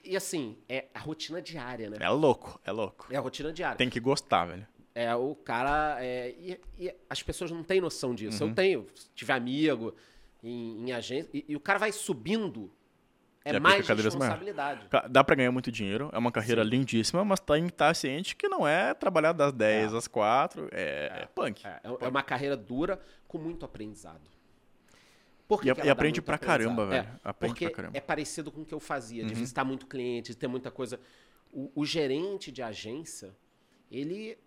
e 0.02 0.16
assim, 0.16 0.58
é 0.70 0.86
a 0.94 1.00
rotina 1.00 1.42
diária, 1.42 1.90
né? 1.90 1.98
É 2.00 2.10
louco, 2.10 2.58
é 2.64 2.72
louco. 2.72 3.08
É 3.12 3.18
a 3.18 3.20
rotina 3.20 3.52
diária. 3.52 3.76
Tem 3.76 3.90
que 3.90 4.00
gostar, 4.00 4.46
velho. 4.46 4.66
É, 4.96 5.14
o 5.14 5.36
cara. 5.36 5.98
é, 6.02 6.30
e, 6.40 6.60
e 6.80 6.96
as 7.10 7.22
pessoas 7.22 7.52
não 7.52 7.64
têm 7.64 7.82
noção 7.82 8.16
disso. 8.16 8.42
Uhum. 8.42 8.52
Eu 8.52 8.56
tenho, 8.56 8.88
se 8.96 9.10
tiver 9.14 9.34
amigo 9.34 9.94
em, 10.42 10.86
em 10.86 10.92
agência. 10.94 11.30
E, 11.34 11.44
e 11.50 11.56
o 11.56 11.60
cara 11.60 11.80
vai 11.80 11.92
subindo. 11.92 12.72
É 13.46 13.54
E 13.54 13.56
aplica 13.56 13.60
mais 13.62 13.88
maior. 13.88 14.04
responsabilidade. 14.04 14.88
Ca- 14.90 15.08
Dá 15.08 15.24
pra 15.24 15.34
ganhar 15.36 15.52
muito 15.52 15.72
dinheiro, 15.72 16.10
é 16.12 16.18
uma 16.18 16.32
carreira 16.32 16.64
Sim. 16.64 16.70
lindíssima, 16.70 17.24
mas 17.24 17.40
tem 17.40 17.66
que 17.68 17.72
estar 17.72 17.96
ciente 17.96 18.36
que 18.36 18.48
não 18.50 18.68
é 18.68 18.94
trabalhar 18.94 19.32
das 19.32 19.54
10 19.54 19.94
É. 19.94 19.98
às 19.98 20.08
4, 20.08 20.68
é, 20.72 21.28
punk. 21.34 21.66
É, 21.66 21.80
é 22.02 22.08
uma 22.08 22.22
carreira 22.22 22.58
dura 22.58 23.00
com 23.28 23.38
muito 23.38 23.64
aprendizado. 23.66 24.22
Por 25.48 25.66
E, 25.66 25.70
e 25.70 25.90
aprende 25.90 26.22
pra 26.22 26.38
caramba, 26.38 26.84
É, 26.84 26.88
velho. 26.88 27.20
Aprende 27.24 27.54
porque 27.54 27.66
pra 27.68 27.76
caramba. 27.76 27.94
Uhum. 27.94 27.98
é 27.98 28.02
parecido 28.02 28.52
com 28.52 28.62
o 28.62 28.66
que 28.66 28.74
eu 28.74 28.80
fazia, 28.80 29.24
de 29.26 29.34
visitar 29.34 29.64
muito 29.64 29.88
cliente, 29.88 30.32
de 30.32 30.38
ter 30.38 30.48
muita 30.48 30.70
coisa. 30.70 31.00
O, 31.52 31.72
o 31.74 31.86
gerente 31.86 32.52
de 32.52 32.62
agência, 32.62 33.36
ele 33.90 34.38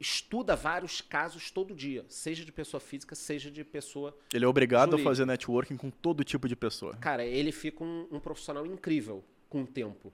estuda 0.00 0.56
vários 0.56 1.00
casos 1.00 1.50
todo 1.50 1.74
dia, 1.74 2.04
seja 2.08 2.44
de 2.44 2.52
pessoa 2.52 2.80
física, 2.80 3.14
seja 3.14 3.50
de 3.50 3.62
pessoa 3.64 4.16
Ele 4.32 4.44
é 4.44 4.48
obrigado 4.48 4.90
Jurídico. 4.90 5.08
a 5.08 5.10
fazer 5.12 5.26
networking 5.26 5.76
com 5.76 5.90
todo 5.90 6.24
tipo 6.24 6.48
de 6.48 6.56
pessoa. 6.56 6.94
Cara, 6.96 7.24
ele 7.24 7.52
fica 7.52 7.82
um, 7.84 8.06
um 8.10 8.18
profissional 8.20 8.64
incrível 8.66 9.24
com 9.48 9.62
o 9.62 9.66
tempo. 9.66 10.08
O 10.08 10.12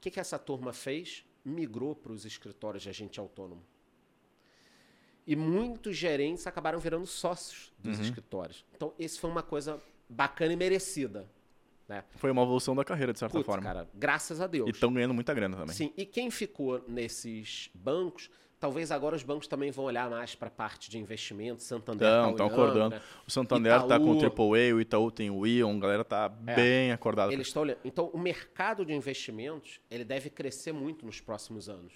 que, 0.00 0.10
que 0.10 0.20
essa 0.20 0.38
turma 0.38 0.72
fez? 0.72 1.24
Migrou 1.44 1.94
para 1.94 2.12
os 2.12 2.24
escritórios 2.24 2.82
de 2.82 2.88
agente 2.88 3.20
autônomo. 3.20 3.62
E 5.26 5.34
muitos 5.34 5.96
gerentes 5.96 6.46
acabaram 6.46 6.78
virando 6.78 7.06
sócios 7.06 7.72
Uhum. 7.84 7.90
dos 7.92 8.00
escritórios. 8.00 8.64
Então, 8.74 8.92
isso 8.98 9.20
foi 9.20 9.28
uma 9.30 9.42
coisa 9.42 9.80
bacana 10.08 10.52
e 10.52 10.56
merecida. 10.56 11.28
Né? 11.88 12.02
Foi 12.16 12.30
uma 12.32 12.42
evolução 12.42 12.74
da 12.74 12.84
carreira, 12.84 13.12
de 13.12 13.18
certa 13.18 13.34
Putz, 13.34 13.46
forma. 13.46 13.62
cara, 13.62 13.88
graças 13.94 14.40
a 14.40 14.46
Deus. 14.48 14.66
E 14.68 14.70
estão 14.72 14.92
ganhando 14.92 15.14
muita 15.14 15.32
grana 15.34 15.56
também. 15.56 15.74
Sim, 15.74 15.92
e 15.96 16.04
quem 16.04 16.30
ficou 16.32 16.84
nesses 16.88 17.70
bancos, 17.74 18.28
talvez 18.66 18.90
agora 18.90 19.14
os 19.14 19.22
bancos 19.22 19.46
também 19.46 19.70
vão 19.70 19.84
olhar 19.84 20.10
mais 20.10 20.34
para 20.34 20.48
a 20.48 20.50
parte 20.50 20.90
de 20.90 20.98
investimento. 20.98 21.62
Santander 21.62 22.08
Estão, 22.08 22.34
tá 22.34 22.44
olhando, 22.44 22.52
acordando. 22.52 22.94
né? 22.96 23.02
O 23.24 23.30
Santander 23.30 23.82
tá 23.84 23.96
com 23.96 24.10
o. 24.10 24.18
AAA, 24.20 24.74
o 24.74 24.80
Itaú 24.80 25.08
tem 25.12 25.30
o 25.30 25.46
Ion, 25.46 25.76
a 25.76 25.80
galera 25.80 26.04
tá 26.04 26.28
bem 26.28 26.90
acordada. 26.90 27.32
Eles 27.32 27.46
estão 27.46 27.62
olhando. 27.62 27.78
Então, 27.84 28.10
o 28.12 28.18
mercado 28.18 28.84
de 28.84 28.92
investimentos 28.92 29.80
ele 29.88 30.04
deve 30.04 30.30
crescer 30.30 30.72
muito 30.72 31.06
nos 31.06 31.20
próximos 31.20 31.68
anos. 31.68 31.92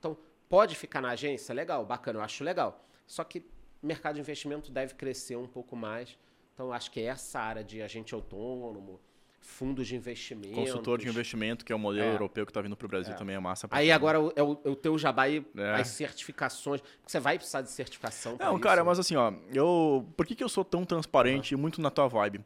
Então, 0.00 0.16
pode 0.48 0.74
ficar 0.74 1.00
na 1.00 1.10
agência? 1.10 1.54
Legal, 1.54 1.86
bacana, 1.86 2.18
eu 2.18 2.22
acho 2.24 2.42
legal. 2.42 2.84
Só 3.06 3.22
que 3.22 3.38
o 3.80 3.86
mercado 3.86 4.16
de 4.16 4.20
investimento 4.20 4.72
deve 4.72 4.94
crescer 4.94 5.36
um 5.36 5.46
pouco 5.46 5.76
mais. 5.76 6.18
Então, 6.52 6.72
acho 6.72 6.90
que 6.90 7.00
essa 7.00 7.38
área 7.38 7.62
de 7.62 7.80
agente 7.80 8.12
autônomo, 8.12 9.00
fundos 9.42 9.86
de 9.86 9.96
investimento. 9.96 10.54
Consultor 10.54 10.98
de 10.98 11.08
investimento, 11.08 11.64
que 11.64 11.72
é 11.72 11.76
o 11.76 11.78
modelo 11.78 12.06
É. 12.06 12.12
europeu 12.14 12.46
que 12.46 12.52
tá 12.52 12.62
vindo 12.62 12.76
pro 12.76 12.88
Brasil 12.88 13.14
também, 13.16 13.34
é 13.36 13.40
massa. 13.40 13.66
Aí 13.70 13.88
caramba. 13.88 13.94
agora 13.94 14.20
o- 14.20 14.32
é 14.36 14.42
o, 14.42 14.60
é 14.64 14.68
o 14.70 14.76
teu 14.76 14.96
jabá 14.96 15.28
e 15.28 15.44
É. 15.56 15.74
as 15.74 15.88
certificações. 15.88 16.80
Você 17.06 17.18
vai 17.20 17.36
precisar 17.36 17.60
de 17.62 17.70
certificação 17.70 18.36
Não, 18.38 18.52
isso? 18.52 18.60
cara, 18.60 18.82
mas 18.84 18.98
assim, 18.98 19.16
ó, 19.16 19.32
eu. 19.52 20.06
Por 20.16 20.24
que, 20.26 20.34
que 20.34 20.44
eu 20.44 20.48
sou 20.48 20.64
tão 20.64 20.84
transparente 20.84 21.52
e 21.52 21.56
muito 21.56 21.80
na 21.80 21.90
tua 21.90 22.06
vibe? 22.08 22.40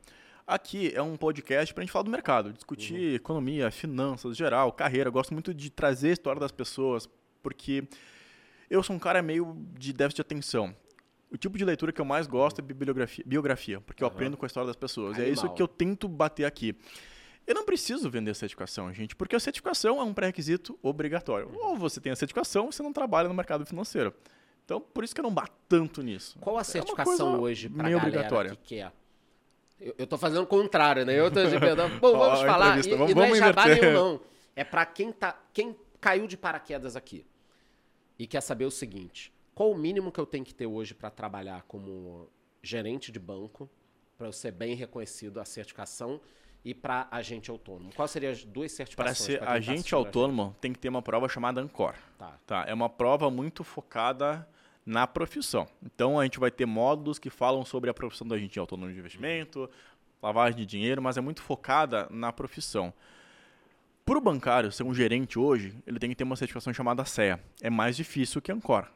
Aqui 0.46 0.92
é 0.94 1.02
um 1.02 1.16
podcast 1.16 1.74
pra 1.74 1.82
gente 1.82 1.90
falar 1.92 2.04
do 2.04 2.10
mercado, 2.10 2.52
discutir 2.52 2.94
Uhum. 2.94 3.14
economia, 3.16 3.70
finanças, 3.70 4.36
geral, 4.36 4.72
carreira. 4.72 5.08
Eu 5.08 5.12
gosto 5.12 5.32
muito 5.32 5.52
de 5.52 5.70
trazer 5.70 6.10
a 6.10 6.12
história 6.12 6.40
das 6.40 6.52
pessoas, 6.52 7.08
porque 7.42 7.84
eu 8.70 8.82
sou 8.82 8.94
um 8.94 8.98
cara 8.98 9.20
meio 9.22 9.56
de 9.76 9.92
déficit 9.92 10.16
de 10.16 10.22
atenção. 10.22 10.74
O 11.30 11.36
tipo 11.36 11.58
de 11.58 11.64
leitura 11.64 11.92
que 11.92 12.00
eu 12.00 12.04
mais 12.04 12.26
gosto 12.26 12.60
é 12.60 12.62
bibliografia, 12.62 13.24
biografia, 13.26 13.80
porque 13.80 14.02
eu 14.02 14.06
aprendo 14.08 14.36
com 14.36 14.44
a 14.44 14.48
história 14.48 14.66
das 14.66 14.76
pessoas. 14.76 15.18
E 15.18 15.22
é 15.22 15.28
isso 15.28 15.40
Animal. 15.40 15.56
que 15.56 15.62
eu 15.62 15.68
tento 15.68 16.08
bater 16.08 16.44
aqui. 16.44 16.76
Eu 17.46 17.54
não 17.54 17.64
preciso 17.64 18.08
vender 18.10 18.34
certificação, 18.34 18.92
gente, 18.92 19.14
porque 19.14 19.36
a 19.36 19.40
certificação 19.40 20.00
é 20.00 20.04
um 20.04 20.14
pré-requisito 20.14 20.78
obrigatório. 20.82 21.50
Ou 21.54 21.76
você 21.76 22.00
tem 22.00 22.12
a 22.12 22.16
certificação 22.16 22.70
você 22.70 22.82
não 22.82 22.92
trabalha 22.92 23.28
no 23.28 23.34
mercado 23.34 23.64
financeiro. 23.66 24.12
Então, 24.64 24.80
por 24.80 25.04
isso 25.04 25.14
que 25.14 25.20
eu 25.20 25.22
não 25.22 25.32
bato 25.32 25.52
tanto 25.68 26.02
nisso. 26.02 26.38
Qual 26.40 26.56
a 26.58 26.62
É 26.62 26.64
certificação 26.64 27.16
coisa 27.16 27.24
hoje 27.40 27.68
para 27.68 27.82
galera 27.84 27.98
obrigatória. 27.98 28.50
que 28.56 28.74
quer? 28.76 28.92
Eu, 29.80 29.94
eu 29.98 30.06
tô 30.06 30.16
fazendo 30.18 30.42
o 30.42 30.46
contrário, 30.46 31.04
né? 31.04 31.12
Eu 31.18 31.30
tô 31.30 31.40
perdão. 31.60 31.88
Pô, 32.00 32.12
vamos 32.18 32.40
a 32.40 32.46
falar. 32.46 32.66
E, 32.76 32.80
entrevista. 32.80 32.94
e 32.94 32.98
Vamos- 32.98 33.14
não 33.14 33.22
é 33.22 33.26
vamos 33.26 33.38
jabá 33.38 33.66
nenhum, 33.66 33.92
não. 33.92 34.20
É 34.56 34.64
para 34.64 34.86
quem, 34.86 35.12
tá, 35.12 35.38
quem 35.52 35.76
caiu 36.00 36.26
de 36.26 36.36
paraquedas 36.36 36.96
aqui 36.96 37.24
e 38.18 38.26
quer 38.26 38.40
saber 38.40 38.64
o 38.64 38.70
seguinte: 38.70 39.32
qual 39.56 39.70
o 39.70 39.74
mínimo 39.74 40.12
que 40.12 40.20
eu 40.20 40.26
tenho 40.26 40.44
que 40.44 40.54
ter 40.54 40.66
hoje 40.66 40.92
para 40.92 41.08
trabalhar 41.08 41.62
como 41.62 42.28
gerente 42.62 43.10
de 43.10 43.18
banco, 43.18 43.66
para 44.18 44.26
eu 44.26 44.32
ser 44.32 44.52
bem 44.52 44.74
reconhecido 44.74 45.40
a 45.40 45.46
certificação 45.46 46.20
e 46.62 46.74
para 46.74 47.08
agente 47.10 47.50
autônomo? 47.50 47.90
Quais 47.94 48.10
seriam 48.10 48.32
as 48.32 48.44
duas 48.44 48.70
Para 48.70 48.76
certificações? 48.76 49.16
ser 49.16 49.38
quem 49.38 49.46
tá 49.46 49.52
agente 49.52 49.70
assistindo 49.70 49.96
a 49.96 50.02
gente? 50.02 50.06
autônomo, 50.06 50.56
tem 50.60 50.74
que 50.74 50.78
ter 50.78 50.90
uma 50.90 51.00
prova 51.00 51.26
chamada 51.26 51.58
Ancor. 51.58 51.94
Tá. 52.18 52.38
Tá? 52.46 52.64
É 52.68 52.74
uma 52.74 52.90
prova 52.90 53.30
muito 53.30 53.64
focada 53.64 54.46
na 54.84 55.06
profissão. 55.06 55.66
Então, 55.82 56.20
a 56.20 56.24
gente 56.24 56.38
vai 56.38 56.50
ter 56.50 56.66
módulos 56.66 57.18
que 57.18 57.30
falam 57.30 57.64
sobre 57.64 57.88
a 57.88 57.94
profissão 57.94 58.28
do 58.28 58.34
agente 58.34 58.58
autônomo 58.58 58.92
de 58.92 58.98
investimento, 58.98 59.70
lavagem 60.22 60.58
de 60.58 60.66
dinheiro, 60.66 61.00
mas 61.00 61.16
é 61.16 61.22
muito 61.22 61.40
focada 61.40 62.06
na 62.10 62.30
profissão. 62.30 62.92
Para 64.04 64.18
o 64.18 64.20
bancário 64.20 64.70
ser 64.70 64.82
um 64.82 64.92
gerente 64.92 65.38
hoje, 65.38 65.74
ele 65.86 65.98
tem 65.98 66.10
que 66.10 66.14
ter 66.14 66.24
uma 66.24 66.36
certificação 66.36 66.74
chamada 66.74 67.06
CEA. 67.06 67.42
É 67.62 67.70
mais 67.70 67.96
difícil 67.96 68.42
que 68.42 68.52
Ancor. 68.52 68.86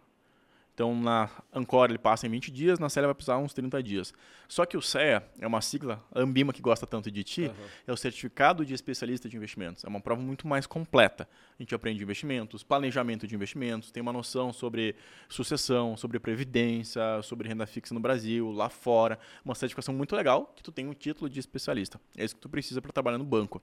Então, 0.80 0.98
na 0.98 1.28
Ancora 1.52 1.92
ele 1.92 1.98
passa 1.98 2.26
em 2.26 2.30
20 2.30 2.50
dias, 2.50 2.78
na 2.78 2.88
CEA 2.88 3.04
vai 3.04 3.14
precisar 3.14 3.36
uns 3.36 3.52
30 3.52 3.82
dias. 3.82 4.14
Só 4.48 4.64
que 4.64 4.78
o 4.78 4.80
CEA 4.80 5.22
é 5.38 5.46
uma 5.46 5.60
sigla, 5.60 6.02
a 6.10 6.20
Ambima 6.20 6.54
que 6.54 6.62
gosta 6.62 6.86
tanto 6.86 7.10
de 7.10 7.22
ti, 7.22 7.42
uhum. 7.42 7.66
é 7.86 7.92
o 7.92 7.96
Certificado 7.98 8.64
de 8.64 8.72
Especialista 8.72 9.28
de 9.28 9.36
Investimentos. 9.36 9.84
É 9.84 9.88
uma 9.88 10.00
prova 10.00 10.22
muito 10.22 10.48
mais 10.48 10.66
completa. 10.66 11.28
A 11.58 11.62
gente 11.62 11.74
aprende 11.74 12.02
investimentos, 12.02 12.62
planejamento 12.62 13.26
de 13.26 13.34
investimentos, 13.34 13.90
tem 13.90 14.00
uma 14.00 14.10
noção 14.10 14.54
sobre 14.54 14.96
sucessão, 15.28 15.98
sobre 15.98 16.18
previdência, 16.18 17.02
sobre 17.24 17.46
renda 17.46 17.66
fixa 17.66 17.92
no 17.92 18.00
Brasil, 18.00 18.50
lá 18.50 18.70
fora. 18.70 19.18
Uma 19.44 19.54
certificação 19.54 19.92
muito 19.92 20.16
legal 20.16 20.50
que 20.56 20.62
tu 20.62 20.72
tem 20.72 20.88
um 20.88 20.94
título 20.94 21.28
de 21.28 21.38
especialista. 21.38 22.00
É 22.16 22.24
isso 22.24 22.34
que 22.34 22.40
tu 22.40 22.48
precisa 22.48 22.80
para 22.80 22.90
trabalhar 22.90 23.18
no 23.18 23.24
banco. 23.24 23.60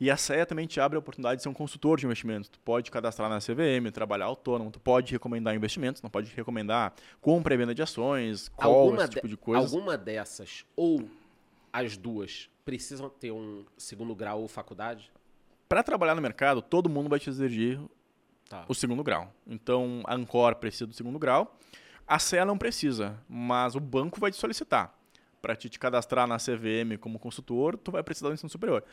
E 0.00 0.10
a 0.10 0.16
CEA 0.16 0.46
também 0.46 0.66
te 0.66 0.78
abre 0.80 0.96
a 0.96 1.00
oportunidade 1.00 1.38
de 1.38 1.42
ser 1.42 1.48
um 1.48 1.54
consultor 1.54 1.98
de 1.98 2.06
investimentos. 2.06 2.48
Tu 2.48 2.60
pode 2.60 2.90
cadastrar 2.90 3.28
na 3.28 3.38
CVM, 3.38 3.90
trabalhar 3.92 4.26
autônomo, 4.26 4.70
tu 4.70 4.78
pode 4.78 5.12
recomendar 5.12 5.54
investimentos, 5.54 6.00
não 6.02 6.10
pode 6.10 6.32
recomendar 6.34 6.92
compra 7.20 7.54
e 7.54 7.56
venda 7.56 7.74
de 7.74 7.82
ações, 7.82 8.48
call, 8.50 8.72
alguma 8.72 9.02
esse 9.02 9.10
tipo 9.10 9.26
de 9.26 9.36
coisa. 9.36 9.60
Alguma 9.60 9.98
dessas, 9.98 10.64
ou 10.76 11.08
as 11.72 11.96
duas, 11.96 12.48
precisam 12.64 13.10
ter 13.10 13.32
um 13.32 13.64
segundo 13.76 14.14
grau 14.14 14.40
ou 14.42 14.48
faculdade? 14.48 15.10
Para 15.68 15.82
trabalhar 15.82 16.14
no 16.14 16.22
mercado, 16.22 16.62
todo 16.62 16.88
mundo 16.88 17.08
vai 17.08 17.18
te 17.18 17.28
exigir 17.28 17.80
tá. 18.48 18.64
o 18.68 18.74
segundo 18.74 19.02
grau. 19.02 19.32
Então, 19.46 20.02
a 20.06 20.14
Ancor 20.14 20.54
precisa 20.56 20.86
do 20.86 20.94
segundo 20.94 21.18
grau. 21.18 21.58
A 22.06 22.18
CEA 22.18 22.44
não 22.44 22.56
precisa, 22.56 23.18
mas 23.28 23.74
o 23.74 23.80
banco 23.80 24.20
vai 24.20 24.30
te 24.30 24.36
solicitar. 24.36 24.94
Para 25.42 25.54
te, 25.54 25.68
te 25.68 25.78
cadastrar 25.78 26.26
na 26.26 26.36
CVM 26.36 26.96
como 27.00 27.18
consultor, 27.18 27.76
tu 27.76 27.90
vai 27.90 28.02
precisar 28.02 28.28
do 28.28 28.34
ensino 28.34 28.48
superior. 28.48 28.84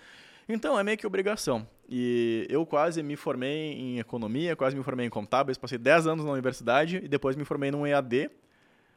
Então, 0.48 0.80
é 0.80 0.84
meio 0.84 0.98
que 0.98 1.08
obrigação. 1.08 1.68
E 1.90 2.48
eu 2.50 2.66
quase 2.66 3.02
me 3.04 3.16
formei 3.16 3.74
em 3.74 4.00
economia, 4.00 4.56
quase 4.56 4.76
me 4.76 4.84
formei 4.84 5.06
em 5.06 5.10
contábeis, 5.10 5.58
passei 5.58 5.78
10 5.78 6.08
anos 6.08 6.26
na 6.26 6.32
universidade 6.32 6.98
e 7.04 7.08
depois 7.08 7.36
me 7.36 7.46
formei 7.46 7.72
num 7.72 7.86
EAD 7.86 8.30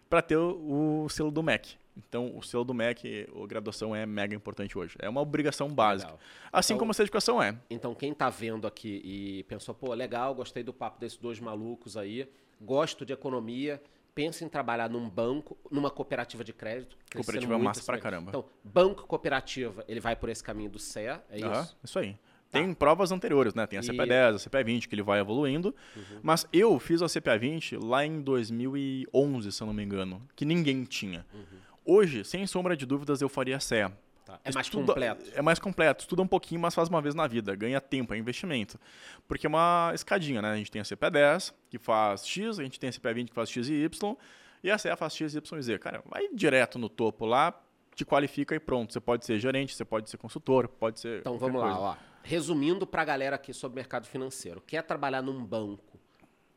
para 0.09 0.23
ter 0.23 0.37
o, 0.37 1.05
o, 1.05 1.09
selo 1.09 1.31
do 1.31 1.43
MEC. 1.43 1.77
Então, 1.97 2.37
o 2.37 2.43
selo 2.43 2.65
do 2.65 2.73
MEC, 2.73 3.29
a 3.35 3.47
graduação 3.47 3.95
é 3.95 4.07
mega 4.07 4.35
importante 4.35 4.79
hoje. 4.79 4.95
É 4.99 5.09
uma 5.09 5.21
obrigação 5.21 5.69
básica. 5.69 6.13
Legal. 6.13 6.21
Assim 6.53 6.75
então, 6.75 6.79
como 6.79 6.91
a 6.93 6.95
certificação 6.95 7.43
é. 7.43 7.57
Então, 7.69 7.95
quem 7.95 8.13
está 8.13 8.31
vendo 8.31 8.67
aqui 8.67 9.03
e 9.05 9.43
pensou, 9.45 9.75
pô, 9.75 9.93
legal, 9.93 10.35
gostei 10.35 10.63
do 10.63 10.73
papo 10.73 11.01
desses 11.01 11.19
dois 11.19 11.41
malucos 11.41 11.97
aí, 11.97 12.29
gosto 12.61 13.05
de 13.05 13.13
economia, 13.13 13.83
pensa 14.19 14.45
em 14.45 14.49
trabalhar 14.49 14.91
num 14.91 15.09
banco, 15.09 15.57
numa 15.71 15.93
cooperativa 15.93 16.43
de 16.43 16.53
crédito. 16.53 16.97
Cooperativa 17.15 17.55
é 17.55 17.57
massa 17.57 17.85
pra 17.85 17.99
caramba. 17.99 18.31
Então, 18.31 18.45
banco 18.65 19.07
cooperativa, 19.07 19.85
ele 19.87 20.01
vai 20.01 20.17
por 20.17 20.29
esse 20.29 20.43
caminho 20.43 20.69
do 20.69 20.79
CEA, 20.81 21.23
é 21.31 21.47
uhum, 21.47 21.53
isso? 21.53 21.79
Isso 21.85 21.99
aí. 22.01 22.15
Tá. 22.51 22.59
Tem 22.59 22.75
provas 22.75 23.13
anteriores, 23.13 23.55
né? 23.55 23.65
Tem 23.69 23.79
a 23.79 23.83
CPA10, 23.83 24.35
a 24.35 24.39
CPA20, 24.39 24.89
que 24.89 24.95
ele 24.97 25.05
vai 25.05 25.21
evoluindo. 25.21 25.73
Uhum. 25.95 26.19
Mas 26.21 26.49
eu 26.53 26.77
fiz 26.81 27.01
a 27.01 27.07
CPA20 27.07 27.79
lá 27.81 28.05
em 28.05 28.21
2011, 28.21 29.53
se 29.53 29.63
eu 29.63 29.69
não 29.69 29.75
me 29.75 29.85
engano, 29.85 30.21
que 30.35 30.45
ninguém 30.45 30.83
tinha. 30.83 31.25
Uhum. 31.33 31.59
Hoje, 31.85 32.25
sem 32.25 32.45
sombra 32.45 32.77
de 32.77 32.85
dúvidas, 32.85 33.23
eu 33.23 33.29
faria 33.29 33.57
a 33.57 33.61
CEA. 33.61 33.97
Tá. 34.29 34.39
É 34.45 34.53
mais 34.53 34.67
Estuda, 34.67 34.89
completo. 34.89 35.31
É 35.35 35.41
mais 35.41 35.59
completo. 35.59 36.03
Estuda 36.03 36.21
um 36.21 36.27
pouquinho, 36.27 36.61
mas 36.61 36.75
faz 36.75 36.91
uma 36.91 37.01
vez 37.01 37.15
na 37.15 37.27
vida. 37.27 37.57
Ganha 37.57 37.81
tempo, 37.81 38.13
é 38.13 38.19
investimento. 38.19 38.79
Porque 39.27 39.47
é 39.47 39.49
uma 39.49 39.91
escadinha, 39.95 40.43
né? 40.43 40.51
A 40.51 40.57
gente 40.57 40.71
tem 40.71 40.83
a 40.83 40.85
CP10, 40.85 41.55
que 41.71 41.79
faz 41.79 42.29
X, 42.29 42.59
a 42.59 42.63
gente 42.63 42.79
tem 42.79 42.91
a 42.91 42.93
CP20, 42.93 43.29
que 43.29 43.35
faz 43.35 43.49
X 43.49 43.71
e 43.71 43.85
Y, 43.85 44.17
e 44.63 44.71
a 44.71 44.79
CA 44.79 44.97
faz 44.97 45.17
X, 45.17 45.35
Y 45.35 45.59
e 45.59 45.63
Z. 45.63 45.79
Cara, 45.79 46.03
vai 46.05 46.29
direto 46.31 46.79
no 46.79 46.91
topo 46.91 47.25
lá, 47.25 47.59
te 47.95 48.05
qualifica 48.05 48.55
e 48.55 48.61
pronto. 48.61 48.93
Você 48.93 49.01
pode 49.01 49.25
ser 49.25 49.39
gerente, 49.39 49.75
você 49.75 49.83
pode 49.83 50.11
ser 50.11 50.19
consultor, 50.19 50.69
pode 50.69 51.01
ser. 51.01 51.21
Então 51.21 51.39
vamos 51.39 51.63
lá, 51.63 51.81
ó. 51.81 51.97
Resumindo 52.23 52.87
para 52.87 53.01
a 53.01 53.07
galera 53.07 53.37
aqui 53.37 53.55
sobre 53.55 53.77
mercado 53.77 54.07
financeiro. 54.07 54.61
Quer 54.61 54.83
trabalhar 54.83 55.23
num 55.23 55.43
banco 55.43 55.99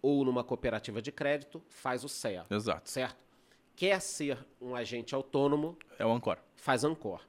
ou 0.02 0.26
numa 0.26 0.44
cooperativa 0.44 1.02
de 1.02 1.14
crédito, 1.14 1.64
faz 1.70 2.04
o 2.04 2.10
CEA. 2.10 2.46
Exato. 2.50 2.90
Certo? 2.90 3.16
Quer 3.78 4.02
ser 4.02 4.38
um 4.60 4.76
agente 4.76 5.16
autônomo. 5.16 5.78
É 5.98 6.06
o 6.06 6.12
Ancor. 6.12 6.38
Faz 6.58 6.84
Ancor 6.84 7.22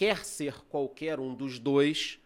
quer 0.00 0.24
ser 0.24 0.54
qualquer 0.70 1.20
um 1.20 1.34
dos 1.34 1.58
dois, 1.58 2.18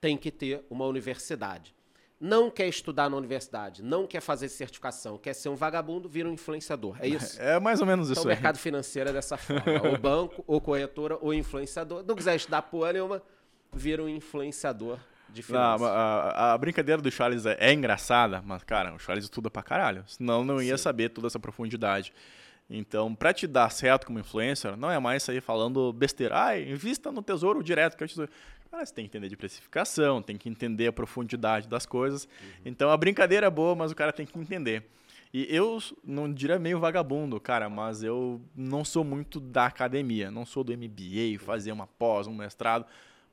tem 0.00 0.16
que 0.16 0.32
ter 0.32 0.64
uma 0.68 0.84
universidade. 0.84 1.72
Não 2.20 2.50
quer 2.50 2.66
estudar 2.66 3.08
na 3.08 3.16
universidade, 3.16 3.84
não 3.84 4.04
quer 4.04 4.20
fazer 4.20 4.48
certificação, 4.48 5.16
quer 5.16 5.32
ser 5.32 5.48
um 5.48 5.54
vagabundo, 5.54 6.08
vira 6.08 6.28
um 6.28 6.32
influenciador. 6.32 6.96
É 6.98 7.06
isso? 7.06 7.40
É 7.40 7.60
mais 7.60 7.80
ou 7.80 7.86
menos 7.86 8.10
então, 8.10 8.20
isso. 8.20 8.26
O 8.26 8.32
mercado 8.32 8.58
financeiro 8.58 9.10
é 9.10 9.12
dessa 9.12 9.36
forma. 9.36 9.62
ou 9.88 9.94
banco, 9.96 10.42
ou 10.44 10.60
corretora, 10.60 11.18
ou 11.20 11.32
influenciador. 11.32 12.02
Não 12.04 12.16
quiser 12.16 12.34
estudar 12.34 12.62
porra 12.62 12.94
nenhuma, 12.94 13.22
vira 13.72 14.02
um 14.02 14.08
influenciador 14.08 14.98
de 15.28 15.40
finanças. 15.40 15.82
Não, 15.82 15.86
a, 15.86 16.52
a, 16.52 16.58
brincadeira 16.58 17.00
do 17.00 17.12
Charles 17.12 17.46
é, 17.46 17.56
é, 17.60 17.72
engraçada, 17.72 18.42
mas, 18.44 18.64
cara, 18.64 18.92
o 18.92 18.98
Charles 18.98 19.26
estuda 19.26 19.48
pra 19.48 19.62
caralho. 19.62 20.02
Senão 20.08 20.42
não 20.42 20.60
ia 20.60 20.76
Sim. 20.76 20.82
saber 20.82 21.10
toda 21.10 21.28
essa 21.28 21.38
profundidade. 21.38 22.12
Então, 22.70 23.14
para 23.14 23.32
te 23.34 23.48
dar 23.48 23.68
certo 23.70 24.06
como 24.06 24.20
influencer, 24.20 24.76
não 24.76 24.90
é 24.90 24.98
mais 25.00 25.24
sair 25.24 25.40
falando 25.40 25.92
besteira. 25.92 26.40
Ah, 26.40 26.58
invista 26.58 27.10
no 27.10 27.20
tesouro 27.20 27.64
direto. 27.64 27.96
Que 27.96 28.04
é 28.04 28.06
o 28.06 28.08
tesouro. 28.08 28.30
Cara, 28.70 28.86
você 28.86 28.94
tem 28.94 29.04
que 29.04 29.08
entender 29.08 29.28
de 29.28 29.36
precificação, 29.36 30.22
tem 30.22 30.36
que 30.36 30.48
entender 30.48 30.86
a 30.86 30.92
profundidade 30.92 31.66
das 31.66 31.84
coisas. 31.84 32.24
Uhum. 32.24 32.48
Então, 32.66 32.88
a 32.88 32.96
brincadeira 32.96 33.48
é 33.48 33.50
boa, 33.50 33.74
mas 33.74 33.90
o 33.90 33.96
cara 33.96 34.12
tem 34.12 34.24
que 34.24 34.38
entender. 34.38 34.88
E 35.34 35.46
eu 35.54 35.78
não 36.04 36.32
diria 36.32 36.58
meio 36.58 36.78
vagabundo, 36.78 37.40
cara, 37.40 37.68
mas 37.68 38.04
eu 38.04 38.40
não 38.54 38.84
sou 38.84 39.02
muito 39.02 39.40
da 39.40 39.66
academia. 39.66 40.30
Não 40.30 40.46
sou 40.46 40.62
do 40.62 40.72
MBA, 40.72 41.38
fazer 41.40 41.72
uma 41.72 41.88
pós, 41.88 42.28
um 42.28 42.34
mestrado 42.34 42.86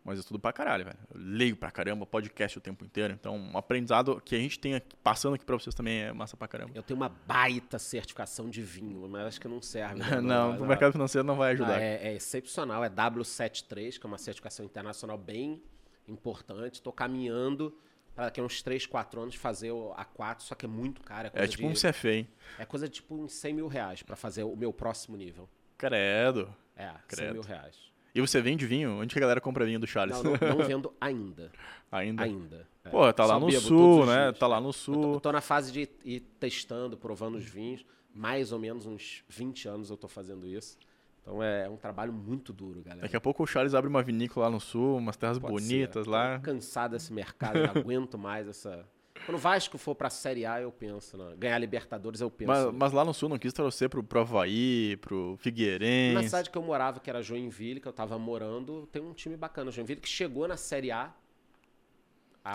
mas 0.07 0.17
eu 0.17 0.21
estudo 0.21 0.39
pra 0.39 0.53
caralho, 0.53 0.85
velho. 0.85 0.97
Eu 1.13 1.19
leio 1.19 1.57
pra 1.57 1.69
caramba, 1.69 2.05
podcast 2.05 2.57
o 2.57 2.61
tempo 2.61 2.85
inteiro. 2.85 3.13
Então, 3.13 3.35
um 3.35 3.57
aprendizado 3.57 4.21
que 4.23 4.34
a 4.35 4.39
gente 4.39 4.57
tem 4.57 4.73
aqui, 4.73 4.95
passando 5.03 5.35
aqui 5.35 5.43
pra 5.43 5.59
vocês 5.59 5.75
também 5.75 6.03
é 6.03 6.13
massa 6.13 6.38
pra 6.38 6.47
caramba. 6.47 6.71
Eu 6.73 6.81
tenho 6.81 6.97
uma 6.97 7.09
baita 7.09 7.77
certificação 7.77 8.49
de 8.49 8.61
vinho, 8.61 9.05
mas 9.09 9.27
acho 9.27 9.41
que 9.41 9.49
não 9.49 9.61
serve. 9.61 9.95
Né? 9.95 10.21
não, 10.23 10.55
pro 10.55 10.65
mercado 10.65 10.93
financeiro 10.93 11.27
não 11.27 11.35
vai 11.35 11.51
ajudar. 11.51 11.73
Não, 11.73 11.75
é, 11.75 12.07
é, 12.07 12.15
excepcional, 12.15 12.85
é 12.85 12.89
W73, 12.89 13.99
que 13.99 14.05
é 14.05 14.07
uma 14.07 14.17
certificação 14.17 14.65
internacional 14.65 15.17
bem 15.17 15.61
importante. 16.07 16.81
Tô 16.81 16.93
caminhando 16.93 17.77
para 18.15 18.25
daqui 18.25 18.39
a 18.39 18.43
uns 18.43 18.61
3, 18.61 18.85
4 18.85 19.21
anos 19.21 19.35
fazer 19.35 19.71
o 19.71 19.93
A4, 19.93 20.39
só 20.39 20.55
que 20.55 20.63
é 20.63 20.69
muito 20.69 21.01
caro. 21.01 21.29
É, 21.34 21.43
é 21.43 21.47
tipo 21.49 21.63
de, 21.63 21.67
um 21.67 21.73
CFA, 21.73 22.11
hein? 22.11 22.27
É 22.57 22.63
coisa 22.63 22.88
de 22.88 22.95
tipo 22.95 23.13
uns 23.13 23.34
100 23.34 23.53
mil 23.53 23.67
reais 23.67 24.01
para 24.03 24.15
fazer 24.15 24.43
o 24.43 24.55
meu 24.55 24.71
próximo 24.71 25.17
nível. 25.17 25.49
Credo. 25.77 26.55
É, 26.77 26.93
Credo. 27.09 27.25
100 27.25 27.34
mil 27.34 27.41
reais. 27.41 27.97
E 28.18 28.22
você 28.22 28.41
vende 28.41 28.65
vinho? 28.65 28.99
Onde 28.99 29.14
que 29.14 29.19
a 29.19 29.22
galera 29.22 29.39
compra 29.39 29.64
vinho 29.64 29.80
do 29.80 29.85
Charles? 29.85 30.22
Não, 30.23 30.31
não, 30.31 30.57
não 30.57 30.65
vendo 30.65 30.91
ainda. 30.99 31.52
ainda? 31.91 32.23
Ainda. 32.23 32.68
É. 32.84 32.89
Pô, 32.89 33.14
tá 33.14 33.26
lá 33.26 33.39
no 33.39 33.52
sul, 33.52 34.06
né? 34.07 34.31
Tá 34.31 34.48
lá 34.48 34.60
no 34.60 34.73
sul. 34.73 34.95
Eu 34.95 35.02
tô, 35.14 35.19
tô, 35.19 35.31
na 35.31 35.41
fase 35.41 35.72
de 35.72 35.89
ir 36.03 36.22
testando, 36.39 36.98
provando 36.98 37.35
os 37.35 37.45
vinhos. 37.45 37.85
Mais 38.14 38.52
ou 38.52 38.57
menos 38.57 38.88
uns 38.88 39.23
20 39.30 39.68
anos 39.68 39.89
eu 39.91 39.98
tô 39.98 40.07
fazendo 40.07 40.48
isso. 40.48 40.77
Então 41.22 41.44
é 41.44 41.69
um 41.69 41.77
trabalho 41.77 42.11
muito 42.11 42.52
duro, 42.52 42.81
galera. 42.81 43.02
Daqui 43.03 43.15
a 43.15 43.22
pouco 43.22 43.44
o 43.44 43.45
Charles 43.45 43.76
abre 43.76 43.89
uma 43.89 44.02
vinícola 44.02 44.48
lá 44.48 44.52
no 44.52 44.60
sul, 44.60 44.98
umas 44.98 45.15
terras 45.15 45.38
Pode 45.38 45.53
bonitas 45.53 46.06
ser. 46.06 46.10
lá. 46.10 46.39
Tô 46.39 46.45
cansado 46.45 46.94
desse 46.94 47.14
mercado, 47.14 47.60
não 47.60 47.69
aguento 47.81 48.18
mais 48.18 48.48
essa 48.48 48.88
quando 49.28 49.36
o 49.36 49.41
Vasco 49.41 49.78
for 49.78 49.94
pra 49.94 50.10
Série 50.10 50.45
A, 50.45 50.62
eu 50.62 50.72
penso. 50.72 51.18
Né? 51.18 51.36
Ganhar 51.38 51.60
Libertadores, 51.60 52.22
eu 52.22 52.32
penso. 52.32 52.48
Mas, 52.48 52.74
mas, 52.74 52.91
lá 52.94 53.04
no 53.04 53.14
Sul 53.14 53.28
não 53.28 53.38
quis 53.38 53.52
torcer 53.52 53.90
pro, 53.90 54.02
pro 54.02 54.22
Havaí, 54.22 54.95
pro 55.02 55.36
Figueirense. 55.41 56.16
Na 56.16 56.24
cidade 56.24 56.49
que 56.49 56.58
eu 56.58 56.62
morava, 56.62 57.02
que 57.02 57.10
era 57.10 57.22
Joinville, 57.22 57.82
que 57.82 57.88
eu 57.90 57.91
tava 57.91 58.18
morando, 58.18 58.88
tem 58.90 59.02
um 59.02 59.12
time 59.12 59.36
bacana. 59.36 59.70
Joinville 59.70 59.99
que 59.99 60.08
chegou 60.08 60.48
na 60.48 60.56
Série 60.56 60.91
A. 60.91 61.14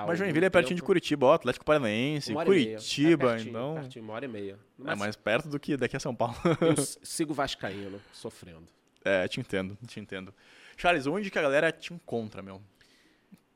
Mas 0.07 0.19
Joinville 0.19 0.47
é 0.47 0.49
pertinho 0.49 0.77
de 0.77 0.83
Curitiba, 0.83 1.27
ó, 1.27 1.35
Atlético 1.35 1.63
Paranaense, 1.67 2.33
Curitiba, 2.33 3.25
é 3.25 3.29
pertinho, 3.35 3.51
então. 3.51 3.75
Pertinho, 3.75 4.05
uma 4.07 4.15
hora 4.15 4.25
e 4.25 4.29
meia. 4.29 4.59
Mas... 4.79 4.93
É 4.93 4.99
mais 4.99 5.15
perto 5.15 5.51
do 5.51 5.61
que 5.61 5.77
daqui 5.77 5.95
a 5.95 6.01
São 6.01 6.15
Paulo. 6.15 6.35
eu 6.63 6.75
sigo 7.05 7.35
Vascaíno, 7.35 8.01
sofrendo. 8.15 8.65
É, 9.05 9.29
te 9.29 9.41
entendo, 9.41 9.77
te 9.87 10.01
entendo. 10.01 10.33
Charles, 10.79 11.07
onde 11.07 11.31
que 11.31 11.39
a 11.39 11.43
galera 11.43 11.71
te 11.71 11.93
encontra, 11.93 12.41
meu? 12.41 12.63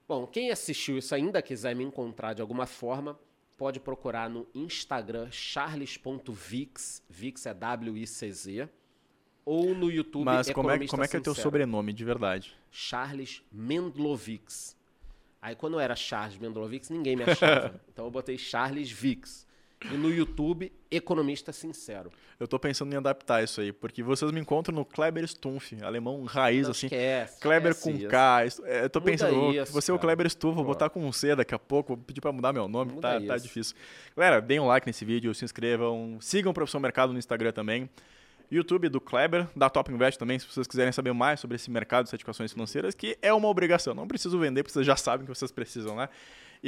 Bom, 0.08 0.26
quem 0.26 0.50
assistiu 0.50 0.98
isso 0.98 1.14
ainda 1.14 1.42
quiser 1.42 1.74
me 1.74 1.82
encontrar 1.82 2.32
de 2.32 2.40
alguma 2.40 2.66
forma, 2.66 3.18
pode 3.56 3.80
procurar 3.80 4.30
no 4.30 4.46
Instagram 4.54 5.28
charles.vix, 5.30 7.02
Vix 7.08 7.46
é 7.46 7.54
W-I-C-Z, 7.54 8.68
ou 9.44 9.74
no 9.74 9.90
YouTube 9.90 10.24
Mas 10.24 10.50
como 10.50 10.70
é, 10.70 10.86
como 10.86 11.04
é 11.04 11.08
que 11.08 11.16
é 11.16 11.20
teu 11.20 11.34
sobrenome 11.34 11.92
de 11.92 12.04
verdade? 12.04 12.56
Charles 12.70 13.42
Mendlovix. 13.50 14.76
Aí 15.40 15.54
quando 15.54 15.78
era 15.78 15.94
Charles 15.94 16.36
Mendlovix, 16.36 16.90
ninguém 16.90 17.14
me 17.14 17.22
achava. 17.22 17.80
então 17.92 18.04
eu 18.04 18.10
botei 18.10 18.36
Charles 18.36 18.90
Vix. 18.90 19.45
E 19.84 19.96
no 19.96 20.10
YouTube, 20.10 20.72
Economista 20.90 21.52
Sincero. 21.52 22.10
Eu 22.40 22.48
tô 22.48 22.58
pensando 22.58 22.92
em 22.92 22.96
adaptar 22.96 23.44
isso 23.44 23.60
aí, 23.60 23.72
porque 23.72 24.02
vocês 24.02 24.32
me 24.32 24.40
encontram 24.40 24.74
no 24.74 24.84
Kleber 24.84 25.26
Stumpf, 25.26 25.82
alemão 25.82 26.24
raiz, 26.24 26.64
Não, 26.64 26.70
assim. 26.70 26.86
Esquece, 26.86 27.40
Kleber 27.40 27.72
esquece 27.72 28.02
com 28.02 28.08
K. 28.08 28.44
É, 28.64 28.84
eu 28.84 28.90
tô 28.90 29.00
Muda 29.00 29.10
pensando, 29.10 29.52
isso, 29.52 29.72
você 29.72 29.90
é 29.90 29.94
o 29.94 29.98
Kleber 29.98 30.28
Stumpf, 30.30 30.54
vou 30.54 30.64
botar 30.64 30.88
com 30.88 31.04
um 31.04 31.12
C 31.12 31.36
daqui 31.36 31.54
a 31.54 31.58
pouco, 31.58 31.94
vou 31.94 32.04
pedir 32.04 32.20
pra 32.20 32.32
mudar 32.32 32.52
meu 32.52 32.66
nome, 32.66 33.00
tá, 33.00 33.20
tá, 33.20 33.36
difícil. 33.36 33.76
Galera, 34.16 34.40
deem 34.40 34.60
um 34.60 34.66
like 34.66 34.86
nesse 34.86 35.04
vídeo, 35.04 35.34
se 35.34 35.44
inscrevam, 35.44 36.18
sigam 36.20 36.50
o 36.50 36.54
Professor 36.54 36.80
Mercado 36.80 37.12
no 37.12 37.18
Instagram 37.18 37.52
também. 37.52 37.88
YouTube 38.50 38.88
do 38.88 39.00
Kleber, 39.00 39.48
da 39.56 39.68
Top 39.68 39.92
Invest 39.92 40.18
também, 40.18 40.38
se 40.38 40.46
vocês 40.46 40.66
quiserem 40.66 40.92
saber 40.92 41.12
mais 41.12 41.40
sobre 41.40 41.56
esse 41.56 41.70
mercado 41.70 42.04
de 42.04 42.10
certificações 42.10 42.52
financeiras, 42.52 42.94
que 42.94 43.18
é 43.20 43.32
uma 43.32 43.48
obrigação. 43.48 43.92
Não 43.92 44.06
preciso 44.06 44.38
vender, 44.38 44.62
porque 44.62 44.72
vocês 44.72 44.86
já 44.86 44.96
sabem 44.96 45.26
que 45.26 45.34
vocês 45.34 45.50
precisam, 45.50 45.96
né? 45.96 46.08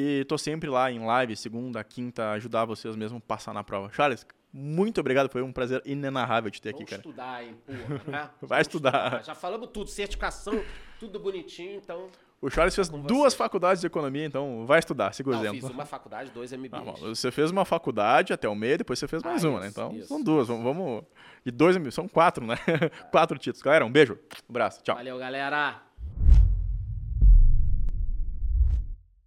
E 0.00 0.24
tô 0.26 0.38
sempre 0.38 0.70
lá 0.70 0.92
em 0.92 1.00
live, 1.04 1.34
segunda, 1.34 1.82
quinta, 1.82 2.30
ajudar 2.30 2.64
vocês 2.64 2.94
mesmo 2.94 3.18
a 3.18 3.20
passar 3.20 3.52
na 3.52 3.64
prova. 3.64 3.90
Charles, 3.92 4.24
muito 4.52 5.00
obrigado, 5.00 5.28
foi 5.28 5.42
um 5.42 5.50
prazer 5.52 5.82
inenarrável 5.84 6.52
te 6.52 6.62
ter 6.62 6.70
Vamos 6.72 6.82
aqui, 6.84 6.90
cara. 6.90 7.00
estudar, 7.02 7.44
hein, 7.44 7.56
porra. 7.66 8.02
né? 8.06 8.30
Vai 8.40 8.48
Vamos 8.48 8.60
estudar. 8.60 9.24
Já 9.24 9.34
falamos 9.34 9.70
tudo, 9.72 9.90
certificação, 9.90 10.62
tudo 11.00 11.18
bonitinho, 11.18 11.74
então... 11.82 12.06
O 12.40 12.48
Charles 12.48 12.76
fez 12.76 12.88
Com 12.88 13.00
duas 13.00 13.32
você. 13.32 13.38
faculdades 13.38 13.80
de 13.80 13.88
economia, 13.88 14.24
então 14.24 14.64
vai 14.64 14.78
estudar, 14.78 15.12
siga 15.12 15.30
o 15.30 15.34
exemplo. 15.34 15.60
fiz 15.60 15.70
uma 15.70 15.84
faculdade, 15.84 16.30
dois 16.30 16.52
MBAs. 16.52 16.80
Ah, 16.80 16.84
bom, 16.84 16.94
você 16.94 17.32
fez 17.32 17.50
uma 17.50 17.64
faculdade 17.64 18.32
até 18.32 18.48
o 18.48 18.54
meio, 18.54 18.78
depois 18.78 18.96
você 19.00 19.08
fez 19.08 19.24
mais 19.24 19.44
Ah, 19.44 19.48
uma, 19.48 19.58
né? 19.58 19.66
isso, 19.66 19.80
Então 19.80 19.92
isso. 19.96 20.06
são 20.06 20.22
duas. 20.22 20.46
Vamos, 20.46 20.62
vamos. 20.62 21.02
E 21.44 21.50
dois, 21.50 21.76
são 21.92 22.06
quatro, 22.06 22.46
né? 22.46 22.54
quatro 23.10 23.36
títulos. 23.36 23.60
Galera, 23.60 23.84
um 23.84 23.90
beijo. 23.90 24.12
Um 24.48 24.50
abraço. 24.52 24.80
Tchau. 24.84 24.94
Valeu, 24.94 25.18
galera! 25.18 25.87